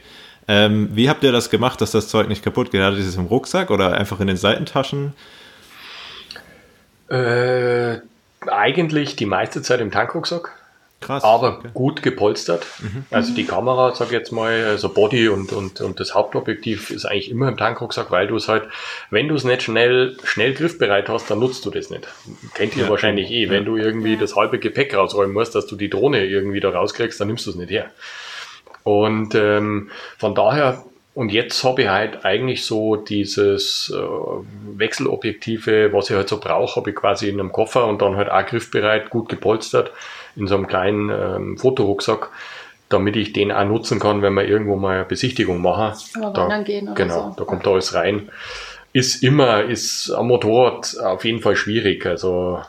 Ähm, 0.49 0.91
wie 0.93 1.09
habt 1.11 1.25
ihr 1.25 1.33
das 1.33 1.51
gemacht, 1.51 1.81
dass 1.81 1.91
das 1.91 2.09
Zeug 2.09 2.29
nicht 2.29 2.43
kaputt 2.45 2.71
geht? 2.71 2.81
Hattet 2.83 3.01
ihr 3.01 3.07
es 3.07 3.17
im 3.17 3.27
Rucksack 3.27 3.71
oder 3.71 3.95
einfach 3.95 4.21
in 4.21 4.29
den 4.29 4.37
Seitentaschen? 4.37 5.13
Äh, 7.09 7.99
eigentlich 8.47 9.17
die 9.17 9.27
meiste 9.27 9.63
Zeit 9.63 9.81
im 9.81 9.91
Tankrucksack, 9.91 10.51
Krass. 11.01 11.23
aber 11.25 11.59
okay. 11.59 11.69
gut 11.75 12.03
gepolstert. 12.03 12.67
Also 13.11 13.33
die 13.35 13.45
Kamera, 13.45 13.95
sag 13.95 14.07
ich 14.07 14.13
jetzt 14.13 14.33
mal, 14.33 14.65
also 14.65 14.89
Body 14.89 15.29
und, 15.29 15.53
und, 15.53 15.81
und 15.81 16.01
das 16.01 16.15
Hauptobjektiv 16.15 16.91
ist 16.91 17.05
eigentlich 17.05 17.31
immer 17.31 17.49
im 17.49 17.57
Tankrucksack, 17.57 18.11
weil 18.11 18.27
du 18.27 18.37
es 18.37 18.49
halt, 18.49 18.65
wenn 19.11 19.29
du 19.29 19.35
es 19.37 19.45
nicht 19.45 19.63
schnell, 19.63 20.17
schnell 20.25 20.55
griffbereit 20.55 21.09
hast, 21.09 21.31
dann 21.31 21.39
nutzt 21.39 21.65
du 21.65 21.71
das 21.71 21.91
nicht. 21.91 22.07
Kennt 22.55 22.77
ihr 22.77 22.85
Ja. 22.85 22.91
wahrscheinlich 22.91 23.31
eh. 23.31 23.51
Wenn 23.51 23.65
du 23.65 23.77
irgendwie 23.77 24.17
das 24.17 24.35
halbe 24.37 24.59
Gepäck 24.59 24.95
rausräumen 24.95 25.33
musst, 25.35 25.55
dass 25.55 25.67
du 25.67 25.77
die 25.77 25.91
Drohne 25.91 26.25
irgendwie 26.25 26.61
da 26.61 26.71
rauskriegst, 26.71 27.21
dann 27.21 27.29
nimmst 27.29 27.47
du 27.47 27.51
es 27.51 27.57
nicht 27.57 27.71
her. 27.71 27.91
Und 28.87 29.35
ähm, 29.35 29.91
von 30.17 30.37
daher, 30.37 30.85
und 31.15 31.33
jetzt 31.33 31.65
habe 31.65 31.83
ich 31.83 31.89
halt 31.89 32.25
eigentlich 32.25 32.65
so 32.65 32.95
dieses 32.95 33.93
äh, 33.93 34.79
Wechselobjektive, 34.79 35.93
was 35.93 36.09
ich 36.09 36.15
halt 36.17 36.29
so 36.29 36.39
brauche, 36.39 36.77
habe 36.77 36.91
ich 36.91 36.97
quasi 36.97 37.29
in 37.29 37.41
einem 37.41 37.51
Koffer 37.51 37.87
und 37.89 38.01
dann 38.01 38.15
halt 38.17 38.31
auch 38.31 38.47
griffbereit, 38.47 39.11
gut 39.11 39.29
gepolstert, 39.29 39.91
in 40.37 40.47
so 40.47 40.55
einem 40.55 40.69
kleinen 40.69 41.11
ähm, 41.11 41.59
Fotorucksack, 41.59 42.31
damit 42.89 43.17
ich 43.17 43.33
den 43.33 43.51
auch 43.51 43.65
nutzen 43.65 43.99
kann, 43.99 44.23
wenn 44.23 44.35
wir 44.35 44.45
irgendwo 44.47 44.77
mal 44.77 44.97
eine 44.99 45.05
Besichtigung 45.05 45.61
machen. 45.61 45.97
Mal 46.21 46.33
Da- 46.33 46.43
wandern 46.43 46.63
gehen 46.65 46.87
oder 46.87 46.95
Genau, 46.95 47.31
so. 47.31 47.35
da 47.39 47.45
kommt 47.45 47.67
alles 47.67 47.93
rein. 47.95 48.29
ist 48.93 49.23
immer, 49.25 49.65
ist 49.65 50.11
am 50.13 50.29
Motorrad 50.29 50.97
auf 51.03 51.25
jeden 51.25 51.41
Fall 51.41 51.57
schwierig. 51.57 52.07
Also 52.07 52.61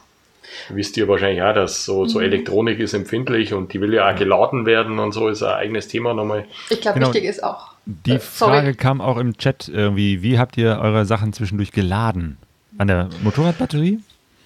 wisst 0.69 0.97
ihr 0.97 1.07
wahrscheinlich 1.07 1.41
auch, 1.41 1.53
dass 1.53 1.85
so, 1.85 2.05
so 2.05 2.19
Elektronik 2.19 2.79
ist 2.79 2.93
empfindlich 2.93 3.53
und 3.53 3.73
die 3.73 3.81
will 3.81 3.93
ja 3.93 4.09
auch 4.11 4.15
geladen 4.15 4.65
werden 4.65 4.99
und 4.99 5.11
so 5.11 5.27
ist 5.27 5.43
ein 5.43 5.53
eigenes 5.53 5.87
Thema 5.87 6.13
nochmal. 6.13 6.45
Ich 6.69 6.81
glaube, 6.81 6.99
Genau. 6.99 7.13
wichtig 7.13 7.29
ist 7.29 7.43
auch. 7.43 7.73
Die 7.85 8.11
Äh, 8.11 8.19
sorry. 8.19 8.53
Frage 8.57 8.73
kam 8.75 8.99
auch 9.01 9.17
im 9.17 9.37
Chat 9.37 9.69
irgendwie, 9.69 10.21
wie 10.21 10.37
habt 10.39 10.57
ihr 10.57 10.79
eure 10.81 11.05
Sachen 11.05 11.33
zwischendurch 11.33 11.71
geladen? 11.71 12.37
An 12.77 12.87
der 12.87 13.09
Motorradbatterie? 13.23 13.99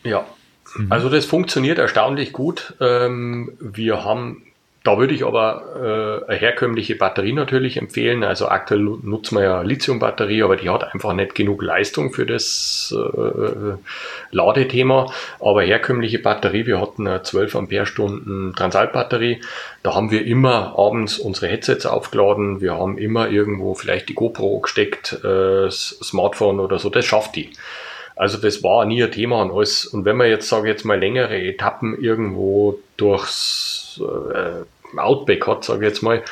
Ja, 0.04 0.26
also 0.90 1.10
das 1.10 1.26
funktioniert 1.26 1.78
erstaunlich 1.80 2.32
gut. 2.32 2.76
Ähm, 2.80 3.52
wir 3.60 4.06
haben, 4.06 4.44
da 4.84 4.98
würde 4.98 5.14
ich 5.14 5.24
aber 5.24 6.24
äh, 6.28 6.32
eine 6.32 6.40
herkömmliche 6.40 6.96
Batterie 6.96 7.34
natürlich 7.34 7.78
empfehlen. 7.78 8.24
Also 8.24 8.48
aktuell 8.48 8.80
nu- 8.80 9.00
nutzen 9.04 9.38
wir 9.38 9.44
ja 9.44 9.62
Lithium-Batterie, 9.62 10.42
aber 10.42 10.56
die 10.56 10.70
hat 10.70 10.92
einfach 10.92 11.14
nicht 11.14 11.36
genug 11.36 11.62
Leistung 11.62 12.12
für 12.14 12.26
das 12.26 12.92
äh, 12.98 13.74
Ladethema. 14.32 15.12
Aber 15.40 15.62
herkömmliche 15.62 16.18
Batterie, 16.18 16.66
wir 16.66 16.82
hatten 16.82 17.08
eine 17.08 17.22
12 17.22 17.56
Ampere-Stunden 17.56 18.54
Transalp-Batterie. 18.56 19.42
Da 19.84 19.94
haben 19.94 20.10
wir 20.10 20.26
immer 20.26 20.74
abends 20.80 21.20
unsere 21.20 21.48
Headsets 21.48 21.86
aufgeladen. 21.86 22.60
Wir 22.60 22.74
haben 22.76 22.98
immer 22.98 23.30
irgendwo 23.30 23.76
vielleicht 23.76 24.10
die 24.10 24.16
GoPro 24.16 24.62
gesteckt, 24.62 25.24
äh, 25.24 25.70
Smartphone 25.70 26.60
oder 26.60 26.80
so. 26.80 26.90
Das 26.90 27.06
schafft 27.06 27.36
die. 27.36 27.52
Also 28.16 28.40
das 28.40 28.64
war 28.64 28.86
nie 28.86 29.04
ein 29.04 29.12
Thema 29.12 29.42
und 29.44 29.52
alles. 29.52 29.86
Und 29.86 30.06
wenn 30.06 30.18
man 30.18 30.28
jetzt, 30.28 30.50
sage 30.50 30.68
ich 30.68 30.74
jetzt 30.74 30.86
mal, 30.86 31.00
längere 31.00 31.38
Etappen 31.40 31.98
irgendwo 32.02 32.80
durchs 32.98 33.81
äh, 34.00 34.98
Outback 34.98 35.48
hat, 35.48 35.64
sage 35.64 35.86
ich 35.86 35.90
jetzt 35.90 36.04
mal, 36.04 36.24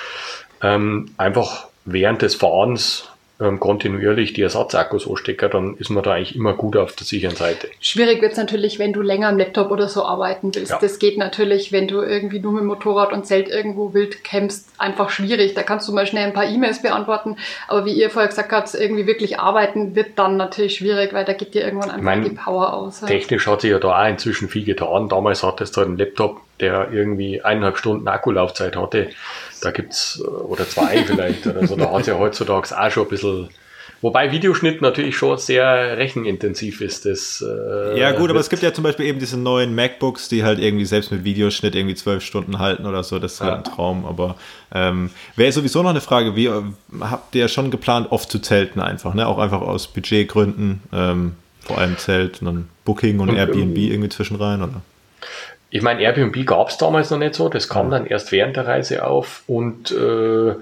ähm, 0.61 1.11
einfach 1.17 1.67
während 1.85 2.21
des 2.21 2.35
Fahrens 2.35 3.08
ähm, 3.41 3.59
kontinuierlich 3.59 4.33
die 4.33 4.41
Ersatzakkus 4.41 5.09
anstecken, 5.09 5.49
dann 5.49 5.77
ist 5.77 5.89
man 5.89 6.03
da 6.03 6.13
eigentlich 6.13 6.35
immer 6.35 6.53
gut 6.53 6.75
auf 6.75 6.95
der 6.95 7.05
sicheren 7.05 7.35
Seite. 7.35 7.69
Schwierig 7.79 8.21
wird 8.21 8.33
es 8.33 8.37
natürlich, 8.37 8.79
wenn 8.79 8.91
du 8.91 9.01
länger 9.01 9.29
am 9.29 9.37
Laptop 9.37 9.71
oder 9.71 9.87
so 9.87 10.03
arbeiten 10.03 10.53
willst. 10.53 10.71
Ja. 10.71 10.79
Das 10.81 10.99
geht 10.99 11.17
natürlich, 11.17 11.71
wenn 11.71 11.87
du 11.87 12.01
irgendwie 12.01 12.39
nur 12.39 12.51
mit 12.51 12.65
Motorrad 12.65 13.13
und 13.13 13.25
Zelt 13.25 13.47
irgendwo 13.47 13.93
wild 13.93 14.23
campst, 14.25 14.67
einfach 14.77 15.09
schwierig. 15.09 15.53
Da 15.53 15.63
kannst 15.63 15.87
du 15.87 15.93
mal 15.93 16.05
schnell 16.05 16.25
ein 16.25 16.33
paar 16.33 16.49
E-Mails 16.49 16.81
beantworten. 16.81 17.37
Aber 17.69 17.85
wie 17.85 17.93
ihr 17.93 18.09
vorher 18.09 18.27
gesagt 18.27 18.51
habt, 18.51 18.73
irgendwie 18.73 19.07
wirklich 19.07 19.39
arbeiten 19.39 19.95
wird 19.95 20.19
dann 20.19 20.35
natürlich 20.35 20.75
schwierig, 20.75 21.13
weil 21.13 21.23
da 21.23 21.33
geht 21.33 21.53
dir 21.53 21.63
irgendwann 21.63 21.91
einfach 21.91 22.03
mein, 22.03 22.23
die 22.23 22.31
Power 22.31 22.73
aus. 22.73 23.01
ja. 23.01 23.07
Technisch 23.07 23.47
hat 23.47 23.61
sich 23.61 23.71
ja 23.71 23.79
da 23.79 24.03
auch 24.03 24.09
inzwischen 24.09 24.49
viel 24.49 24.65
getan. 24.65 25.07
Damals 25.07 25.43
hattest 25.43 25.75
du 25.75 25.79
halt 25.79 25.87
einen 25.87 25.97
Laptop, 25.97 26.41
der 26.59 26.91
irgendwie 26.91 27.41
eineinhalb 27.41 27.77
Stunden 27.77 28.07
Akkulaufzeit 28.07 28.75
hatte. 28.75 29.09
Da 29.61 29.71
gibt's, 29.71 30.21
äh, 30.23 30.27
oder 30.27 30.67
zwei 30.67 31.03
vielleicht, 31.03 31.45
oder 31.47 31.65
so. 31.67 31.75
Da 31.75 31.91
hat 31.91 32.07
ja 32.07 32.17
heutzutage 32.17 32.77
auch 32.79 32.91
schon 32.91 33.03
ein 33.03 33.09
bisschen, 33.09 33.49
wobei 34.01 34.31
Videoschnitt 34.31 34.81
natürlich 34.81 35.17
schon 35.17 35.37
sehr 35.37 35.97
rechenintensiv 35.97 36.81
ist. 36.81 37.05
Das, 37.05 37.43
äh, 37.45 37.99
Ja, 37.99 38.11
gut, 38.11 38.29
aber 38.29 38.39
es 38.39 38.49
gibt 38.49 38.63
ja 38.63 38.73
zum 38.73 38.83
Beispiel 38.83 39.05
eben 39.05 39.19
diese 39.19 39.37
neuen 39.37 39.75
MacBooks, 39.75 40.29
die 40.29 40.43
halt 40.43 40.59
irgendwie 40.59 40.85
selbst 40.85 41.11
mit 41.11 41.23
Videoschnitt 41.23 41.75
irgendwie 41.75 41.95
zwölf 41.95 42.23
Stunden 42.23 42.59
halten 42.59 42.85
oder 42.85 43.03
so. 43.03 43.19
Das 43.19 43.33
ist 43.33 43.41
halt 43.41 43.51
Ja. 43.51 43.57
ein 43.57 43.63
Traum. 43.63 44.05
Aber 44.05 44.35
ähm, 44.73 45.09
wäre 45.35 45.51
sowieso 45.51 45.83
noch 45.83 45.89
eine 45.89 46.01
Frage, 46.01 46.35
wie 46.35 46.49
habt 47.01 47.35
ihr 47.35 47.47
schon 47.47 47.71
geplant, 47.71 48.07
oft 48.11 48.31
zu 48.31 48.39
zelten 48.39 48.79
einfach, 48.79 49.13
ne? 49.13 49.27
Auch 49.27 49.37
einfach 49.39 49.61
aus 49.61 49.87
Budgetgründen, 49.87 50.81
ähm, 50.93 51.33
vor 51.65 51.77
allem 51.77 51.97
Zelt 51.97 52.41
und 52.41 52.45
dann 52.45 52.69
Booking 52.85 53.19
und, 53.19 53.29
Und, 53.29 53.35
Airbnb 53.37 53.77
ähm, 53.77 53.91
irgendwie 53.91 54.09
zwischen 54.09 54.37
rein, 54.37 54.61
oder? 54.63 54.81
Ich 55.71 55.81
meine, 55.81 56.01
Airbnb 56.01 56.45
gab 56.45 56.69
es 56.69 56.77
damals 56.77 57.11
noch 57.11 57.19
nicht 57.19 57.35
so, 57.35 57.49
das 57.49 57.69
kam 57.69 57.91
dann 57.91 58.05
erst 58.07 58.31
während 58.31 58.55
der 58.55 58.65
Reise 58.67 59.05
auf 59.05 59.43
und 59.47 59.91
äh, 59.91 60.55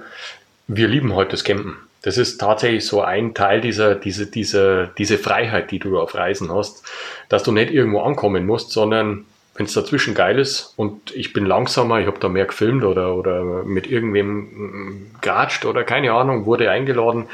wir 0.67 0.87
lieben 0.87 1.15
heute 1.15 1.31
das 1.31 1.43
Campen. 1.43 1.77
Das 2.01 2.17
ist 2.17 2.37
tatsächlich 2.37 2.85
so 2.85 3.01
ein 3.01 3.33
Teil 3.33 3.61
dieser, 3.61 3.95
diese, 3.95 4.27
diese, 4.27 4.89
diese 4.97 5.17
Freiheit, 5.17 5.71
die 5.71 5.79
du 5.79 5.99
auf 5.99 6.15
Reisen 6.15 6.53
hast, 6.53 6.83
dass 7.29 7.43
du 7.43 7.51
nicht 7.51 7.71
irgendwo 7.71 8.01
ankommen 8.01 8.45
musst, 8.45 8.71
sondern 8.71 9.25
wenn 9.55 9.65
es 9.65 9.73
dazwischen 9.73 10.13
geil 10.13 10.37
ist 10.37 10.73
und 10.77 11.15
ich 11.15 11.33
bin 11.33 11.45
langsamer, 11.45 11.99
ich 11.99 12.07
habe 12.07 12.19
da 12.19 12.29
mehr 12.29 12.45
gefilmt 12.45 12.83
oder, 12.83 13.15
oder 13.15 13.43
mit 13.63 13.87
irgendwem 13.87 14.37
mm, 14.37 15.15
geratscht 15.21 15.65
oder 15.65 15.83
keine 15.83 16.13
Ahnung, 16.13 16.45
wurde 16.45 16.69
eingeladen, 16.69 17.25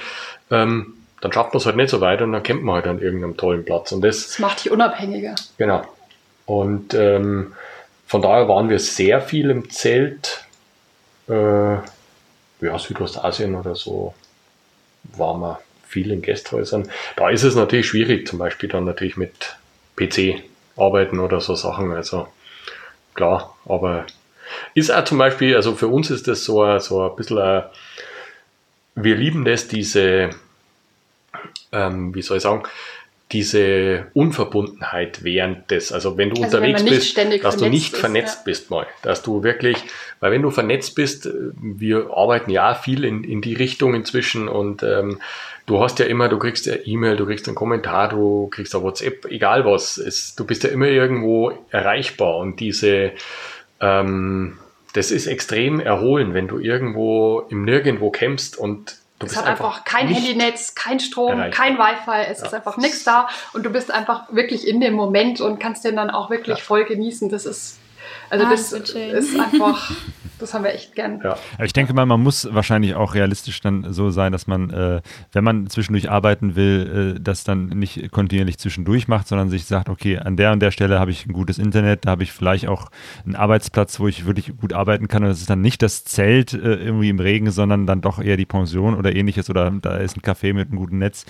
ähm, 0.49 0.93
dann 1.19 1.31
schafft 1.31 1.53
man 1.53 1.59
es 1.59 1.65
halt 1.65 1.75
nicht 1.75 1.89
so 1.89 2.01
weit 2.01 2.21
und 2.21 2.31
dann 2.31 2.43
campt 2.43 2.63
man 2.63 2.75
halt 2.75 2.87
an 2.87 2.99
irgendeinem 2.99 3.35
tollen 3.35 3.65
Platz. 3.65 3.91
Und 3.91 4.01
das 4.01 4.27
Das 4.27 4.39
macht 4.39 4.63
dich 4.63 4.71
unabhängiger. 4.71 5.35
Genau. 5.57 5.83
Und 6.45 6.93
ähm, 6.93 7.53
von 8.07 8.21
daher 8.21 8.47
waren 8.47 8.69
wir 8.69 8.79
sehr 8.79 9.21
viel 9.21 9.49
im 9.49 9.69
Zelt. 9.69 10.45
Äh, 11.29 11.75
ja, 12.61 12.79
Südostasien 12.79 13.55
oder 13.55 13.75
so 13.75 14.13
waren 15.17 15.41
wir 15.41 15.59
viel 15.87 16.11
in 16.11 16.21
Gästhäusern. 16.21 16.89
Da 17.15 17.29
ist 17.29 17.43
es 17.43 17.55
natürlich 17.55 17.87
schwierig, 17.87 18.27
zum 18.27 18.39
Beispiel 18.39 18.69
dann 18.69 18.85
natürlich 18.85 19.17
mit 19.17 19.55
PC 19.95 20.43
arbeiten 20.77 21.19
oder 21.19 21.39
so 21.41 21.55
Sachen. 21.55 21.91
Also 21.91 22.27
klar, 23.13 23.55
aber 23.65 24.05
ist 24.73 24.91
auch 24.91 25.03
zum 25.05 25.17
Beispiel, 25.19 25.55
also 25.55 25.75
für 25.75 25.87
uns 25.87 26.09
ist 26.11 26.27
das 26.27 26.43
so, 26.45 26.63
ein- 26.63 26.79
so 26.79 27.03
ein 27.09 27.15
bisschen, 27.15 27.39
ein, 27.39 27.63
wir 28.95 29.15
lieben 29.15 29.45
das, 29.45 29.67
diese, 29.67 30.29
ähm, 31.71 32.13
wie 32.13 32.21
soll 32.21 32.37
ich 32.37 32.43
sagen, 32.43 32.63
diese 33.31 34.07
Unverbundenheit 34.13 35.23
während 35.23 35.71
des, 35.71 35.91
also 35.91 36.17
wenn 36.17 36.29
du 36.29 36.43
Also 36.43 36.61
wenn 36.61 36.69
unterwegs 36.69 36.83
nicht 36.83 36.93
bist, 36.93 37.09
ständig 37.09 37.41
dass 37.41 37.57
du 37.57 37.67
nicht 37.67 37.93
ist, 37.93 37.99
vernetzt 37.99 38.39
ja. 38.39 38.43
bist 38.45 38.69
mal, 38.69 38.85
dass 39.01 39.23
du 39.23 39.43
wirklich, 39.43 39.77
weil 40.19 40.31
wenn 40.31 40.43
du 40.43 40.51
vernetzt 40.51 40.93
bist, 40.93 41.25
äh, 41.25 41.31
wir 41.55 42.11
arbeiten 42.15 42.51
ja 42.51 42.75
viel 42.75 43.03
in, 43.03 43.23
in 43.23 43.41
die 43.41 43.55
Richtung 43.55 43.95
inzwischen 43.95 44.47
und 44.47 44.83
ähm, 44.83 45.19
du 45.65 45.79
hast 45.79 45.97
ja 45.99 46.05
immer, 46.05 46.29
du 46.29 46.37
kriegst 46.37 46.67
ja 46.67 46.75
E-Mail, 46.85 47.15
du 47.15 47.25
kriegst 47.25 47.47
einen 47.47 47.55
Kommentar, 47.55 48.09
du 48.09 48.49
kriegst 48.49 48.75
ein 48.75 48.83
WhatsApp, 48.83 49.25
egal 49.25 49.65
was, 49.65 49.97
es, 49.97 50.35
du 50.35 50.45
bist 50.45 50.63
ja 50.63 50.69
immer 50.69 50.87
irgendwo 50.87 51.53
erreichbar 51.71 52.37
und 52.37 52.59
diese, 52.59 53.13
ähm, 53.79 54.59
das 54.93 55.09
ist 55.09 55.25
extrem 55.25 55.79
erholen, 55.79 56.35
wenn 56.35 56.47
du 56.47 56.59
irgendwo 56.59 57.47
im 57.49 57.65
Nirgendwo 57.65 58.11
campst 58.11 58.57
und 58.57 58.97
du 59.25 59.31
Es 59.31 59.37
hat 59.37 59.45
einfach 59.45 59.83
kein 59.83 60.07
Handynetz, 60.07 60.75
kein 60.75 60.99
Strom, 60.99 61.39
erreichbar. 61.39 61.65
kein 61.65 61.77
Wi-Fi, 61.77 62.31
es 62.31 62.41
ist 62.41 62.53
einfach 62.53 62.77
nichts 62.77 63.03
da 63.03 63.27
und 63.53 63.63
du 63.63 63.69
bist 63.69 63.91
einfach 63.91 64.23
wirklich 64.31 64.67
in 64.67 64.79
dem 64.81 64.93
Moment 64.93 65.41
und 65.41 65.59
kannst 65.59 65.83
den 65.85 65.95
dann 65.95 66.09
auch 66.09 66.29
wirklich 66.29 66.57
Ja. 66.59 66.63
voll 66.63 66.85
genießen. 66.85 67.29
Das 67.29 67.45
ist, 67.45 67.77
also 68.33 68.45
Ah, 68.45 68.49
das 68.49 68.69
das 68.71 68.89
ist 68.89 69.39
einfach, 69.39 69.91
das 70.39 70.55
haben 70.55 70.63
wir 70.63 70.73
echt 70.73 70.95
gern. 70.95 71.19
Ja. 71.23 71.37
Aber 71.53 71.65
ich 71.65 71.73
denke 71.73 71.93
mal, 71.93 72.07
man 72.07 72.19
muss 72.19 72.51
wahrscheinlich 72.51 72.95
auch 72.95 73.13
realistisch 73.13 73.61
dann 73.61 73.93
so 73.93 74.09
sein, 74.09 74.31
dass 74.31 74.47
man, 74.47 74.71
äh, 74.71 75.01
wenn 75.33 75.43
man 75.43 75.67
zwischendurch 75.67 76.09
arbeiten 76.09 76.55
will, 76.55 77.15
äh, 77.15 77.21
das 77.21 77.43
dann 77.43 77.67
nicht 77.67 78.11
kontinuierlich 78.11 78.57
zwischendurch 78.57 79.07
macht, 79.07 79.27
sondern 79.27 79.51
sich 79.51 79.65
sagt, 79.65 79.87
okay, 79.87 80.17
an 80.17 80.35
der 80.35 80.51
und 80.51 80.61
der 80.61 80.71
Stelle 80.71 80.99
habe 80.99 81.11
ich 81.11 81.27
ein 81.27 81.33
gutes 81.33 81.59
Internet, 81.59 82.05
da 82.05 82.11
habe 82.11 82.23
ich 82.23 82.31
vielleicht 82.31 82.67
auch 82.67 82.89
einen 83.23 83.35
Arbeitsplatz, 83.35 83.99
wo 83.99 84.07
ich 84.07 84.25
wirklich 84.25 84.57
gut 84.57 84.73
arbeiten 84.73 85.07
kann. 85.07 85.21
Und 85.21 85.29
das 85.29 85.39
ist 85.39 85.49
dann 85.51 85.61
nicht 85.61 85.83
das 85.83 86.03
Zelt 86.03 86.53
äh, 86.53 86.57
irgendwie 86.57 87.09
im 87.09 87.19
Regen, 87.19 87.51
sondern 87.51 87.85
dann 87.85 88.01
doch 88.01 88.19
eher 88.19 88.37
die 88.37 88.47
Pension 88.47 88.95
oder 88.95 89.15
ähnliches 89.15 89.47
oder 89.51 89.69
da 89.69 89.97
ist 89.97 90.17
ein 90.17 90.21
Café 90.21 90.55
mit 90.55 90.69
einem 90.69 90.79
guten 90.79 90.97
Netz. 90.97 91.25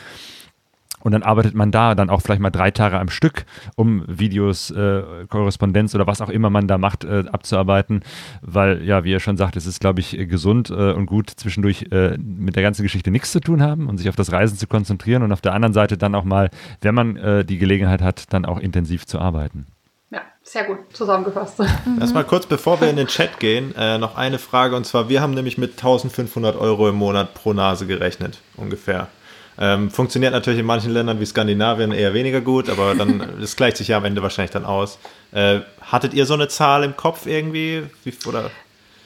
Und 1.04 1.12
dann 1.12 1.22
arbeitet 1.22 1.54
man 1.54 1.70
da 1.70 1.96
dann 1.96 2.10
auch 2.10 2.22
vielleicht 2.22 2.42
mal 2.42 2.50
drei 2.50 2.72
Tage 2.72 2.98
am 2.98 3.10
Stück, 3.10 3.46
um 3.76 4.04
Videos, 4.08 4.72
äh, 4.72 5.04
Korrespondenz 5.30 5.94
oder 5.96 6.08
was 6.08 6.22
auch 6.22 6.30
immer 6.30 6.50
man 6.50 6.68
da 6.68 6.78
macht, 6.78 7.04
äh, 7.04 7.26
abzuarbeiten. 7.30 8.04
Weil, 8.42 8.82
ja, 8.84 9.04
wie 9.04 9.14
er 9.14 9.20
schon 9.20 9.36
sagt, 9.36 9.58
es 9.58 9.66
ist, 9.66 9.82
glaube 9.82 10.00
ich, 10.00 10.18
äh, 10.18 10.26
gesund 10.26 10.70
äh, 10.70 10.94
und 10.94 11.06
gut, 11.06 11.30
zwischendurch 11.30 11.88
äh, 11.92 12.18
mit 12.18 12.56
der 12.56 12.64
ganzen 12.64 12.84
Geschichte 12.84 13.12
nichts 13.12 13.34
zu 13.34 13.42
tun 13.42 13.62
haben 13.62 13.90
und 13.90 13.98
sich 13.98 14.08
auf 14.08 14.16
das 14.16 14.32
Reisen 14.32 14.58
zu 14.58 14.66
konzentrieren 14.66 15.24
und 15.24 15.34
auf 15.34 15.42
der 15.42 15.54
anderen 15.54 15.74
Seite 15.74 15.98
dann 15.98 16.16
auch 16.16 16.24
mal, 16.24 16.50
wenn 16.80 16.96
man 16.96 17.18
äh, 17.18 17.44
die 17.44 17.58
Gelegenheit 17.58 18.02
hat, 18.02 18.32
dann 18.32 18.46
auch 18.46 18.60
intensiv 18.60 19.06
zu 19.06 19.20
arbeiten. 19.20 19.68
Ja, 20.10 20.22
sehr 20.42 20.64
gut 20.64 20.78
zusammengefasst. 20.94 21.60
Erstmal 22.00 22.24
kurz, 22.24 22.46
bevor 22.46 22.80
wir 22.80 22.90
in 22.90 22.96
den 22.96 23.08
Chat 23.08 23.42
gehen, 23.42 23.76
äh, 23.76 23.98
noch 23.98 24.16
eine 24.16 24.40
Frage 24.40 24.78
und 24.78 24.86
zwar, 24.86 25.10
wir 25.10 25.22
haben 25.22 25.34
nämlich 25.34 25.58
mit 25.58 25.72
1500 25.72 26.56
Euro 26.56 26.88
im 26.88 26.96
Monat 26.96 27.34
pro 27.34 27.52
Nase 27.52 27.88
gerechnet, 27.88 28.40
ungefähr. 28.56 29.10
Ähm, 29.58 29.92
funktioniert 29.92 30.34
natürlich 30.34 30.60
in 30.60 30.66
manchen 30.66 30.92
Ländern 30.92 31.20
wie 31.20 31.26
Skandinavien 31.26 31.92
eher 31.92 32.14
weniger 32.14 32.42
gut, 32.42 32.70
aber 32.70 32.96
dann, 32.96 33.36
das 33.40 33.56
gleicht 33.56 33.78
sich 33.78 33.90
ja 33.90 33.98
am 33.98 34.06
Ende 34.06 34.24
wahrscheinlich 34.24 34.52
dann 34.52 34.66
aus. 34.66 34.98
Äh, 35.32 35.62
hattet 35.82 36.14
ihr 36.14 36.26
so 36.26 36.34
eine 36.34 36.48
Zahl 36.48 36.84
im 36.84 36.96
Kopf 36.96 37.26
irgendwie? 37.26 37.84
Wie, 38.04 38.14
oder? 38.28 38.50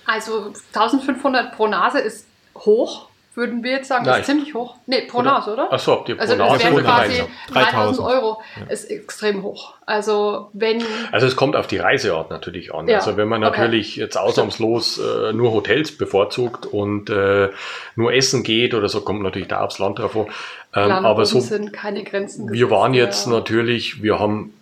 Also 0.05 0.53
1500 0.73 1.55
pro 1.55 1.67
Nase 1.67 1.99
ist 1.99 2.27
hoch, 2.55 3.09
würden 3.37 3.63
wir 3.63 3.71
jetzt 3.71 3.87
sagen. 3.87 4.03
Das 4.03 4.13
Nein. 4.13 4.21
ist 4.21 4.25
ziemlich 4.25 4.53
hoch. 4.55 4.75
Nee, 4.87 5.01
pro 5.01 5.21
Nase, 5.21 5.53
oder? 5.53 5.71
Achso, 5.71 6.03
ihr 6.07 6.15
pro 6.15 6.21
Also 6.21 6.35
das 6.35 6.51
Nase 6.51 6.73
oder 6.73 6.83
quasi 6.83 7.19
Reise? 7.19 7.27
3000 7.53 7.71
3000. 7.71 8.07
Euro. 8.07 8.41
Ist 8.67 8.85
extrem 8.85 9.43
hoch. 9.43 9.75
Also 9.85 10.49
wenn 10.53 10.83
Also 11.11 11.27
es 11.27 11.35
kommt 11.35 11.55
auf 11.55 11.67
die 11.67 11.77
Reiseart 11.77 12.31
natürlich 12.31 12.73
an. 12.73 12.87
Ja, 12.87 12.97
Also 12.97 13.15
wenn 13.15 13.27
man 13.27 13.43
okay. 13.43 13.61
natürlich 13.61 13.95
jetzt 13.95 14.17
ausnahmslos 14.17 14.97
äh, 14.97 15.33
nur 15.33 15.53
Hotels 15.53 15.95
bevorzugt 15.95 16.65
und 16.65 17.09
äh, 17.11 17.49
nur 17.95 18.11
essen 18.11 18.41
geht 18.41 18.73
oder 18.73 18.89
so, 18.89 19.01
kommt 19.01 19.21
natürlich 19.21 19.47
da 19.47 19.61
aufs 19.61 19.77
Land 19.77 19.99
drauf 19.99 20.17
an. 20.17 20.25
Ähm, 20.73 20.91
aber 20.91 21.25
so, 21.25 21.39
sind 21.39 21.71
keine 21.71 22.03
Grenzen. 22.03 22.51
wir 22.51 22.71
waren 22.71 22.93
jetzt 22.95 23.27
ja. 23.27 23.33
natürlich, 23.33 24.01
wir 24.01 24.19
haben 24.19 24.53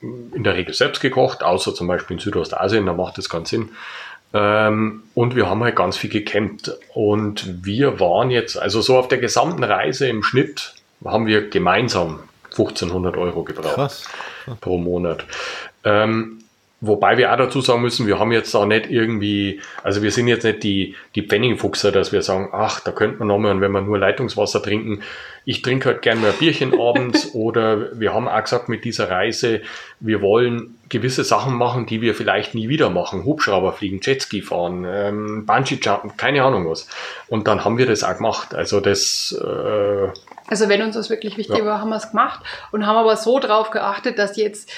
in 0.00 0.42
der 0.42 0.54
Regel 0.54 0.74
selbst 0.74 1.00
gekocht, 1.00 1.44
außer 1.44 1.74
zum 1.74 1.86
Beispiel 1.86 2.16
in 2.16 2.20
Südostasien, 2.20 2.86
da 2.86 2.92
macht 2.92 3.18
das 3.18 3.28
keinen 3.28 3.44
Sinn. 3.44 3.68
Ähm, 4.34 5.02
und 5.14 5.36
wir 5.36 5.48
haben 5.48 5.62
halt 5.62 5.76
ganz 5.76 5.96
viel 5.96 6.10
gecampt. 6.10 6.72
Und 6.94 7.64
wir 7.64 8.00
waren 8.00 8.30
jetzt, 8.30 8.58
also 8.58 8.80
so 8.80 8.96
auf 8.96 9.08
der 9.08 9.18
gesamten 9.18 9.64
Reise 9.64 10.08
im 10.08 10.22
Schnitt 10.22 10.74
haben 11.04 11.26
wir 11.26 11.48
gemeinsam 11.48 12.20
1500 12.50 13.16
Euro 13.16 13.44
gebraucht 13.44 13.74
Krass. 13.74 14.04
pro 14.60 14.78
Monat. 14.78 15.24
Ähm, 15.84 16.44
wobei 16.80 17.16
wir 17.16 17.32
auch 17.32 17.36
dazu 17.36 17.60
sagen 17.60 17.82
müssen, 17.82 18.06
wir 18.06 18.18
haben 18.18 18.32
jetzt 18.32 18.54
auch 18.54 18.66
nicht 18.66 18.90
irgendwie, 18.90 19.60
also 19.82 20.02
wir 20.02 20.10
sind 20.10 20.28
jetzt 20.28 20.44
nicht 20.44 20.62
die, 20.62 20.94
die 21.14 21.22
Pfennigfuchser, 21.22 21.92
dass 21.92 22.12
wir 22.12 22.22
sagen, 22.22 22.50
ach, 22.52 22.80
da 22.80 22.92
könnte 22.92 23.18
man 23.18 23.28
nochmal, 23.28 23.60
wenn 23.60 23.72
wir 23.72 23.80
nur 23.80 23.98
Leitungswasser 23.98 24.62
trinken, 24.62 25.02
ich 25.44 25.62
trinke 25.62 25.88
halt 25.88 26.02
gerne 26.02 26.20
mal 26.20 26.30
ein 26.30 26.38
Bierchen 26.38 26.78
abends 26.80 27.34
oder 27.34 27.98
wir 27.98 28.14
haben 28.14 28.28
auch 28.28 28.42
gesagt 28.42 28.68
mit 28.68 28.84
dieser 28.84 29.10
Reise, 29.10 29.62
wir 30.00 30.20
wollen 30.22 30.78
gewisse 30.88 31.24
Sachen 31.24 31.54
machen, 31.54 31.86
die 31.86 32.00
wir 32.02 32.14
vielleicht 32.14 32.54
nie 32.54 32.68
wieder 32.68 32.90
machen. 32.90 33.24
Hubschrauber 33.24 33.72
fliegen, 33.72 34.00
Jetski 34.02 34.42
fahren, 34.42 34.84
ähm, 34.86 35.46
Bungee-Jumpen, 35.46 36.16
keine 36.16 36.44
Ahnung 36.44 36.68
was. 36.68 36.86
Und 37.28 37.48
dann 37.48 37.64
haben 37.64 37.78
wir 37.78 37.86
das 37.86 38.04
auch 38.04 38.16
gemacht. 38.16 38.54
Also 38.54 38.80
das, 38.80 39.34
äh, 39.40 40.08
Also 40.48 40.68
wenn 40.68 40.82
uns 40.82 40.94
das 40.94 41.08
wirklich 41.08 41.38
wichtig 41.38 41.58
Ja. 41.58 41.64
war, 41.64 41.80
haben 41.80 41.88
wir 41.88 41.96
es 41.96 42.10
gemacht 42.10 42.44
und 42.72 42.86
haben 42.86 42.96
aber 42.96 43.16
so 43.16 43.38
drauf 43.38 43.70
geachtet, 43.70 44.18
dass 44.18 44.36
jetzt 44.36 44.70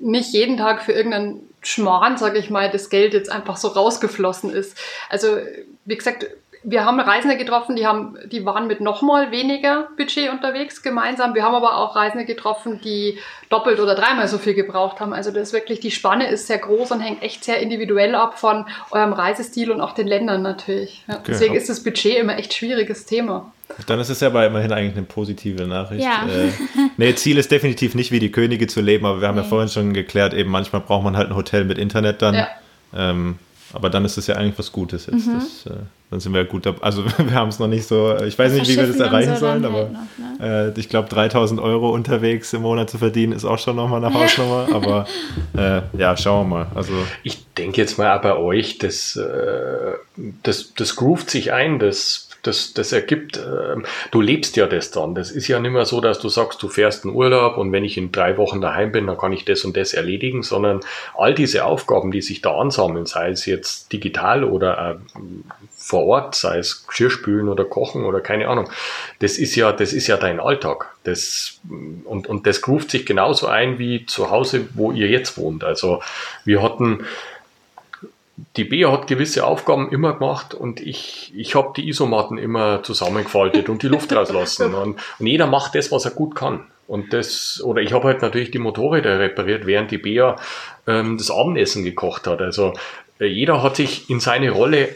nicht 0.00 0.32
jeden 0.34 0.58
Tag 0.58 0.82
für 0.82 0.92
irgendeinen 0.92 1.40
Schmarrn, 1.62 2.18
sage 2.18 2.38
ich 2.38 2.50
mal, 2.50 2.70
das 2.70 2.90
Geld 2.90 3.14
jetzt 3.14 3.30
einfach 3.30 3.56
so 3.56 3.68
rausgeflossen 3.68 4.50
ist. 4.50 4.76
Also 5.08 5.38
wie 5.84 5.96
gesagt, 5.96 6.26
wir 6.64 6.84
haben 6.84 7.00
Reisende 7.00 7.36
getroffen, 7.36 7.74
die, 7.74 7.86
haben, 7.86 8.16
die 8.30 8.44
waren 8.44 8.66
mit 8.66 8.80
nochmal 8.80 9.30
weniger 9.32 9.88
Budget 9.96 10.30
unterwegs 10.30 10.82
gemeinsam. 10.82 11.34
Wir 11.34 11.42
haben 11.42 11.54
aber 11.54 11.76
auch 11.76 11.96
Reisende 11.96 12.24
getroffen, 12.24 12.80
die 12.84 13.18
doppelt 13.48 13.80
oder 13.80 13.94
dreimal 13.94 14.28
so 14.28 14.38
viel 14.38 14.54
gebraucht 14.54 15.00
haben. 15.00 15.12
Also 15.12 15.30
das 15.32 15.48
ist 15.48 15.52
wirklich, 15.52 15.80
die 15.80 15.90
Spanne 15.90 16.28
ist 16.28 16.46
sehr 16.46 16.58
groß 16.58 16.92
und 16.92 17.00
hängt 17.00 17.22
echt 17.22 17.42
sehr 17.44 17.58
individuell 17.60 18.14
ab 18.14 18.38
von 18.38 18.66
eurem 18.92 19.12
Reisestil 19.12 19.72
und 19.72 19.80
auch 19.80 19.92
den 19.92 20.06
Ländern 20.06 20.42
natürlich. 20.42 21.04
Ja, 21.08 21.20
deswegen 21.26 21.54
ist 21.54 21.68
das 21.68 21.82
Budget 21.82 22.18
immer 22.18 22.38
echt 22.38 22.54
schwieriges 22.54 23.06
Thema. 23.06 23.52
Dann 23.86 23.98
ist 23.98 24.10
es 24.10 24.20
ja 24.20 24.28
aber 24.28 24.46
immerhin 24.46 24.70
eigentlich 24.72 24.96
eine 24.96 25.06
positive 25.06 25.66
Nachricht. 25.66 26.04
Ja. 26.04 26.26
Äh, 26.26 26.50
nee, 26.96 27.14
Ziel 27.14 27.38
ist 27.38 27.50
definitiv 27.50 27.94
nicht 27.94 28.12
wie 28.12 28.20
die 28.20 28.30
Könige 28.30 28.66
zu 28.68 28.80
leben, 28.80 29.06
aber 29.06 29.20
wir 29.20 29.28
haben 29.28 29.36
ja 29.36 29.42
vorhin 29.42 29.68
schon 29.68 29.94
geklärt, 29.94 30.34
eben 30.34 30.50
manchmal 30.50 30.82
braucht 30.82 31.02
man 31.02 31.16
halt 31.16 31.30
ein 31.30 31.36
Hotel 31.36 31.64
mit 31.64 31.78
Internet 31.78 32.22
dann. 32.22 32.34
Ja. 32.34 32.48
Ähm, 32.94 33.38
aber 33.72 33.90
dann 33.90 34.04
ist 34.04 34.16
es 34.18 34.26
ja 34.26 34.36
eigentlich 34.36 34.58
was 34.58 34.72
Gutes 34.72 35.06
jetzt. 35.06 35.26
Das, 35.26 35.66
äh, 35.66 35.78
dann 36.10 36.20
sind 36.20 36.34
wir 36.34 36.44
gut 36.44 36.66
dabei. 36.66 36.82
Also 36.82 37.04
wir 37.18 37.32
haben 37.32 37.48
es 37.48 37.58
noch 37.58 37.68
nicht 37.68 37.86
so, 37.86 38.16
ich 38.16 38.38
weiß 38.38 38.52
nicht, 38.52 38.68
wie 38.68 38.76
wir 38.76 38.86
das 38.86 39.00
erreichen 39.00 39.34
so 39.34 39.40
sollen, 39.40 39.64
aber 39.64 39.78
halt 39.78 39.92
noch, 39.92 40.40
ne? 40.40 40.72
äh, 40.76 40.80
ich 40.80 40.88
glaube 40.88 41.08
3000 41.08 41.60
Euro 41.60 41.90
unterwegs 41.90 42.52
im 42.52 42.62
Monat 42.62 42.90
zu 42.90 42.98
verdienen 42.98 43.32
ist 43.32 43.44
auch 43.44 43.58
schon 43.58 43.76
nochmal 43.76 44.04
eine 44.04 44.14
Hausnummer. 44.14 44.68
aber 44.72 45.06
äh, 45.56 45.82
ja, 45.96 46.16
schauen 46.16 46.48
wir 46.48 46.56
mal. 46.56 46.66
Also 46.74 46.92
Ich 47.22 47.46
denke 47.54 47.80
jetzt 47.80 47.98
mal 47.98 48.18
bei 48.18 48.36
euch, 48.36 48.78
das, 48.78 49.16
äh, 49.16 49.92
das, 50.42 50.74
das 50.74 50.96
groovt 50.96 51.30
sich 51.30 51.52
ein, 51.52 51.78
das, 51.78 52.28
das, 52.42 52.74
das 52.74 52.92
ergibt, 52.92 53.38
ähm, 53.38 53.84
du 54.10 54.20
lebst 54.20 54.56
ja 54.56 54.66
das 54.66 54.90
dann. 54.90 55.14
Das 55.14 55.30
ist 55.30 55.48
ja 55.48 55.60
nicht 55.60 55.70
mehr 55.70 55.84
so, 55.84 56.00
dass 56.00 56.18
du 56.18 56.28
sagst, 56.28 56.62
du 56.62 56.68
fährst 56.68 57.04
in 57.04 57.12
Urlaub 57.12 57.56
und 57.56 57.72
wenn 57.72 57.84
ich 57.84 57.96
in 57.96 58.10
drei 58.12 58.36
Wochen 58.36 58.60
daheim 58.60 58.92
bin, 58.92 59.06
dann 59.06 59.16
kann 59.16 59.32
ich 59.32 59.44
das 59.44 59.64
und 59.64 59.76
das 59.76 59.94
erledigen, 59.94 60.42
sondern 60.42 60.80
all 61.14 61.34
diese 61.34 61.64
Aufgaben, 61.64 62.10
die 62.10 62.20
sich 62.20 62.42
da 62.42 62.56
ansammeln, 62.58 63.06
sei 63.06 63.30
es 63.30 63.46
jetzt 63.46 63.92
digital 63.92 64.44
oder 64.44 65.00
äh, 65.14 65.20
vor 65.76 66.04
Ort, 66.04 66.34
sei 66.34 66.58
es 66.58 66.86
Geschirrspülen 66.86 67.48
oder 67.48 67.64
Kochen 67.64 68.04
oder 68.04 68.20
keine 68.20 68.48
Ahnung, 68.48 68.68
das 69.20 69.38
ist 69.38 69.54
ja, 69.54 69.72
das 69.72 69.92
ist 69.92 70.08
ja 70.08 70.16
dein 70.16 70.40
Alltag. 70.40 70.96
Das, 71.04 71.60
und, 72.04 72.28
und 72.28 72.46
das 72.46 72.60
groovt 72.60 72.90
sich 72.90 73.06
genauso 73.06 73.46
ein 73.46 73.78
wie 73.78 74.06
zu 74.06 74.30
Hause, 74.30 74.68
wo 74.74 74.92
ihr 74.92 75.08
jetzt 75.08 75.36
wohnt. 75.36 75.64
Also 75.64 76.00
wir 76.44 76.62
hatten 76.62 77.04
die 78.56 78.64
Bea 78.64 78.90
hat 78.90 79.06
gewisse 79.06 79.46
Aufgaben 79.46 79.90
immer 79.90 80.14
gemacht 80.14 80.54
und 80.54 80.80
ich, 80.80 81.32
ich 81.36 81.54
habe 81.54 81.72
die 81.76 81.88
Isomatten 81.88 82.38
immer 82.38 82.82
zusammengefaltet 82.82 83.68
und 83.68 83.82
die 83.82 83.88
Luft 83.88 84.12
rauslassen. 84.14 84.74
Und, 84.74 84.98
und 85.18 85.26
jeder 85.26 85.46
macht 85.46 85.74
das, 85.74 85.92
was 85.92 86.04
er 86.04 86.12
gut 86.12 86.34
kann. 86.34 86.66
Und 86.88 87.12
das, 87.12 87.62
oder 87.64 87.80
ich 87.80 87.92
habe 87.92 88.04
halt 88.04 88.22
natürlich 88.22 88.50
die 88.50 88.58
Motorräder 88.58 89.18
repariert, 89.18 89.66
während 89.66 89.90
die 89.90 89.98
Bea 89.98 90.36
ähm, 90.86 91.16
das 91.16 91.30
Abendessen 91.30 91.84
gekocht 91.84 92.26
hat. 92.26 92.40
Also 92.40 92.74
äh, 93.18 93.26
jeder 93.26 93.62
hat 93.62 93.76
sich 93.76 94.10
in 94.10 94.20
seine 94.20 94.50
Rolle 94.50 94.94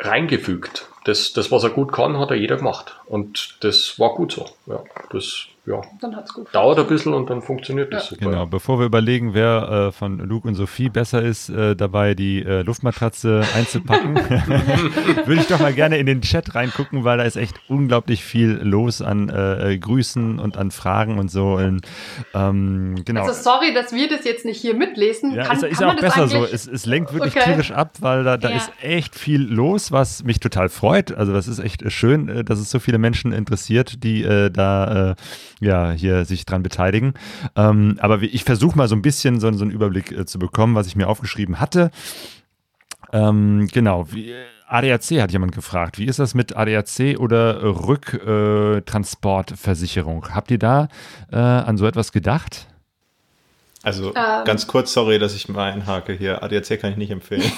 reingefügt. 0.00 0.88
Das, 1.04 1.32
das, 1.34 1.52
was 1.52 1.64
er 1.64 1.70
gut 1.70 1.92
kann, 1.92 2.18
hat 2.18 2.30
er 2.30 2.36
jeder 2.36 2.56
gemacht. 2.56 2.96
Und 3.06 3.58
das 3.60 3.98
war 3.98 4.14
gut 4.14 4.32
so. 4.32 4.48
Ja, 4.66 4.82
das 5.10 5.46
ja, 5.66 5.80
Dann 6.00 6.14
hat's 6.14 6.34
gut 6.34 6.48
dauert 6.52 6.78
ein 6.78 6.86
bisschen 6.86 7.14
und 7.14 7.30
dann 7.30 7.40
funktioniert 7.40 7.92
das 7.92 8.10
Ja. 8.10 8.16
super. 8.16 8.30
Genau, 8.30 8.46
bevor 8.46 8.78
wir 8.78 8.86
überlegen, 8.86 9.32
wer 9.34 9.88
äh, 9.88 9.92
von 9.92 10.18
Luke 10.18 10.46
und 10.46 10.54
Sophie 10.56 10.90
besser 10.90 11.22
ist, 11.22 11.48
äh, 11.48 11.74
dabei 11.74 12.14
die 12.14 12.42
äh, 12.42 12.62
Luftmatratze 12.62 13.42
einzupacken, 13.54 14.14
würde 15.24 15.40
ich 15.40 15.46
doch 15.46 15.60
mal 15.60 15.72
gerne 15.72 15.96
in 15.98 16.06
den 16.06 16.20
Chat 16.20 16.54
reingucken, 16.54 17.04
weil 17.04 17.18
da 17.18 17.24
ist 17.24 17.36
echt 17.36 17.56
unglaublich 17.68 18.22
viel 18.24 18.60
los 18.62 19.00
an 19.02 19.28
äh, 19.28 19.72
äh, 19.74 19.78
Grüßen 19.78 20.38
und 20.38 20.56
an 20.56 20.70
Fragen 20.70 21.18
und 21.18 21.30
so. 21.30 21.54
Und, 21.54 21.80
ähm, 22.34 22.96
genau. 23.04 23.22
Also 23.26 23.32
sorry, 23.42 23.72
dass 23.74 23.92
wir 23.92 24.08
das 24.08 24.24
jetzt 24.24 24.44
nicht 24.44 24.60
hier 24.60 24.74
mitlesen. 24.74 25.34
Ja, 25.34 25.44
kann, 25.44 25.56
ist, 25.56 25.62
ist 25.64 25.78
kann 25.78 25.80
ja 25.80 25.86
auch 25.88 25.94
man 25.94 26.02
das 26.04 26.14
besser 26.14 26.28
so. 26.28 26.44
Es, 26.44 26.66
es 26.66 26.86
lenkt 26.86 27.12
wirklich 27.12 27.34
Okay. 27.34 27.44
tierisch 27.50 27.72
ab, 27.72 27.92
weil 28.00 28.22
da, 28.24 28.36
da 28.36 28.50
Ja. 28.50 28.56
ist 28.56 28.70
echt 28.82 29.14
viel 29.18 29.42
los, 29.42 29.92
was 29.92 30.24
mich 30.24 30.40
total 30.40 30.68
freut. 30.68 31.12
Also 31.16 31.32
das 31.32 31.48
ist 31.48 31.58
echt 31.58 31.90
schön, 31.90 32.28
äh, 32.28 32.44
dass 32.44 32.58
es 32.58 32.70
so 32.70 32.78
viele 32.78 32.98
Menschen 32.98 33.32
interessiert, 33.32 34.02
die 34.04 34.22
äh, 34.22 34.50
da 34.50 35.10
äh, 35.12 35.14
ja 35.64 35.90
hier 35.90 36.24
sich 36.24 36.46
dran 36.46 36.62
beteiligen. 36.62 37.14
Ähm, 37.56 37.98
aber 38.00 38.22
ich 38.22 38.44
versuche 38.44 38.76
mal 38.76 38.88
so 38.88 38.94
ein 38.94 39.02
bisschen 39.02 39.40
so, 39.40 39.50
so 39.52 39.64
einen 39.64 39.72
Überblick 39.72 40.12
äh, 40.12 40.26
zu 40.26 40.38
bekommen, 40.38 40.74
was 40.74 40.86
ich 40.86 40.96
mir 40.96 41.08
aufgeschrieben 41.08 41.60
hatte. 41.60 41.90
Ähm, 43.12 43.68
genau, 43.72 44.10
wie, 44.12 44.30
äh, 44.30 44.44
ADAC 44.66 45.20
hat 45.20 45.32
jemand 45.32 45.54
gefragt. 45.54 45.98
Wie 45.98 46.06
ist 46.06 46.18
das 46.18 46.32
mit 46.34 46.56
ADAC 46.56 47.18
oder 47.18 47.62
Rücktransportversicherung? 47.62 50.24
Äh? 50.24 50.30
Habt 50.30 50.50
ihr 50.50 50.58
da 50.58 50.88
äh, 51.30 51.36
an 51.36 51.76
so 51.76 51.86
etwas 51.86 52.12
gedacht? 52.12 52.66
Also 53.82 54.14
Ähm. 54.14 54.44
ganz 54.46 54.66
kurz, 54.66 54.94
sorry, 54.94 55.18
dass 55.18 55.34
ich 55.34 55.46
mal 55.48 55.70
einhake 55.72 56.14
hier. 56.14 56.42
ADAC 56.42 56.80
kann 56.80 56.92
ich 56.92 56.96
nicht 56.96 57.10
empfehlen. 57.10 57.42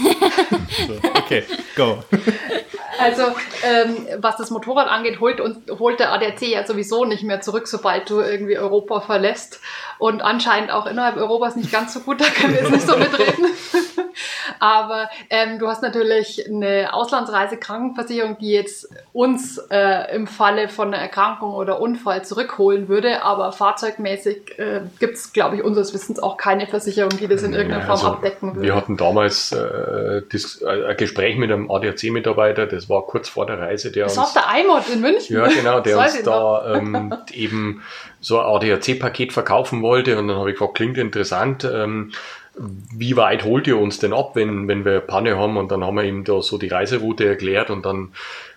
so, 0.89 0.95
okay, 1.15 1.45
go. 1.77 2.03
Also, 2.99 3.23
ähm, 3.63 4.07
was 4.19 4.37
das 4.37 4.51
Motorrad 4.51 4.89
angeht, 4.89 5.21
holt, 5.21 5.41
uns, 5.41 5.59
holt 5.79 6.01
der 6.01 6.13
ADAC 6.13 6.43
ja 6.43 6.67
sowieso 6.67 7.05
nicht 7.05 7.23
mehr 7.23 7.41
zurück, 7.41 7.69
sobald 7.69 8.09
du 8.11 8.21
irgendwie 8.21 8.59
Europa 8.59 9.01
verlässt. 9.01 9.61
Und 9.99 10.23
anscheinend 10.23 10.71
auch 10.71 10.87
innerhalb 10.87 11.17
Europas 11.17 11.57
nicht 11.57 11.73
ganz 11.73 11.95
so 11.95 12.01
gut, 12.01 12.21
da 12.21 12.27
können 12.27 12.55
wir 12.55 12.63
jetzt 12.63 12.73
nicht 12.73 12.87
so 12.87 12.97
mitreden. 12.97 13.47
Aber 14.59 15.09
ähm, 15.31 15.59
du 15.59 15.69
hast 15.69 15.83
natürlich 15.83 16.47
eine 16.49 16.93
Auslandsreisekrankenversicherung, 16.93 18.39
die 18.39 18.53
jetzt 18.53 18.89
uns 19.13 19.59
äh, 19.71 20.15
im 20.15 20.27
Falle 20.27 20.69
von 20.69 20.89
einer 20.89 21.03
Erkrankung 21.03 21.55
oder 21.55 21.81
Unfall 21.81 22.25
zurückholen 22.25 22.89
würde. 22.89 23.23
Aber 23.23 23.53
fahrzeugmäßig 23.53 24.59
äh, 24.59 24.81
gibt 24.99 25.15
es, 25.15 25.33
glaube 25.33 25.57
ich, 25.57 25.63
unseres 25.63 25.95
Wissens 25.95 26.19
auch 26.19 26.37
keine 26.37 26.67
Versicherung, 26.67 27.17
die 27.19 27.29
das 27.29 27.43
in 27.43 27.53
irgendeiner 27.53 27.83
Form 27.83 27.93
Also, 27.93 28.07
abdecken 28.09 28.55
würde. 28.55 28.67
Wir 28.67 28.75
hatten 28.75 28.97
damals 28.97 29.53
äh, 29.53 30.23
das, 30.31 30.63
äh, 30.63 30.87
ein 30.89 30.97
Gespräch 30.97 31.37
mit 31.37 31.51
einem 31.51 31.71
ADAC-Mitarbeiter, 31.71 32.67
das 32.67 32.86
war 32.89 33.07
kurz 33.07 33.29
vor 33.29 33.47
der 33.47 33.59
Reise, 33.59 33.91
der 33.91 34.05
das 34.05 34.17
war 34.17 34.25
uns, 34.25 34.37
auf 34.37 34.43
der 34.43 34.61
IMOD 34.61 34.89
in 34.95 35.01
München. 35.01 35.37
ja, 35.37 35.47
genau, 35.49 35.81
der 35.81 35.97
Das 36.07 36.15
uns 36.15 36.25
da 36.25 36.75
ähm, 36.77 37.15
eben 37.33 37.83
so 38.21 38.39
ein 38.39 38.47
ADAC-Paket 38.47 39.33
verkaufen 39.33 39.83
wollte. 39.83 40.19
Und 40.19 40.29
dann 40.29 40.37
habe 40.37 40.51
ich 40.51 40.57
gefragt, 40.57 40.75
klingt 40.75 40.99
interessant. 40.99 41.65
Ähm, 41.65 42.13
wie 42.57 43.17
weit 43.17 43.45
holt 43.45 43.67
ihr 43.67 43.79
uns 43.79 43.99
denn 43.99 44.13
ab, 44.13 44.35
wenn, 44.35 44.67
wenn 44.69 44.85
wir 44.85 45.01
Panne 45.01 45.37
haben? 45.37 45.57
Und 45.57 45.71
dann 45.71 45.85
haben 45.85 45.97
wir 45.97 46.05
ihm 46.05 46.25
da 46.25 46.41
so 46.43 46.59
die 46.59 46.69
Reiseroute 46.69 47.27
erklärt 47.27 47.71
und 47.71 47.85
dann 47.85 48.13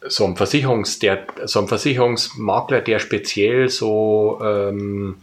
so 0.07 0.25
einem 0.25 0.37
Versicherungs, 0.37 1.01
der, 1.01 1.27
so 1.45 1.59
einem 1.59 1.69
Versicherungsmakler, 1.69 2.81
der 2.81 2.99
speziell 2.99 3.69
so 3.69 4.41
ähm, 4.43 5.17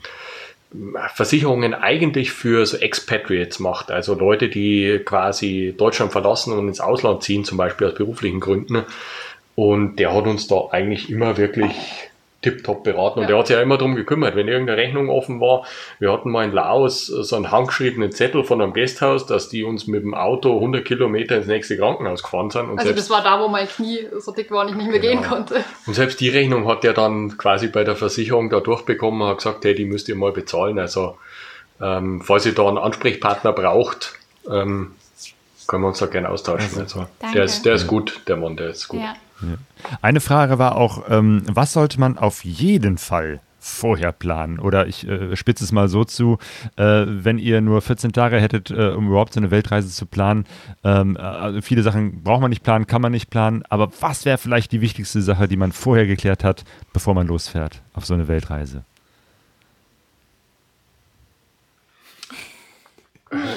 Versicherungen 1.15 1.73
eigentlich 1.73 2.31
für 2.31 2.67
so 2.67 2.77
Expatriates 2.77 3.57
macht, 3.59 3.89
also 3.89 4.13
Leute, 4.13 4.47
die 4.47 4.99
quasi 5.03 5.73
Deutschland 5.75 6.11
verlassen 6.11 6.53
und 6.53 6.67
ins 6.67 6.81
Ausland 6.81 7.23
ziehen, 7.23 7.45
zum 7.45 7.57
Beispiel 7.57 7.87
aus 7.87 7.95
beruflichen 7.95 8.39
Gründen. 8.41 8.83
Und 9.55 9.97
der 9.97 10.13
hat 10.13 10.25
uns 10.27 10.47
da 10.47 10.67
eigentlich 10.71 11.09
immer 11.09 11.37
wirklich 11.37 11.71
tipptopp 12.41 12.83
beraten. 12.83 13.19
Und 13.19 13.23
Ja. 13.23 13.29
der 13.29 13.37
hat 13.39 13.47
sich 13.47 13.55
ja 13.55 13.61
immer 13.63 13.77
darum 13.77 13.95
gekümmert, 13.95 14.35
wenn 14.35 14.47
irgendeine 14.47 14.79
Rechnung 14.79 15.09
offen 15.09 15.39
war. 15.41 15.65
Wir 15.97 16.11
hatten 16.13 16.29
mal 16.29 16.43
in 16.45 16.51
Laos 16.51 17.07
so 17.07 17.35
einen 17.35 17.49
handgeschriebenen 17.49 18.11
Zettel 18.11 18.43
von 18.43 18.61
einem 18.61 18.73
Gasthaus, 18.73 19.25
dass 19.25 19.49
die 19.49 19.63
uns 19.63 19.87
mit 19.87 20.03
dem 20.03 20.13
Auto 20.13 20.53
100 20.59 20.85
Kilometer 20.85 21.37
ins 21.37 21.47
nächste 21.47 21.75
Krankenhaus 21.77 22.21
gefahren 22.21 22.51
sind. 22.51 22.69
Und, 22.69 22.77
Also 22.77 22.83
selbst, 22.89 22.99
das 23.05 23.09
war 23.09 23.23
da, 23.23 23.41
wo 23.41 23.47
mein 23.47 23.67
Knie 23.67 24.05
so 24.19 24.31
dick 24.31 24.51
war 24.51 24.61
und 24.63 24.69
ich 24.71 24.75
nicht 24.75 24.91
mehr 24.91 24.99
Genau. 24.99 25.21
gehen 25.21 25.29
konnte. 25.29 25.63
und 25.87 25.93
selbst 25.95 26.19
die 26.21 26.29
Rechnung 26.29 26.67
hat 26.67 26.83
der 26.83 26.93
dann 26.93 27.35
quasi 27.37 27.67
bei 27.67 27.83
der 27.83 27.95
Versicherung 27.95 28.49
da 28.51 28.59
durchbekommen 28.59 29.21
und 29.21 29.27
hat 29.29 29.37
gesagt, 29.37 29.65
hey, 29.65 29.73
die 29.73 29.85
müsst 29.85 30.07
ihr 30.09 30.15
mal 30.15 30.31
bezahlen. 30.31 30.77
Also 30.77 31.17
ähm, 31.81 32.21
falls 32.21 32.45
ihr 32.45 32.53
da 32.53 32.67
einen 32.67 32.77
Ansprechpartner 32.77 33.53
braucht, 33.53 34.13
ähm, 34.47 34.91
können 35.65 35.81
wir 35.83 35.87
uns 35.87 35.97
da 35.97 36.05
gerne 36.05 36.29
austauschen. 36.29 36.79
Also, 36.79 37.07
Danke. 37.19 37.35
der, 37.37 37.45
ist, 37.45 37.65
der 37.65 37.73
ist 37.73 37.87
gut, 37.87 38.21
der 38.27 38.35
Mann, 38.37 38.55
der 38.55 38.69
ist 38.69 38.87
gut. 38.87 39.01
Ja. 39.01 39.15
Eine 40.01 40.21
Frage 40.21 40.59
war 40.59 40.75
auch, 40.75 41.03
ähm, 41.09 41.43
was 41.47 41.73
sollte 41.73 41.99
man 41.99 42.17
auf 42.17 42.43
jeden 42.45 42.97
Fall 42.97 43.41
vorher 43.59 44.11
planen? 44.11 44.59
Oder 44.59 44.87
ich 44.87 45.07
äh, 45.07 45.35
spitze 45.35 45.63
es 45.63 45.71
mal 45.71 45.89
so 45.89 46.03
zu, 46.03 46.37
äh, 46.75 47.05
wenn 47.07 47.39
ihr 47.39 47.61
nur 47.61 47.81
14 47.81 48.13
Tage 48.13 48.39
hättet, 48.39 48.69
äh, 48.69 48.89
um 48.89 49.07
überhaupt 49.07 49.33
so 49.33 49.39
eine 49.39 49.51
Weltreise 49.51 49.89
zu 49.89 50.05
planen, 50.05 50.45
ähm, 50.83 51.17
äh, 51.17 51.21
also 51.21 51.61
viele 51.61 51.81
Sachen 51.81 52.21
braucht 52.23 52.41
man 52.41 52.51
nicht 52.51 52.63
planen, 52.63 52.87
kann 52.87 53.01
man 53.01 53.11
nicht 53.11 53.29
planen, 53.29 53.63
aber 53.69 53.89
was 53.99 54.25
wäre 54.25 54.37
vielleicht 54.37 54.71
die 54.71 54.81
wichtigste 54.81 55.21
Sache, 55.21 55.47
die 55.47 55.57
man 55.57 55.71
vorher 55.71 56.05
geklärt 56.05 56.43
hat, 56.43 56.63
bevor 56.93 57.15
man 57.15 57.27
losfährt 57.27 57.81
auf 57.93 58.05
so 58.05 58.13
eine 58.13 58.27
Weltreise? 58.27 58.83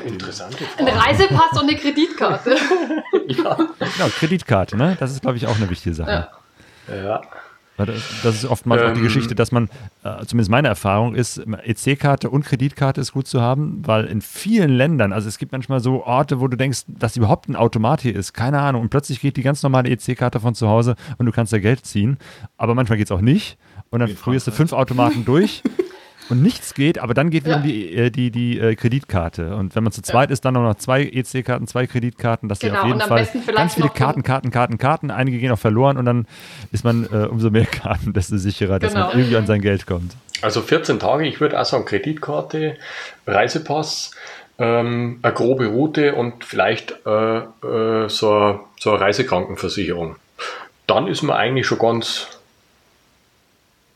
Interessante 0.07 0.65
Ein 0.79 0.87
Frage. 0.87 1.01
Reisepass 1.07 1.61
und 1.61 1.69
eine 1.69 1.77
Kreditkarte. 1.77 2.57
Genau, 3.29 4.09
Kreditkarte, 4.19 4.77
ne? 4.77 4.97
Das 4.99 5.13
ist, 5.13 5.21
glaube 5.21 5.37
ich, 5.37 5.47
auch 5.47 5.57
eine 5.57 5.69
wichtige 5.69 5.95
Sache. 5.95 6.29
Ja. 6.89 6.95
Ja. 6.95 7.21
Weil 7.77 7.87
Das, 8.23 8.35
ist 8.35 8.45
oftmals 8.47 8.83
auch 8.83 8.93
die 8.93 8.99
Ähm. 8.99 9.05
Geschichte, 9.05 9.35
dass 9.35 9.53
man, 9.53 9.69
äh, 10.03 10.25
zumindest 10.25 10.51
meine 10.51 10.67
Erfahrung 10.69 11.15
ist, 11.15 11.39
EC-Karte 11.39 12.31
und 12.31 12.45
Kreditkarte 12.45 13.01
ist 13.01 13.13
gut 13.13 13.29
zu 13.29 13.41
haben, 13.41 13.83
weil 13.87 14.07
in 14.07 14.21
vielen 14.23 14.71
Ländern, 14.71 15.13
also 15.13 15.29
es 15.29 15.39
gibt 15.39 15.53
manchmal 15.53 15.81
so 15.81 16.03
Orte, 16.05 16.41
wo 16.41 16.49
du 16.49 16.57
denkst, 16.57 16.85
dass 16.89 17.17
überhaupt 17.17 17.49
ein 17.49 17.55
Automat 17.55 18.01
hier 18.01 18.17
ist, 18.17 18.33
keine 18.33 18.61
Ahnung, 18.61 18.83
und 18.83 18.89
plötzlich 18.89 19.21
geht 19.21 19.37
die 19.37 19.43
ganz 19.43 19.63
normale 19.63 19.89
EC-Karte 19.91 20.41
von 20.41 20.55
zu 20.55 20.69
Hause 20.69 20.97
und 21.19 21.27
du 21.27 21.33
kannst 21.33 21.53
da 21.53 21.59
Geld 21.59 21.85
ziehen, 21.87 22.17
aber 22.57 22.75
manchmal 22.75 22.99
geht 22.99 23.07
es 23.09 23.13
auch 23.13 23.21
nicht 23.21 23.59
und 23.91 24.01
dann 24.01 24.15
probierst 24.17 24.47
du 24.47 24.51
fünf 24.51 24.73
Automaten 24.73 25.25
durch. 25.25 25.63
Und 26.31 26.43
nichts 26.43 26.75
geht, 26.75 26.99
aber 26.99 27.15
dann 27.15 27.31
geht 27.31 27.45
Ja. 27.47 27.63
wiederum 27.63 27.63
die, 27.65 27.95
äh, 27.95 28.11
die, 28.11 28.31
die 28.31 28.59
äh, 28.59 28.75
Kreditkarte. 28.75 29.55
Und 29.57 29.75
wenn 29.75 29.83
man 29.83 29.93
zu 29.93 30.03
zweit 30.03 30.31
ist, 30.31 30.45
dann 30.45 30.55
noch 30.55 30.75
zwei 30.77 31.03
EC-Karten, 31.05 31.67
zwei 31.67 31.87
Kreditkarten, 31.87 32.49
dass 32.49 32.59
die 32.59 32.67
Genau, 32.69 32.81
auf 32.81 32.87
jeden 32.87 33.01
Fall 33.01 33.27
ganz 33.55 33.75
viele 33.75 33.89
Karten, 33.89 34.23
Karten, 34.23 34.51
Karten, 34.51 34.79
Karten. 34.79 35.11
Einige 35.11 35.39
gehen 35.39 35.51
auch 35.53 35.59
verloren 35.59 35.97
und 35.97 36.05
dann 36.05 36.27
ist 36.73 36.85
man 36.85 37.05
äh, 37.13 37.27
umso 37.27 37.51
mehr 37.51 37.65
Karten, 37.71 38.13
desto 38.13 38.37
sicherer, 38.37 38.79
dass 38.79 38.93
Genau. 38.93 39.09
man 39.09 39.19
irgendwie 39.19 39.37
an 39.37 39.47
sein 39.47 39.61
Geld 39.61 39.87
kommt. 39.87 40.13
Also 40.43 40.61
14 40.63 40.99
Tage, 41.01 41.27
ich 41.27 41.41
würde 41.41 41.59
auch 41.61 41.65
sagen 41.65 41.85
Kreditkarte, 41.85 42.77
Reisepass, 43.27 44.13
ähm, 44.59 45.19
eine 45.23 45.33
grobe 45.35 45.67
Route 45.67 46.15
und 46.15 46.45
vielleicht 46.45 46.95
äh, 47.07 47.39
äh, 47.39 48.09
so, 48.09 48.33
eine, 48.33 48.61
so 48.79 48.91
eine 48.91 49.01
Reisekrankenversicherung. 49.01 50.17
Dann 50.87 51.07
ist 51.09 51.23
man 51.23 51.37
eigentlich 51.37 51.67
schon 51.67 51.79
ganz, 51.79 52.27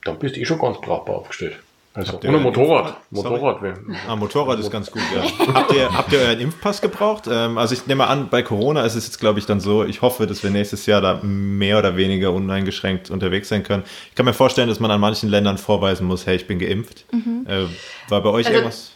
dann 0.05 0.19
bist 0.19 0.37
du 0.37 0.41
eh 0.41 0.45
schon 0.45 0.59
ganz 0.59 0.81
brauchbar 0.81 1.17
aufgestellt. 1.17 1.57
Also 1.95 2.15
Habt 2.15 2.25
ohne 2.25 2.39
Motorrad. 2.39 2.97
Motorrad 3.11 3.61
wäre. 3.61 3.79
Ah, 4.09 4.17
Motorrad 4.17 4.59
ist 4.59 4.71
ganz 4.71 4.91
gut, 4.91 5.03
ja. 5.15 5.47
habt, 5.55 5.73
ihr, 5.75 5.93
habt 5.93 6.11
ihr 6.13 6.21
euren 6.21 6.41
Impfpass 6.41 6.81
gebraucht? 6.81 7.25
Ähm, 7.31 7.59
also 7.59 7.75
ich 7.75 7.87
nehme 7.87 8.07
an, 8.07 8.29
bei 8.31 8.43
Corona 8.43 8.83
ist 8.87 8.95
es 8.95 9.05
jetzt, 9.07 9.21
glaube 9.21 9.39
ich, 9.39 9.45
dann 9.47 9.61
so, 9.61 9.85
ich 9.85 10.01
hoffe, 10.01 10.27
dass 10.27 10.43
wir 10.43 10.49
nächstes 10.51 10.87
Jahr 10.87 11.03
da 11.03 11.21
mehr 11.23 11.79
oder 11.79 11.97
weniger 11.99 12.33
uneingeschränkt 12.33 13.11
unterwegs 13.11 13.51
sein 13.51 13.63
können. 13.63 13.83
Ich 14.09 14.15
kann 14.15 14.25
mir 14.25 14.33
vorstellen, 14.33 14.71
dass 14.71 14.81
man 14.81 14.91
an 14.91 15.01
manchen 15.01 15.29
Ländern 15.29 15.59
vorweisen 15.59 16.07
muss, 16.07 16.25
hey, 16.27 16.37
ich 16.37 16.47
bin 16.47 16.59
geimpft. 16.59 17.05
Äh, 17.47 17.65
war 18.09 18.23
bei 18.23 18.31
euch 18.31 18.47
Also- 18.47 18.57
irgendwas? 18.59 18.93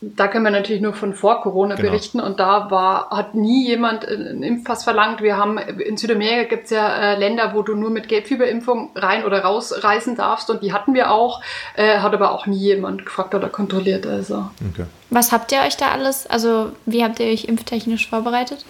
Da 0.00 0.28
können 0.28 0.44
wir 0.44 0.52
natürlich 0.52 0.80
nur 0.80 0.92
von 0.94 1.12
vor 1.12 1.40
Corona 1.42 1.74
Genau. 1.74 1.90
berichten 1.90 2.20
und 2.20 2.38
da 2.38 2.70
war, 2.70 3.10
hat 3.10 3.34
nie 3.34 3.66
jemand 3.66 4.06
einen 4.06 4.44
Impfpass 4.44 4.84
verlangt. 4.84 5.22
Wir 5.22 5.36
haben 5.36 5.58
in 5.58 5.96
Südamerika 5.96 6.44
gibt 6.44 6.66
es 6.66 6.70
ja 6.70 6.88
äh, 6.88 7.16
Länder, 7.18 7.52
wo 7.52 7.62
du 7.62 7.74
nur 7.74 7.90
mit 7.90 8.08
Gelbfieberimpfung 8.08 8.90
rein 8.94 9.24
oder 9.24 9.40
raus 9.42 9.82
reisen 9.82 10.14
darfst 10.14 10.50
und 10.50 10.62
die 10.62 10.72
hatten 10.72 10.94
wir 10.94 11.10
auch, 11.10 11.42
äh, 11.74 11.98
hat 11.98 12.14
aber 12.14 12.30
auch 12.30 12.46
nie 12.46 12.58
jemand 12.58 13.06
gefragt 13.06 13.34
oder 13.34 13.48
kontrolliert. 13.48 14.06
Also 14.06 14.50
Okay. 14.72 14.86
Was 15.10 15.32
habt 15.32 15.50
ihr 15.50 15.62
euch 15.66 15.76
da 15.76 15.90
alles, 15.90 16.28
also 16.28 16.70
wie 16.86 17.02
habt 17.02 17.18
ihr 17.18 17.26
euch 17.26 17.46
impftechnisch 17.46 18.08
vorbereitet? 18.08 18.64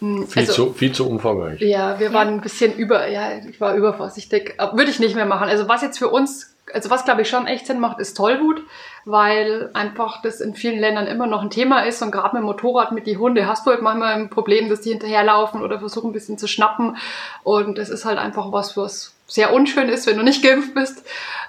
Viel, 0.00 0.26
also, 0.34 0.52
zu, 0.52 0.72
viel 0.72 0.90
zu 0.90 1.08
umfangreich. 1.08 1.60
Ja, 1.60 2.00
wir 2.00 2.12
waren 2.12 2.26
ein 2.28 2.40
bisschen 2.40 2.74
über, 2.74 3.06
ja, 3.06 3.28
ich 3.48 3.60
war 3.60 3.74
übervorsichtig. 3.76 4.56
Würde 4.72 4.90
ich 4.90 4.98
nicht 4.98 5.14
mehr 5.14 5.26
machen. 5.26 5.48
Also 5.48 5.68
was 5.68 5.82
jetzt 5.82 5.98
für 5.98 6.08
uns, 6.08 6.56
also 6.74 6.90
was 6.90 7.04
glaube 7.04 7.22
ich 7.22 7.28
schon 7.28 7.46
echt 7.46 7.68
Sinn 7.68 7.78
macht, 7.78 8.00
ist 8.00 8.16
Tollwut, 8.16 8.62
weil 9.04 9.70
einfach 9.72 10.22
das 10.22 10.40
in 10.40 10.54
vielen 10.54 10.78
Ländern 10.78 11.06
immer 11.06 11.26
noch 11.26 11.42
ein 11.42 11.50
Thema 11.50 11.80
ist 11.84 12.02
und 12.02 12.10
gerade 12.10 12.34
mit 12.36 12.42
dem 12.42 12.46
Motorrad, 12.46 12.92
mit 12.92 13.06
die 13.06 13.16
Hunde 13.16 13.46
hast 13.46 13.66
du 13.66 13.70
halt 13.70 13.82
manchmal 13.82 14.14
ein 14.14 14.30
Problem, 14.30 14.68
dass 14.68 14.80
die 14.80 14.90
hinterherlaufen 14.90 15.62
oder 15.62 15.78
versuchen 15.78 16.10
ein 16.10 16.12
bisschen 16.12 16.38
zu 16.38 16.46
schnappen 16.46 16.96
und 17.42 17.78
das 17.78 17.88
ist 17.88 18.04
halt 18.04 18.18
einfach 18.18 18.52
was, 18.52 18.76
was 18.76 19.14
sehr 19.26 19.52
unschön 19.52 19.88
ist, 19.88 20.06
wenn 20.06 20.16
du 20.16 20.22
nicht 20.22 20.42
geimpft 20.44 20.74
bist. 20.74 21.04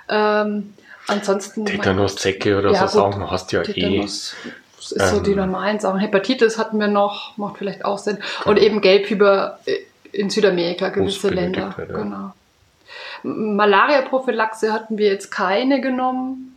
Ähm, 0.10 0.74
ansonsten... 1.08 1.66
Tetanus, 1.66 2.16
Zecke 2.16 2.58
oder 2.58 2.72
Ja, 2.72 2.88
so 2.88 3.04
gut. 3.04 3.14
Sachen 3.14 3.32
hast 3.32 3.52
du 3.52 3.58
ja 3.58 3.62
eh. 3.64 3.66
Tetanus. 3.66 4.36
Das 4.78 4.92
ist 4.92 5.10
so 5.12 5.18
Ähm. 5.18 5.24
die 5.24 5.36
normalen 5.36 5.80
Sachen. 5.80 6.00
Hepatitis 6.00 6.58
hatten 6.58 6.80
wir 6.80 6.88
noch, 6.90 7.38
macht 7.38 7.58
vielleicht 7.58 7.86
auch 7.86 7.98
Sinn. 7.98 8.18
Und 8.46 8.58
eben 8.58 8.82
Gelbfieber 8.82 9.60
äh, 9.66 9.78
in 10.12 10.30
Südamerika, 10.30 10.90
gewisse 10.90 11.30
Länder. 11.30 11.74
ja. 11.78 11.86
Genau. 11.86 12.34
Malaria-Prophylaxe 13.24 14.74
hatten 14.74 14.98
wir 14.98 15.08
jetzt 15.08 15.32
keine 15.32 15.80
genommen. 15.82 16.53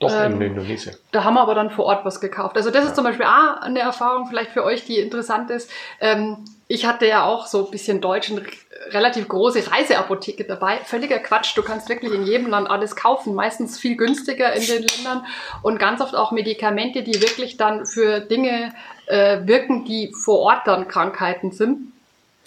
Doch 0.00 0.10
Ähm, 0.12 0.40
in 0.40 0.48
Indonesien. 0.48 0.96
Da 1.12 1.24
haben 1.24 1.34
wir 1.34 1.40
aber 1.40 1.54
dann 1.54 1.70
vor 1.70 1.84
Ort 1.84 2.04
was 2.04 2.20
gekauft. 2.20 2.56
Also 2.56 2.70
das 2.70 2.84
ist 2.84 2.96
zum 2.96 3.04
Beispiel 3.04 3.26
auch 3.26 3.60
eine 3.60 3.80
Erfahrung 3.80 4.26
vielleicht 4.26 4.50
für 4.50 4.64
euch, 4.64 4.84
die 4.84 4.98
interessant 4.98 5.50
ist. 5.50 5.70
Ähm, 6.00 6.44
ich 6.66 6.86
hatte 6.86 7.06
ja 7.06 7.24
auch 7.24 7.46
so 7.46 7.66
ein 7.66 7.70
bisschen 7.70 8.00
deutsch 8.00 8.30
eine 8.30 8.42
relativ 8.90 9.28
große 9.28 9.70
Reiseapotheke 9.70 10.44
dabei. 10.44 10.78
Völliger 10.84 11.18
Quatsch. 11.18 11.56
Du 11.56 11.62
kannst 11.62 11.88
wirklich 11.88 12.12
in 12.12 12.24
jedem 12.24 12.48
Land 12.48 12.68
alles 12.68 12.96
kaufen. 12.96 13.34
Meistens 13.34 13.78
viel 13.78 13.96
günstiger 13.96 14.52
in 14.52 14.66
den 14.66 14.82
Ländern 14.82 15.24
und 15.62 15.78
ganz 15.78 16.00
oft 16.00 16.14
auch 16.14 16.32
Medikamente, 16.32 17.02
die 17.02 17.20
wirklich 17.20 17.56
dann 17.56 17.86
für 17.86 18.20
Dinge 18.20 18.72
äh, 19.06 19.46
wirken, 19.46 19.84
die 19.84 20.12
vor 20.12 20.40
Ort 20.40 20.66
dann 20.66 20.88
Krankheiten 20.88 21.52
sind. 21.52 21.92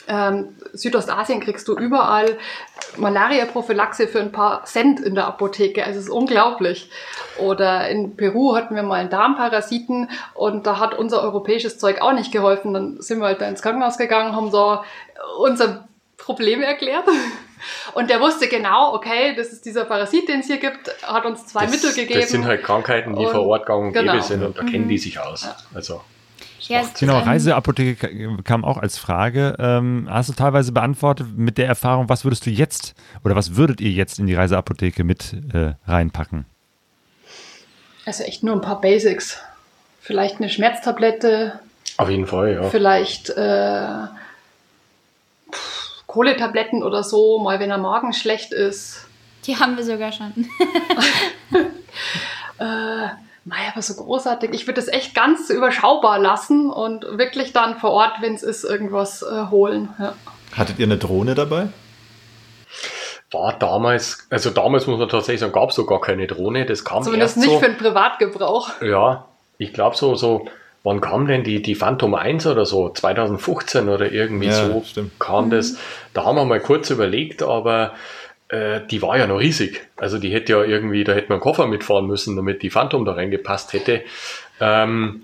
Ähm, 0.07 0.55
Südostasien 0.73 1.39
kriegst 1.39 1.67
du 1.67 1.75
überall 1.75 2.37
Malaria-Prophylaxe 2.97 4.07
für 4.07 4.19
ein 4.19 4.31
paar 4.31 4.63
Cent 4.65 4.99
in 4.99 5.15
der 5.15 5.27
Apotheke. 5.27 5.83
Also 5.83 5.99
es 5.99 6.05
ist 6.05 6.11
unglaublich. 6.11 6.89
Oder 7.37 7.89
in 7.89 8.15
Peru 8.15 8.55
hatten 8.55 8.75
wir 8.75 8.83
mal 8.83 8.99
einen 8.99 9.09
Darmparasiten 9.09 10.09
und 10.33 10.65
da 10.65 10.79
hat 10.79 10.93
unser 10.95 11.21
europäisches 11.21 11.77
Zeug 11.77 12.01
auch 12.01 12.13
nicht 12.13 12.31
geholfen. 12.31 12.73
Dann 12.73 13.01
sind 13.01 13.19
wir 13.19 13.25
halt 13.27 13.41
da 13.41 13.47
ins 13.47 13.61
Krankenhaus 13.61 13.97
gegangen, 13.97 14.35
haben 14.35 14.51
so 14.51 14.79
unser 15.39 15.87
Problem 16.17 16.61
erklärt. 16.61 17.05
Und 17.95 18.11
der 18.11 18.21
wusste 18.21 18.47
genau, 18.47 18.93
okay, 18.93 19.33
das 19.35 19.47
ist 19.47 19.65
dieser 19.65 19.85
Parasit, 19.85 20.27
den 20.29 20.41
es 20.41 20.45
hier 20.47 20.57
gibt, 20.57 20.91
hat 21.01 21.25
uns 21.25 21.47
zwei 21.47 21.65
das, 21.65 21.71
Mittel 21.71 21.93
gegeben. 21.93 22.19
Das 22.19 22.29
sind 22.29 22.45
halt 22.45 22.63
Krankheiten, 22.63 23.15
die 23.15 23.25
Und- 23.25 23.31
vor 23.31 23.47
Ort 23.47 23.65
gang 23.65 23.87
und 23.87 23.93
gäbe 23.93 24.05
genau. 24.05 24.21
sind 24.21 24.43
und 24.43 24.57
da 24.57 24.63
kennen 24.63 24.87
die 24.87 24.99
sich 24.99 25.19
aus. 25.19 25.47
Also 25.73 26.01
Ja, 26.67 26.83
Genau, 26.99 27.19
ähm, 27.19 27.23
Reiseapotheke 27.27 27.95
ka- 27.95 28.41
kam 28.43 28.65
auch 28.65 28.77
als 28.77 28.97
Frage. 28.97 29.55
Ähm, 29.59 30.07
hast 30.09 30.29
du 30.29 30.33
teilweise 30.33 30.71
beantwortet 30.71 31.27
mit 31.37 31.57
der 31.57 31.67
Erfahrung, 31.67 32.09
was 32.09 32.23
würdest 32.25 32.45
du 32.45 32.49
jetzt 32.49 32.93
oder 33.23 33.35
was 33.35 33.55
würdet 33.55 33.79
ihr 33.81 33.91
jetzt 33.91 34.19
in 34.19 34.27
die 34.27 34.33
Reiseapotheke 34.35 35.03
mit 35.03 35.33
äh, 35.53 35.73
reinpacken? 35.85 36.45
Also 38.05 38.23
echt 38.23 38.43
nur 38.43 38.55
ein 38.55 38.61
paar 38.61 38.81
Basics. 38.81 39.39
Vielleicht 40.01 40.37
eine 40.37 40.49
Schmerztablette, 40.49 41.59
auf 41.97 42.09
jeden 42.09 42.27
Fall, 42.27 42.53
ja. 42.53 42.63
vielleicht 42.69 43.29
äh, 43.31 44.07
pff, 45.51 46.03
Kohletabletten 46.07 46.83
oder 46.83 47.03
so, 47.03 47.39
mal 47.39 47.59
wenn 47.59 47.69
der 47.69 47.77
Magen 47.77 48.13
schlecht 48.13 48.53
ist. 48.53 49.05
Die 49.45 49.57
haben 49.57 49.75
wir 49.77 49.83
sogar 49.83 50.11
schon. 50.11 50.31
Äh, 52.59 53.07
Mei, 53.47 53.55
aber 53.71 53.81
so 53.81 53.93
großartig. 53.95 54.49
Ich 54.53 54.67
würde 54.67 54.81
das 54.81 54.89
echt 54.89 55.15
ganz 55.15 55.49
überschaubar 55.49 56.19
lassen 56.19 56.69
und 56.69 57.05
wirklich 57.17 57.53
dann 57.53 57.77
vor 57.77 57.91
Ort, 57.91 58.13
wenn 58.21 58.33
es 58.33 58.43
ist, 58.43 58.63
irgendwas 58.65 59.21
äh, 59.23 59.45
holen. 59.49 59.89
Ja. 59.99 60.13
Hattet 60.55 60.79
ihr 60.79 60.85
eine 60.85 60.97
Drohne 60.97 61.33
dabei? 61.33 61.67
War 63.31 63.53
damals, 63.53 64.27
also 64.29 64.49
damals 64.49 64.87
muss 64.87 64.99
man 64.99 65.09
tatsächlich 65.09 65.41
sagen, 65.41 65.51
gab 65.53 65.69
es 65.69 65.75
so 65.75 65.85
gar 65.85 65.99
keine 66.01 66.27
Drohne. 66.27 66.65
Das 66.65 66.83
kam 66.85 67.03
Zumindest 67.03 67.37
erst 67.37 67.45
nicht 67.47 67.53
so. 67.55 67.59
für 67.59 67.69
den 67.71 67.77
Privatgebrauch. 67.77 68.81
Ja, 68.81 69.25
ich 69.57 69.73
glaube 69.73 69.95
so, 69.97 70.15
so, 70.15 70.45
wann 70.83 71.01
kam 71.01 71.27
denn 71.27 71.43
die, 71.43 71.61
die 71.61 71.75
Phantom 71.75 72.15
1 72.15 72.47
oder 72.47 72.65
so? 72.65 72.89
2015 72.89 73.89
oder 73.89 74.11
irgendwie 74.11 74.47
Ja, 74.47 74.67
so 74.67 74.83
stimmt. 74.85 75.19
kam 75.19 75.49
das. 75.49 75.77
Da 76.13 76.23
haben 76.25 76.35
wir 76.37 76.45
mal 76.45 76.59
kurz 76.61 76.89
überlegt, 76.89 77.43
aber 77.43 77.93
äh, 78.49 78.81
die 78.89 79.01
war 79.01 79.17
ja 79.17 79.27
noch 79.27 79.39
riesig. 79.39 79.87
Also 79.97 80.17
die 80.19 80.29
hätte 80.31 80.53
ja 80.53 80.63
irgendwie, 80.63 81.03
da 81.03 81.13
hätte 81.13 81.29
man 81.29 81.35
einen 81.37 81.41
Koffer 81.41 81.67
mitfahren 81.67 82.07
müssen, 82.07 82.35
damit 82.35 82.61
die 82.63 82.69
Phantom 82.69 83.05
da 83.05 83.13
reingepasst 83.13 83.73
hätte. 83.73 84.01
Ähm, 84.59 85.23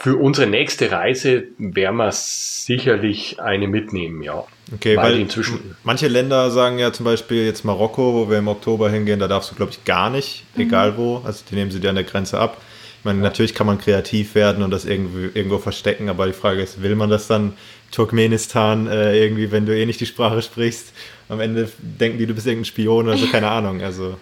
für 0.00 0.16
unsere 0.16 0.48
nächste 0.48 0.90
Reise 0.90 1.44
werden 1.58 1.96
wir 1.96 2.10
sicherlich 2.12 3.40
eine 3.40 3.68
mitnehmen, 3.68 4.22
ja. 4.22 4.44
Okay, 4.74 4.96
Weil 4.96 5.04
weil, 5.12 5.20
inzwischen- 5.20 5.76
manche 5.84 6.08
Länder 6.08 6.50
sagen 6.50 6.78
ja 6.80 6.92
zum 6.92 7.04
Beispiel 7.04 7.46
jetzt 7.46 7.64
Marokko, 7.64 8.14
wo 8.14 8.28
wir 8.30 8.38
im 8.38 8.48
Oktober 8.48 8.90
hingehen, 8.90 9.20
da 9.20 9.28
darfst 9.28 9.52
du, 9.52 9.54
glaube 9.54 9.70
ich, 9.70 9.84
gar 9.84 10.10
nicht, 10.10 10.44
egal 10.56 10.96
wo. 10.96 11.22
Also 11.24 11.44
die 11.48 11.54
nehmen 11.54 11.70
sie 11.70 11.78
dir 11.80 11.90
an 11.90 11.94
der 11.94 12.04
Grenze 12.04 12.38
ab. 12.40 12.60
Ich 12.98 13.04
meine, 13.04 13.20
natürlich 13.20 13.54
kann 13.54 13.68
man 13.68 13.78
kreativ 13.78 14.34
werden 14.34 14.64
und 14.64 14.72
das 14.72 14.84
irgendwie, 14.84 15.30
irgendwo 15.38 15.58
verstecken, 15.58 16.08
aber 16.08 16.26
die 16.26 16.32
Frage 16.32 16.60
ist, 16.62 16.82
will 16.82 16.96
man 16.96 17.08
das 17.08 17.28
dann 17.28 17.52
Turkmenistan 17.92 18.88
äh, 18.88 19.16
irgendwie, 19.16 19.52
wenn 19.52 19.66
du 19.66 19.76
eh 19.76 19.86
nicht 19.86 20.00
die 20.00 20.06
Sprache 20.06 20.42
sprichst? 20.42 20.92
Am 21.28 21.40
Ende 21.40 21.68
denken 21.78 22.18
die, 22.18 22.26
du 22.26 22.34
bist 22.34 22.46
irgendein 22.46 22.66
Spion 22.66 23.08
oder 23.08 23.16
so, 23.16 23.26
keine 23.26 23.48
Ahnung. 23.50 23.82
Also, 23.82 24.16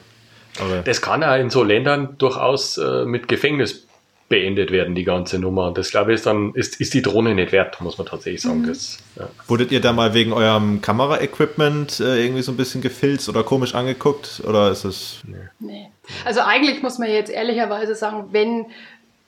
aber 0.58 0.82
Das 0.82 1.02
kann 1.02 1.22
auch 1.22 1.36
in 1.36 1.50
so 1.50 1.62
Ländern 1.62 2.16
durchaus 2.18 2.78
äh, 2.78 3.04
mit 3.04 3.28
Gefängnis 3.28 3.86
beendet 4.28 4.70
werden, 4.70 4.94
die 4.94 5.04
ganze 5.04 5.38
Nummer. 5.38 5.68
Und 5.68 5.78
das 5.78 5.90
glaube 5.90 6.12
ich 6.12 6.16
ist 6.16 6.26
dann, 6.26 6.52
ist, 6.54 6.80
ist 6.80 6.94
die 6.94 7.02
Drohne 7.02 7.34
nicht 7.34 7.52
wert, 7.52 7.80
muss 7.80 7.98
man 7.98 8.06
tatsächlich 8.06 8.40
sagen. 8.40 8.66
Das, 8.66 8.98
ja. 9.16 9.28
wurdet 9.46 9.70
ihr 9.70 9.80
da 9.80 9.92
mal 9.92 10.14
wegen 10.14 10.32
eurem 10.32 10.80
Kameraequipment 10.80 12.00
äh, 12.00 12.24
irgendwie 12.24 12.42
so 12.42 12.50
ein 12.52 12.56
bisschen 12.56 12.80
gefilzt 12.80 13.28
oder 13.28 13.42
komisch 13.42 13.74
angeguckt? 13.74 14.42
Oder 14.46 14.70
ist 14.70 14.84
es. 14.84 15.22
Nee. 15.60 15.88
Also 16.24 16.40
eigentlich 16.40 16.82
muss 16.82 16.98
man 16.98 17.10
jetzt 17.10 17.30
ehrlicherweise 17.30 17.94
sagen, 17.94 18.28
wenn 18.32 18.66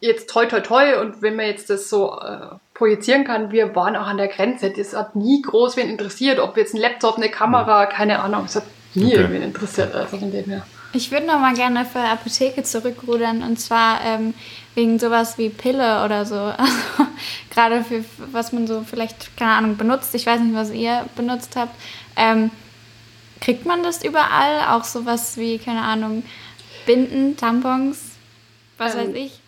jetzt 0.00 0.30
toi 0.30 0.46
toi 0.46 0.60
toi 0.60 1.00
und 1.00 1.22
wenn 1.22 1.36
man 1.36 1.46
jetzt 1.46 1.70
das 1.70 1.88
so 1.90 2.18
äh, 2.18 2.56
projizieren 2.76 3.24
kann, 3.24 3.50
wir 3.50 3.74
waren 3.74 3.96
auch 3.96 4.06
an 4.06 4.18
der 4.18 4.28
Grenze. 4.28 4.70
Das 4.70 4.94
hat 4.94 5.16
nie 5.16 5.42
groß 5.42 5.76
wen 5.76 5.88
interessiert, 5.88 6.38
ob 6.38 6.56
jetzt 6.56 6.74
ein 6.74 6.80
Laptop, 6.80 7.16
eine 7.16 7.30
Kamera, 7.30 7.86
keine 7.86 8.20
Ahnung, 8.20 8.44
es 8.44 8.56
hat 8.56 8.64
nie 8.94 9.06
Okay. 9.06 9.16
irgendwen 9.16 9.42
interessiert. 9.42 9.94
Also 9.94 10.18
von 10.18 10.30
dem 10.30 10.44
her. 10.44 10.66
Ich 10.92 11.10
würde 11.10 11.26
noch 11.26 11.40
mal 11.40 11.54
gerne 11.54 11.84
für 11.84 11.98
Apotheke 12.00 12.62
zurückrudern 12.62 13.42
und 13.42 13.58
zwar 13.60 14.00
ähm, 14.04 14.32
wegen 14.74 14.98
sowas 14.98 15.36
wie 15.36 15.48
Pille 15.50 16.04
oder 16.04 16.24
so. 16.24 16.36
Also, 16.58 17.06
gerade 17.50 17.84
für 17.84 18.04
was 18.32 18.52
man 18.52 18.66
so 18.66 18.82
vielleicht, 18.88 19.34
keine 19.38 19.52
Ahnung, 19.52 19.76
benutzt. 19.78 20.14
Ich 20.14 20.26
weiß 20.26 20.40
nicht, 20.40 20.54
was 20.54 20.70
ihr 20.70 21.06
benutzt 21.16 21.56
habt. 21.56 21.74
Ähm, 22.16 22.50
kriegt 23.40 23.64
man 23.64 23.82
das 23.82 24.04
überall? 24.04 24.68
Auch 24.68 24.84
sowas 24.84 25.38
wie, 25.38 25.58
keine 25.58 25.80
Ahnung, 25.80 26.22
Binden, 26.84 27.36
Tampons, 27.38 28.10
was 28.76 28.94
Ähm, 28.94 29.00
weiß 29.08 29.14
ich? 29.16 29.40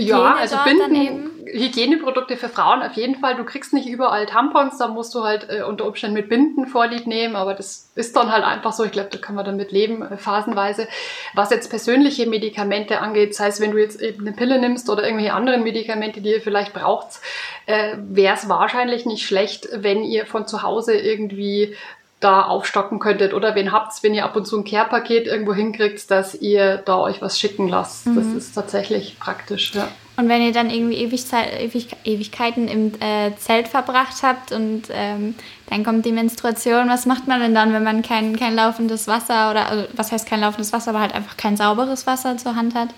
Ja, 0.00 0.34
also 0.34 0.56
Binden, 0.64 1.30
Hygieneprodukte 1.46 2.36
für 2.36 2.48
Frauen 2.48 2.82
auf 2.82 2.94
jeden 2.94 3.16
Fall. 3.16 3.36
Du 3.36 3.44
kriegst 3.44 3.72
nicht 3.72 3.86
überall 3.86 4.26
Tampons, 4.26 4.78
da 4.78 4.88
musst 4.88 5.14
du 5.14 5.22
halt 5.22 5.48
äh, 5.48 5.62
unter 5.62 5.86
Umständen 5.86 6.16
mit 6.16 6.28
Binden 6.28 6.66
Vorlieb 6.66 7.06
nehmen, 7.06 7.36
aber 7.36 7.54
das 7.54 7.90
ist 7.94 8.16
dann 8.16 8.32
halt 8.32 8.44
einfach 8.44 8.72
so. 8.72 8.84
Ich 8.84 8.92
glaube, 8.92 9.10
da 9.10 9.18
kann 9.18 9.34
man 9.34 9.44
damit 9.44 9.70
leben, 9.70 10.02
äh, 10.02 10.16
phasenweise. 10.16 10.88
Was 11.34 11.50
jetzt 11.50 11.70
persönliche 11.70 12.26
Medikamente 12.26 13.00
angeht, 13.00 13.34
sei 13.34 13.48
es, 13.48 13.60
wenn 13.60 13.70
du 13.70 13.78
jetzt 13.78 14.00
eben 14.00 14.26
eine 14.26 14.34
Pille 14.36 14.58
nimmst 14.58 14.90
oder 14.90 15.04
irgendwelche 15.04 15.34
anderen 15.34 15.62
Medikamente, 15.62 16.20
die 16.20 16.32
ihr 16.32 16.40
vielleicht 16.40 16.72
braucht, 16.72 17.20
äh, 17.66 17.96
wäre 17.98 18.34
es 18.34 18.48
wahrscheinlich 18.48 19.06
nicht 19.06 19.26
schlecht, 19.26 19.68
wenn 19.72 20.02
ihr 20.02 20.26
von 20.26 20.46
zu 20.46 20.62
Hause 20.62 20.94
irgendwie 20.96 21.76
da 22.24 22.42
aufstocken 22.42 22.98
könntet 22.98 23.34
oder 23.34 23.54
wen 23.54 23.70
habt's, 23.70 24.02
wenn 24.02 24.14
ihr 24.14 24.24
ab 24.24 24.34
und 24.34 24.46
zu 24.46 24.58
ein 24.58 24.64
Care-Paket 24.64 25.26
irgendwo 25.26 25.52
hinkriegt, 25.52 26.10
dass 26.10 26.34
ihr 26.34 26.78
da 26.78 26.98
euch 26.98 27.20
was 27.20 27.38
schicken 27.38 27.68
lasst. 27.68 28.06
Das 28.06 28.26
ist 28.26 28.54
tatsächlich 28.54 29.18
praktisch, 29.18 29.74
ja. 29.74 29.88
Und 30.16 30.28
wenn 30.28 30.42
ihr 30.42 30.52
dann 30.52 30.70
irgendwie 30.70 30.96
Ewigzei- 30.96 31.58
Ewig 31.60 31.88
Ewigkeiten 32.04 32.68
im 32.68 32.92
äh, 33.00 33.34
Zelt 33.36 33.66
verbracht 33.66 34.22
habt 34.22 34.52
und 34.52 34.84
ähm, 34.92 35.34
dann 35.68 35.84
kommt 35.84 36.06
die 36.06 36.12
Menstruation, 36.12 36.88
was 36.88 37.04
macht 37.04 37.26
man 37.26 37.40
denn 37.40 37.54
dann, 37.54 37.72
wenn 37.72 37.82
man 37.82 38.02
kein, 38.02 38.36
kein 38.36 38.54
laufendes 38.54 39.08
Wasser 39.08 39.50
oder, 39.50 39.68
also, 39.68 39.84
was 39.94 40.12
heißt 40.12 40.28
kein 40.28 40.40
laufendes 40.40 40.72
Wasser, 40.72 40.90
aber 40.90 41.00
halt 41.00 41.14
einfach 41.14 41.36
kein 41.36 41.56
sauberes 41.56 42.06
Wasser 42.06 42.36
zur 42.36 42.54
Hand 42.54 42.76
hat? 42.76 42.90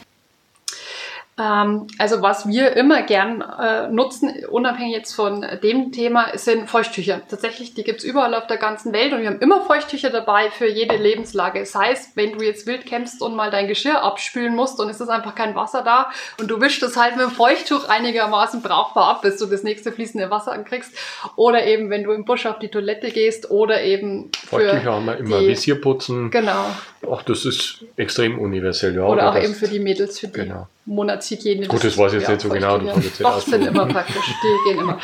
Ähm, 1.38 1.86
also 1.98 2.22
was 2.22 2.48
wir 2.48 2.74
immer 2.76 3.02
gern 3.02 3.42
äh, 3.42 3.88
nutzen, 3.88 4.32
unabhängig 4.50 4.94
jetzt 4.94 5.12
von 5.12 5.44
dem 5.62 5.92
Thema, 5.92 6.28
sind 6.38 6.70
Feuchttücher. 6.70 7.20
Tatsächlich, 7.28 7.74
die 7.74 7.84
gibt's 7.84 8.04
überall 8.04 8.34
auf 8.34 8.46
der 8.46 8.56
ganzen 8.56 8.92
Welt 8.94 9.12
und 9.12 9.20
wir 9.20 9.28
haben 9.28 9.40
immer 9.40 9.60
Feuchttücher 9.60 10.08
dabei 10.10 10.50
für 10.50 10.66
jede 10.66 10.96
Lebenslage. 10.96 11.66
Sei 11.66 11.90
es, 11.92 12.12
wenn 12.14 12.32
du 12.32 12.42
jetzt 12.44 12.66
wild 12.66 12.86
campst 12.86 13.20
und 13.20 13.34
mal 13.36 13.50
dein 13.50 13.68
Geschirr 13.68 14.02
abspülen 14.02 14.54
musst 14.54 14.80
und 14.80 14.88
es 14.88 15.00
ist 15.00 15.08
einfach 15.08 15.34
kein 15.34 15.54
Wasser 15.54 15.82
da 15.82 16.10
und 16.40 16.50
du 16.50 16.60
wischst 16.60 16.82
es 16.82 16.96
halt 16.96 17.16
mit 17.16 17.26
dem 17.26 17.30
Feuchttuch 17.32 17.88
einigermaßen 17.88 18.62
brauchbar 18.62 19.08
ab, 19.08 19.22
bis 19.22 19.36
du 19.38 19.46
das 19.46 19.62
nächste 19.62 19.92
fließende 19.92 20.30
Wasser 20.30 20.52
ankriegst. 20.52 20.96
Oder 21.36 21.66
eben, 21.66 21.90
wenn 21.90 22.02
du 22.04 22.12
im 22.12 22.24
Busch 22.24 22.46
auf 22.46 22.58
die 22.58 22.68
Toilette 22.68 23.10
gehst 23.10 23.50
oder 23.50 23.82
eben 23.82 24.30
für 24.32 24.56
Feuchttücher 24.56 24.92
haben 24.92 25.04
wir 25.04 25.16
immer 25.18 25.40
die- 25.40 25.48
Visierputzen. 25.48 26.30
Genau. 26.30 26.64
Ach, 27.10 27.22
das 27.22 27.44
ist 27.44 27.84
extrem 27.96 28.38
universell, 28.38 28.94
ja. 28.94 29.04
Oder 29.04 29.30
auch 29.30 29.36
eben 29.36 29.54
für 29.54 29.68
die 29.68 29.78
Mädels, 29.78 30.18
für 30.20 30.28
die 30.28 30.40
Genau. 30.40 30.68
Monatshygiene. 30.84 31.66
Gut, 31.66 31.82
das 31.84 31.96
weiß 31.96 32.12
ich 32.14 32.20
jetzt 32.20 32.28
nicht 32.28 32.40
so 32.42 32.48
genau, 32.48 32.78
das 32.78 33.04
jetzt 33.04 33.20
Doch, 33.20 33.40
sind 33.40 33.66
immer 33.66 33.86
praktisch. 33.86 34.24
Die 34.26 34.68
gehen 34.70 34.80
immer. 34.80 34.98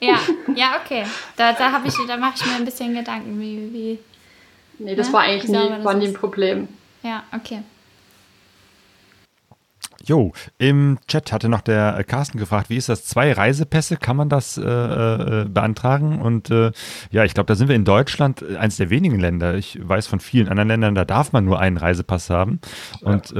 Ja, 0.00 0.18
ja, 0.54 0.80
okay. 0.84 1.04
Da, 1.36 1.52
da, 1.52 1.82
ich, 1.84 1.94
da 2.06 2.16
mache 2.16 2.34
ich 2.36 2.46
mir 2.46 2.54
ein 2.54 2.64
bisschen 2.64 2.94
Gedanken, 2.94 3.40
wie, 3.40 3.68
wie. 3.72 3.98
Nee, 4.78 4.94
das 4.94 5.08
Ja, 5.08 5.12
war 5.14 5.20
eigentlich 5.22 5.48
nie, 5.48 5.68
das 5.68 5.84
war 5.84 5.94
nie 5.94 6.06
ein. 6.08 6.14
Problem. 6.14 6.68
Ja, 7.02 7.24
okay. 7.34 7.62
Jo, 10.08 10.32
im 10.56 10.98
Chat 11.06 11.32
hatte 11.32 11.50
noch 11.50 11.60
der 11.60 11.98
äh, 11.98 12.02
Carsten 12.02 12.38
gefragt, 12.38 12.70
wie 12.70 12.76
ist 12.76 12.88
das? 12.88 13.04
Zwei 13.04 13.30
Reisepässe, 13.32 13.98
kann 13.98 14.16
man 14.16 14.30
das 14.30 14.56
äh, 14.56 14.62
äh, 14.62 15.44
beantragen? 15.44 16.22
Und 16.22 16.50
äh, 16.50 16.72
ja, 17.10 17.24
ich 17.24 17.34
glaube, 17.34 17.46
da 17.46 17.54
sind 17.54 17.68
wir 17.68 17.76
in 17.76 17.84
Deutschland 17.84 18.40
äh, 18.40 18.56
eines 18.56 18.78
der 18.78 18.88
wenigen 18.88 19.20
Länder. 19.20 19.54
Ich 19.54 19.78
weiß 19.86 20.06
von 20.06 20.20
vielen 20.20 20.48
anderen 20.48 20.68
Ländern, 20.68 20.94
da 20.94 21.04
darf 21.04 21.32
man 21.32 21.44
nur 21.44 21.60
einen 21.60 21.76
Reisepass 21.76 22.30
haben. 22.30 22.60
Und 23.02 23.34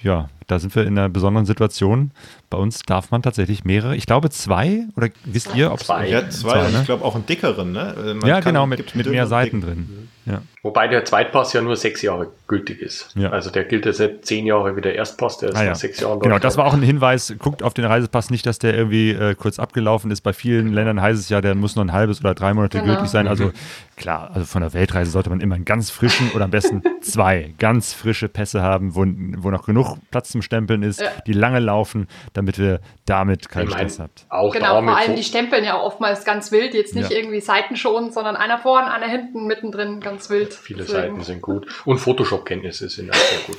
ja, 0.00 0.28
da 0.48 0.58
sind 0.58 0.74
wir 0.74 0.82
in 0.84 0.98
einer 0.98 1.08
besonderen 1.08 1.46
Situation. 1.46 2.10
Bei 2.50 2.58
uns 2.58 2.80
darf 2.80 3.10
man 3.10 3.22
tatsächlich 3.22 3.64
mehrere, 3.64 3.94
ich 3.94 4.06
glaube 4.06 4.30
zwei, 4.30 4.86
oder 4.96 5.08
wisst 5.24 5.54
ihr, 5.54 5.70
ob 5.72 5.80
es 5.80 5.86
Zwei. 5.86 6.08
Ja, 6.08 6.28
zwei, 6.30 6.50
Zwei, 6.50 6.66
und 6.66 6.72
ne? 6.72 6.78
ich 6.80 6.86
glaube 6.86 7.04
auch 7.04 7.14
einen 7.14 7.26
dickeren, 7.26 7.72
ne? 7.72 7.94
Äh, 7.96 8.14
man 8.14 8.26
Ja, 8.28 8.40
kann- 8.40 8.54
genau, 8.54 8.66
mit, 8.66 8.94
mit 8.96 9.06
mehr 9.08 9.26
Seiten 9.26 9.60
drin. 9.60 10.08
Ja. 10.24 10.42
Wobei 10.62 10.88
der 10.88 11.04
Zweitpass 11.06 11.54
ja 11.54 11.62
nur 11.62 11.76
sechs 11.76 12.02
Jahre 12.02 12.28
gültig 12.48 12.82
ist. 12.82 13.14
Ja. 13.14 13.30
Also 13.30 13.48
der 13.50 13.64
gilt 13.64 13.86
jetzt 13.86 13.98
nicht 14.00 14.26
zehn 14.26 14.44
Jahre 14.44 14.76
wie 14.76 14.82
der 14.82 14.94
Erstpass, 14.94 15.38
der 15.38 15.50
ist 15.50 15.56
Ah, 15.56 15.62
ja. 15.62 15.70
nach 15.70 15.76
sechs 15.76 16.00
Jahren 16.00 16.20
Genau, 16.20 16.38
das 16.38 16.58
war 16.58 16.66
auch 16.66 16.74
ein 16.74 16.82
Hinweis. 16.82 17.34
Guckt 17.38 17.62
auf 17.62 17.72
den 17.72 17.86
Reisepass 17.86 18.28
nicht, 18.28 18.44
dass 18.44 18.58
der 18.58 18.74
irgendwie 18.74 19.10
äh, 19.12 19.34
kurz 19.34 19.58
abgelaufen 19.58 20.10
ist. 20.10 20.20
Bei 20.22 20.34
vielen 20.34 20.72
Ländern 20.74 21.00
heißt 21.00 21.18
es 21.18 21.28
ja, 21.30 21.40
der 21.40 21.54
muss 21.54 21.76
noch 21.76 21.84
ein 21.84 21.92
halbes 21.92 22.20
oder 22.20 22.34
drei 22.34 22.52
Monate 22.52 22.78
Genau. 22.80 22.92
gültig 22.94 23.08
sein. 23.08 23.26
Also 23.26 23.52
klar, 23.96 24.30
also 24.34 24.44
von 24.46 24.60
der 24.60 24.74
Weltreise 24.74 25.10
sollte 25.10 25.30
man 25.30 25.40
immer 25.40 25.54
einen 25.54 25.64
ganz 25.64 25.88
frischen 25.90 26.30
oder 26.34 26.44
am 26.44 26.50
besten 26.50 26.82
zwei 27.00 27.54
ganz 27.58 27.94
frische 27.94 28.28
Pässe 28.28 28.60
haben, 28.60 28.94
wo, 28.94 29.06
wo 29.42 29.50
noch 29.50 29.64
genug 29.64 29.96
Platz 30.10 30.34
zum 30.38 30.42
Stempeln 30.42 30.82
ist, 30.82 31.00
Ja. 31.00 31.10
die 31.26 31.32
lange 31.32 31.58
laufen, 31.58 32.06
damit 32.32 32.58
wir 32.58 32.80
damit 33.06 33.48
keinen 33.48 33.68
Ich 33.68 33.74
mein, 33.74 33.88
Stress 33.88 33.98
habt. 34.00 34.26
auch 34.28 34.52
Genau, 34.52 34.80
vor 34.82 34.96
allem 34.96 35.16
die 35.16 35.24
stempeln 35.24 35.64
ja 35.64 35.80
oftmals 35.80 36.24
ganz 36.24 36.52
wild, 36.52 36.74
jetzt 36.74 36.94
nicht 36.94 37.10
Ja. 37.10 37.16
irgendwie 37.16 37.40
Seiten 37.40 37.76
schon, 37.76 38.12
sondern 38.12 38.36
einer 38.36 38.58
vorn, 38.58 38.84
einer 38.84 39.06
hinten, 39.08 39.46
mittendrin, 39.46 40.00
ganz 40.00 40.30
wild. 40.30 40.54
Viele 40.54 40.82
Deswegen- 40.84 41.00
Seiten 41.00 41.22
sind 41.22 41.42
gut. 41.42 41.66
Und 41.84 41.98
Photoshop-Kenntnisse 41.98 42.88
sind 42.88 43.10
auch 43.10 43.14
sehr 43.16 43.40
gut. 43.46 43.58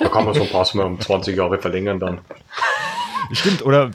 Da 0.00 0.08
kann 0.08 0.24
man 0.24 0.34
so 0.34 0.42
ein 0.42 0.48
Pass 0.48 0.74
mal 0.74 0.84
um 0.86 1.00
20 1.00 1.36
Jahre 1.36 1.58
verlängern 1.58 1.98
dann. 1.98 2.20
Stimmt, 3.32 3.64
oder 3.64 3.90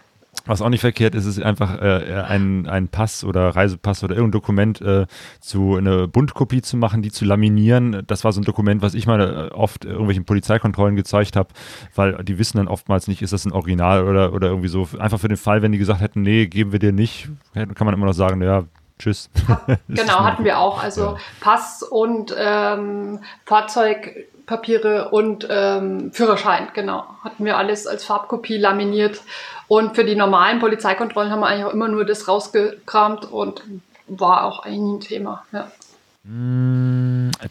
was 0.48 0.62
auch 0.62 0.70
nicht 0.70 0.82
verkehrt 0.82 1.16
ist, 1.16 1.26
ist 1.26 1.42
einfach 1.42 1.82
äh, 1.82 2.24
ein, 2.28 2.68
ein 2.68 2.88
Pass 2.88 3.24
oder 3.24 3.50
Reisepass 3.50 4.04
oder 4.04 4.16
irgendein 4.16 4.32
Dokument 4.32 4.82
äh, 4.82 5.06
zu 5.40 5.76
eine 5.76 6.08
Buntkopie 6.08 6.62
zu 6.62 6.78
machen, 6.78 7.02
die 7.02 7.12
zu 7.12 7.26
laminieren. 7.26 8.04
Das 8.08 8.24
war 8.24 8.32
so 8.32 8.42
ein 8.42 8.46
Dokument, 8.46 8.82
was 8.82 8.94
ich 8.94 9.08
mal 9.08 9.50
äh, 9.52 9.54
oft 9.54 9.86
irgendwelchen 9.86 10.26
Polizeikontrollen 10.26 10.96
gezeigt 10.96 11.36
habe, 11.36 11.50
weil 11.96 12.24
die 12.24 12.40
wissen 12.40 12.58
dann 12.58 12.68
oftmals 12.68 13.08
nicht, 13.08 13.22
ist 13.22 13.34
das 13.34 13.46
ein 13.46 13.52
Original 13.52 14.08
oder, 14.08 14.34
oder 14.34 14.48
irgendwie 14.48 14.70
so. 14.70 14.88
Einfach 15.00 15.20
für 15.20 15.28
den 15.28 15.38
Fall, 15.38 15.62
wenn 15.62 15.72
die 15.72 15.78
gesagt 15.78 16.02
hätten, 16.02 16.22
nee, 16.22 16.48
geben 16.48 16.72
wir 16.72 16.80
dir 16.80 16.92
nicht, 16.92 17.30
kann 17.54 17.86
man 17.86 17.94
immer 17.94 18.06
noch 18.06 18.14
sagen, 18.14 18.42
ja, 18.42 18.64
tschüss. 19.00 19.30
Genau, 19.88 20.24
hatten 20.24 20.44
wir 20.44 20.60
auch. 20.60 20.84
Also 20.84 21.02
Ja. 21.02 21.18
Pass 21.40 21.84
und 21.84 22.34
ähm, 22.38 23.20
Fahrzeugpapiere 23.46 25.10
und 25.10 25.48
ähm, 25.50 26.12
Führerschein, 26.12 26.70
genau. 26.74 27.06
Hatten 27.24 27.46
wir 27.46 27.58
alles 27.58 27.88
als 27.88 28.06
Farbkopie 28.06 28.58
laminiert. 28.58 29.22
Und 29.68 29.96
für 29.96 30.06
die 30.06 30.16
normalen 30.16 30.60
Polizeikontrollen 30.60 31.32
haben 31.32 31.42
wir 31.42 31.48
eigentlich 31.48 31.66
auch 31.66 31.74
immer 31.74 31.88
nur 31.88 32.06
das 32.06 32.28
rausgekramt 32.28 33.26
und 33.26 33.64
war 34.08 34.46
auch 34.46 34.60
eigentlich 34.60 34.80
nie 34.80 34.94
ein 34.96 35.00
Thema. 35.02 35.44
Ja. 35.52 35.72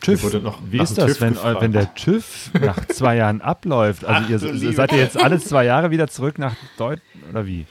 TÜV, 0.03 0.23
wurde 0.23 0.41
noch 0.41 0.59
wie 0.71 0.79
ist 0.79 0.99
das, 0.99 1.07
TÜV 1.07 1.21
wenn, 1.23 1.33
gefragt. 1.33 1.61
wenn 1.63 1.73
der 1.73 1.95
TÜV 1.95 2.51
nach 2.61 2.85
zwei 2.89 3.17
Jahren 3.17 3.41
abläuft? 3.41 4.05
Also 4.05 4.25
Ach, 4.25 4.29
ihr 4.29 4.73
seid 4.73 4.93
ihr 4.93 4.99
jetzt 4.99 5.17
alle 5.17 5.41
zwei 5.41 5.65
Jahre 5.65 5.91
wieder 5.91 6.09
zurück 6.09 6.39
nach 6.39 6.55
Deutschland 6.77 7.03
oder 7.31 7.47
wie? 7.47 7.67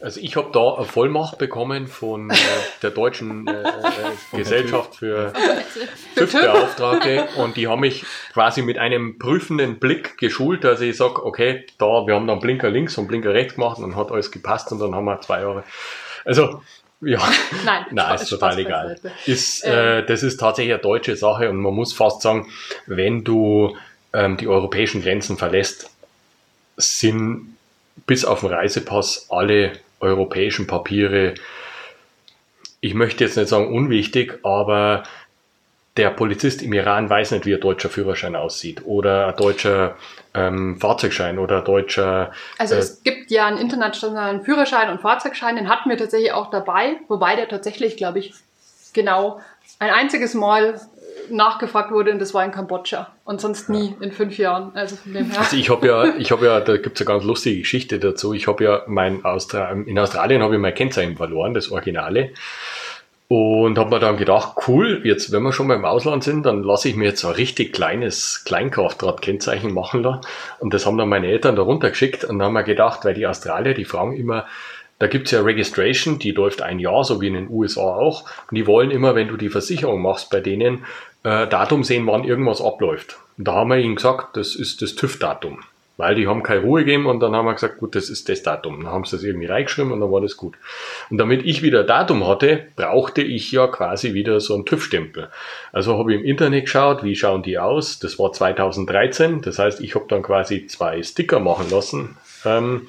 Also 0.00 0.20
ich 0.20 0.36
habe 0.36 0.50
da 0.52 0.74
eine 0.74 0.84
Vollmacht 0.84 1.38
bekommen 1.38 1.86
von 1.86 2.30
äh, 2.30 2.34
der 2.82 2.90
deutschen 2.90 3.46
äh, 3.46 3.62
äh, 3.62 4.36
Gesellschaft 4.36 4.96
für 4.96 5.32
TÜV-Beauftragte. 6.16 7.28
Und 7.36 7.56
die 7.56 7.66
haben 7.66 7.80
mich 7.80 8.04
quasi 8.32 8.62
mit 8.62 8.78
einem 8.78 9.18
prüfenden 9.18 9.78
Blick 9.78 10.18
geschult, 10.18 10.64
dass 10.64 10.80
ich 10.80 10.96
sage, 10.96 11.24
okay, 11.24 11.66
da, 11.78 12.06
wir 12.06 12.14
haben 12.14 12.26
dann 12.26 12.40
Blinker 12.40 12.68
links 12.68 12.98
und 12.98 13.08
Blinker 13.08 13.32
rechts 13.32 13.54
gemacht 13.54 13.78
und 13.78 13.90
dann 13.90 13.96
hat 13.96 14.12
alles 14.12 14.30
gepasst 14.30 14.70
und 14.72 14.80
dann 14.80 14.94
haben 14.94 15.06
wir 15.06 15.20
zwei 15.22 15.40
Jahre. 15.40 15.64
Also, 16.24 16.62
ja, 17.00 17.20
Nein, 17.64 17.86
Nein, 17.90 18.16
Spaß- 18.18 18.22
ist 18.22 18.28
total 18.28 18.52
Spaß 18.52 18.58
egal. 18.64 19.00
Ist, 19.26 19.64
äh, 19.64 20.04
das 20.04 20.22
ist 20.22 20.38
tatsächlich 20.38 20.74
eine 20.74 20.82
deutsche 20.82 21.16
Sache 21.16 21.48
und 21.48 21.56
man 21.56 21.74
muss 21.74 21.92
fast 21.92 22.20
sagen, 22.22 22.46
wenn 22.86 23.24
du 23.24 23.76
ähm, 24.12 24.36
die 24.36 24.48
europäischen 24.48 25.02
Grenzen 25.02 25.36
verlässt, 25.38 25.90
sind 26.76 27.56
bis 28.06 28.24
auf 28.26 28.40
den 28.40 28.50
Reisepass 28.50 29.26
alle 29.30 29.72
europäischen 30.00 30.66
Papiere, 30.66 31.34
ich 32.80 32.94
möchte 32.94 33.24
jetzt 33.24 33.36
nicht 33.36 33.48
sagen 33.48 33.74
unwichtig, 33.74 34.38
aber 34.42 35.02
der 35.96 36.10
Polizist 36.10 36.62
im 36.62 36.72
Iran 36.72 37.08
weiß 37.08 37.30
nicht, 37.32 37.46
wie 37.46 37.54
ein 37.54 37.60
deutscher 37.60 37.88
Führerschein 37.88 38.36
aussieht 38.36 38.82
oder 38.84 39.28
ein 39.28 39.36
deutscher 39.36 39.96
ähm, 40.34 40.78
Fahrzeugschein 40.78 41.38
oder 41.38 41.58
ein 41.58 41.64
deutscher 41.64 42.32
Also 42.58 42.74
äh, 42.74 42.78
es 42.78 43.02
gibt 43.02 43.30
ja 43.30 43.46
einen 43.46 43.58
internationalen 43.58 44.42
Führerschein 44.42 44.90
und 44.90 45.00
Fahrzeugschein, 45.00 45.56
den 45.56 45.68
hatten 45.68 45.88
wir 45.88 45.96
tatsächlich 45.96 46.32
auch 46.32 46.50
dabei, 46.50 46.98
wobei 47.08 47.36
der 47.36 47.48
tatsächlich, 47.48 47.96
glaube 47.96 48.18
ich, 48.18 48.34
genau 48.92 49.40
ein 49.78 49.90
einziges 49.90 50.34
Mal 50.34 50.80
nachgefragt 51.30 51.90
wurde 51.90 52.12
und 52.12 52.18
das 52.18 52.34
war 52.34 52.44
in 52.44 52.50
Kambodscha 52.50 53.08
und 53.24 53.40
sonst 53.40 53.68
nie 53.68 53.94
in 54.00 54.12
fünf 54.12 54.38
Jahren. 54.38 54.72
Also 54.74 54.96
von 54.96 55.12
dem 55.12 55.30
her. 55.30 55.40
Also 55.40 55.56
ich 55.56 55.70
habe 55.70 55.86
ja, 55.86 56.16
ich 56.16 56.30
habe 56.30 56.46
ja, 56.46 56.60
da 56.60 56.76
gibt's 56.76 57.00
eine 57.00 57.06
ganz 57.06 57.24
lustige 57.24 57.60
Geschichte 57.60 57.98
dazu. 57.98 58.32
Ich 58.32 58.46
habe 58.48 58.64
ja 58.64 58.82
mein 58.86 59.24
Austra 59.24 59.70
in 59.70 59.98
Australien 59.98 60.42
habe 60.42 60.54
ich 60.54 60.60
mein 60.60 60.74
Kennzeichen 60.74 61.16
verloren, 61.16 61.54
das 61.54 61.70
Originale. 61.70 62.30
Und 63.28 63.76
habe 63.76 63.90
mir 63.90 63.98
dann 63.98 64.18
gedacht, 64.18 64.56
cool, 64.68 65.00
jetzt 65.02 65.32
wenn 65.32 65.42
wir 65.42 65.52
schon 65.52 65.66
mal 65.66 65.74
im 65.74 65.84
Ausland 65.84 66.22
sind, 66.22 66.46
dann 66.46 66.62
lasse 66.62 66.88
ich 66.88 66.94
mir 66.94 67.06
jetzt 67.06 67.22
so 67.22 67.28
ein 67.28 67.34
richtig 67.34 67.72
kleines 67.72 68.44
Kleinkraftrad-Kennzeichen 68.44 69.74
machen 69.74 70.04
lassen. 70.04 70.20
Und 70.60 70.72
das 70.72 70.86
haben 70.86 70.96
dann 70.96 71.08
meine 71.08 71.26
Eltern 71.26 71.56
da 71.56 71.62
runtergeschickt 71.62 72.22
und 72.22 72.38
dann 72.38 72.46
haben 72.46 72.52
wir 72.52 72.62
gedacht, 72.62 73.04
weil 73.04 73.14
die 73.14 73.26
Australier, 73.26 73.74
die 73.74 73.84
fragen 73.84 74.12
immer, 74.12 74.46
da 74.98 75.08
gibt's 75.08 75.30
ja 75.30 75.42
Registration, 75.42 76.18
die 76.18 76.30
läuft 76.30 76.62
ein 76.62 76.78
Jahr, 76.78 77.04
so 77.04 77.20
wie 77.20 77.26
in 77.26 77.34
den 77.34 77.50
USA 77.50 77.82
auch. 77.82 78.24
Und 78.50 78.56
die 78.56 78.66
wollen 78.66 78.90
immer, 78.90 79.14
wenn 79.14 79.28
du 79.28 79.36
die 79.36 79.50
Versicherung 79.50 80.00
machst 80.00 80.30
bei 80.30 80.40
denen, 80.40 80.84
äh, 81.26 81.48
Datum 81.48 81.82
sehen, 81.82 82.06
wann 82.06 82.22
irgendwas 82.22 82.62
abläuft. 82.62 83.18
Und 83.36 83.48
da 83.48 83.54
haben 83.54 83.70
wir 83.70 83.78
ihnen 83.78 83.96
gesagt, 83.96 84.36
das 84.36 84.54
ist 84.54 84.80
das 84.80 84.94
TÜV-Datum. 84.94 85.58
Weil 85.98 86.14
die 86.14 86.28
haben 86.28 86.42
keine 86.42 86.60
Ruhe 86.60 86.84
gegeben 86.84 87.06
und 87.06 87.20
dann 87.20 87.34
haben 87.34 87.46
wir 87.46 87.54
gesagt, 87.54 87.78
gut, 87.78 87.94
das 87.96 88.10
ist 88.10 88.28
das 88.28 88.42
Datum. 88.42 88.84
Dann 88.84 88.92
haben 88.92 89.04
sie 89.04 89.16
das 89.16 89.24
irgendwie 89.24 89.46
reingeschrieben 89.46 89.92
und 89.92 90.00
dann 90.00 90.12
war 90.12 90.20
das 90.20 90.36
gut. 90.36 90.54
Und 91.10 91.16
damit 91.16 91.44
ich 91.44 91.62
wieder 91.62 91.84
Datum 91.84 92.26
hatte, 92.28 92.66
brauchte 92.76 93.22
ich 93.22 93.50
ja 93.50 93.66
quasi 93.66 94.12
wieder 94.12 94.38
so 94.40 94.54
einen 94.54 94.66
TÜV-Stempel. 94.66 95.30
Also 95.72 95.98
habe 95.98 96.12
ich 96.12 96.20
im 96.20 96.26
Internet 96.26 96.66
geschaut, 96.66 97.02
wie 97.02 97.16
schauen 97.16 97.42
die 97.42 97.58
aus. 97.58 97.98
Das 97.98 98.18
war 98.18 98.30
2013. 98.30 99.40
Das 99.40 99.58
heißt, 99.58 99.80
ich 99.80 99.94
habe 99.94 100.04
dann 100.08 100.22
quasi 100.22 100.66
zwei 100.66 101.02
Sticker 101.02 101.40
machen 101.40 101.70
lassen. 101.70 102.18
Ähm, 102.44 102.88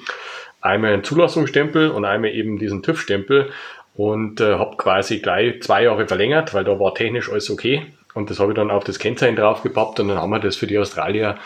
einmal 0.60 0.92
einen 0.92 1.02
Zulassungsstempel 1.04 1.90
und 1.90 2.04
einmal 2.04 2.30
eben 2.30 2.58
diesen 2.58 2.82
TÜV-Stempel 2.82 3.50
und 3.96 4.40
äh, 4.42 4.54
habe 4.56 4.76
quasi 4.76 5.18
gleich 5.18 5.62
zwei 5.62 5.84
Jahre 5.84 6.06
verlängert, 6.06 6.52
weil 6.52 6.64
da 6.64 6.78
war 6.78 6.94
technisch 6.94 7.32
alles 7.32 7.50
okay. 7.50 7.86
Und 8.18 8.30
das 8.30 8.38
habe 8.40 8.52
ich 8.52 8.56
dann 8.56 8.70
auf 8.70 8.84
das 8.84 8.98
Kennzeichen 8.98 9.36
draufgepappt 9.36 10.00
und 10.00 10.08
dann 10.08 10.18
haben 10.18 10.30
wir 10.30 10.40
das 10.40 10.56
für 10.56 10.66
die 10.66 10.76
Australier 10.78 11.36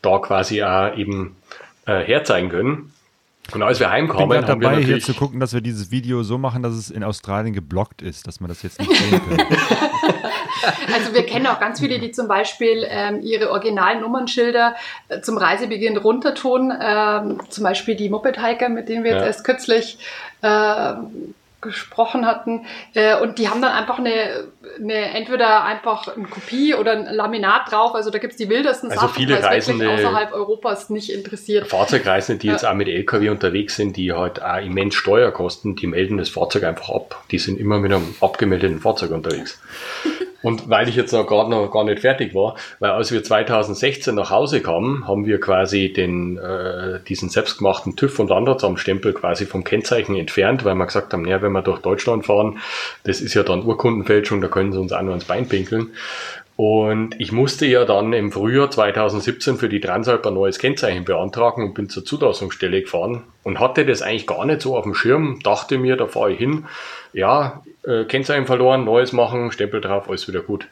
da 0.00 0.18
quasi 0.18 0.62
auch 0.62 0.96
eben 0.96 1.36
äh, 1.86 1.98
herzeigen 2.00 2.48
können. 2.48 2.92
Und 3.52 3.62
als 3.62 3.80
wir 3.80 3.86
Ich 3.86 3.92
bin 3.92 4.02
heimkamen, 4.02 4.22
haben 4.22 4.30
wir 4.30 4.42
dabei, 4.42 4.76
hier 4.76 4.80
natürlich... 4.80 5.04
zu 5.04 5.14
gucken, 5.14 5.40
dass 5.40 5.52
wir 5.52 5.60
dieses 5.60 5.90
Video 5.90 6.22
so 6.22 6.38
machen, 6.38 6.62
dass 6.62 6.74
es 6.74 6.88
in 6.88 7.02
Australien 7.02 7.52
geblockt 7.52 8.00
ist, 8.00 8.26
dass 8.28 8.40
man 8.40 8.48
das 8.48 8.62
jetzt 8.62 8.78
nicht 8.80 8.92
sehen 8.94 9.20
kann. 9.28 9.46
Also 10.92 11.14
wir 11.14 11.24
kennen 11.24 11.46
auch 11.46 11.58
ganz 11.58 11.80
viele, 11.80 11.98
die 11.98 12.10
zum 12.10 12.28
Beispiel 12.28 12.84
ähm, 12.86 13.20
ihre 13.22 13.50
originalen 13.50 14.00
Nummernschilder 14.00 14.76
äh, 15.08 15.20
zum 15.20 15.38
Reisebeginn 15.38 15.96
runtertun. 15.96 16.72
Ähm, 16.78 17.40
zum 17.48 17.64
Beispiel 17.64 17.94
die 17.94 18.10
Moped-Hiker, 18.10 18.68
mit 18.68 18.88
denen 18.88 19.04
wir 19.04 19.12
jetzt 19.12 19.20
Ja. 19.20 19.26
erst 19.26 19.44
kürzlich 19.44 19.98
ähm, 20.42 21.34
gesprochen 21.60 22.26
hatten. 22.26 22.66
Äh, 22.94 23.16
und 23.20 23.38
die 23.38 23.48
haben 23.48 23.60
dann 23.62 23.72
einfach 23.72 23.98
eine, 23.98 24.48
eine 24.78 24.94
entweder 25.14 25.64
einfach 25.64 26.08
eine 26.16 26.26
Kopie 26.26 26.74
oder 26.74 26.92
ein 26.92 27.04
Laminat 27.14 27.70
drauf. 27.70 27.94
Also 27.94 28.10
da 28.10 28.18
gibt 28.18 28.32
es 28.32 28.36
die 28.38 28.48
wildesten 28.48 28.90
Also 28.90 29.02
Sachen, 29.08 29.14
viele 29.14 29.42
Reisende- 29.42 29.90
außerhalb 29.90 30.32
Europas 30.32 30.90
nicht 30.90 31.10
interessiert. 31.12 31.66
Fahrzeugreisende, 31.68 32.38
die 32.40 32.46
Ja. 32.48 32.52
jetzt 32.54 32.64
auch 32.66 32.74
mit 32.74 32.88
LKW 32.88 33.28
unterwegs 33.28 33.76
sind, 33.76 33.96
die 33.96 34.12
halt 34.12 34.42
auch 34.42 34.58
immens 34.58 34.94
Steuer 34.94 35.30
kosten, 35.32 35.76
die 35.76 35.86
melden 35.86 36.16
das 36.18 36.28
Fahrzeug 36.30 36.64
einfach 36.64 36.90
ab. 36.90 37.22
Die 37.30 37.38
sind 37.38 37.58
immer 37.58 37.78
mit 37.78 37.92
einem 37.92 38.14
abgemeldeten 38.20 38.80
Fahrzeug 38.80 39.10
unterwegs. 39.10 39.60
Und 40.42 40.70
weil 40.70 40.88
ich 40.88 40.96
jetzt 40.96 41.12
noch 41.12 41.26
gerade 41.26 41.50
noch 41.50 41.70
gar 41.70 41.84
nicht 41.84 42.00
fertig 42.00 42.34
war, 42.34 42.56
weil 42.78 42.90
als 42.90 43.12
wir 43.12 43.22
2016 43.22 44.14
nach 44.14 44.30
Hause 44.30 44.60
kamen, 44.60 45.06
haben 45.06 45.26
wir 45.26 45.38
quasi 45.38 45.92
den, 45.92 46.38
äh, 46.38 47.00
diesen 47.08 47.28
selbstgemachten 47.28 47.96
TÜV 47.96 48.18
und 48.20 48.30
Landratsamtstempel 48.30 49.12
quasi 49.12 49.46
vom 49.46 49.64
Kennzeichen 49.64 50.16
entfernt, 50.16 50.64
weil 50.64 50.74
wir 50.74 50.86
gesagt 50.86 51.12
haben, 51.12 51.22
naja, 51.22 51.42
wenn 51.42 51.52
wir 51.52 51.62
durch 51.62 51.80
Deutschland 51.80 52.24
fahren, 52.24 52.58
das 53.04 53.20
ist 53.20 53.34
ja 53.34 53.42
dann 53.42 53.64
Urkundenfälschung, 53.64 54.40
da 54.40 54.48
können 54.48 54.72
sie 54.72 54.80
uns 54.80 54.92
auch 54.92 55.02
nur 55.02 55.12
ans 55.12 55.26
Bein 55.26 55.48
pinkeln. 55.48 55.90
Und 56.56 57.18
ich 57.18 57.32
musste 57.32 57.64
ja 57.64 57.86
dann 57.86 58.12
im 58.12 58.32
Frühjahr 58.32 58.70
2017 58.70 59.56
für 59.56 59.70
die 59.70 59.80
Transalp 59.80 60.26
ein 60.26 60.34
neues 60.34 60.58
Kennzeichen 60.58 61.06
beantragen 61.06 61.64
und 61.64 61.72
bin 61.72 61.88
zur 61.88 62.04
Zulassungsstelle 62.04 62.82
gefahren 62.82 63.22
und 63.44 63.60
hatte 63.60 63.86
das 63.86 64.02
eigentlich 64.02 64.26
gar 64.26 64.44
nicht 64.44 64.60
so 64.60 64.76
auf 64.76 64.84
dem 64.84 64.94
Schirm, 64.94 65.38
dachte 65.42 65.78
mir, 65.78 65.96
da 65.96 66.06
fahre 66.06 66.32
ich 66.32 66.38
hin, 66.38 66.66
ja, 67.14 67.62
äh, 67.84 68.04
Kennzeichen 68.04 68.46
verloren, 68.46 68.84
neues 68.84 69.12
machen, 69.12 69.52
Stempel 69.52 69.80
drauf, 69.80 70.08
alles 70.08 70.28
wieder 70.28 70.40
gut. 70.40 70.66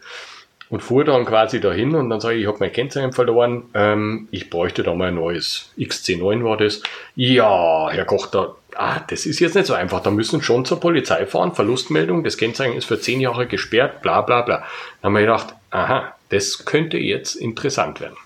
Und 0.71 0.83
fuhr 0.83 1.05
dann 1.05 1.25
quasi 1.25 1.61
dahin 1.61 1.95
und 1.95 2.11
dann 2.11 2.21
sage 2.21 2.35
ich, 2.35 2.43
ich 2.43 2.47
habe 2.47 2.59
mein 2.61 2.73
Kennzeichen 2.73 3.13
verloren, 3.13 3.65
ähm, 3.73 4.29
ich 4.31 4.51
bräuchte 4.51 4.83
da 4.83 4.95
mal 4.95 5.09
ein 5.09 5.15
neues. 5.15 5.73
XC9 5.79 6.45
war 6.45 6.59
das. 6.59 6.83
Ja, 7.17 7.89
Herr 7.91 8.05
Koch, 8.05 8.27
da, 8.27 8.55
ah, 8.75 9.01
das 9.09 9.25
ist 9.25 9.41
jetzt 9.41 9.55
nicht 9.55 9.67
so 9.67 9.73
einfach. 9.73 10.03
Da 10.03 10.11
müssen 10.11 10.43
schon 10.43 10.67
zur 10.67 10.79
Polizei 10.79 11.25
fahren, 11.25 11.55
Verlustmeldung, 11.55 12.23
das 12.23 12.37
Kennzeichen 12.37 12.77
ist 12.77 12.85
für 12.85 13.01
zehn 13.01 13.21
Jahre 13.21 13.47
gesperrt, 13.47 14.03
bla 14.03 14.21
bla 14.21 14.43
bla. 14.43 14.57
Dann 14.57 14.67
haben 15.05 15.15
wir 15.15 15.21
gedacht, 15.23 15.55
aha, 15.71 16.15
das 16.29 16.67
könnte 16.67 16.99
jetzt 16.99 17.35
interessant 17.35 18.01
werden. 18.01 18.17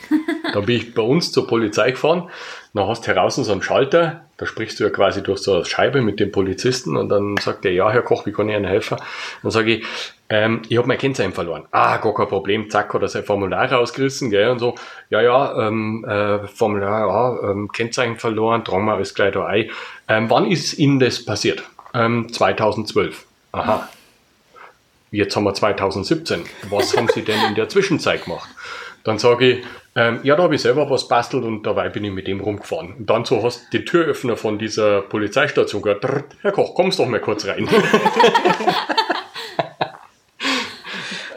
Dann 0.52 0.66
bin 0.66 0.76
ich 0.76 0.94
bei 0.94 1.02
uns 1.02 1.30
zur 1.30 1.46
Polizei 1.46 1.92
gefahren. 1.92 2.28
Dann 2.74 2.88
hast 2.88 3.06
du 3.06 3.08
heraus 3.08 3.36
so 3.36 3.52
einen 3.52 3.62
Schalter, 3.62 4.24
da 4.38 4.46
sprichst 4.46 4.80
du 4.80 4.84
ja 4.84 4.90
quasi 4.90 5.22
durch 5.22 5.40
so 5.40 5.54
eine 5.54 5.64
Scheibe 5.66 6.00
mit 6.00 6.18
dem 6.20 6.32
Polizisten 6.32 6.96
und 6.96 7.10
dann 7.10 7.36
sagt 7.36 7.66
er, 7.66 7.72
ja, 7.72 7.90
Herr 7.90 8.00
Koch, 8.00 8.24
wie 8.24 8.32
kann 8.32 8.48
ich 8.48 8.56
Ihnen 8.56 8.64
helfen? 8.64 8.96
Dann 9.42 9.50
sage 9.50 9.74
ich, 9.74 9.86
ähm, 10.30 10.62
ich 10.68 10.78
habe 10.78 10.88
mein 10.88 10.96
Kennzeichen 10.96 11.34
verloren. 11.34 11.64
Ah, 11.70 11.98
gar 11.98 12.14
kein 12.14 12.28
Problem, 12.28 12.70
zack, 12.70 12.94
hat 12.94 13.02
er 13.02 13.08
sein 13.08 13.24
Formular 13.24 13.70
rausgerissen, 13.70 14.30
gell, 14.30 14.48
und 14.48 14.58
so, 14.58 14.74
ja, 15.10 15.20
ja, 15.20 15.68
ähm, 15.68 16.06
äh, 16.08 16.48
Formular, 16.48 17.08
ja, 17.08 17.50
ähm, 17.50 17.70
Kennzeichen 17.70 18.16
verloren, 18.16 18.64
tragen 18.64 18.86
wir 18.86 18.94
alles 18.94 19.14
gleich 19.14 19.34
da 19.34 19.44
ein. 19.44 19.70
Ähm, 20.08 20.30
wann 20.30 20.50
ist 20.50 20.78
Ihnen 20.78 20.98
das 20.98 21.22
passiert? 21.22 21.62
Ähm, 21.92 22.32
2012. 22.32 23.26
Aha. 23.52 23.86
Jetzt 25.10 25.36
haben 25.36 25.44
wir 25.44 25.52
2017. 25.52 26.44
Was 26.70 26.96
haben 26.96 27.08
Sie 27.08 27.22
denn 27.22 27.38
in 27.48 27.54
der 27.54 27.68
Zwischenzeit 27.68 28.24
gemacht? 28.24 28.48
Dann 29.04 29.18
sage 29.18 29.50
ich, 29.50 29.64
Ähm, 29.94 30.20
ja, 30.22 30.36
da 30.36 30.44
habe 30.44 30.54
ich 30.54 30.62
selber 30.62 30.88
was 30.88 31.06
bastelt 31.06 31.44
und 31.44 31.64
dabei 31.64 31.90
bin 31.90 32.04
ich 32.04 32.12
mit 32.12 32.26
dem 32.26 32.40
rumgefahren. 32.40 32.94
Und 32.94 33.10
dann 33.10 33.26
so 33.26 33.42
hast 33.42 33.70
die 33.72 33.84
Türöffner 33.84 34.36
von 34.36 34.58
dieser 34.58 35.02
Polizeistation 35.02 35.82
gehört. 35.82 36.06
Herr 36.40 36.52
Koch, 36.52 36.74
kommst 36.74 36.98
doch 36.98 37.06
mal 37.06 37.20
kurz 37.20 37.46
rein. 37.46 37.68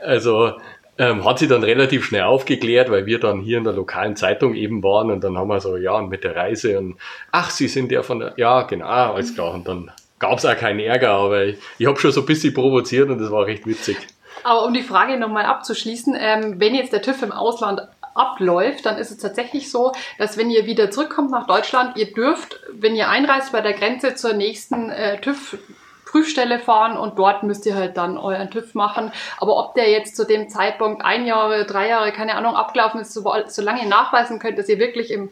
also 0.02 0.53
ähm, 0.98 1.26
hat 1.26 1.40
sie 1.40 1.49
dann 1.49 1.64
relativ 1.64 2.06
schnell 2.06 2.23
aufgeklärt, 2.23 2.90
weil 2.90 3.06
wir 3.06 3.19
dann 3.19 3.41
hier 3.41 3.57
in 3.57 3.65
der 3.65 3.73
lokalen 3.73 4.15
Zeitung 4.15 4.56
eben 4.56 4.82
waren 4.84 5.11
und 5.11 5.22
dann 5.23 5.38
haben 5.38 5.49
wir 5.49 5.60
so, 5.60 5.76
ja, 5.76 5.94
und 5.94 6.10
mit 6.10 6.23
der 6.23 6.38
Reise 6.38 6.80
und 6.80 6.95
ach, 7.34 7.49
Sie 7.49 7.68
sind 7.68 7.91
ja 7.91 8.03
von 8.03 8.19
der, 8.19 8.34
ja, 8.38 8.61
genau, 8.61 8.86
alles 8.86 9.36
klar. 9.36 9.53
Und 9.53 9.68
dann 9.68 9.91
gab 10.19 10.38
es 10.38 10.45
auch 10.45 10.56
keinen 10.56 10.80
Ärger, 10.80 11.11
aber 11.11 11.44
ich, 11.44 11.57
ich 11.77 11.88
habe 11.88 11.99
schon 11.99 12.14
so 12.14 12.22
ein 12.22 12.26
bisschen 12.26 12.53
provoziert 12.53 13.10
und 13.10 13.19
das 13.19 13.32
war 13.32 13.45
recht 13.45 13.68
witzig. 13.68 13.98
Aber 14.44 14.65
um 14.65 14.73
die 14.73 14.84
Frage 14.84 15.18
nochmal 15.18 15.45
abzuschließen, 15.45 16.15
ähm, 16.19 16.60
wenn 16.60 16.76
jetzt 16.76 16.94
der 16.94 17.02
TÜV 17.02 17.23
im 17.23 17.32
Ausland 17.32 17.82
abläuft, 18.15 18.85
dann 18.85 18.97
ist 18.97 19.11
es 19.11 19.17
tatsächlich 19.17 19.69
so, 19.69 19.91
dass 20.17 20.37
wenn 20.37 20.49
ihr 20.49 20.65
wieder 20.65 20.89
zurückkommt 20.89 21.31
nach 21.31 21.45
Deutschland, 21.45 21.97
ihr 21.97 22.11
dürft, 22.13 22.59
wenn 22.71 22.95
ihr 22.95 23.09
einreist 23.09 23.51
bei 23.51 23.61
der 23.61 23.73
Grenze 23.73 24.15
zur 24.15 24.33
nächsten 24.33 24.89
äh, 24.89 25.19
TÜV 25.21 25.57
Prüfstelle 26.05 26.59
fahren 26.59 26.97
und 26.97 27.19
dort 27.19 27.43
müsst 27.43 27.65
ihr 27.65 27.75
halt 27.75 27.97
dann 27.97 28.17
euren 28.17 28.49
TÜV 28.49 28.73
machen. 28.73 29.11
Aber 29.37 29.57
ob 29.57 29.75
der 29.75 29.89
jetzt 29.89 30.15
zu 30.15 30.23
dem 30.23 30.47
Zeitpunkt 30.47 31.03
ein 31.03 31.25
Jahr, 31.25 31.65
drei 31.65 31.89
Jahre, 31.89 32.13
keine 32.13 32.35
Ahnung, 32.35 32.55
abgelaufen 32.55 33.01
ist, 33.01 33.13
solange 33.13 33.81
ihr 33.81 33.89
nachweisen 33.89 34.39
könnt, 34.39 34.57
dass 34.57 34.69
ihr 34.69 34.79
wirklich 34.79 35.11
im 35.11 35.29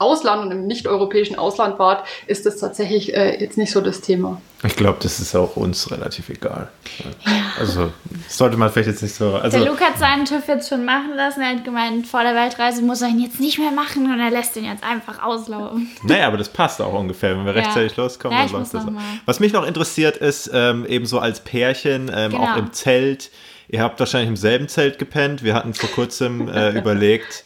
Ausland 0.00 0.42
und 0.42 0.50
im 0.50 0.66
nicht-europäischen 0.66 1.38
Ausland 1.38 1.78
wart, 1.78 2.06
ist 2.26 2.46
das 2.46 2.56
tatsächlich 2.56 3.14
äh, 3.14 3.38
jetzt 3.40 3.58
nicht 3.58 3.70
so 3.70 3.80
das 3.80 4.00
Thema. 4.00 4.40
Ich 4.62 4.76
glaube, 4.76 4.98
das 5.02 5.20
ist 5.20 5.34
auch 5.34 5.56
uns 5.56 5.90
relativ 5.90 6.28
egal. 6.28 6.68
Ja. 7.24 7.32
Also 7.58 7.92
sollte 8.28 8.56
man 8.56 8.70
vielleicht 8.70 8.88
jetzt 8.88 9.02
nicht 9.02 9.14
so. 9.14 9.34
Also 9.34 9.58
der 9.58 9.66
Luke 9.66 9.82
hat 9.82 9.98
seinen 9.98 10.26
TÜV 10.26 10.46
jetzt 10.48 10.68
schon 10.68 10.84
machen 10.84 11.14
lassen. 11.16 11.40
Er 11.40 11.56
hat 11.56 11.64
gemeint, 11.64 12.06
vor 12.06 12.22
der 12.22 12.34
Weltreise 12.34 12.82
muss 12.82 13.00
er 13.00 13.08
ihn 13.08 13.20
jetzt 13.20 13.40
nicht 13.40 13.58
mehr 13.58 13.70
machen 13.70 14.12
und 14.12 14.20
er 14.20 14.30
lässt 14.30 14.56
ihn 14.56 14.64
jetzt 14.64 14.84
einfach 14.84 15.22
auslaufen. 15.22 15.88
Naja, 16.02 16.26
aber 16.26 16.36
das 16.36 16.50
passt 16.50 16.80
auch 16.82 16.92
ungefähr. 16.92 17.36
Wenn 17.36 17.46
wir 17.46 17.54
ja. 17.54 17.60
rechtzeitig 17.60 17.96
loskommen, 17.96 18.36
ja, 18.36 18.44
dann 18.44 18.52
läuft 18.52 18.74
das. 18.74 18.84
Was 19.24 19.40
mich 19.40 19.52
noch 19.52 19.66
interessiert 19.66 20.18
ist, 20.18 20.50
ähm, 20.52 20.84
eben 20.86 21.06
so 21.06 21.18
als 21.18 21.40
Pärchen, 21.40 22.10
ähm, 22.14 22.32
genau. 22.32 22.44
auch 22.44 22.56
im 22.56 22.72
Zelt. 22.72 23.30
Ihr 23.68 23.82
habt 23.82 24.00
wahrscheinlich 24.00 24.28
im 24.28 24.36
selben 24.36 24.68
Zelt 24.68 24.98
gepennt. 24.98 25.42
Wir 25.42 25.54
hatten 25.54 25.74
vor 25.74 25.90
kurzem 25.90 26.48
äh, 26.48 26.70
überlegt, 26.78 27.44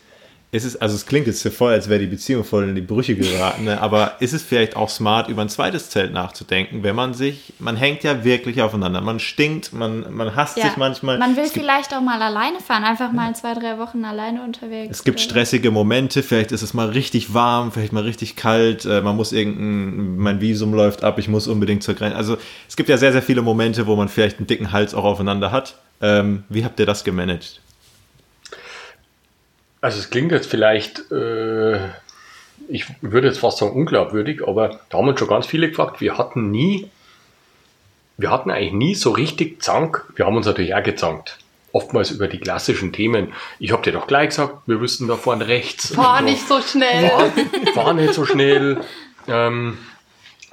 ist 0.54 0.64
es, 0.64 0.76
also 0.76 0.94
es 0.94 1.04
klingt 1.04 1.26
jetzt 1.26 1.40
so 1.40 1.50
voll, 1.50 1.72
als 1.72 1.88
wäre 1.88 1.98
die 1.98 2.06
Beziehung 2.06 2.44
voll 2.44 2.68
in 2.68 2.76
die 2.76 2.80
Brüche 2.80 3.16
geraten, 3.16 3.64
ne? 3.64 3.80
aber 3.80 4.12
ist 4.20 4.32
es 4.32 4.44
vielleicht 4.44 4.76
auch 4.76 4.88
smart, 4.88 5.28
über 5.28 5.42
ein 5.42 5.48
zweites 5.48 5.90
Zelt 5.90 6.12
nachzudenken, 6.12 6.84
wenn 6.84 6.94
man 6.94 7.12
sich, 7.12 7.54
man 7.58 7.74
hängt 7.76 8.04
ja 8.04 8.22
wirklich 8.22 8.62
aufeinander, 8.62 9.00
man 9.00 9.18
stinkt, 9.18 9.72
man, 9.72 10.14
man 10.14 10.36
hasst 10.36 10.56
ja. 10.56 10.66
sich 10.66 10.76
manchmal. 10.76 11.18
Man 11.18 11.36
will 11.36 11.46
vielleicht 11.46 11.92
auch 11.92 12.00
mal 12.00 12.22
alleine 12.22 12.60
fahren, 12.60 12.84
einfach 12.84 13.10
mal 13.10 13.34
zwei, 13.34 13.54
drei 13.54 13.80
Wochen 13.80 14.04
alleine 14.04 14.44
unterwegs. 14.44 14.98
Es 14.98 15.02
gibt 15.02 15.18
stressige 15.18 15.72
Momente, 15.72 16.22
vielleicht 16.22 16.52
ist 16.52 16.62
es 16.62 16.72
mal 16.72 16.88
richtig 16.88 17.34
warm, 17.34 17.72
vielleicht 17.72 17.92
mal 17.92 18.04
richtig 18.04 18.36
kalt, 18.36 18.84
äh, 18.84 19.00
man 19.00 19.16
muss 19.16 19.32
irgendein, 19.32 20.18
mein 20.18 20.40
Visum 20.40 20.72
läuft 20.72 21.02
ab, 21.02 21.18
ich 21.18 21.26
muss 21.26 21.48
unbedingt 21.48 21.82
zur 21.82 21.94
Grenze. 21.94 22.16
Also 22.16 22.36
es 22.68 22.76
gibt 22.76 22.88
ja 22.88 22.96
sehr, 22.96 23.10
sehr 23.10 23.22
viele 23.22 23.42
Momente, 23.42 23.88
wo 23.88 23.96
man 23.96 24.08
vielleicht 24.08 24.38
einen 24.38 24.46
dicken 24.46 24.70
Hals 24.70 24.94
auch 24.94 25.04
aufeinander 25.04 25.50
hat. 25.50 25.74
Ähm, 26.00 26.44
wie 26.48 26.64
habt 26.64 26.78
ihr 26.78 26.86
das 26.86 27.02
gemanagt? 27.02 27.60
Also 29.84 29.98
es 29.98 30.08
klingt 30.08 30.32
jetzt 30.32 30.46
vielleicht, 30.46 31.12
äh, 31.12 31.74
ich 32.68 32.86
würde 33.02 33.28
jetzt 33.28 33.40
fast 33.40 33.58
sagen 33.58 33.72
unglaubwürdig, 33.72 34.40
aber 34.48 34.80
da 34.88 34.96
haben 34.96 35.08
uns 35.08 35.18
schon 35.18 35.28
ganz 35.28 35.46
viele 35.46 35.68
gefragt, 35.68 36.00
wir 36.00 36.16
hatten 36.16 36.50
nie, 36.50 36.88
wir 38.16 38.30
hatten 38.30 38.50
eigentlich 38.50 38.72
nie 38.72 38.94
so 38.94 39.10
richtig 39.10 39.62
Zank, 39.62 40.06
wir 40.16 40.24
haben 40.24 40.38
uns 40.38 40.46
natürlich 40.46 40.74
auch 40.74 40.82
gezankt. 40.82 41.36
Oftmals 41.72 42.12
über 42.12 42.28
die 42.28 42.38
klassischen 42.38 42.94
Themen. 42.94 43.34
Ich 43.58 43.72
habe 43.72 43.82
dir 43.82 43.92
doch 43.92 44.06
gleich 44.06 44.30
gesagt, 44.30 44.54
wir 44.64 44.80
wüssten 44.80 45.06
da 45.06 45.16
vorne 45.16 45.48
rechts. 45.48 45.94
Fahr 45.94 46.22
nicht 46.22 46.48
so 46.48 46.62
schnell. 46.62 47.10
Fahr, 47.10 47.30
fahr 47.74 47.92
nicht 47.92 48.14
so 48.14 48.24
schnell. 48.24 48.80
Ähm, 49.28 49.76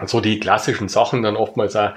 so 0.07 0.19
die 0.19 0.41
klassischen 0.41 0.89
Sachen 0.89 1.23
dann 1.23 1.37
oftmals 1.37 1.77
auch, 1.77 1.91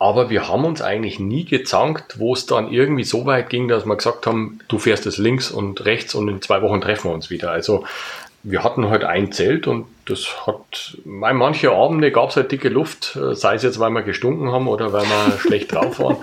aber 0.00 0.30
wir 0.30 0.48
haben 0.48 0.64
uns 0.64 0.80
eigentlich 0.80 1.20
nie 1.20 1.44
gezankt, 1.44 2.18
wo 2.18 2.32
es 2.32 2.46
dann 2.46 2.72
irgendwie 2.72 3.04
so 3.04 3.26
weit 3.26 3.50
ging, 3.50 3.68
dass 3.68 3.84
wir 3.84 3.94
gesagt 3.96 4.26
haben, 4.26 4.58
du 4.66 4.78
fährst 4.78 5.04
es 5.04 5.18
links 5.18 5.50
und 5.50 5.84
rechts 5.84 6.14
und 6.14 6.26
in 6.26 6.40
zwei 6.40 6.62
Wochen 6.62 6.80
treffen 6.80 7.10
wir 7.10 7.14
uns 7.14 7.28
wieder. 7.28 7.50
Also 7.50 7.84
wir 8.42 8.64
hatten 8.64 8.88
halt 8.88 9.04
ein 9.04 9.30
Zelt 9.30 9.66
und 9.66 9.84
das 10.06 10.46
hat, 10.46 10.96
manche 11.04 11.72
Abende 11.72 12.10
gab 12.12 12.30
es 12.30 12.36
halt 12.36 12.50
dicke 12.50 12.70
Luft, 12.70 13.18
sei 13.32 13.56
es 13.56 13.62
jetzt, 13.62 13.78
weil 13.78 13.90
wir 13.90 14.00
gestunken 14.00 14.50
haben 14.50 14.68
oder 14.68 14.94
weil 14.94 15.04
wir 15.04 15.38
schlecht 15.38 15.72
drauf 15.72 15.98
waren. 15.98 16.16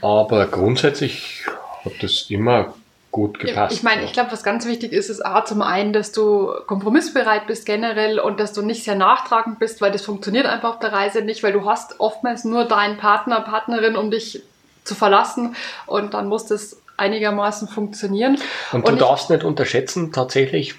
Aber 0.00 0.46
grundsätzlich 0.46 1.44
hat 1.84 1.92
das 2.00 2.30
immer 2.30 2.72
gut 3.10 3.38
gepasst. 3.38 3.74
Ich 3.74 3.82
meine, 3.82 4.04
ich 4.04 4.12
glaube, 4.12 4.32
was 4.32 4.42
ganz 4.42 4.66
wichtig 4.66 4.92
ist, 4.92 5.08
ist 5.08 5.24
A, 5.24 5.44
zum 5.44 5.62
einen, 5.62 5.92
dass 5.92 6.12
du 6.12 6.52
kompromissbereit 6.66 7.46
bist 7.46 7.66
generell 7.66 8.18
und 8.18 8.38
dass 8.40 8.52
du 8.52 8.62
nicht 8.62 8.84
sehr 8.84 8.94
nachtragend 8.94 9.58
bist, 9.58 9.80
weil 9.80 9.92
das 9.92 10.02
funktioniert 10.02 10.46
einfach 10.46 10.74
auf 10.74 10.78
der 10.80 10.92
Reise 10.92 11.22
nicht, 11.22 11.42
weil 11.42 11.52
du 11.52 11.64
hast 11.64 12.00
oftmals 12.00 12.44
nur 12.44 12.64
deinen 12.64 12.98
Partner, 12.98 13.40
Partnerin, 13.40 13.96
um 13.96 14.10
dich 14.10 14.42
zu 14.84 14.94
verlassen 14.94 15.56
und 15.86 16.14
dann 16.14 16.28
muss 16.28 16.46
das 16.46 16.80
einigermaßen 16.96 17.68
funktionieren. 17.68 18.38
Und, 18.72 18.84
und 18.84 18.92
du 18.92 18.96
darfst 18.96 19.30
nicht 19.30 19.44
unterschätzen, 19.44 20.12
tatsächlich, 20.12 20.74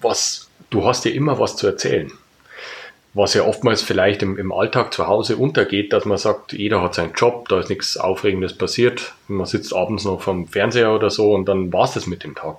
was, 0.00 0.48
du 0.70 0.84
hast 0.84 1.04
dir 1.04 1.14
immer 1.14 1.38
was 1.38 1.56
zu 1.56 1.66
erzählen 1.66 2.12
was 3.18 3.34
ja 3.34 3.42
oftmals 3.42 3.82
vielleicht 3.82 4.22
im, 4.22 4.38
im 4.38 4.52
Alltag 4.52 4.94
zu 4.94 5.06
Hause 5.06 5.36
untergeht, 5.36 5.92
dass 5.92 6.04
man 6.04 6.16
sagt, 6.16 6.52
jeder 6.52 6.80
hat 6.80 6.94
seinen 6.94 7.12
Job, 7.14 7.48
da 7.48 7.58
ist 7.58 7.68
nichts 7.68 7.96
Aufregendes 7.96 8.56
passiert, 8.56 9.12
man 9.26 9.44
sitzt 9.44 9.74
abends 9.74 10.04
noch 10.04 10.22
vom 10.22 10.46
Fernseher 10.46 10.94
oder 10.94 11.10
so 11.10 11.34
und 11.34 11.46
dann 11.46 11.72
war 11.72 11.84
es 11.84 11.92
das 11.92 12.06
mit 12.06 12.24
dem 12.24 12.34
Tag. 12.34 12.56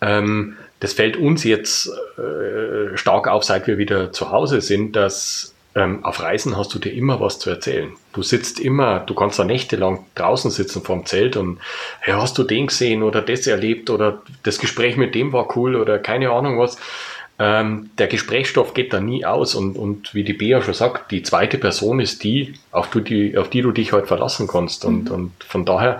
Ähm, 0.00 0.56
das 0.78 0.94
fällt 0.94 1.16
uns 1.16 1.44
jetzt 1.44 1.90
äh, 2.18 2.96
stark 2.96 3.28
auf, 3.28 3.44
seit 3.44 3.66
wir 3.66 3.76
wieder 3.76 4.12
zu 4.12 4.30
Hause 4.30 4.62
sind, 4.62 4.96
dass 4.96 5.54
ähm, 5.74 6.04
auf 6.04 6.20
Reisen 6.20 6.56
hast 6.56 6.74
du 6.74 6.78
dir 6.78 6.92
immer 6.92 7.20
was 7.20 7.38
zu 7.38 7.50
erzählen. 7.50 7.92
Du 8.12 8.22
sitzt 8.22 8.58
immer, 8.58 9.00
du 9.00 9.14
kannst 9.14 9.38
da 9.38 9.44
nächtelang 9.44 10.04
draußen 10.14 10.50
sitzen 10.50 10.82
vorm 10.82 11.06
Zelt 11.06 11.36
und 11.36 11.58
hey, 12.00 12.14
hast 12.14 12.38
du 12.38 12.42
den 12.42 12.68
gesehen 12.68 13.02
oder 13.02 13.22
das 13.22 13.46
erlebt 13.46 13.88
oder 13.90 14.22
das 14.42 14.58
Gespräch 14.58 14.96
mit 14.96 15.14
dem 15.14 15.32
war 15.32 15.56
cool 15.56 15.76
oder 15.76 15.98
keine 15.98 16.30
Ahnung 16.30 16.58
was. 16.58 16.76
Ähm, 17.42 17.88
der 17.96 18.06
Gesprächsstoff 18.06 18.74
geht 18.74 18.92
da 18.92 19.00
nie 19.00 19.24
aus 19.24 19.54
und, 19.54 19.76
und 19.76 20.14
wie 20.14 20.24
die 20.24 20.34
Bea 20.34 20.60
schon 20.60 20.74
sagt, 20.74 21.10
die 21.10 21.22
zweite 21.22 21.56
Person 21.56 21.98
ist 21.98 22.22
die, 22.22 22.52
auf, 22.70 22.90
du, 22.90 23.00
die, 23.00 23.38
auf 23.38 23.48
die 23.48 23.62
du 23.62 23.72
dich 23.72 23.92
halt 23.92 24.08
verlassen 24.08 24.46
kannst. 24.46 24.84
Und, 24.84 25.04
mhm. 25.04 25.14
und 25.14 25.44
von 25.44 25.64
daher 25.64 25.96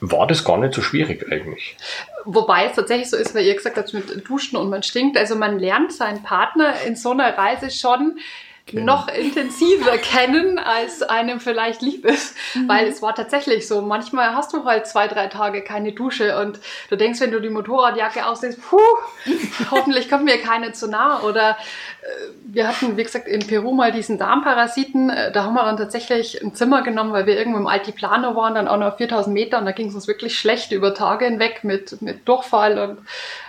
war 0.00 0.26
das 0.26 0.44
gar 0.44 0.56
nicht 0.56 0.72
so 0.72 0.80
schwierig 0.80 1.30
eigentlich. 1.30 1.76
Wobei 2.24 2.64
es 2.64 2.72
tatsächlich 2.74 3.10
so 3.10 3.18
ist, 3.18 3.34
weil 3.34 3.44
ihr 3.44 3.54
gesagt 3.54 3.76
habt, 3.76 3.92
mit 3.92 4.26
Duschen 4.26 4.56
und 4.56 4.70
man 4.70 4.82
stinkt. 4.82 5.18
Also 5.18 5.36
man 5.36 5.58
lernt 5.58 5.92
seinen 5.92 6.22
Partner 6.22 6.72
in 6.86 6.96
so 6.96 7.10
einer 7.10 7.36
Reise 7.36 7.70
schon 7.70 8.18
kennen. 8.66 8.84
noch 8.84 9.08
intensiver 9.08 9.96
kennen, 10.02 10.58
als 10.58 11.02
einem 11.02 11.40
vielleicht 11.40 11.82
lieb 11.82 12.04
ist. 12.04 12.34
Mhm. 12.54 12.68
Weil 12.68 12.88
es 12.88 13.00
war 13.00 13.14
tatsächlich 13.14 13.66
so, 13.68 13.80
manchmal 13.80 14.34
hast 14.34 14.52
du 14.52 14.64
halt 14.64 14.86
zwei, 14.86 15.08
drei 15.08 15.28
Tage 15.28 15.62
keine 15.62 15.92
Dusche 15.92 16.38
und 16.40 16.58
du 16.90 16.96
denkst, 16.96 17.20
wenn 17.20 17.30
du 17.30 17.40
die 17.40 17.48
Motorradjacke 17.48 18.26
auslegst, 18.26 18.60
puh, 18.60 18.78
hoffentlich 19.70 20.10
kommt 20.10 20.24
mir 20.24 20.38
keine 20.38 20.72
zu 20.72 20.88
nah. 20.88 21.22
Oder 21.22 21.50
äh, 21.50 22.06
wir 22.44 22.68
hatten, 22.68 22.96
wie 22.96 23.04
gesagt, 23.04 23.28
in 23.28 23.46
Peru 23.46 23.72
mal 23.72 23.92
diesen 23.92 24.18
Darmparasiten. 24.18 25.10
Äh, 25.10 25.32
da 25.32 25.44
haben 25.44 25.54
wir 25.54 25.64
dann 25.64 25.76
tatsächlich 25.76 26.42
ein 26.42 26.54
Zimmer 26.54 26.82
genommen, 26.82 27.12
weil 27.12 27.26
wir 27.26 27.38
irgendwo 27.38 27.58
im 27.58 27.66
Altiplano 27.66 28.34
waren, 28.34 28.54
dann 28.54 28.68
auch 28.68 28.78
noch 28.78 28.96
4000 28.96 29.32
Meter 29.32 29.58
und 29.58 29.64
da 29.64 29.72
ging 29.72 29.88
es 29.88 29.94
uns 29.94 30.08
wirklich 30.08 30.38
schlecht 30.38 30.72
über 30.72 30.94
Tage 30.94 31.26
hinweg 31.26 31.62
mit, 31.62 32.02
mit 32.02 32.26
Durchfall 32.28 32.78
und 32.78 32.98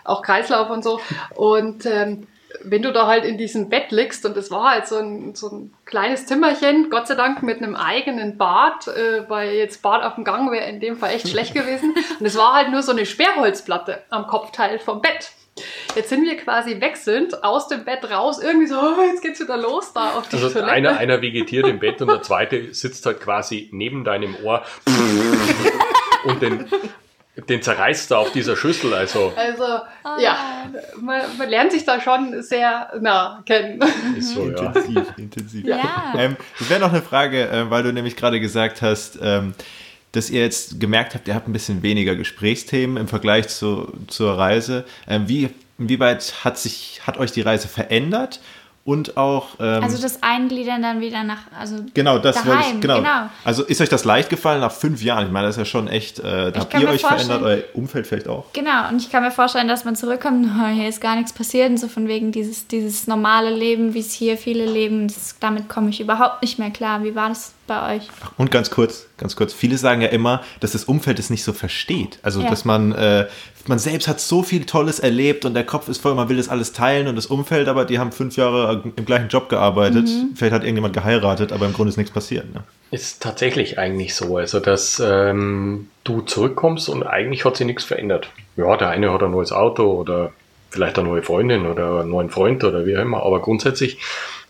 auch 0.03 0.21
Kreislauf 0.21 0.69
und 0.69 0.83
so. 0.83 0.99
Und 1.35 1.85
ähm, 1.85 2.27
wenn 2.63 2.81
du 2.81 2.91
da 2.91 3.07
halt 3.07 3.25
in 3.25 3.37
diesem 3.37 3.69
Bett 3.69 3.91
liegst 3.91 4.25
und 4.25 4.37
es 4.37 4.51
war 4.51 4.71
halt 4.71 4.87
so 4.87 4.97
ein, 4.97 5.35
so 5.35 5.49
ein 5.49 5.73
kleines 5.85 6.25
Zimmerchen, 6.25 6.89
Gott 6.89 7.07
sei 7.07 7.15
Dank 7.15 7.43
mit 7.43 7.57
einem 7.57 7.75
eigenen 7.75 8.37
Bad, 8.37 8.87
äh, 8.87 9.29
weil 9.29 9.53
jetzt 9.53 9.81
Bad 9.81 10.03
auf 10.03 10.15
dem 10.15 10.23
Gang 10.23 10.51
wäre 10.51 10.65
in 10.69 10.79
dem 10.79 10.97
Fall 10.97 11.11
echt 11.13 11.27
schlecht 11.27 11.53
gewesen. 11.53 11.93
Und 12.19 12.25
es 12.25 12.37
war 12.37 12.53
halt 12.53 12.69
nur 12.69 12.81
so 12.81 12.91
eine 12.91 13.05
Sperrholzplatte 13.05 14.03
am 14.09 14.27
Kopfteil 14.27 14.79
vom 14.79 15.01
Bett. 15.01 15.31
Jetzt 15.95 16.09
sind 16.09 16.23
wir 16.23 16.37
quasi 16.37 16.79
wechselnd 16.79 17.43
aus 17.43 17.67
dem 17.67 17.83
Bett 17.83 18.09
raus, 18.09 18.39
irgendwie 18.41 18.67
so, 18.67 18.75
oh, 18.79 19.01
jetzt 19.09 19.21
geht's 19.21 19.39
wieder 19.39 19.57
los 19.57 19.91
da 19.93 20.11
auf 20.11 20.29
die 20.29 20.35
also 20.35 20.49
Toilette. 20.49 20.71
Einer, 20.71 20.97
einer 20.97 21.21
vegetiert 21.21 21.67
im 21.67 21.79
Bett 21.79 22.01
und 22.01 22.09
der 22.09 22.21
zweite 22.21 22.73
sitzt 22.73 23.05
halt 23.05 23.19
quasi 23.19 23.69
neben 23.71 24.03
deinem 24.03 24.35
Ohr 24.43 24.63
und 26.25 26.41
den, 26.41 26.67
den 27.45 27.61
zerreißt 27.61 28.11
er 28.11 28.19
auf 28.19 28.31
dieser 28.31 28.55
Schüssel. 28.55 28.93
Also, 28.93 29.31
also 29.35 29.63
oh 30.03 30.19
ja, 30.19 30.65
man, 30.99 31.21
man, 31.37 31.49
lernt 31.49 31.71
sich 31.71 31.85
da 31.85 32.01
schon 32.01 32.41
sehr 32.41 32.91
nah 32.99 33.43
kennen. 33.45 33.79
Ist 34.17 34.33
so, 34.33 34.49
ja. 34.49 34.67
Intensiv, 34.67 35.17
intensiv. 35.17 35.65
Ja. 35.65 36.13
Ähm, 36.17 36.35
das 36.57 36.69
wäre 36.69 36.79
noch 36.79 36.91
eine 36.91 37.01
Frage, 37.01 37.47
äh, 37.47 37.69
weil 37.69 37.83
du 37.83 37.93
nämlich 37.93 38.15
gerade 38.15 38.39
gesagt 38.39 38.81
hast, 38.81 39.19
ähm, 39.21 39.53
dass 40.13 40.29
ihr 40.29 40.41
jetzt 40.41 40.79
gemerkt 40.79 41.13
habt, 41.13 41.27
ihr 41.27 41.35
habt 41.35 41.47
ein 41.47 41.53
bisschen 41.53 41.83
weniger 41.83 42.15
Gesprächsthemen 42.15 42.97
im 42.97 43.07
Vergleich 43.07 43.49
zu, 43.49 43.93
zur 44.07 44.37
Reise. 44.37 44.85
Ähm, 45.07 45.27
wie, 45.27 45.49
inwieweit 45.77 46.43
hat, 46.43 46.57
sich, 46.57 47.01
hat 47.05 47.17
euch 47.17 47.31
die 47.31 47.41
Reise 47.41 47.67
verändert? 47.67 48.39
Und 48.87 49.17
auch. 49.17 49.49
Ähm, 49.59 49.83
also 49.83 50.01
das 50.01 50.23
Eingliedern 50.23 50.81
dann 50.81 51.01
wieder 51.01 51.21
nach. 51.25 51.39
Also 51.59 51.75
genau, 51.93 52.19
das 52.19 52.37
daheim, 52.37 52.51
wollte 52.51 52.69
ich. 52.75 52.79
Genau. 52.79 52.97
genau. 52.99 53.29
Also 53.43 53.63
ist 53.65 53.81
euch 53.81 53.89
das 53.89 54.05
leicht 54.05 54.29
gefallen 54.29 54.61
nach 54.61 54.71
fünf 54.71 55.03
Jahren? 55.03 55.25
Ich 55.25 55.31
meine, 55.31 55.47
das 55.47 55.57
ist 55.57 55.59
ja 55.59 55.65
schon 55.65 55.89
echt. 55.89 56.19
Äh, 56.19 56.53
da 56.53 56.61
habt 56.61 56.73
ihr 56.73 56.87
euch 56.87 57.01
verändert, 57.01 57.41
euer 57.41 57.63
Umfeld 57.73 58.07
vielleicht 58.07 58.29
auch. 58.29 58.45
Genau, 58.53 58.87
und 58.87 59.01
ich 59.01 59.11
kann 59.11 59.23
mir 59.23 59.31
vorstellen, 59.31 59.67
dass 59.67 59.83
man 59.83 59.97
zurückkommt, 59.97 60.47
oh, 60.63 60.67
hier 60.67 60.87
ist 60.87 61.01
gar 61.01 61.17
nichts 61.17 61.33
passiert 61.33 61.69
und 61.69 61.77
so 61.77 61.89
von 61.89 62.07
wegen 62.07 62.31
dieses, 62.31 62.67
dieses 62.67 63.07
normale 63.07 63.49
Leben, 63.49 63.93
wie 63.93 63.99
es 63.99 64.13
hier 64.13 64.37
viele 64.37 64.65
leben, 64.65 65.09
das, 65.09 65.35
damit 65.37 65.67
komme 65.67 65.89
ich 65.89 65.99
überhaupt 65.99 66.41
nicht 66.41 66.57
mehr 66.57 66.71
klar. 66.71 67.03
Wie 67.03 67.13
war 67.13 67.27
das 67.27 67.55
bei 67.67 67.97
euch? 67.97 68.07
Und 68.37 68.51
ganz 68.51 68.69
kurz, 68.69 69.07
ganz 69.17 69.35
kurz. 69.35 69.53
Viele 69.53 69.77
sagen 69.77 69.99
ja 69.99 70.07
immer, 70.07 70.43
dass 70.61 70.71
das 70.71 70.85
Umfeld 70.85 71.19
es 71.19 71.29
nicht 71.29 71.43
so 71.43 71.51
versteht. 71.51 72.19
Also, 72.21 72.41
ja. 72.41 72.49
dass 72.49 72.63
man, 72.63 72.93
äh, 72.93 73.27
man 73.69 73.79
selbst 73.79 74.07
hat 74.07 74.19
so 74.19 74.43
viel 74.43 74.65
Tolles 74.65 74.99
erlebt 74.99 75.45
und 75.45 75.53
der 75.53 75.65
Kopf 75.65 75.87
ist 75.89 76.01
voll, 76.01 76.15
man 76.15 76.29
will 76.29 76.37
das 76.37 76.49
alles 76.49 76.73
teilen 76.73 77.07
und 77.07 77.15
das 77.15 77.25
Umfeld, 77.25 77.67
aber 77.67 77.85
die 77.85 77.99
haben 77.99 78.11
fünf 78.11 78.37
Jahre 78.37 78.83
im 78.95 79.05
gleichen 79.05 79.29
Job 79.29 79.49
gearbeitet. 79.49 80.07
Mhm. 80.07 80.33
Vielleicht 80.35 80.53
hat 80.53 80.63
irgendjemand 80.63 80.93
geheiratet, 80.93 81.51
aber 81.51 81.65
im 81.65 81.73
Grunde 81.73 81.89
ist 81.89 81.97
nichts 81.97 82.11
passiert. 82.11 82.53
Ne? 82.53 82.63
Ist 82.91 83.21
tatsächlich 83.21 83.77
eigentlich 83.77 84.15
so. 84.15 84.37
Also, 84.37 84.59
dass 84.59 85.01
ähm, 85.03 85.89
du 86.03 86.21
zurückkommst 86.21 86.89
und 86.89 87.03
eigentlich 87.03 87.45
hat 87.45 87.57
sich 87.57 87.65
nichts 87.65 87.83
verändert. 87.83 88.29
Ja, 88.55 88.77
der 88.77 88.89
eine 88.89 89.11
hat 89.11 89.23
ein 89.23 89.31
neues 89.31 89.51
Auto 89.51 89.91
oder 89.91 90.31
vielleicht 90.69 90.97
eine 90.99 91.07
neue 91.07 91.21
Freundin 91.21 91.65
oder 91.65 92.01
einen 92.01 92.09
neuen 92.09 92.29
Freund 92.29 92.63
oder 92.63 92.85
wie 92.85 92.97
auch 92.97 93.01
immer, 93.01 93.23
aber 93.23 93.41
grundsätzlich 93.41 93.99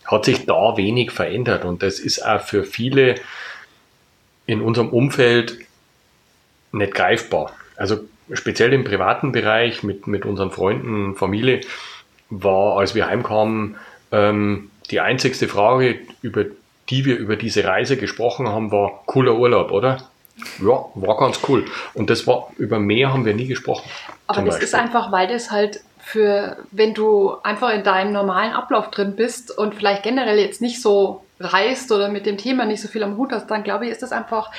hat 0.05 0.25
sich 0.25 0.45
da 0.45 0.77
wenig 0.77 1.11
verändert 1.11 1.65
und 1.65 1.83
das 1.83 1.99
ist 1.99 2.25
auch 2.25 2.41
für 2.41 2.63
viele 2.63 3.15
in 4.45 4.61
unserem 4.61 4.89
Umfeld 4.89 5.57
nicht 6.71 6.93
greifbar. 6.93 7.51
Also 7.75 7.99
speziell 8.33 8.73
im 8.73 8.83
privaten 8.83 9.31
Bereich 9.31 9.83
mit, 9.83 10.07
mit 10.07 10.25
unseren 10.25 10.51
Freunden, 10.51 11.15
Familie, 11.15 11.61
war, 12.29 12.77
als 12.77 12.95
wir 12.95 13.07
heimkamen, 13.07 13.77
ähm, 14.11 14.69
die 14.91 14.99
einzigste 14.99 15.47
Frage, 15.47 15.99
über 16.21 16.45
die 16.89 17.05
wir 17.05 17.17
über 17.17 17.35
diese 17.35 17.63
Reise 17.65 17.97
gesprochen 17.97 18.47
haben, 18.47 18.71
war 18.71 19.03
cooler 19.05 19.35
Urlaub, 19.35 19.71
oder? 19.71 19.97
Ja, 20.61 20.85
war 20.95 21.17
ganz 21.17 21.39
cool. 21.47 21.65
Und 21.93 22.09
das 22.09 22.27
war, 22.27 22.51
über 22.57 22.79
mehr 22.79 23.11
haben 23.11 23.25
wir 23.25 23.33
nie 23.33 23.47
gesprochen. 23.47 23.89
Aber 24.27 24.41
das 24.41 24.55
Beispiel. 24.55 24.65
ist 24.65 24.75
einfach, 24.75 25.11
weil 25.11 25.27
das 25.27 25.51
halt 25.51 25.81
für, 25.99 26.57
wenn 26.71 26.93
du 26.93 27.35
einfach 27.43 27.73
in 27.73 27.83
deinem 27.83 28.13
normalen 28.13 28.53
Ablauf 28.53 28.91
drin 28.91 29.15
bist 29.15 29.57
und 29.57 29.75
vielleicht 29.75 30.03
generell 30.03 30.39
jetzt 30.39 30.61
nicht 30.61 30.81
so 30.81 31.23
reist 31.39 31.91
oder 31.91 32.09
mit 32.09 32.25
dem 32.25 32.37
Thema 32.37 32.65
nicht 32.65 32.81
so 32.81 32.87
viel 32.87 33.03
am 33.03 33.17
Hut 33.17 33.31
hast, 33.31 33.47
dann 33.47 33.63
glaube 33.63 33.85
ich, 33.85 33.91
ist 33.91 34.01
das 34.01 34.11
einfach 34.11 34.51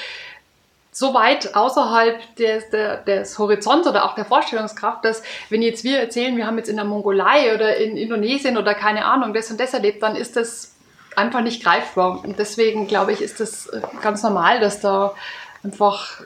so 0.99 1.15
weit 1.15 1.55
außerhalb 1.55 2.35
des, 2.35 2.71
des, 2.71 3.05
des 3.05 3.39
Horizonts 3.39 3.87
oder 3.87 4.05
auch 4.05 4.17
der 4.17 4.25
Vorstellungskraft, 4.25 5.05
dass 5.05 5.23
wenn 5.49 5.63
jetzt 5.63 5.85
wir 5.85 6.01
erzählen, 6.01 6.37
wir 6.37 6.45
haben 6.45 6.59
jetzt 6.59 6.69
in 6.69 6.75
der 6.75 6.85
Mongolei 6.85 7.55
oder 7.55 7.77
in 7.77 7.97
Indonesien 7.97 8.59
oder 8.59 8.75
keine 8.75 9.05
Ahnung 9.05 9.33
das 9.33 9.49
und 9.49 9.61
das 9.61 9.73
erlebt, 9.75 10.03
dann 10.03 10.17
ist 10.17 10.35
das 10.35 10.75
einfach 11.15 11.41
nicht 11.41 11.63
greifbar. 11.63 12.25
Und 12.25 12.41
deswegen 12.41 12.89
glaube 12.89 13.13
ich, 13.13 13.23
ist 13.23 13.39
das 13.39 13.69
äh, 13.69 13.81
ganz 14.03 14.25
normal, 14.25 14.59
dass 14.59 14.81
da 14.81 15.15
einfach 15.63 16.21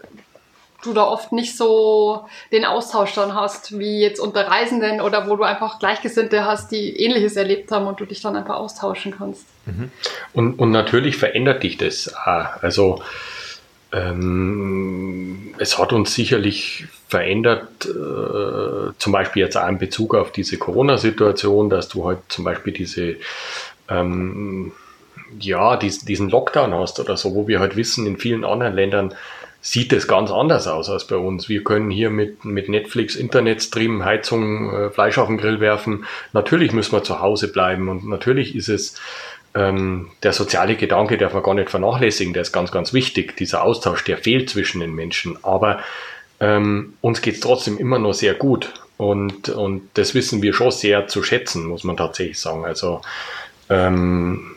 du 0.83 0.95
da 0.95 1.05
oft 1.05 1.33
nicht 1.33 1.55
so 1.55 2.27
den 2.51 2.65
Austausch 2.65 3.13
dann 3.13 3.35
hast, 3.35 3.79
wie 3.79 4.01
jetzt 4.01 4.21
unter 4.21 4.49
Reisenden 4.49 5.03
oder 5.03 5.29
wo 5.29 5.37
du 5.37 5.45
einfach 5.45 5.81
Gleichgesinnte 5.81 6.47
hast, 6.47 6.73
die 6.73 6.97
Ähnliches 6.97 7.37
erlebt 7.37 7.71
haben 7.71 7.87
und 7.87 8.01
du 8.01 8.07
dich 8.07 8.23
dann 8.23 8.37
einfach 8.37 8.57
austauschen 8.57 9.15
kannst. 9.17 9.45
Mhm. 9.67 9.93
Und, 10.33 10.59
und 10.59 10.71
natürlich 10.71 11.19
verändert 11.19 11.63
dich 11.63 11.77
das. 11.77 12.09
Also 12.15 13.03
ähm, 13.93 15.55
es 15.59 15.79
hat 15.79 15.93
uns 15.93 16.15
sicherlich 16.15 16.87
verändert, 17.09 17.85
äh, 17.85 18.93
zum 18.99 19.13
Beispiel 19.13 19.43
jetzt 19.43 19.57
auch 19.57 19.69
in 19.69 19.79
Bezug 19.79 20.15
auf 20.15 20.33
diese 20.33 20.57
Corona-Situation, 20.57 21.69
dass 21.69 21.89
du 21.89 22.07
halt 22.07 22.19
zum 22.29 22.45
Beispiel 22.45 22.73
diese 22.73 23.17
ähm, 23.89 24.73
ja, 25.39 25.77
diesen 25.77 26.29
Lockdown 26.29 26.75
hast 26.75 27.01
oder 27.01 27.17
so, 27.17 27.35
wo 27.35 27.49
wir 27.49 27.61
halt 27.61 27.77
wissen, 27.77 28.07
in 28.07 28.19
vielen 28.19 28.45
anderen 28.45 28.75
Ländern 28.75 29.15
sieht 29.61 29.93
es 29.93 30.09
ganz 30.09 30.31
anders 30.31 30.67
aus 30.67 30.91
als 30.91 31.07
bei 31.07 31.17
uns. 31.17 31.49
Wir 31.49 31.63
können 31.63 31.91
hier 31.91 32.11
mit, 32.11 32.45
mit 32.45 32.69
Netflix, 32.69 33.15
Internetstream, 33.15 34.05
Heizung, 34.05 34.75
äh, 34.75 34.91
Fleisch 34.91 35.19
auf 35.19 35.29
den 35.29 35.39
Grill 35.39 35.61
werfen. 35.61 36.05
Natürlich 36.33 36.73
müssen 36.73 36.93
wir 36.93 37.05
zu 37.05 37.21
Hause 37.21 37.49
bleiben 37.49 37.89
und 37.89 38.07
natürlich 38.07 38.57
ist 38.57 38.69
es 38.69 39.01
ähm, 39.55 40.11
der 40.23 40.33
soziale 40.33 40.77
Gedanke, 40.77 41.19
darf 41.19 41.35
man 41.35 41.43
gar 41.43 41.55
nicht 41.55 41.71
vernachlässigen, 41.71 42.33
der 42.33 42.43
ist 42.43 42.53
ganz, 42.53 42.73
ganz 42.73 42.93
wichtig. 42.93 43.37
Dieser 43.37 43.63
Austausch, 43.63 44.05
der 44.05 44.19
fehlt 44.19 44.51
zwischen 44.51 44.81
den 44.81 44.95
Menschen. 44.95 45.39
Aber 45.43 45.81
ähm, 46.41 46.95
uns 47.01 47.23
geht 47.23 47.35
es 47.35 47.41
trotzdem 47.41 47.79
immer 47.79 47.99
noch 47.99 48.15
sehr 48.15 48.35
gut. 48.35 48.73
Und, 48.97 49.49
und 49.49 49.89
das 49.95 50.15
wissen 50.15 50.43
wir 50.43 50.55
schon 50.55 50.71
sehr 50.71 51.09
zu 51.09 51.23
schätzen, 51.23 51.67
muss 51.67 51.85
man 51.85 51.97
tatsächlich 51.97 52.39
sagen. 52.39 52.65
Also 52.65 53.01
ähm, 53.69 54.53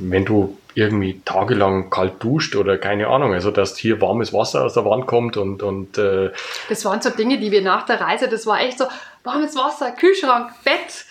wenn 0.00 0.24
du 0.24 0.58
irgendwie 0.74 1.20
tagelang 1.24 1.90
kalt 1.90 2.22
duscht 2.22 2.54
oder 2.54 2.78
keine 2.78 3.08
Ahnung, 3.08 3.32
also 3.32 3.50
dass 3.50 3.76
hier 3.76 4.00
warmes 4.00 4.32
Wasser 4.32 4.64
aus 4.64 4.74
der 4.74 4.84
Wand 4.84 5.06
kommt 5.06 5.36
und, 5.36 5.62
und 5.62 5.98
äh 5.98 6.30
das 6.68 6.84
waren 6.84 7.02
so 7.02 7.10
Dinge, 7.10 7.38
die 7.38 7.50
wir 7.50 7.62
nach 7.62 7.84
der 7.84 8.00
Reise, 8.00 8.28
das 8.28 8.46
war 8.46 8.60
echt 8.60 8.78
so 8.78 8.84
warmes 9.24 9.54
Wasser, 9.56 9.92
Kühlschrank, 9.92 10.50
Bett, 10.64 11.04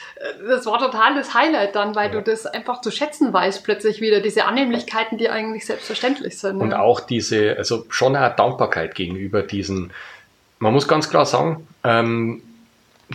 das 0.48 0.66
war 0.66 0.80
total 0.80 1.16
das 1.16 1.34
Highlight 1.34 1.76
dann, 1.76 1.96
weil 1.96 2.08
ja. 2.08 2.20
du 2.20 2.22
das 2.22 2.46
einfach 2.46 2.82
zu 2.82 2.92
schätzen 2.92 3.34
weißt 3.34 3.64
plötzlich 3.64 4.02
wieder, 4.02 4.20
diese 4.20 4.46
Annehmlichkeiten, 4.46 5.18
die 5.18 5.30
eigentlich 5.30 5.66
selbstverständlich 5.66 6.40
sind. 6.40 6.58
Und 6.58 6.72
ja. 6.72 6.80
auch 6.80 7.00
diese, 7.00 7.56
also 7.58 7.86
schon 7.90 8.16
eine 8.16 8.34
Dankbarkeit 8.36 8.96
gegenüber 8.96 9.44
diesen, 9.44 9.92
man 10.60 10.74
muss 10.74 10.88
ganz 10.88 11.10
klar 11.10 11.26
sagen, 11.26 11.68
ähm, 11.84 12.42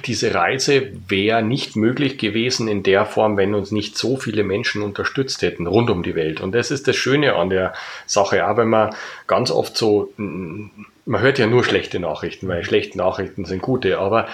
diese 0.07 0.35
Reise 0.35 0.91
wäre 1.09 1.43
nicht 1.43 1.77
möglich 1.77 2.17
gewesen 2.17 2.67
in 2.67 2.83
der 2.83 3.05
Form, 3.05 3.37
wenn 3.37 3.55
uns 3.55 3.73
nicht 3.73 3.99
so 3.99 4.17
viele 4.17 4.43
Menschen 4.43 4.81
unterstützt 4.81 5.43
hätten 5.43 5.67
rund 5.67 5.91
um 5.91 6.03
die 6.03 6.15
Welt. 6.15 6.41
Und 6.41 6.53
das 6.53 6.71
ist 6.71 6.89
das 6.89 6.97
Schöne 6.97 7.35
an 7.35 7.51
der 7.51 7.75
Sache, 8.07 8.49
auch 8.49 8.57
wenn 8.57 8.69
man 8.69 8.95
ganz 9.27 9.51
oft 9.51 9.77
so, 9.77 10.11
man 10.17 11.21
hört 11.21 11.39
ja 11.39 11.47
nur 11.47 11.63
schlechte 11.63 12.01
Nachrichten, 12.01 12.49
weil 12.49 12.65
schlechte 12.65 12.97
Nachrichten 12.97 13.45
sind 13.45 13.61
gute, 13.61 13.99
aber 13.99 14.29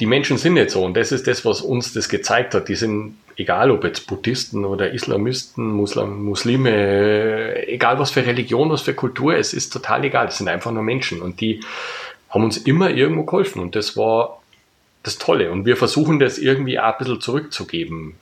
die 0.00 0.06
Menschen 0.06 0.36
sind 0.36 0.54
nicht 0.54 0.70
so. 0.70 0.84
Und 0.84 0.96
das 0.96 1.12
ist 1.12 1.26
das, 1.26 1.44
was 1.44 1.60
uns 1.60 1.92
das 1.92 2.08
gezeigt 2.08 2.54
hat. 2.54 2.68
Die 2.68 2.74
sind, 2.74 3.16
egal 3.36 3.70
ob 3.70 3.84
jetzt 3.84 4.06
Buddhisten 4.06 4.64
oder 4.64 4.92
Islamisten, 4.92 5.68
Muslim, 5.68 6.22
Muslime, 6.24 7.66
egal 7.66 7.98
was 7.98 8.10
für 8.10 8.26
Religion, 8.26 8.70
was 8.70 8.82
für 8.82 8.94
Kultur, 8.94 9.36
es 9.36 9.54
ist 9.54 9.72
total 9.72 10.04
egal. 10.04 10.28
Es 10.28 10.38
sind 10.38 10.48
einfach 10.48 10.70
nur 10.70 10.82
Menschen. 10.82 11.22
Und 11.22 11.40
die 11.40 11.60
haben 12.28 12.44
uns 12.44 12.58
immer 12.58 12.90
irgendwo 12.90 13.24
geholfen. 13.24 13.60
Und 13.60 13.74
das 13.74 13.96
war 13.96 14.42
das 15.02 15.18
Tolle. 15.18 15.50
Und 15.50 15.64
wir 15.64 15.76
versuchen 15.76 16.18
das 16.18 16.38
irgendwie 16.38 16.78
auch 16.78 16.92
ein 16.92 16.98
bisschen 16.98 17.20
zurückzugeben. 17.20 18.16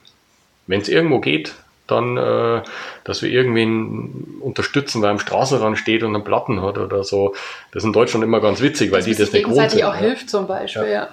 Wenn 0.67 0.81
es 0.81 0.87
irgendwo 0.87 1.19
geht, 1.19 1.55
dann, 1.87 2.17
äh, 2.17 2.61
dass 3.03 3.21
wir 3.21 3.29
irgendwen 3.29 4.39
unterstützen, 4.39 5.01
weil 5.01 5.11
am 5.11 5.19
Straßenrand 5.19 5.77
steht 5.77 6.03
und 6.03 6.15
einen 6.15 6.23
Platten 6.23 6.61
hat 6.61 6.77
oder 6.77 7.03
so. 7.03 7.35
Das 7.71 7.83
ist 7.83 7.87
in 7.87 7.93
Deutschland 7.93 8.23
immer 8.23 8.39
ganz 8.39 8.61
witzig, 8.61 8.91
weil 8.91 8.99
das 8.99 9.05
die 9.05 9.15
das 9.15 9.31
nicht 9.31 9.45
gewohnt 9.45 9.71
sind. 9.71 9.83
auch 9.83 9.93
ja. 9.93 9.99
hilft 9.99 10.29
zum 10.29 10.47
Beispiel, 10.47 10.83
ja. 10.83 10.89
ja. 10.89 11.07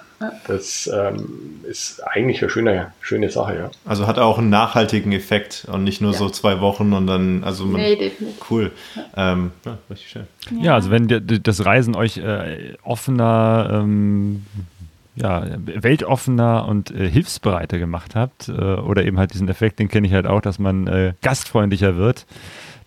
Das 0.46 0.90
ähm, 0.92 1.60
ist 1.68 2.00
eigentlich 2.06 2.42
eine 2.42 2.50
schöne, 2.50 2.92
schöne 3.00 3.30
Sache, 3.30 3.56
ja. 3.56 3.70
Also 3.84 4.06
hat 4.06 4.18
auch 4.18 4.38
einen 4.38 4.50
nachhaltigen 4.50 5.12
Effekt 5.12 5.66
und 5.70 5.84
nicht 5.84 6.00
nur 6.00 6.12
ja. 6.12 6.18
so 6.18 6.28
zwei 6.28 6.60
Wochen 6.60 6.92
und 6.92 7.06
dann, 7.06 7.44
also 7.44 7.64
man, 7.64 7.80
nee, 7.80 7.96
definitiv. 7.96 8.50
cool. 8.50 8.72
Ähm, 9.16 9.52
ja, 9.64 9.78
richtig 9.90 10.10
schön. 10.10 10.26
Ja, 10.60 10.74
also 10.74 10.90
wenn 10.90 11.08
das 11.42 11.64
Reisen 11.64 11.94
euch 11.94 12.18
äh, 12.18 12.74
offener 12.82 13.70
ähm, 13.72 14.44
ja, 15.14 15.44
weltoffener 15.64 16.66
und 16.66 16.90
äh, 16.90 17.08
hilfsbereiter 17.08 17.78
gemacht 17.78 18.14
habt, 18.14 18.48
äh, 18.48 18.52
oder 18.52 19.04
eben 19.04 19.18
halt 19.18 19.34
diesen 19.34 19.48
Effekt, 19.48 19.78
den 19.78 19.88
kenne 19.88 20.06
ich 20.06 20.12
halt 20.12 20.26
auch, 20.26 20.40
dass 20.40 20.58
man 20.58 20.86
äh, 20.86 21.12
gastfreundlicher 21.20 21.96
wird, 21.96 22.26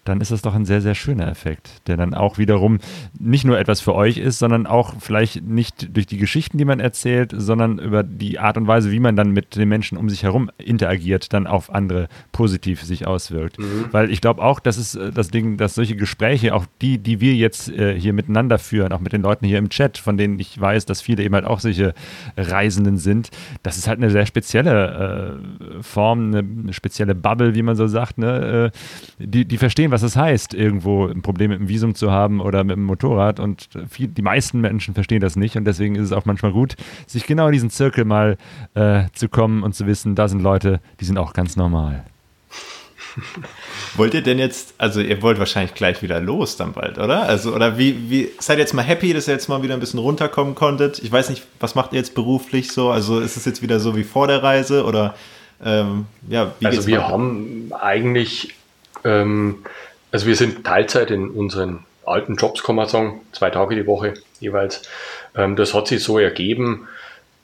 dann 0.05 0.21
ist 0.21 0.31
das 0.31 0.41
doch 0.41 0.53
ein 0.53 0.65
sehr, 0.65 0.81
sehr 0.81 0.95
schöner 0.95 1.27
Effekt, 1.27 1.81
der 1.87 1.97
dann 1.97 2.13
auch 2.13 2.37
wiederum 2.37 2.79
nicht 3.19 3.43
nur 3.43 3.59
etwas 3.59 3.81
für 3.81 3.95
euch 3.95 4.17
ist, 4.17 4.39
sondern 4.39 4.67
auch 4.67 4.93
vielleicht 4.99 5.43
nicht 5.43 5.95
durch 5.95 6.05
die 6.05 6.17
Geschichten, 6.17 6.57
die 6.57 6.65
man 6.65 6.79
erzählt, 6.79 7.33
sondern 7.35 7.79
über 7.79 8.03
die 8.03 8.39
Art 8.39 8.57
und 8.57 8.67
Weise, 8.67 8.91
wie 8.91 8.99
man 8.99 9.15
dann 9.15 9.31
mit 9.31 9.55
den 9.55 9.67
Menschen 9.67 9.97
um 9.97 10.09
sich 10.09 10.23
herum 10.23 10.49
interagiert, 10.57 11.33
dann 11.33 11.47
auf 11.47 11.73
andere 11.73 12.07
positiv 12.31 12.83
sich 12.83 13.07
auswirkt. 13.07 13.59
Mhm. 13.59 13.85
Weil 13.91 14.11
ich 14.11 14.21
glaube 14.21 14.43
auch, 14.43 14.59
das 14.59 14.77
ist 14.77 14.95
äh, 14.95 15.11
das 15.11 15.29
Ding, 15.29 15.57
dass 15.57 15.75
solche 15.75 15.95
Gespräche, 15.95 16.53
auch 16.53 16.65
die, 16.81 16.99
die 16.99 17.19
wir 17.19 17.33
jetzt 17.33 17.69
äh, 17.69 17.99
hier 17.99 18.13
miteinander 18.13 18.59
führen, 18.59 18.93
auch 18.93 18.99
mit 18.99 19.11
den 19.11 19.23
Leuten 19.23 19.45
hier 19.45 19.57
im 19.57 19.69
Chat, 19.69 19.97
von 19.97 20.17
denen 20.17 20.39
ich 20.39 20.59
weiß, 20.59 20.85
dass 20.85 21.01
viele 21.01 21.23
eben 21.23 21.33
halt 21.33 21.45
auch 21.45 21.59
solche 21.59 21.93
Reisenden 22.37 22.97
sind, 22.97 23.31
das 23.63 23.77
ist 23.77 23.87
halt 23.87 23.99
eine 23.99 24.11
sehr 24.11 24.27
spezielle 24.27 25.39
äh, 25.79 25.83
Form, 25.83 26.27
eine, 26.27 26.39
eine, 26.39 26.73
spezielle 26.73 27.15
Bubble, 27.15 27.55
wie 27.55 27.63
man 27.63 27.75
so 27.75 27.87
sagt, 27.87 28.19
ne? 28.19 28.71
Äh, 29.19 29.25
die, 29.25 29.45
die 29.45 29.57
verstehen, 29.57 29.91
was 29.95 30.03
es 30.03 30.17
heißt, 30.17 30.53
irgendwo 30.53 31.07
ein 31.07 31.21
Problem 31.21 31.51
mit 31.51 31.59
dem 31.61 31.69
Visum 31.69 31.95
zu 31.95 32.11
haben 32.11 32.41
oder 32.41 32.65
mit 32.65 32.75
dem 32.75 32.83
Motorrad. 32.83 33.39
Und 33.39 33.69
viel, 33.89 34.09
die 34.09 34.21
meisten 34.21 34.59
Menschen 34.59 34.93
verstehen 34.93 35.21
das 35.21 35.37
nicht. 35.37 35.55
Und 35.55 35.63
deswegen 35.63 35.95
ist 35.95 36.03
es 36.03 36.11
auch 36.11 36.25
manchmal 36.25 36.51
gut, 36.51 36.75
sich 37.07 37.25
genau 37.25 37.45
in 37.45 37.53
diesen 37.53 37.69
Zirkel 37.69 38.03
mal 38.03 38.35
äh, 38.73 39.03
zu 39.13 39.29
kommen 39.29 39.63
und 39.63 39.73
zu 39.73 39.87
wissen, 39.87 40.13
da 40.15 40.27
sind 40.27 40.41
Leute, 40.41 40.81
die 40.99 41.05
sind 41.05 41.17
auch 41.17 41.31
ganz 41.31 41.55
normal. 41.55 42.03
Wollt 43.95 44.13
ihr 44.13 44.21
denn 44.21 44.37
jetzt, 44.37 44.73
also 44.77 44.99
ihr 44.99 45.21
wollt 45.21 45.39
wahrscheinlich 45.39 45.73
gleich 45.73 46.01
wieder 46.01 46.19
los 46.19 46.57
dann 46.57 46.73
bald, 46.73 46.97
oder? 46.97 47.23
Also, 47.23 47.55
oder 47.55 47.77
wie, 47.77 48.09
wie, 48.09 48.29
seid 48.39 48.57
ihr 48.57 48.63
jetzt 48.63 48.73
mal 48.73 48.81
happy, 48.81 49.13
dass 49.13 49.29
ihr 49.29 49.33
jetzt 49.33 49.47
mal 49.47 49.63
wieder 49.63 49.73
ein 49.75 49.79
bisschen 49.79 50.01
runterkommen 50.01 50.53
konntet? 50.55 50.99
Ich 50.99 51.09
weiß 51.09 51.29
nicht, 51.29 51.47
was 51.61 51.75
macht 51.75 51.93
ihr 51.93 51.99
jetzt 51.99 52.13
beruflich 52.15 52.73
so? 52.73 52.89
Also 52.89 53.21
ist 53.21 53.37
es 53.37 53.45
jetzt 53.45 53.61
wieder 53.61 53.79
so 53.79 53.95
wie 53.95 54.03
vor 54.03 54.27
der 54.27 54.43
Reise 54.43 54.83
oder 54.83 55.15
Ähm, 55.63 56.07
ja, 56.27 56.51
also 56.65 56.85
wir 56.85 56.97
weiter? 56.97 57.07
haben 57.07 57.71
eigentlich, 57.79 58.53
ähm, 59.05 59.63
also 60.11 60.27
wir 60.27 60.35
sind 60.35 60.65
Teilzeit 60.65 61.11
in 61.11 61.29
unseren 61.29 61.85
alten 62.05 62.35
Jobs, 62.35 62.63
kann 62.63 62.75
man 62.75 62.87
sagen, 62.87 63.21
zwei 63.31 63.49
Tage 63.49 63.75
die 63.75 63.87
Woche 63.87 64.15
jeweils. 64.39 64.83
Ähm, 65.35 65.55
das 65.55 65.73
hat 65.73 65.87
sich 65.87 66.03
so 66.03 66.19
ergeben, 66.19 66.87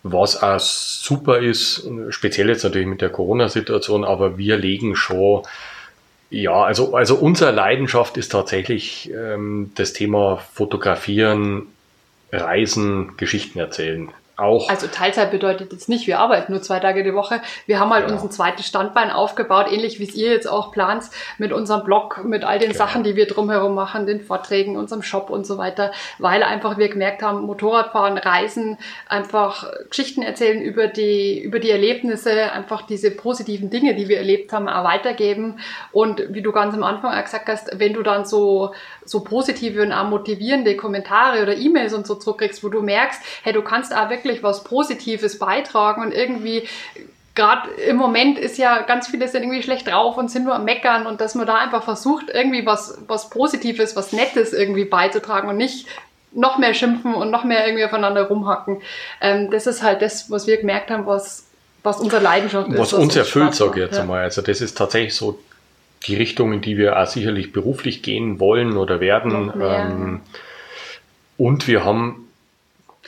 was 0.04 0.42
auch 0.42 0.60
super 0.60 1.40
ist, 1.40 1.88
speziell 2.10 2.50
jetzt 2.50 2.64
natürlich 2.64 2.88
mit 2.88 3.02
der 3.02 3.10
Corona-Situation, 3.10 4.04
aber 4.04 4.38
wir 4.38 4.58
legen 4.58 4.96
schon 4.96 5.44
ja, 6.32 6.64
also, 6.64 6.96
also 6.96 7.16
unsere 7.16 7.52
Leidenschaft 7.52 8.16
ist 8.16 8.32
tatsächlich 8.32 9.12
ähm, 9.14 9.72
das 9.76 9.92
Thema 9.92 10.38
Fotografieren, 10.54 11.68
Reisen, 12.32 13.18
Geschichten 13.18 13.60
erzählen 13.60 14.12
auch. 14.38 14.70
Also 14.70 14.88
Teilzeit 14.88 15.32
bedeutet 15.32 15.72
jetzt 15.72 15.90
nicht, 15.90 16.08
wir 16.08 16.20
arbeiten 16.20 16.52
nur 16.52 16.62
zwei 16.62 16.80
Tage 16.80 17.04
die 17.04 17.14
Woche. 17.14 17.42
Wir 17.66 17.80
haben 17.80 17.92
halt 17.92 18.08
genau. 18.08 18.18
unser 18.18 18.30
zweites 18.30 18.66
Standbein 18.66 19.12
aufgebaut, 19.12 19.68
ähnlich 19.72 20.00
wie 20.00 20.06
es 20.06 20.16
ihr 20.16 20.32
jetzt 20.32 20.48
auch 20.48 20.72
plant, 20.72 21.06
mit 21.38 21.52
unserem 21.52 21.84
Blog, 21.84 22.24
mit 22.24 22.44
all 22.44 22.60
den 22.60 22.72
genau. 22.72 22.78
Sachen, 22.86 23.04
die 23.04 23.16
wir 23.16 23.28
drumherum 23.28 23.76
machen, 23.76 24.06
den 24.06 24.22
Vorträgen, 24.22 24.78
unserem 24.78 25.04
Shop 25.04 25.30
und 25.30 25.46
so 25.46 25.58
weiter, 25.58 25.92
weil 26.18 26.44
einfach 26.44 26.78
wir 26.78 26.90
gemerkt 26.90 27.22
haben, 27.22 27.42
Motorradfahren, 27.42 28.18
Reisen, 28.18 28.78
einfach 29.08 29.72
Geschichten 29.90 30.22
erzählen 30.22 30.62
über 30.62 30.88
die, 30.88 31.40
über 31.42 31.60
die 31.60 31.70
Erlebnisse, 31.70 32.52
einfach 32.52 32.84
diese 32.84 33.12
positiven 33.12 33.70
Dinge, 33.70 33.96
die 33.96 34.08
wir 34.08 34.18
erlebt 34.18 34.54
haben, 34.54 34.68
auch 34.68 34.84
weitergeben. 34.84 35.60
Und 35.92 36.34
wie 36.34 36.42
du 36.42 36.52
ganz 36.52 36.74
am 36.74 36.84
Anfang 36.84 37.14
auch 37.14 37.24
gesagt 37.24 37.48
hast, 37.48 37.80
wenn 37.80 37.94
du 37.94 38.04
dann 38.04 38.26
so, 38.26 38.74
so 39.06 39.22
positive 39.22 39.82
und 39.82 39.92
auch 39.92 40.08
motivierende 40.08 40.76
Kommentare 40.78 41.42
oder 41.42 41.56
E-Mails 41.56 41.94
und 41.94 42.08
so 42.08 42.16
zurückkriegst, 42.16 42.64
wo 42.64 42.70
du 42.70 42.82
merkst, 42.82 43.22
hey, 43.44 43.54
du 43.54 43.62
kannst 43.62 43.96
auch 43.96 44.10
wirklich 44.10 44.44
was 44.44 44.64
Positives 44.64 45.40
beitragen 45.40 46.02
und 46.02 46.14
irgendwie 46.14 46.68
gerade 47.36 47.70
im 47.72 47.96
Moment 47.96 48.38
ist 48.38 48.58
ja 48.58 48.82
ganz 48.82 49.08
viele 49.08 49.28
sind 49.28 49.44
irgendwie 49.44 49.64
schlecht 49.64 49.88
drauf 49.88 50.18
und 50.18 50.30
sind 50.30 50.44
nur 50.44 50.56
am 50.56 50.66
Meckern 50.66 51.08
und 51.08 51.22
dass 51.22 51.36
man 51.36 51.48
da 51.48 51.56
einfach 51.56 51.84
versucht, 51.84 52.26
irgendwie 52.30 52.66
was, 52.66 52.98
was 53.08 53.30
Positives, 53.30 53.96
was 53.96 54.12
Nettes 54.12 54.54
irgendwie 54.54 54.86
beizutragen 54.86 55.50
und 55.50 55.58
nicht 55.58 55.88
noch 56.34 56.58
mehr 56.58 56.74
schimpfen 56.74 57.14
und 57.14 57.32
noch 57.32 57.44
mehr 57.44 57.66
irgendwie 57.66 57.86
aufeinander 57.86 58.24
rumhacken. 58.24 58.82
Ähm, 59.20 59.52
das 59.52 59.68
ist 59.68 59.84
halt 59.84 60.02
das, 60.02 60.30
was 60.32 60.48
wir 60.48 60.58
gemerkt 60.58 60.90
haben, 60.90 61.06
was, 61.06 61.46
was 61.84 62.00
unsere 62.00 62.22
Leidenschaft 62.22 62.68
was 62.70 62.74
ist. 62.74 62.80
Was 62.80 62.94
uns 62.94 63.16
erfüllt, 63.16 63.56
sage 63.56 63.72
ich 63.80 63.86
jetzt 63.88 63.96
ja. 63.96 64.02
einmal. 64.02 64.22
Also 64.22 64.42
das 64.42 64.62
ist 64.62 64.78
tatsächlich 64.78 65.16
so 65.16 65.40
die 66.08 66.16
Richtung, 66.16 66.54
in 66.54 66.62
die 66.62 66.78
wir 66.78 67.00
auch 67.00 67.08
sicherlich 67.08 67.52
beruflich 67.52 68.02
gehen 68.02 68.40
wollen 68.40 68.78
oder 68.78 69.00
werden. 69.00 69.52
Ähm, 69.62 70.22
und 71.38 71.68
wir 71.68 71.86
haben 71.86 72.28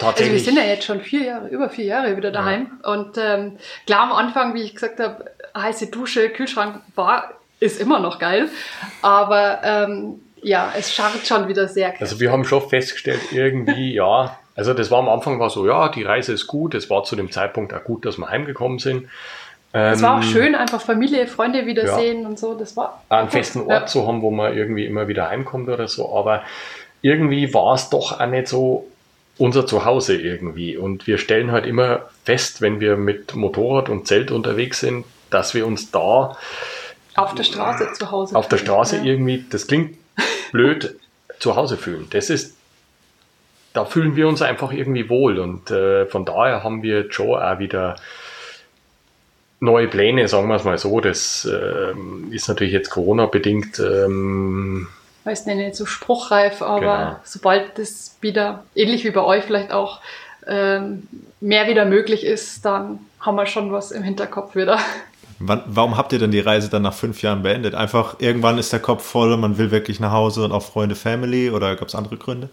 also 0.02 0.26
wir 0.26 0.40
sind 0.40 0.58
ja 0.58 0.64
jetzt 0.64 0.86
schon 0.86 1.02
vier 1.02 1.24
Jahre, 1.24 1.48
über 1.50 1.70
vier 1.70 1.86
Jahre 1.86 2.18
wieder 2.18 2.32
daheim. 2.32 2.80
Ja. 2.84 2.94
Und 2.94 3.18
ähm, 3.18 3.58
klar, 3.86 4.02
am 4.02 4.12
Anfang, 4.12 4.56
wie 4.56 4.64
ich 4.64 4.74
gesagt 4.74 5.00
habe, 5.00 5.26
heiße 5.56 5.88
Dusche, 5.88 6.30
Kühlschrank 6.30 6.82
war, 6.96 7.32
ist 7.60 7.80
immer 7.80 8.00
noch 8.00 8.18
geil. 8.18 8.50
Aber 9.02 9.60
ähm, 9.64 10.20
ja, 10.42 10.74
es 10.76 10.94
scharrt 10.94 11.26
schon 11.26 11.48
wieder 11.48 11.68
sehr. 11.68 11.92
Krass. 11.92 12.02
Also 12.02 12.20
wir 12.20 12.32
haben 12.32 12.44
schon 12.44 12.68
festgestellt, 12.68 13.22
irgendwie, 13.32 13.94
ja, 13.96 14.38
also 14.56 14.74
das 14.74 14.92
war 14.92 15.00
am 15.00 15.10
Anfang 15.10 15.40
war 15.40 15.50
so, 15.50 15.68
ja, 15.68 15.90
die 15.90 16.04
Reise 16.04 16.34
ist 16.34 16.48
gut. 16.48 16.76
Es 16.76 16.90
war 16.90 17.04
zu 17.04 17.16
dem 17.16 17.32
Zeitpunkt 17.32 17.74
auch 17.74 17.84
gut, 17.84 18.06
dass 18.06 18.18
wir 18.18 18.30
heimgekommen 18.30 18.80
sind. 18.80 19.10
Es 19.76 20.04
war 20.04 20.20
auch 20.20 20.24
ähm, 20.24 20.30
schön, 20.30 20.56
einfach 20.56 20.82
Familie, 20.82 21.26
Freunde 21.26 21.66
wiedersehen 21.66 22.22
ja, 22.22 22.28
und 22.28 22.38
so. 22.38 22.54
Das 22.54 22.78
war 22.78 23.04
einen 23.10 23.30
festen 23.30 23.62
Ort 23.62 23.70
ja. 23.70 23.86
zu 23.88 24.08
haben, 24.08 24.22
wo 24.22 24.30
man 24.30 24.56
irgendwie 24.56 24.86
immer 24.86 25.08
wieder 25.08 25.30
heimkommt 25.30 25.68
oder 25.68 25.88
so. 25.88 26.16
Aber 26.16 26.44
irgendwie 27.02 27.52
war 27.56 27.74
es 27.74 27.90
doch 27.90 28.20
auch 28.20 28.26
nicht 28.28 28.48
so 28.48 28.88
unser 29.40 29.66
Zuhause 29.66 30.16
irgendwie. 30.16 30.78
Und 30.78 31.08
wir 31.08 31.18
stellen 31.18 31.52
halt 31.52 31.66
immer 31.66 32.04
fest, 32.24 32.62
wenn 32.62 32.80
wir 32.80 32.98
mit 32.98 33.34
Motorrad 33.34 33.90
und 33.90 34.08
Zelt 34.08 34.30
unterwegs 34.30 34.80
sind, 34.80 35.06
dass 35.32 35.56
wir 35.56 35.66
uns 35.66 35.90
da 35.90 36.38
auf 37.16 37.34
der 37.34 37.44
Straße 37.44 37.94
zu 37.94 38.12
Hause 38.12 38.36
auf 38.36 38.48
der 38.48 38.58
Straße 38.58 38.98
ja. 38.98 39.04
irgendwie, 39.04 39.44
das 39.50 39.68
klingt 39.68 39.98
blöd, 40.52 40.96
zu 41.40 41.56
Hause 41.56 41.78
fühlen. 41.78 42.08
Das 42.12 42.30
ist, 42.30 42.56
da 43.74 43.86
fühlen 43.86 44.16
wir 44.16 44.28
uns 44.28 44.44
einfach 44.44 44.72
irgendwie 44.72 45.10
wohl 45.10 45.40
und 45.40 45.72
äh, 45.72 46.06
von 46.06 46.26
daher 46.26 46.64
haben 46.64 46.84
wir 46.84 47.08
Joe 47.08 47.44
auch 47.44 47.58
wieder 47.58 47.96
neue 49.64 49.88
Pläne, 49.88 50.28
sagen 50.28 50.50
wir 50.50 50.56
es 50.56 50.64
mal 50.64 50.78
so. 50.78 51.00
Das 51.00 51.50
äh, 51.50 51.94
ist 52.36 52.48
natürlich 52.48 52.74
jetzt 52.74 52.90
Corona 52.90 53.26
bedingt. 53.26 53.80
Ähm, 53.80 54.88
weiß 55.24 55.46
nicht, 55.46 55.76
so 55.76 55.86
spruchreif, 55.86 56.62
aber 56.62 56.80
genau. 56.80 57.16
sobald 57.24 57.78
das 57.80 58.18
wieder, 58.22 58.64
ähnlich 58.76 59.06
wie 59.06 59.12
bei 59.12 59.24
euch 59.24 59.44
vielleicht 59.46 59.72
auch, 59.72 60.02
ähm, 60.46 61.08
mehr 61.40 61.68
wieder 61.68 61.86
möglich 61.86 62.26
ist, 62.26 62.66
dann 62.66 63.00
haben 63.22 63.36
wir 63.36 63.46
schon 63.46 63.72
was 63.72 63.92
im 63.92 64.04
Hinterkopf 64.04 64.56
wieder. 64.56 64.78
Wann, 65.40 65.64
warum 65.66 65.98
habt 65.98 66.12
ihr 66.12 66.20
denn 66.20 66.32
die 66.32 66.42
Reise 66.42 66.70
dann 66.70 66.82
nach 66.82 66.94
fünf 66.94 67.22
Jahren 67.22 67.44
beendet? 67.44 67.74
Einfach 67.74 68.18
irgendwann 68.20 68.58
ist 68.58 68.74
der 68.74 68.80
Kopf 68.80 69.04
voll 69.06 69.32
und 69.32 69.40
man 69.40 69.58
will 69.58 69.72
wirklich 69.72 70.02
nach 70.02 70.12
Hause 70.12 70.44
und 70.44 70.52
auch 70.52 70.62
Freunde, 70.62 70.96
Family 70.96 71.50
oder 71.50 71.76
gab 71.78 71.88
es 71.88 71.96
andere 71.96 72.18
Gründe? 72.18 72.50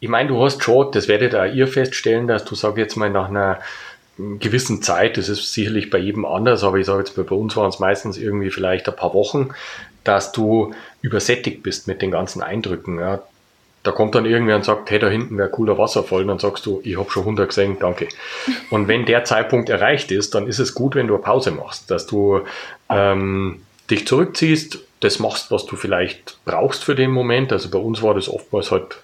Ich 0.00 0.08
meine, 0.10 0.28
du 0.28 0.42
hast 0.42 0.62
schon, 0.62 0.92
das 0.92 1.08
werdet 1.08 1.34
auch 1.34 1.46
ihr 1.46 1.66
feststellen, 1.66 2.28
dass 2.28 2.44
du, 2.44 2.54
sag 2.54 2.76
jetzt 2.76 2.96
mal, 2.96 3.08
nach 3.08 3.30
einer 3.30 3.58
gewissen 4.16 4.82
Zeit, 4.82 5.16
das 5.16 5.28
ist 5.28 5.52
sicherlich 5.52 5.90
bei 5.90 5.98
jedem 5.98 6.24
anders, 6.24 6.62
aber 6.62 6.78
ich 6.78 6.86
sage 6.86 7.00
jetzt, 7.00 7.16
bei 7.16 7.34
uns 7.34 7.56
waren 7.56 7.68
es 7.68 7.78
meistens 7.78 8.16
irgendwie 8.16 8.50
vielleicht 8.50 8.88
ein 8.88 8.96
paar 8.96 9.14
Wochen, 9.14 9.50
dass 10.04 10.32
du 10.32 10.74
übersättigt 11.02 11.62
bist 11.62 11.88
mit 11.88 12.02
den 12.02 12.10
ganzen 12.10 12.42
Eindrücken. 12.42 12.98
Ja. 12.98 13.22
Da 13.82 13.90
kommt 13.90 14.14
dann 14.14 14.24
irgendwer 14.24 14.56
und 14.56 14.64
sagt, 14.64 14.90
hey, 14.90 14.98
da 14.98 15.08
hinten 15.08 15.36
wäre 15.36 15.50
cooler 15.50 15.76
Wasserfall, 15.76 16.24
dann 16.24 16.38
sagst 16.38 16.64
du, 16.64 16.80
ich 16.84 16.96
habe 16.96 17.10
schon 17.10 17.24
100 17.24 17.48
gesehen, 17.48 17.76
danke. 17.78 18.08
Und 18.70 18.88
wenn 18.88 19.04
der 19.04 19.24
Zeitpunkt 19.24 19.68
erreicht 19.68 20.10
ist, 20.10 20.34
dann 20.34 20.46
ist 20.46 20.58
es 20.58 20.74
gut, 20.74 20.94
wenn 20.94 21.06
du 21.06 21.14
eine 21.14 21.22
Pause 21.22 21.50
machst, 21.50 21.90
dass 21.90 22.06
du 22.06 22.40
ähm, 22.88 23.62
dich 23.90 24.06
zurückziehst, 24.06 24.78
das 25.00 25.18
machst, 25.18 25.50
was 25.50 25.66
du 25.66 25.76
vielleicht 25.76 26.38
brauchst 26.46 26.82
für 26.82 26.94
den 26.94 27.10
Moment. 27.10 27.52
Also 27.52 27.68
bei 27.68 27.78
uns 27.78 28.02
war 28.02 28.14
das 28.14 28.28
oftmals 28.28 28.70
halt 28.70 28.96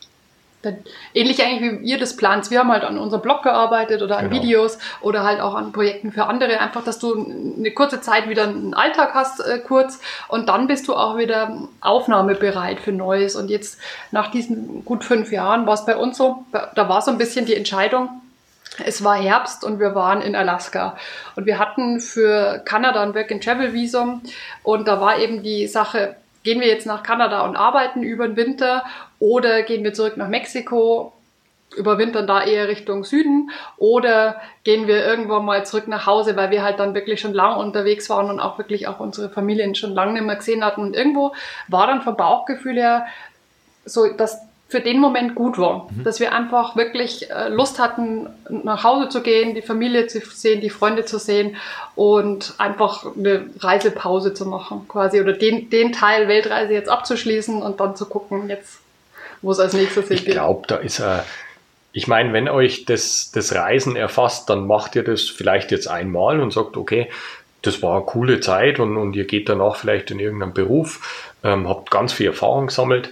Ähnlich 1.14 1.42
eigentlich 1.42 1.80
wie 1.80 1.86
ihr 1.86 1.98
das 1.98 2.16
plant. 2.16 2.50
Wir 2.50 2.58
haben 2.58 2.70
halt 2.70 2.84
an 2.84 2.98
unserem 2.98 3.22
Blog 3.22 3.42
gearbeitet 3.42 4.02
oder 4.02 4.18
an 4.18 4.28
genau. 4.28 4.42
Videos 4.42 4.78
oder 5.00 5.24
halt 5.24 5.40
auch 5.40 5.54
an 5.54 5.72
Projekten 5.72 6.12
für 6.12 6.26
andere. 6.26 6.60
Einfach, 6.60 6.84
dass 6.84 6.98
du 6.98 7.14
eine 7.14 7.70
kurze 7.70 8.00
Zeit 8.00 8.28
wieder 8.28 8.44
einen 8.44 8.74
Alltag 8.74 9.14
hast, 9.14 9.40
äh, 9.40 9.58
kurz. 9.58 10.00
Und 10.28 10.48
dann 10.50 10.66
bist 10.66 10.86
du 10.88 10.94
auch 10.94 11.16
wieder 11.16 11.56
aufnahmebereit 11.80 12.80
für 12.80 12.92
Neues. 12.92 13.36
Und 13.36 13.48
jetzt 13.48 13.80
nach 14.10 14.30
diesen 14.30 14.84
gut 14.84 15.02
fünf 15.04 15.32
Jahren 15.32 15.66
war 15.66 15.74
es 15.74 15.86
bei 15.86 15.96
uns 15.96 16.18
so, 16.18 16.44
da 16.52 16.88
war 16.88 17.00
so 17.00 17.10
ein 17.10 17.18
bisschen 17.18 17.46
die 17.46 17.54
Entscheidung, 17.54 18.20
es 18.84 19.02
war 19.02 19.16
Herbst 19.16 19.64
und 19.64 19.80
wir 19.80 19.94
waren 19.94 20.22
in 20.22 20.36
Alaska. 20.36 20.96
Und 21.36 21.46
wir 21.46 21.58
hatten 21.58 22.00
für 22.00 22.62
Kanada 22.64 23.02
ein 23.02 23.14
Work-and-Travel-Visum. 23.14 24.22
Und 24.62 24.88
da 24.88 25.00
war 25.00 25.18
eben 25.18 25.42
die 25.42 25.66
Sache, 25.66 26.16
gehen 26.42 26.60
wir 26.60 26.68
jetzt 26.68 26.86
nach 26.86 27.02
Kanada 27.02 27.42
und 27.42 27.56
arbeiten 27.56 28.02
über 28.02 28.26
den 28.26 28.36
Winter 28.36 28.84
oder 29.20 29.62
gehen 29.62 29.84
wir 29.84 29.94
zurück 29.94 30.16
nach 30.16 30.28
Mexiko, 30.28 31.12
überwintern 31.76 32.26
da 32.26 32.42
eher 32.42 32.66
Richtung 32.66 33.04
Süden 33.04 33.50
oder 33.76 34.40
gehen 34.64 34.88
wir 34.88 35.06
irgendwann 35.06 35.44
mal 35.44 35.64
zurück 35.64 35.86
nach 35.86 36.06
Hause, 36.06 36.34
weil 36.34 36.50
wir 36.50 36.64
halt 36.64 36.80
dann 36.80 36.94
wirklich 36.94 37.20
schon 37.20 37.32
lang 37.32 37.56
unterwegs 37.56 38.10
waren 38.10 38.28
und 38.28 38.40
auch 38.40 38.58
wirklich 38.58 38.88
auch 38.88 38.98
unsere 38.98 39.28
Familien 39.28 39.76
schon 39.76 39.94
lange 39.94 40.14
nicht 40.14 40.24
mehr 40.24 40.34
gesehen 40.34 40.64
hatten. 40.64 40.80
Und 40.80 40.96
irgendwo 40.96 41.32
war 41.68 41.86
dann 41.86 42.02
vom 42.02 42.16
Bauchgefühl 42.16 42.74
her 42.74 43.06
so, 43.84 44.08
dass 44.08 44.40
für 44.70 44.80
den 44.80 45.00
Moment 45.00 45.34
gut 45.34 45.58
war. 45.58 45.88
Mhm. 45.90 46.04
Dass 46.04 46.20
wir 46.20 46.32
einfach 46.32 46.76
wirklich 46.76 47.28
äh, 47.30 47.48
Lust 47.48 47.80
hatten, 47.80 48.28
nach 48.48 48.84
Hause 48.84 49.08
zu 49.08 49.20
gehen, 49.20 49.54
die 49.54 49.62
Familie 49.62 50.06
zu 50.06 50.20
sehen, 50.20 50.60
die 50.60 50.70
Freunde 50.70 51.04
zu 51.04 51.18
sehen 51.18 51.56
und 51.96 52.54
einfach 52.58 53.04
eine 53.16 53.46
Reisepause 53.58 54.32
zu 54.32 54.46
machen, 54.46 54.86
quasi. 54.88 55.20
Oder 55.20 55.32
den, 55.32 55.70
den 55.70 55.92
Teil 55.92 56.28
Weltreise 56.28 56.72
jetzt 56.72 56.88
abzuschließen 56.88 57.60
und 57.62 57.80
dann 57.80 57.96
zu 57.96 58.06
gucken, 58.06 58.48
jetzt, 58.48 58.80
wo 59.42 59.50
es 59.50 59.60
als 59.60 59.72
nächstes 59.72 60.08
hingeht. 60.08 60.28
Ich 60.28 60.32
glaube, 60.32 60.66
da 60.66 60.76
ist 60.76 61.00
er. 61.00 61.24
Ich 61.92 62.06
meine, 62.06 62.32
wenn 62.32 62.48
euch 62.48 62.84
das, 62.84 63.32
das 63.32 63.52
Reisen 63.52 63.96
erfasst, 63.96 64.48
dann 64.48 64.66
macht 64.68 64.94
ihr 64.94 65.02
das 65.02 65.22
vielleicht 65.22 65.72
jetzt 65.72 65.88
einmal 65.88 66.40
und 66.40 66.52
sagt, 66.52 66.76
okay, 66.76 67.10
das 67.62 67.82
war 67.82 67.96
eine 67.96 68.04
coole 68.04 68.38
Zeit 68.40 68.78
und, 68.78 68.96
und 68.96 69.16
ihr 69.16 69.24
geht 69.24 69.48
danach 69.48 69.74
vielleicht 69.74 70.12
in 70.12 70.20
irgendeinen 70.20 70.54
Beruf, 70.54 71.34
ähm, 71.42 71.68
habt 71.68 71.90
ganz 71.90 72.12
viel 72.12 72.28
Erfahrung 72.28 72.68
gesammelt 72.68 73.10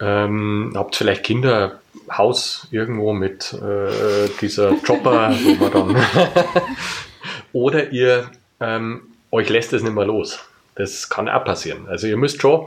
ähm, 0.00 0.72
habt 0.74 0.96
vielleicht 0.96 1.24
Kinder, 1.24 1.80
Haus 2.10 2.66
irgendwo 2.70 3.12
mit 3.12 3.52
äh, 3.52 4.28
dieser 4.40 4.74
Chopper, 4.86 5.32
wo 5.42 5.64
man 5.64 5.72
dann 5.72 6.06
oder 7.52 7.90
ihr 7.90 8.30
ähm, 8.58 9.02
euch 9.30 9.48
lässt 9.48 9.72
es 9.72 9.82
nicht 9.82 9.94
mehr 9.94 10.06
los. 10.06 10.40
Das 10.74 11.08
kann 11.08 11.28
auch 11.28 11.44
passieren. 11.44 11.86
Also 11.88 12.06
ihr 12.06 12.16
müsst 12.16 12.40
schon 12.40 12.66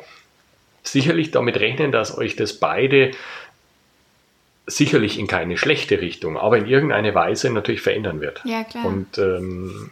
sicherlich 0.83 1.31
damit 1.31 1.59
rechnen, 1.59 1.91
dass 1.91 2.17
euch 2.17 2.35
das 2.35 2.53
beide 2.53 3.11
sicherlich 4.65 5.19
in 5.19 5.27
keine 5.27 5.57
schlechte 5.57 5.99
Richtung, 5.99 6.37
aber 6.37 6.57
in 6.57 6.67
irgendeine 6.67 7.13
Weise 7.15 7.49
natürlich 7.49 7.81
verändern 7.81 8.21
wird. 8.21 8.41
Ja, 8.45 8.63
klar. 8.63 8.85
Und 8.85 9.17
ähm, 9.17 9.89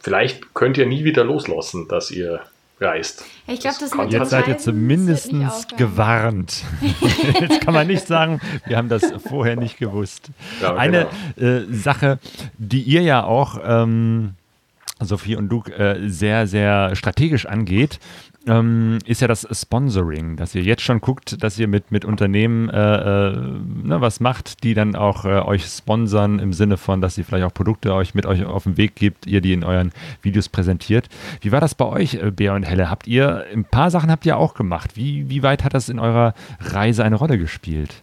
vielleicht 0.00 0.54
könnt 0.54 0.78
ihr 0.78 0.86
nie 0.86 1.04
wieder 1.04 1.24
loslassen, 1.24 1.88
dass 1.88 2.10
ihr 2.10 2.40
reist. 2.80 3.24
ich 3.46 3.60
glaube, 3.60 3.76
das, 3.80 3.90
das 3.90 4.12
Jetzt 4.12 4.30
seid 4.30 4.48
ihr 4.48 4.58
zumindest 4.58 5.30
gewarnt. 5.76 6.64
Jetzt 7.40 7.60
kann 7.60 7.74
man 7.74 7.86
nicht 7.86 8.06
sagen, 8.06 8.40
wir 8.66 8.76
haben 8.76 8.88
das 8.88 9.12
vorher 9.28 9.56
nicht 9.56 9.78
gewusst. 9.78 10.30
Ja, 10.60 10.74
Eine 10.74 11.06
genau. 11.36 11.48
äh, 11.48 11.64
Sache, 11.72 12.18
die 12.58 12.82
ihr 12.82 13.02
ja 13.02 13.24
auch 13.24 13.60
ähm, 13.64 14.34
Sophie 15.00 15.36
und 15.36 15.48
Luke, 15.48 15.72
äh, 15.72 16.08
sehr, 16.08 16.46
sehr 16.46 16.96
strategisch 16.96 17.46
angeht, 17.46 18.00
ähm, 18.46 18.98
ist 19.04 19.20
ja 19.20 19.28
das 19.28 19.46
Sponsoring, 19.50 20.36
dass 20.36 20.54
ihr 20.54 20.62
jetzt 20.62 20.82
schon 20.82 21.00
guckt, 21.00 21.42
dass 21.42 21.58
ihr 21.58 21.68
mit, 21.68 21.90
mit 21.90 22.04
Unternehmen 22.04 22.68
äh, 22.68 23.30
äh, 23.30 23.36
ne, 23.36 24.00
was 24.00 24.20
macht, 24.20 24.64
die 24.64 24.74
dann 24.74 24.96
auch 24.96 25.24
äh, 25.24 25.40
euch 25.40 25.64
sponsern 25.64 26.38
im 26.38 26.52
Sinne 26.52 26.76
von, 26.76 27.00
dass 27.00 27.14
sie 27.14 27.24
vielleicht 27.24 27.44
auch 27.44 27.54
Produkte 27.54 27.94
euch 27.94 28.14
mit 28.14 28.26
euch 28.26 28.44
auf 28.44 28.64
den 28.64 28.76
Weg 28.76 28.96
gibt, 28.96 29.26
ihr 29.26 29.40
die 29.40 29.52
in 29.52 29.64
euren 29.64 29.92
Videos 30.22 30.48
präsentiert. 30.48 31.08
Wie 31.40 31.52
war 31.52 31.60
das 31.60 31.74
bei 31.74 31.84
euch, 31.84 32.14
äh, 32.14 32.30
Bea 32.30 32.54
und 32.54 32.64
Helle? 32.64 32.90
Habt 32.90 33.06
ihr, 33.06 33.44
ein 33.52 33.64
paar 33.64 33.90
Sachen 33.90 34.10
habt 34.10 34.26
ihr 34.26 34.36
auch 34.36 34.54
gemacht. 34.54 34.96
Wie, 34.96 35.28
wie 35.28 35.42
weit 35.42 35.64
hat 35.64 35.74
das 35.74 35.88
in 35.88 35.98
eurer 35.98 36.34
Reise 36.60 37.04
eine 37.04 37.16
Rolle 37.16 37.38
gespielt? 37.38 38.02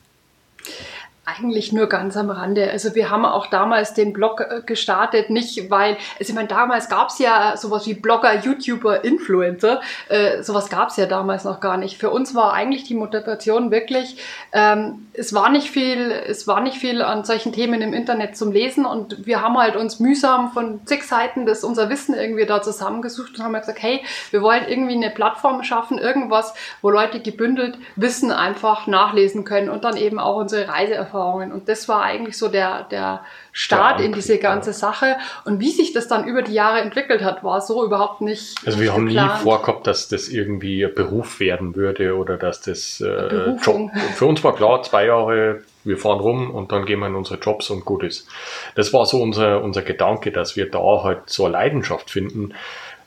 Eigentlich 1.37 1.71
nur 1.71 1.87
ganz 1.87 2.17
am 2.17 2.29
Rande. 2.29 2.69
Also 2.71 2.95
wir 2.95 3.09
haben 3.09 3.25
auch 3.25 3.47
damals 3.47 3.93
den 3.93 4.13
Blog 4.13 4.41
äh, 4.41 4.61
gestartet, 4.65 5.29
nicht 5.29 5.69
weil, 5.69 5.97
also 6.17 6.31
ich 6.31 6.33
meine, 6.33 6.47
damals 6.47 6.89
gab 6.89 7.09
es 7.09 7.19
ja 7.19 7.55
sowas 7.55 7.85
wie 7.85 7.93
Blogger, 7.93 8.39
YouTuber, 8.39 9.03
Influencer. 9.03 9.81
Äh, 10.07 10.41
sowas 10.41 10.69
gab 10.69 10.89
es 10.89 10.97
ja 10.97 11.05
damals 11.05 11.43
noch 11.43 11.59
gar 11.59 11.77
nicht. 11.77 11.97
Für 11.97 12.09
uns 12.09 12.33
war 12.33 12.53
eigentlich 12.53 12.83
die 12.83 12.95
Motivation 12.95 13.69
wirklich, 13.69 14.17
ähm, 14.53 15.07
es 15.13 15.33
war 15.33 15.49
nicht 15.49 15.69
viel, 15.69 16.11
es 16.11 16.47
war 16.47 16.61
nicht 16.61 16.77
viel 16.77 17.01
an 17.01 17.23
solchen 17.25 17.53
Themen 17.53 17.81
im 17.81 17.93
Internet 17.93 18.35
zum 18.35 18.51
Lesen 18.51 18.85
und 18.85 19.25
wir 19.27 19.41
haben 19.41 19.57
halt 19.57 19.75
uns 19.75 19.99
mühsam 19.99 20.51
von 20.51 20.85
zig 20.85 21.03
Seiten 21.03 21.45
das 21.45 21.63
unser 21.63 21.89
Wissen 21.89 22.15
irgendwie 22.15 22.45
da 22.45 22.61
zusammengesucht 22.61 23.37
und 23.37 23.43
haben 23.43 23.53
gesagt, 23.53 23.81
hey, 23.81 24.03
wir 24.31 24.41
wollen 24.41 24.63
irgendwie 24.67 24.95
eine 24.95 25.09
Plattform 25.11 25.63
schaffen, 25.63 25.97
irgendwas, 25.99 26.53
wo 26.81 26.89
Leute 26.89 27.19
gebündelt 27.19 27.77
Wissen 27.95 28.31
einfach 28.31 28.87
nachlesen 28.87 29.43
können 29.43 29.69
und 29.69 29.83
dann 29.83 29.97
eben 29.97 30.17
auch 30.17 30.37
unsere 30.37 30.67
Reiseerfahrung 30.67 31.18
Erfahrungen. 31.19 31.51
Und 31.51 31.69
das 31.69 31.87
war 31.87 32.03
eigentlich 32.03 32.37
so 32.37 32.47
der, 32.47 32.83
der 32.83 33.21
Start 33.51 33.99
der 33.99 34.05
in 34.05 34.13
diese 34.13 34.37
ganze 34.37 34.73
Sache. 34.73 35.17
Und 35.45 35.59
wie 35.59 35.71
sich 35.71 35.93
das 35.93 36.07
dann 36.07 36.25
über 36.25 36.41
die 36.41 36.53
Jahre 36.53 36.79
entwickelt 36.79 37.23
hat, 37.23 37.43
war 37.43 37.61
so 37.61 37.85
überhaupt 37.85 38.21
nicht. 38.21 38.55
Also 38.65 38.79
wir 38.79 38.93
haben 38.93 39.07
geplant. 39.07 39.33
nie 39.33 39.43
vorgehabt, 39.43 39.87
dass 39.87 40.07
das 40.07 40.29
irgendwie 40.29 40.85
ein 40.85 40.93
Beruf 40.93 41.39
werden 41.39 41.75
würde 41.75 42.15
oder 42.15 42.37
dass 42.37 42.61
das 42.61 43.01
äh, 43.01 43.51
Job. 43.61 43.91
Für 44.15 44.25
uns 44.25 44.43
war 44.43 44.55
klar, 44.55 44.81
zwei 44.83 45.05
Jahre, 45.05 45.61
wir 45.83 45.97
fahren 45.97 46.19
rum 46.19 46.51
und 46.51 46.71
dann 46.71 46.85
gehen 46.85 46.99
wir 46.99 47.07
in 47.07 47.15
unsere 47.15 47.39
Jobs 47.39 47.69
und 47.69 47.85
gut 47.85 48.03
ist. 48.03 48.27
Das 48.75 48.93
war 48.93 49.05
so 49.05 49.21
unser, 49.21 49.61
unser 49.61 49.81
Gedanke, 49.81 50.31
dass 50.31 50.55
wir 50.55 50.69
da 50.69 51.03
halt 51.03 51.29
so 51.29 51.45
eine 51.45 51.53
Leidenschaft 51.53 52.09
finden, 52.09 52.53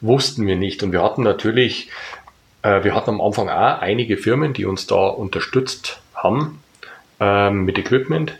wussten 0.01 0.47
wir 0.47 0.56
nicht. 0.56 0.82
Und 0.82 0.93
wir 0.93 1.02
hatten 1.02 1.22
natürlich, 1.22 1.90
äh, 2.62 2.84
wir 2.84 2.94
hatten 2.94 3.10
am 3.10 3.20
Anfang 3.20 3.48
auch 3.48 3.80
einige 3.80 4.16
Firmen, 4.16 4.52
die 4.52 4.66
uns 4.66 4.86
da 4.86 5.06
unterstützt 5.06 6.01
haben 6.14 6.59
ähm, 7.23 7.65
mit 7.65 7.78
Equipment, 7.78 8.35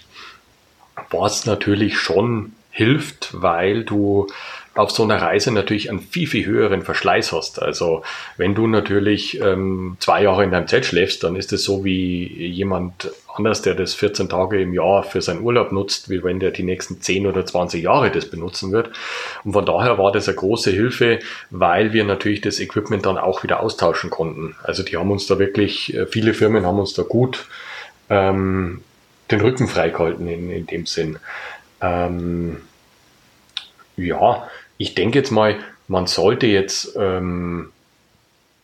was 1.11 1.47
natürlich 1.47 1.99
schon 1.99 2.53
hilft, 2.71 3.31
weil 3.41 3.85
du 3.85 4.27
auf 4.75 4.91
so 4.91 5.03
einer 5.03 5.21
Reise 5.21 5.53
natürlich 5.53 5.91
einen 5.91 6.01
viel, 6.01 6.27
viel 6.27 6.47
höheren 6.47 6.83
Verschleiß 6.83 7.33
hast. 7.33 7.61
Also 7.61 8.03
wenn 8.39 8.55
du 8.55 8.67
natürlich 8.67 9.39
ähm, 9.41 9.99
zwei 10.01 10.23
Jahre 10.23 10.45
in 10.45 10.51
deinem 10.51 10.67
Zelt 10.67 10.87
schläfst, 10.87 11.23
dann 11.23 11.37
ist 11.37 11.53
es 11.53 11.63
so 11.63 11.85
wie 11.85 12.27
jemand 12.47 13.11
anders, 13.35 13.61
der 13.61 13.75
das 13.75 13.95
14 13.95 14.31
Tage 14.31 14.61
im 14.61 14.73
Jahr 14.73 15.03
für 15.03 15.21
seinen 15.21 15.43
Urlaub 15.43 15.73
nutzt, 15.73 16.09
wie 16.09 16.25
wenn 16.25 16.41
der 16.41 16.51
die 16.51 16.63
nächsten 16.63 17.03
10 17.03 17.27
oder 17.27 17.45
20 17.45 17.83
Jahre 17.83 18.11
das 18.11 18.31
benutzen 18.31 18.73
wird. 18.73 18.91
Und 19.45 19.53
von 19.53 19.67
daher 19.67 19.99
war 19.99 20.11
das 20.11 20.29
eine 20.29 20.37
große 20.37 20.71
Hilfe, 20.71 21.19
weil 21.51 21.93
wir 21.93 22.05
natürlich 22.05 22.41
das 22.41 22.59
Equipment 22.59 23.05
dann 23.05 23.19
auch 23.19 23.43
wieder 23.43 23.61
austauschen 23.61 24.09
konnten. 24.09 24.57
Also 24.63 24.83
die 24.83 24.97
haben 24.97 25.11
uns 25.11 25.27
da 25.27 25.39
wirklich, 25.39 25.95
äh, 25.95 26.07
viele 26.07 26.33
Firmen 26.33 26.65
haben 26.65 26.79
uns 26.79 26.95
da 26.95 27.03
gut 27.03 27.47
ähm, 28.13 28.83
den 29.31 29.41
Rücken 29.41 29.67
freigehalten 29.69 30.29
in, 30.29 30.51
in 30.51 30.67
dem 30.67 30.85
Sinn. 30.85 31.19
Ähm, 31.81 32.61
ja, 33.97 34.49
ich 34.77 34.95
denke 34.95 35.19
jetzt 35.19 35.31
mal, 35.31 35.57
man 35.89 36.07
sollte 36.07 36.47
jetzt 36.47 36.95
ähm, 36.97 37.73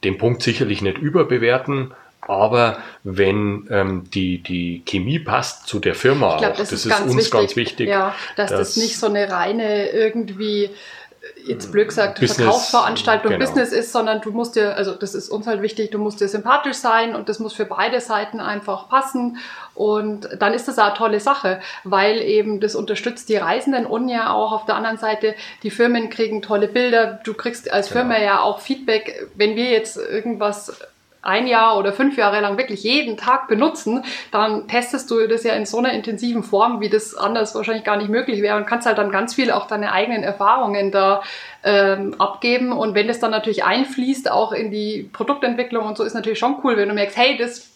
den 0.05 0.19
Punkt 0.19 0.43
sicherlich 0.43 0.83
nicht 0.83 0.99
überbewerten, 0.99 1.93
aber 2.21 2.79
wenn 3.05 3.67
ähm, 3.71 4.11
die, 4.13 4.43
die 4.43 4.83
Chemie 4.85 5.19
passt 5.19 5.67
zu 5.67 5.79
der 5.79 5.95
Firma, 5.95 6.35
ich 6.35 6.41
glaub, 6.41 6.57
das, 6.57 6.69
das, 6.69 6.85
ist, 6.85 6.93
ist 6.93 7.01
uns 7.01 7.17
wichtig. 7.17 7.33
ganz 7.33 7.57
wichtig. 7.57 7.89
Ja, 7.89 8.15
dass, 8.37 8.51
dass 8.51 8.61
das 8.61 8.77
nicht 8.77 8.99
so 8.99 9.07
eine 9.07 9.31
reine 9.31 9.89
irgendwie 9.89 10.71
jetzt 11.45 11.73
blöd 11.73 11.89
gesagt, 11.89 12.21
Business, 12.21 12.37
Verkaufsveranstaltung 12.37 13.33
genau. 13.33 13.45
Business 13.45 13.73
ist, 13.73 13.93
sondern 13.93 14.21
du 14.21 14.31
musst 14.31 14.57
dir, 14.57 14.77
also 14.77 14.95
das 14.95 15.15
ist 15.15 15.29
uns 15.29 15.47
halt 15.47 15.63
wichtig, 15.63 15.91
du 15.91 15.99
musst 15.99 16.21
dir 16.21 16.29
sympathisch 16.29 16.77
sein 16.77 17.15
und 17.15 17.29
das 17.29 17.39
muss 17.39 17.55
für 17.55 17.65
beide 17.65 18.01
Seiten 18.01 18.41
einfach 18.41 18.89
passen. 18.89 19.39
Und 19.75 20.29
dann 20.41 20.55
ist 20.55 20.67
das 20.69 20.79
eine 20.79 20.95
tolle 20.95 21.21
Sache, 21.21 21.61
weil 21.85 22.21
eben 22.21 22.61
das 22.61 22.75
unterstützt 22.75 23.29
die 23.29 23.37
Reisenden 23.37 23.87
und 23.87 24.09
ja 24.09 24.33
auch 24.33 24.53
auf 24.53 24.67
der 24.67 24.75
anderen 24.75 24.99
Seite, 24.99 25.35
die 25.63 25.71
Firmen 25.71 26.11
kriegen 26.11 26.43
tolle 26.43 26.69
Bilder. 26.69 27.21
Du 27.25 27.35
kriegst 27.35 27.73
als 27.73 27.89
Firma 27.89 28.15
genau. 28.15 28.27
ja 28.27 28.41
auch 28.41 28.61
Feedback, 28.61 29.29
wenn 29.35 29.57
wir 29.57 29.71
jetzt 29.71 29.97
irgendwas 29.97 30.81
ein 31.23 31.47
Jahr 31.47 31.79
oder 31.79 31.93
fünf 31.93 32.17
Jahre 32.17 32.41
lang 32.41 32.59
wirklich 32.59 32.83
jeden 32.83 33.17
Tag 33.17 33.49
benutzen, 33.49 34.05
dann 34.31 34.69
testest 34.69 35.11
du 35.11 35.27
das 35.27 35.45
ja 35.45 35.55
in 35.55 35.67
so 35.67 35.79
einer 35.79 35.93
intensiven 35.93 36.43
Form, 36.43 36.81
wie 36.81 36.89
das 36.89 37.15
anders 37.15 37.55
wahrscheinlich 37.55 37.85
gar 37.85 37.97
nicht 37.97 38.09
möglich 38.09 38.43
wäre 38.43 38.57
und 38.57 38.67
kannst 38.67 38.87
halt 38.87 38.99
dann 38.99 39.11
ganz 39.11 39.35
viel 39.35 39.51
auch 39.51 39.67
deine 39.67 39.93
eigenen 39.93 40.23
Erfahrungen 40.23 40.93
da 40.93 41.23
ähm, 41.65 42.15
abgeben. 42.19 42.73
Und 42.73 42.95
wenn 42.95 43.09
das 43.09 43.21
dann 43.21 43.31
natürlich 43.31 43.65
einfließt, 43.65 44.31
auch 44.31 44.53
in 44.53 44.71
die 44.71 45.09
Produktentwicklung 45.13 45.87
und 45.87 45.97
so, 45.97 46.05
ist 46.05 46.15
natürlich 46.15 46.39
schon 46.39 46.57
cool, 46.63 46.77
wenn 46.77 46.89
du 46.89 46.95
merkst, 46.95 47.17
hey, 47.17 47.37
das 47.37 47.69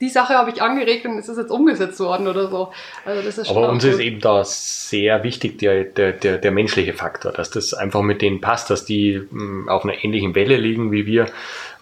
die 0.00 0.10
Sache 0.10 0.34
habe 0.34 0.50
ich 0.50 0.60
angeregt 0.60 1.06
und 1.06 1.18
es 1.18 1.28
ist 1.28 1.38
jetzt 1.38 1.50
umgesetzt 1.50 1.98
worden 2.00 2.28
oder 2.28 2.48
so. 2.50 2.68
Also 3.06 3.22
das 3.22 3.38
ist 3.38 3.48
Aber 3.48 3.70
uns 3.70 3.82
cool. 3.82 3.92
ist 3.92 3.98
eben 4.00 4.20
da 4.20 4.44
sehr 4.44 5.24
wichtig 5.24 5.58
der, 5.58 5.84
der, 5.84 6.12
der, 6.12 6.36
der 6.36 6.50
menschliche 6.50 6.92
Faktor, 6.92 7.32
dass 7.32 7.50
das 7.50 7.72
einfach 7.72 8.02
mit 8.02 8.20
denen 8.20 8.42
passt, 8.42 8.68
dass 8.68 8.84
die 8.84 9.22
mh, 9.30 9.30
hm, 9.30 9.68
auf 9.70 9.84
einer 9.84 10.04
ähnlichen 10.04 10.34
Welle 10.34 10.58
liegen 10.58 10.92
wie 10.92 11.06
wir 11.06 11.26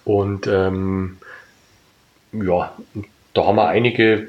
und 0.04 0.46
ähm, 0.46 1.18
ja, 2.32 2.72
da 3.32 3.46
haben 3.46 3.56
wir 3.56 3.68
einige, 3.68 4.28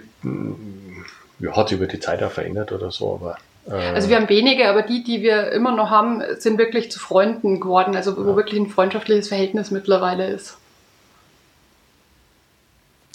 ja, 1.39 1.55
hat 1.55 1.69
sich 1.69 1.77
über 1.77 1.87
die 1.87 1.99
Zeit 1.99 2.23
auch 2.23 2.31
verändert 2.31 2.71
oder 2.71 2.91
so, 2.91 3.15
aber. 3.15 3.37
Äh, 3.67 3.93
also 3.93 4.09
wir 4.09 4.15
haben 4.15 4.29
wenige, 4.29 4.69
aber 4.69 4.83
die, 4.83 5.03
die 5.03 5.21
wir 5.21 5.51
immer 5.51 5.75
noch 5.75 5.89
haben, 5.89 6.21
sind 6.37 6.57
wirklich 6.57 6.91
zu 6.91 6.99
Freunden 6.99 7.59
geworden, 7.59 7.95
also 7.95 8.15
wo 8.17 8.31
ja. 8.31 8.35
wirklich 8.35 8.59
ein 8.59 8.69
freundschaftliches 8.69 9.27
Verhältnis 9.27 9.71
mittlerweile 9.71 10.27
ist. 10.27 10.57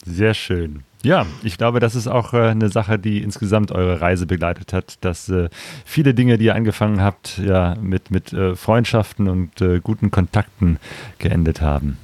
Sehr 0.04 0.34
schön. 0.34 0.82
Ja, 1.02 1.24
ich 1.42 1.56
glaube, 1.56 1.80
das 1.80 1.94
ist 1.94 2.08
auch 2.08 2.34
äh, 2.34 2.48
eine 2.48 2.68
Sache, 2.68 2.98
die 2.98 3.22
insgesamt 3.22 3.72
eure 3.72 4.00
Reise 4.02 4.26
begleitet 4.26 4.72
hat, 4.74 4.98
dass 5.00 5.30
äh, 5.30 5.48
viele 5.86 6.12
Dinge, 6.12 6.36
die 6.36 6.46
ihr 6.46 6.54
angefangen 6.54 7.02
habt, 7.02 7.38
ja, 7.38 7.74
mit, 7.80 8.10
mit 8.10 8.32
äh, 8.34 8.54
Freundschaften 8.54 9.28
und 9.28 9.60
äh, 9.62 9.80
guten 9.80 10.10
Kontakten 10.10 10.78
geendet 11.18 11.62
haben. 11.62 11.96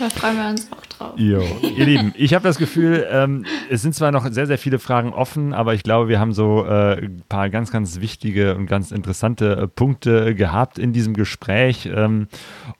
Da 0.00 0.08
freuen 0.08 0.36
wir 0.38 0.48
uns 0.48 0.72
auch 0.72 0.86
drauf. 0.86 1.12
Jo. 1.16 1.42
Ihr 1.76 1.84
Lieben, 1.84 2.14
ich 2.16 2.32
habe 2.32 2.42
das 2.42 2.56
Gefühl, 2.56 3.06
ähm, 3.10 3.44
es 3.68 3.82
sind 3.82 3.94
zwar 3.94 4.12
noch 4.12 4.26
sehr, 4.32 4.46
sehr 4.46 4.56
viele 4.56 4.78
Fragen 4.78 5.12
offen, 5.12 5.52
aber 5.52 5.74
ich 5.74 5.82
glaube, 5.82 6.08
wir 6.08 6.18
haben 6.18 6.32
so 6.32 6.64
äh, 6.64 7.04
ein 7.04 7.22
paar 7.28 7.50
ganz, 7.50 7.70
ganz 7.70 8.00
wichtige 8.00 8.56
und 8.56 8.64
ganz 8.64 8.92
interessante 8.92 9.56
äh, 9.56 9.68
Punkte 9.68 10.34
gehabt 10.34 10.78
in 10.78 10.94
diesem 10.94 11.12
Gespräch. 11.12 11.90
Ähm, 11.94 12.28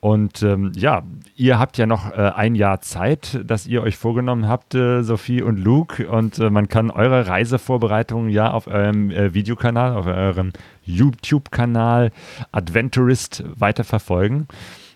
und 0.01 0.43
ähm, 0.43 0.73
ja, 0.75 1.03
ihr 1.37 1.59
habt 1.59 1.77
ja 1.77 1.85
noch 1.85 2.11
äh, 2.11 2.33
ein 2.35 2.55
Jahr 2.55 2.81
Zeit, 2.81 3.39
das 3.45 3.67
ihr 3.67 3.83
euch 3.83 3.99
vorgenommen 3.99 4.49
habt, 4.49 4.75
äh, 4.75 5.03
Sophie 5.03 5.43
und 5.43 5.59
Luke. 5.59 6.09
Und 6.09 6.39
äh, 6.39 6.49
man 6.49 6.69
kann 6.69 6.91
eure 6.91 7.27
Reisevorbereitungen 7.27 8.31
ja 8.31 8.51
auf 8.51 8.67
eurem 8.67 9.11
äh, 9.11 9.35
Videokanal, 9.35 9.95
auf 9.95 10.07
eurem 10.07 10.53
YouTube-Kanal 10.87 12.13
Adventurist 12.51 13.45
weiterverfolgen. 13.57 14.49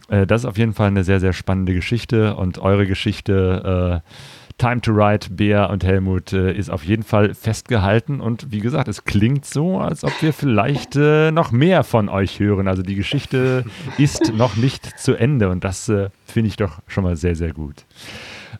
Äh, 0.08 0.26
das 0.26 0.42
ist 0.42 0.46
auf 0.46 0.58
jeden 0.58 0.74
Fall 0.74 0.88
eine 0.88 1.04
sehr, 1.04 1.20
sehr 1.20 1.32
spannende 1.32 1.74
Geschichte 1.74 2.36
und 2.36 2.58
eure 2.58 2.86
Geschichte. 2.86 4.02
Äh, 4.04 4.08
Time 4.56 4.80
to 4.80 4.92
Ride, 4.92 5.26
Bea 5.30 5.66
und 5.66 5.82
Helmut 5.82 6.32
äh, 6.32 6.52
ist 6.52 6.70
auf 6.70 6.84
jeden 6.84 7.02
Fall 7.02 7.34
festgehalten 7.34 8.20
und 8.20 8.52
wie 8.52 8.60
gesagt, 8.60 8.86
es 8.86 9.04
klingt 9.04 9.44
so, 9.44 9.80
als 9.80 10.04
ob 10.04 10.12
wir 10.22 10.32
vielleicht 10.32 10.94
äh, 10.94 11.32
noch 11.32 11.50
mehr 11.50 11.82
von 11.82 12.08
euch 12.08 12.38
hören. 12.38 12.68
Also 12.68 12.82
die 12.82 12.94
Geschichte 12.94 13.64
ist 13.98 14.32
noch 14.32 14.54
nicht 14.54 14.98
zu 14.98 15.16
Ende 15.16 15.48
und 15.50 15.64
das 15.64 15.88
äh, 15.88 16.10
finde 16.24 16.48
ich 16.48 16.56
doch 16.56 16.78
schon 16.86 17.02
mal 17.02 17.16
sehr, 17.16 17.34
sehr 17.34 17.52
gut. 17.52 17.84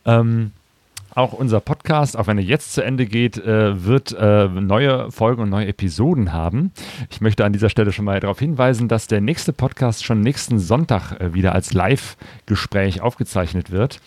Ähm, 0.05 0.51
auch 1.15 1.31
unser 1.31 1.61
Podcast, 1.61 2.17
auch 2.17 2.27
wenn 2.27 2.37
er 2.37 2.43
jetzt 2.43 2.73
zu 2.73 2.83
Ende 2.83 3.05
geht, 3.05 3.37
äh, 3.37 3.85
wird 3.85 4.13
äh, 4.19 4.49
neue 4.49 5.11
Folgen 5.11 5.41
und 5.41 5.49
neue 5.49 5.67
Episoden 5.67 6.33
haben. 6.33 6.71
Ich 7.09 7.21
möchte 7.21 7.45
an 7.45 7.53
dieser 7.53 7.69
Stelle 7.69 7.93
schon 7.93 8.03
mal 8.03 8.19
darauf 8.19 8.39
hinweisen, 8.39 8.89
dass 8.89 9.07
der 9.07 9.21
nächste 9.21 9.53
Podcast 9.53 10.03
schon 10.03 10.19
nächsten 10.19 10.59
Sonntag 10.59 11.13
äh, 11.21 11.33
wieder 11.33 11.53
als 11.53 11.73
Live-Gespräch 11.73 13.01
aufgezeichnet 13.01 13.71
wird. 13.71 14.01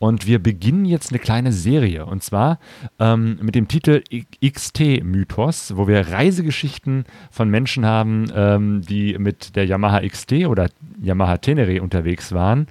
Und 0.00 0.26
wir 0.26 0.42
beginnen 0.42 0.84
jetzt 0.84 1.12
eine 1.12 1.20
kleine 1.20 1.52
Serie 1.52 2.06
und 2.06 2.24
zwar 2.24 2.58
ähm, 2.98 3.38
mit 3.40 3.54
dem 3.54 3.68
Titel 3.68 4.02
XT-Mythos, 4.44 5.76
wo 5.76 5.86
wir 5.86 6.08
Reisegeschichten 6.08 7.04
von 7.30 7.48
Menschen 7.50 7.86
haben, 7.86 8.32
ähm, 8.34 8.82
die 8.82 9.16
mit 9.16 9.54
der 9.54 9.64
Yamaha 9.64 10.00
XT 10.00 10.46
oder 10.46 10.70
Yamaha 11.00 11.36
Tenere 11.36 11.82
unterwegs 11.82 12.32
waren. 12.32 12.66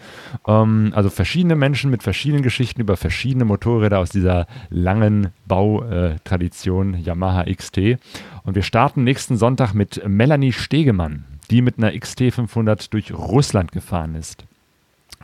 Ähm, 0.45 0.91
also 0.93 1.09
verschiedene 1.09 1.55
Menschen 1.55 1.89
mit 1.89 2.03
verschiedenen 2.03 2.43
Geschichten 2.43 2.81
über 2.81 2.97
verschiedene 2.97 3.45
Motoren 3.45 3.76
Motorräder 3.77 3.99
aus 3.99 4.09
dieser 4.09 4.47
langen 4.69 5.29
Bautradition 5.47 6.95
Yamaha 6.95 7.43
XT. 7.43 7.99
Und 8.43 8.55
wir 8.55 8.63
starten 8.63 9.03
nächsten 9.03 9.37
Sonntag 9.37 9.73
mit 9.73 10.01
Melanie 10.07 10.51
Stegemann. 10.51 11.25
die 11.49 11.61
mit 11.61 11.77
einer 11.77 11.91
XT500 11.91 12.89
durch 12.89 13.13
Russland 13.13 13.71
gefahren 13.71 14.15
ist. 14.15 14.43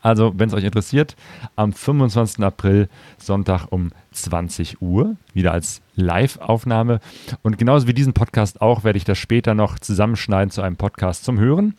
Also, 0.02 0.32
wenn 0.38 0.48
es 0.48 0.54
euch 0.54 0.64
interessiert, 0.64 1.18
am 1.58 1.74
25. 1.74 2.42
April, 2.46 2.88
Sonntag 3.18 3.68
um 3.72 3.92
20 4.14 4.82
Uhr, 4.82 5.18
wieder 5.34 5.52
als 5.52 5.82
Live-Aufnahme. 5.98 7.02
Und 7.42 7.58
genauso 7.58 7.88
wie 7.88 7.94
diesen 7.94 8.14
Podcast 8.14 8.62
auch, 8.62 8.86
werde 8.86 8.96
ich 8.96 9.04
das 9.04 9.18
später 9.18 9.54
noch 9.54 9.80
zusammenschneiden 9.80 10.50
zu 10.50 10.62
einem 10.62 10.78
Podcast 10.78 11.26
zum 11.26 11.38
Hören. 11.40 11.76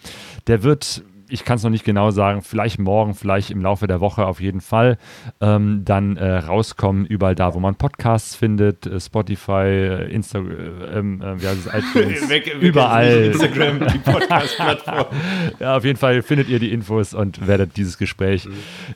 Der 0.47 0.63
wird 0.63 1.03
ich 1.35 1.45
kann 1.45 1.57
es 1.57 1.65
noch 1.65 1.71
nicht 1.71 1.85
genau 1.85 2.13
sagen, 2.13 2.43
vielleicht 2.43 2.79
morgen, 2.79 3.13
vielleicht 3.15 3.51
im 3.51 3.61
Laufe 3.61 3.89
der 3.89 4.01
Woche 4.01 4.25
auf 4.25 4.41
jeden 4.41 4.61
Fall, 4.61 4.99
ähm, 5.41 5.83
dann 5.85 6.17
äh, 6.17 6.37
rauskommen, 6.37 7.07
überall 7.07 7.35
da, 7.35 7.55
wo 7.55 7.59
man 7.59 7.75
Podcasts 7.75 8.37
findet, 8.37 8.87
äh, 8.87 9.01
Spotify, 9.01 9.67
äh, 9.67 10.15
Instagram, 10.15 10.53
äh, 10.53 10.99
ähm, 10.99 11.21
äh, 11.21 11.43
wie 11.43 11.49
heißt 11.49 11.67
es, 11.67 11.75
iTunes, 11.97 12.29
weg, 12.31 12.47
weg 12.47 12.57
überall. 12.61 13.33
Instagram, 13.33 13.81
die 13.81 13.99
Podcast-Plattform. 13.99 15.07
ja, 15.59 15.77
auf 15.77 15.85
jeden 15.85 15.99
Fall 15.99 16.23
findet 16.23 16.49
ihr 16.49 16.61
die 16.61 16.73
Infos 16.73 17.15
und 17.15 17.45
werdet 17.49 17.77
dieses 17.77 17.99
Gespräch 17.99 18.49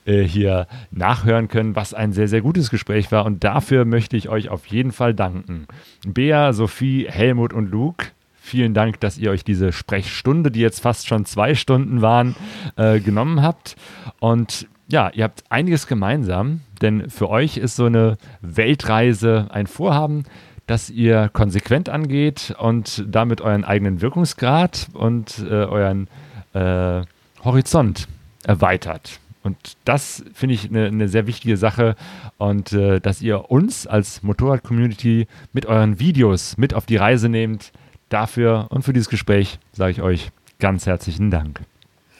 äh, 0.05 0.23
hier 0.23 0.67
nachhören 0.91 1.49
können, 1.49 1.75
was 1.75 1.93
ein 1.93 2.13
sehr, 2.13 2.29
sehr 2.29 2.39
gutes 2.39 2.69
Gespräch 2.69 3.11
war 3.11 3.25
und 3.25 3.43
dafür 3.43 3.83
möchte 3.83 4.15
ich 4.15 4.29
euch 4.29 4.47
auf 4.47 4.65
jeden 4.67 4.93
Fall 4.93 5.13
danken. 5.13 5.67
Bea, 6.07 6.53
Sophie, 6.53 7.05
Helmut 7.09 7.51
und 7.51 7.69
Luke 7.69 8.05
Vielen 8.49 8.73
Dank, 8.73 8.99
dass 8.99 9.19
ihr 9.19 9.29
euch 9.29 9.43
diese 9.43 9.71
Sprechstunde, 9.71 10.49
die 10.49 10.59
jetzt 10.59 10.79
fast 10.79 11.07
schon 11.07 11.23
zwei 11.25 11.53
Stunden 11.53 12.01
waren, 12.01 12.35
äh, 12.77 12.99
genommen 12.99 13.43
habt. 13.43 13.75
Und 14.19 14.67
ja, 14.87 15.11
ihr 15.13 15.25
habt 15.25 15.43
einiges 15.49 15.85
gemeinsam, 15.85 16.61
denn 16.81 17.11
für 17.11 17.29
euch 17.29 17.57
ist 17.57 17.75
so 17.75 17.85
eine 17.85 18.17
Weltreise 18.41 19.49
ein 19.51 19.67
Vorhaben, 19.67 20.23
das 20.65 20.89
ihr 20.89 21.29
konsequent 21.31 21.89
angeht 21.89 22.55
und 22.57 23.05
damit 23.07 23.41
euren 23.41 23.65
eigenen 23.65 24.01
Wirkungsgrad 24.01 24.87
und 24.93 25.45
äh, 25.47 25.65
euren 25.65 26.07
äh, 26.53 27.03
Horizont 27.43 28.07
erweitert. 28.45 29.19
Und 29.43 29.57
das 29.85 30.23
finde 30.33 30.55
ich 30.55 30.67
eine 30.69 30.91
ne 30.91 31.07
sehr 31.07 31.27
wichtige 31.27 31.55
Sache 31.55 31.95
und 32.39 32.73
äh, 32.73 32.99
dass 32.99 33.21
ihr 33.21 33.51
uns 33.51 33.85
als 33.85 34.23
Motorrad-Community 34.23 35.27
mit 35.53 35.67
euren 35.67 35.99
Videos 35.99 36.57
mit 36.57 36.73
auf 36.73 36.87
die 36.87 36.97
Reise 36.97 37.29
nehmt, 37.29 37.71
Dafür 38.09 38.67
und 38.69 38.83
für 38.83 38.93
dieses 38.93 39.09
Gespräch 39.09 39.59
sage 39.71 39.91
ich 39.91 40.01
euch 40.01 40.31
ganz 40.59 40.85
herzlichen 40.85 41.31
Dank. 41.31 41.61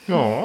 Oh, 0.07 0.43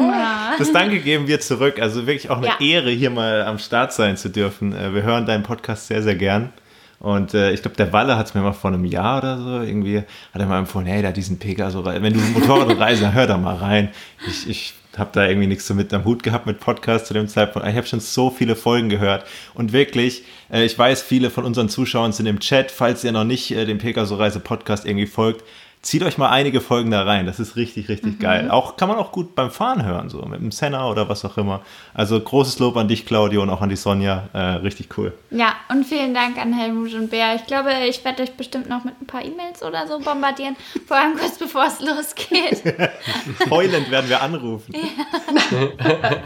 das 0.59 0.73
Danke 0.73 1.01
geben 1.01 1.27
wir 1.27 1.41
zurück. 1.41 1.81
Also 1.81 2.07
wirklich 2.07 2.31
auch 2.31 2.39
eine 2.39 2.49
ja. 2.49 2.61
Ehre, 2.61 2.91
hier 2.91 3.11
mal 3.11 3.43
am 3.43 3.59
Start 3.59 3.93
sein 3.93 4.17
zu 4.17 4.29
dürfen. 4.29 4.75
Äh, 4.75 4.95
wir 4.95 5.03
hören 5.03 5.27
deinen 5.27 5.43
Podcast 5.43 5.87
sehr, 5.87 6.03
sehr 6.03 6.17
gern. 6.17 6.53
Und 7.01 7.35
äh, 7.35 7.53
ich 7.53 7.63
glaube, 7.63 7.77
der 7.77 7.93
Walle 7.93 8.17
hat 8.17 8.27
es 8.27 8.35
mir 8.35 8.41
mal 8.41 8.53
vor 8.53 8.73
einem 8.73 8.85
Jahr 8.85 9.19
oder 9.19 9.39
so 9.39 9.61
irgendwie, 9.61 9.99
hat 9.99 10.41
er 10.41 10.47
mal 10.47 10.59
empfohlen, 10.59 10.87
hey, 10.87 11.03
da 11.03 11.13
diesen 11.13 11.39
Pegaso, 11.39 11.85
wenn 11.85 12.15
du 12.15 12.21
Motorrad 12.21 12.79
reisen, 12.79 13.13
hör 13.15 13.27
da 13.27 13.37
mal 13.37 13.57
rein. 13.57 13.91
Ich, 14.27 14.49
ich 14.49 14.75
habe 14.99 15.11
da 15.13 15.27
irgendwie 15.27 15.47
nichts 15.47 15.67
so 15.67 15.75
mit 15.75 15.93
am 15.93 16.05
Hut 16.05 16.23
gehabt 16.23 16.47
mit 16.47 16.61
Podcast 16.61 17.07
zu 17.07 17.15
dem 17.15 17.29
Zeitpunkt. 17.29 17.69
Ich 17.69 17.77
habe 17.77 17.87
schon 17.87 18.01
so 18.01 18.31
viele 18.31 18.57
Folgen 18.57 18.89
gehört 18.89 19.25
und 19.55 19.73
wirklich, 19.73 20.25
äh, 20.53 20.65
ich 20.65 20.79
weiß, 20.79 21.03
viele 21.03 21.31
von 21.31 21.45
unseren 21.45 21.69
Zuschauern 21.69 22.13
sind 22.13 22.27
im 22.27 22.41
Chat. 22.41 22.71
Falls 22.71 23.05
ihr 23.05 23.13
noch 23.13 23.25
nicht 23.25 23.51
äh, 23.51 23.65
dem 23.67 23.79
Pegaso 23.79 24.17
Reise 24.17 24.41
Podcast 24.41 24.87
irgendwie 24.87 25.07
folgt, 25.07 25.45
zieht 25.85 26.03
euch 26.03 26.19
mal 26.19 26.31
einige 26.31 26.61
Folgen 26.61 26.91
da 26.91 27.03
rein. 27.03 27.27
Das 27.27 27.39
ist 27.39 27.57
richtig, 27.57 27.89
richtig 27.89 28.15
mhm. 28.15 28.19
geil. 28.19 28.51
Auch 28.51 28.77
kann 28.77 28.89
man 28.89 28.99
auch 28.99 29.13
gut 29.13 29.35
beim 29.35 29.51
Fahren 29.51 29.85
hören, 29.85 30.09
so 30.09 30.23
mit 30.23 30.41
dem 30.41 30.51
Senna 30.51 30.89
oder 30.89 31.09
was 31.09 31.25
auch 31.25 31.37
immer. 31.37 31.61
Also 31.93 32.19
großes 32.19 32.59
Lob 32.59 32.77
an 32.77 32.89
dich, 32.89 33.07
Claudio, 33.07 33.43
und 33.43 33.51
auch 33.51 33.61
an 33.61 33.69
die 33.69 33.77
Sonja. 33.77 34.29
Äh, 34.33 34.39
richtig 34.39 34.89
cool. 34.97 35.13
Ja, 35.31 35.55
und 35.69 35.85
vielen 35.85 36.15
Dank 36.15 36.39
an 36.39 36.53
Helmut 36.53 36.95
und 36.95 37.11
Bär. 37.11 37.35
Ich 37.35 37.47
glaube, 37.47 37.71
ich 37.89 38.05
werde 38.05 38.23
euch 38.23 38.33
bestimmt 38.33 38.69
noch 38.69 38.85
mit 38.85 39.01
ein 39.01 39.07
paar 39.07 39.25
E-Mails 39.25 39.63
oder 39.63 39.87
so 39.87 39.99
bombardieren, 39.99 40.57
vor 40.87 40.97
allem 40.97 41.17
kurz 41.17 41.39
bevor 41.39 41.67
es 41.67 41.81
losgeht. 41.81 42.63
Heulend 43.51 43.91
werden 43.91 44.09
wir 44.09 44.23
anrufen. 44.23 44.75
Ja. 44.75 46.11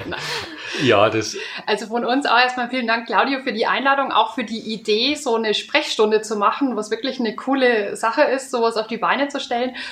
Ja, 0.83 1.09
das. 1.11 1.37
Also 1.67 1.87
von 1.87 2.05
uns 2.05 2.27
auch 2.27 2.39
erstmal 2.39 2.69
vielen 2.69 2.87
Dank, 2.87 3.07
Claudio, 3.07 3.41
für 3.41 3.53
die 3.53 3.67
Einladung, 3.67 4.13
auch 4.13 4.35
für 4.35 4.45
die 4.45 4.61
Idee, 4.73 5.15
so 5.15 5.35
eine 5.35 5.55
Sprechstunde 5.55 6.21
zu 6.21 6.37
machen, 6.37 6.77
was 6.77 6.91
wirklich 6.91 7.19
eine 7.19 7.35
coole 7.35 7.97
Sache 7.97 8.23
ist, 8.23 8.51
sowas 8.51 8.77
auf 8.77 8.87
die 8.87 8.99
Beine 8.99 9.29
zu 9.29 9.41
stellen. 9.41 9.48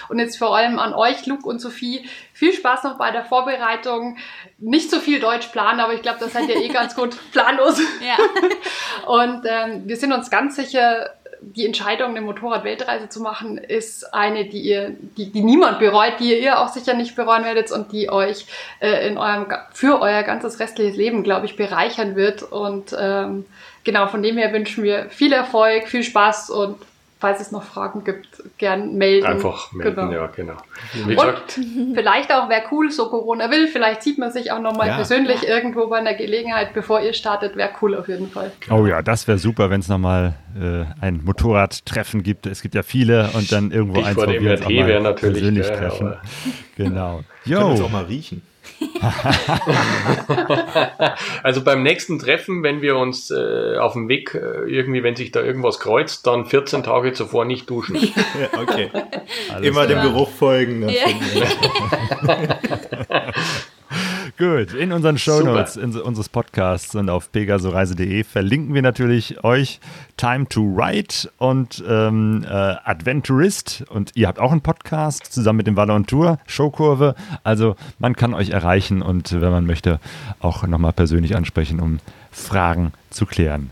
Und 0.09 0.19
jetzt 0.19 0.39
vor 0.39 0.57
allem 0.57 0.79
an 0.79 0.95
euch, 0.95 1.27
Luke 1.27 1.49
und 1.49 1.61
Sophie, 1.61 2.09
viel 2.33 2.53
Spaß 2.53 2.85
noch 2.85 2.99
bei 2.99 3.11
der 3.11 3.25
Vorbereitung. 3.25 4.17
Nicht 4.59 4.91
so 4.91 5.01
viel 5.01 5.21
Deutsch 5.21 5.49
planen, 5.49 5.81
aber 5.81 5.95
ich 5.95 6.03
glaube, 6.03 6.19
das 6.21 6.33
seid 6.33 6.49
ihr 6.49 6.57
eh 6.57 6.69
ganz 6.69 6.95
gut 6.95 7.17
planlos. 7.33 7.81
Ja. 8.01 8.17
Und 9.07 9.45
ähm, 9.47 9.83
wir 9.87 9.97
sind 9.97 10.13
uns 10.13 10.31
ganz 10.31 10.57
sicher, 10.57 11.11
die 11.41 11.67
Entscheidung, 11.67 12.11
eine 12.11 12.21
Motorrad-Weltreise 12.21 13.09
zu 13.09 13.21
machen, 13.21 13.59
ist 13.59 14.13
eine, 14.13 14.47
die 14.47 14.61
ihr, 14.61 14.97
die, 15.17 15.31
die 15.31 15.43
niemand 15.43 15.79
bereut, 15.79 16.15
die 16.19 16.39
ihr 16.39 16.61
auch 16.61 16.69
sicher 16.69 16.95
nicht 16.95 17.17
bereuen 17.17 17.45
werdet 17.45 17.71
und 17.71 17.93
die 17.93 18.11
euch 18.11 18.47
äh, 18.81 19.07
in 19.07 19.19
eurem, 19.19 19.47
für 19.73 20.01
euer 20.01 20.23
ganzes 20.23 20.61
restliches 20.61 20.97
Leben, 20.97 21.23
glaube 21.23 21.47
ich, 21.47 21.57
bereichern 21.57 22.17
wird. 22.17 22.43
Und 22.43 22.97
ähm, 22.99 23.47
genau, 23.85 24.07
von 24.09 24.23
dem 24.23 24.37
her 24.37 24.53
wünschen 24.53 24.83
wir 24.83 25.09
viel 25.11 25.33
Erfolg, 25.33 25.89
viel 25.89 26.03
Spaß 26.03 26.51
und 26.51 26.79
falls 27.19 27.41
es 27.41 27.51
noch 27.51 27.63
Fragen 27.63 28.05
gibt, 28.05 28.43
gern 28.59 28.95
melden. 28.97 29.27
Einfach 29.27 29.73
melden, 29.73 29.97
genau. 29.97 30.13
ja, 30.13 30.27
genau. 30.27 30.57
Wie 30.93 31.15
gesagt. 31.15 31.59
Und 31.59 31.95
vielleicht 31.95 32.31
auch, 32.33 32.49
wer 32.49 32.65
cool 32.71 32.91
so 32.91 33.09
Corona 33.09 33.51
will, 33.51 33.69
vielleicht 33.69 34.03
sieht 34.03 34.19
man 34.19 34.31
sich 34.31 34.53
auch 34.53 34.61
nochmal 34.61 34.89
ja. 34.89 34.97
persönlich 34.97 35.43
ja. 35.43 35.49
irgendwo 35.49 35.87
bei 35.87 35.99
einer 35.99 36.15
Gelegenheit, 36.15 36.75
bevor 36.75 37.01
ihr 37.01 37.15
startet, 37.15 37.57
wäre 37.57 37.71
cool 37.81 37.95
auf 37.95 38.09
jeden 38.09 38.29
Fall. 38.29 38.53
Oh 38.71 38.87
ja, 38.87 39.01
das 39.01 39.27
wäre 39.27 39.39
super, 39.39 39.71
wenn 39.71 39.81
es 39.81 39.89
nochmal 39.89 40.35
äh, 40.61 40.85
ein 41.01 41.23
Motorradtreffen 41.25 42.23
gibt. 42.23 42.47
Es 42.47 42.61
gibt 42.61 42.75
ja 42.75 42.83
viele 42.83 43.31
und 43.33 43.51
dann 43.51 43.71
irgendwo 43.71 44.03
eins, 44.03 44.17
wo 44.17 44.27
wir 44.27 44.53
uns 44.53 44.63
auch 44.63 44.71
mal 45.03 45.15
persönlich 45.15 45.67
treffen. 45.67 46.17
Genau. 46.77 47.23
Jo. 47.45 47.59
Können 47.59 47.69
wir 47.69 47.73
uns 47.73 47.81
auch 47.81 47.91
mal 47.91 48.05
riechen. 48.05 48.43
also 51.43 51.63
beim 51.63 51.83
nächsten 51.83 52.19
Treffen, 52.19 52.63
wenn 52.63 52.83
wir 52.83 52.97
uns 52.97 53.31
äh, 53.31 53.77
auf 53.79 53.95
dem 53.95 54.09
Weg 54.09 54.35
äh, 54.35 54.69
irgendwie, 54.69 55.03
wenn 55.03 55.17
sich 55.17 55.33
da 55.33 55.43
irgendwas 55.43 55.79
kreuzt, 55.79 56.27
dann 56.27 56.47
14 56.47 56.83
Tage 56.83 57.13
zuvor 57.13 57.45
nicht 57.45 57.71
duschen. 57.71 57.97
okay. 58.61 58.91
Immer 59.63 59.87
dem 59.87 60.03
Geruch 60.03 60.31
folgen. 60.31 60.89
Ja. 60.89 61.07
Gut, 64.39 64.75
in 64.75 64.93
unseren 64.93 65.17
Shownotes 65.17 65.79
in, 65.79 65.97
unseres 65.97 66.29
Podcasts 66.29 66.95
und 66.95 67.09
auf 67.09 67.33
pegasoreise.de 67.33 68.23
verlinken 68.23 68.75
wir 68.75 68.83
natürlich 68.83 69.43
euch 69.45 69.81
Time 70.19 70.47
to 70.47 70.61
Ride 70.61 71.31
und 71.39 71.83
ähm, 71.89 72.45
äh, 72.45 72.49
Adventurist. 72.51 73.85
Und 73.89 74.11
ihr 74.15 74.29
habt 74.29 74.39
auch 74.39 74.53
einen 74.53 74.61
Podcast 74.61 75.33
zusammen 75.33 75.57
mit 75.57 75.67
dem 75.67 75.77
Wallon 75.77 76.07
Tour, 76.07 76.39
Showkurve. 76.47 77.15
Also 77.45 77.77
man 77.99 78.15
kann 78.15 78.35
euch 78.35 78.51
erreichen 78.51 79.01
und 79.01 79.33
wenn 79.33 79.51
man 79.51 79.65
möchte, 79.65 80.01
auch 80.41 80.67
nochmal 80.67 80.93
persönlich 80.93 81.35
ansprechen, 81.35 81.81
um 81.81 82.01
Fragen 82.31 82.93
zu 83.09 83.25
klären. 83.25 83.71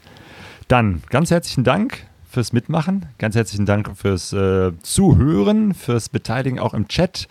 Dann 0.68 1.02
ganz 1.10 1.30
herzlichen 1.30 1.64
Dank 1.64 2.06
fürs 2.30 2.54
Mitmachen. 2.54 3.04
Ganz 3.18 3.34
herzlichen 3.34 3.66
Dank 3.66 3.90
fürs 3.98 4.32
äh, 4.32 4.72
Zuhören, 4.80 5.74
fürs 5.74 6.08
Beteiligen 6.08 6.58
auch 6.58 6.72
im 6.72 6.88
Chat. 6.88 7.28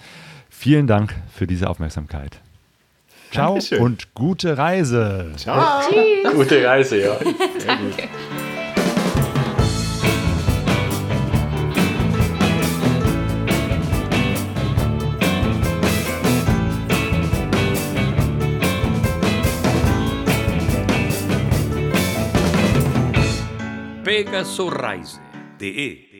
Vielen 0.51 0.85
Dank 0.85 1.15
für 1.33 1.47
diese 1.47 1.67
Aufmerksamkeit. 1.67 2.42
Ciao 3.33 3.53
Dankeschön. 3.53 3.81
und 3.81 4.13
gute 4.13 4.57
Reise. 4.57 5.31
Ciao. 5.37 5.81
Tschüss. 5.81 6.33
Gute 6.33 6.63
Reise, 6.63 7.01
ja. 7.01 7.15
Danke. 7.65 8.09
Pegasoreise.de 24.03 26.12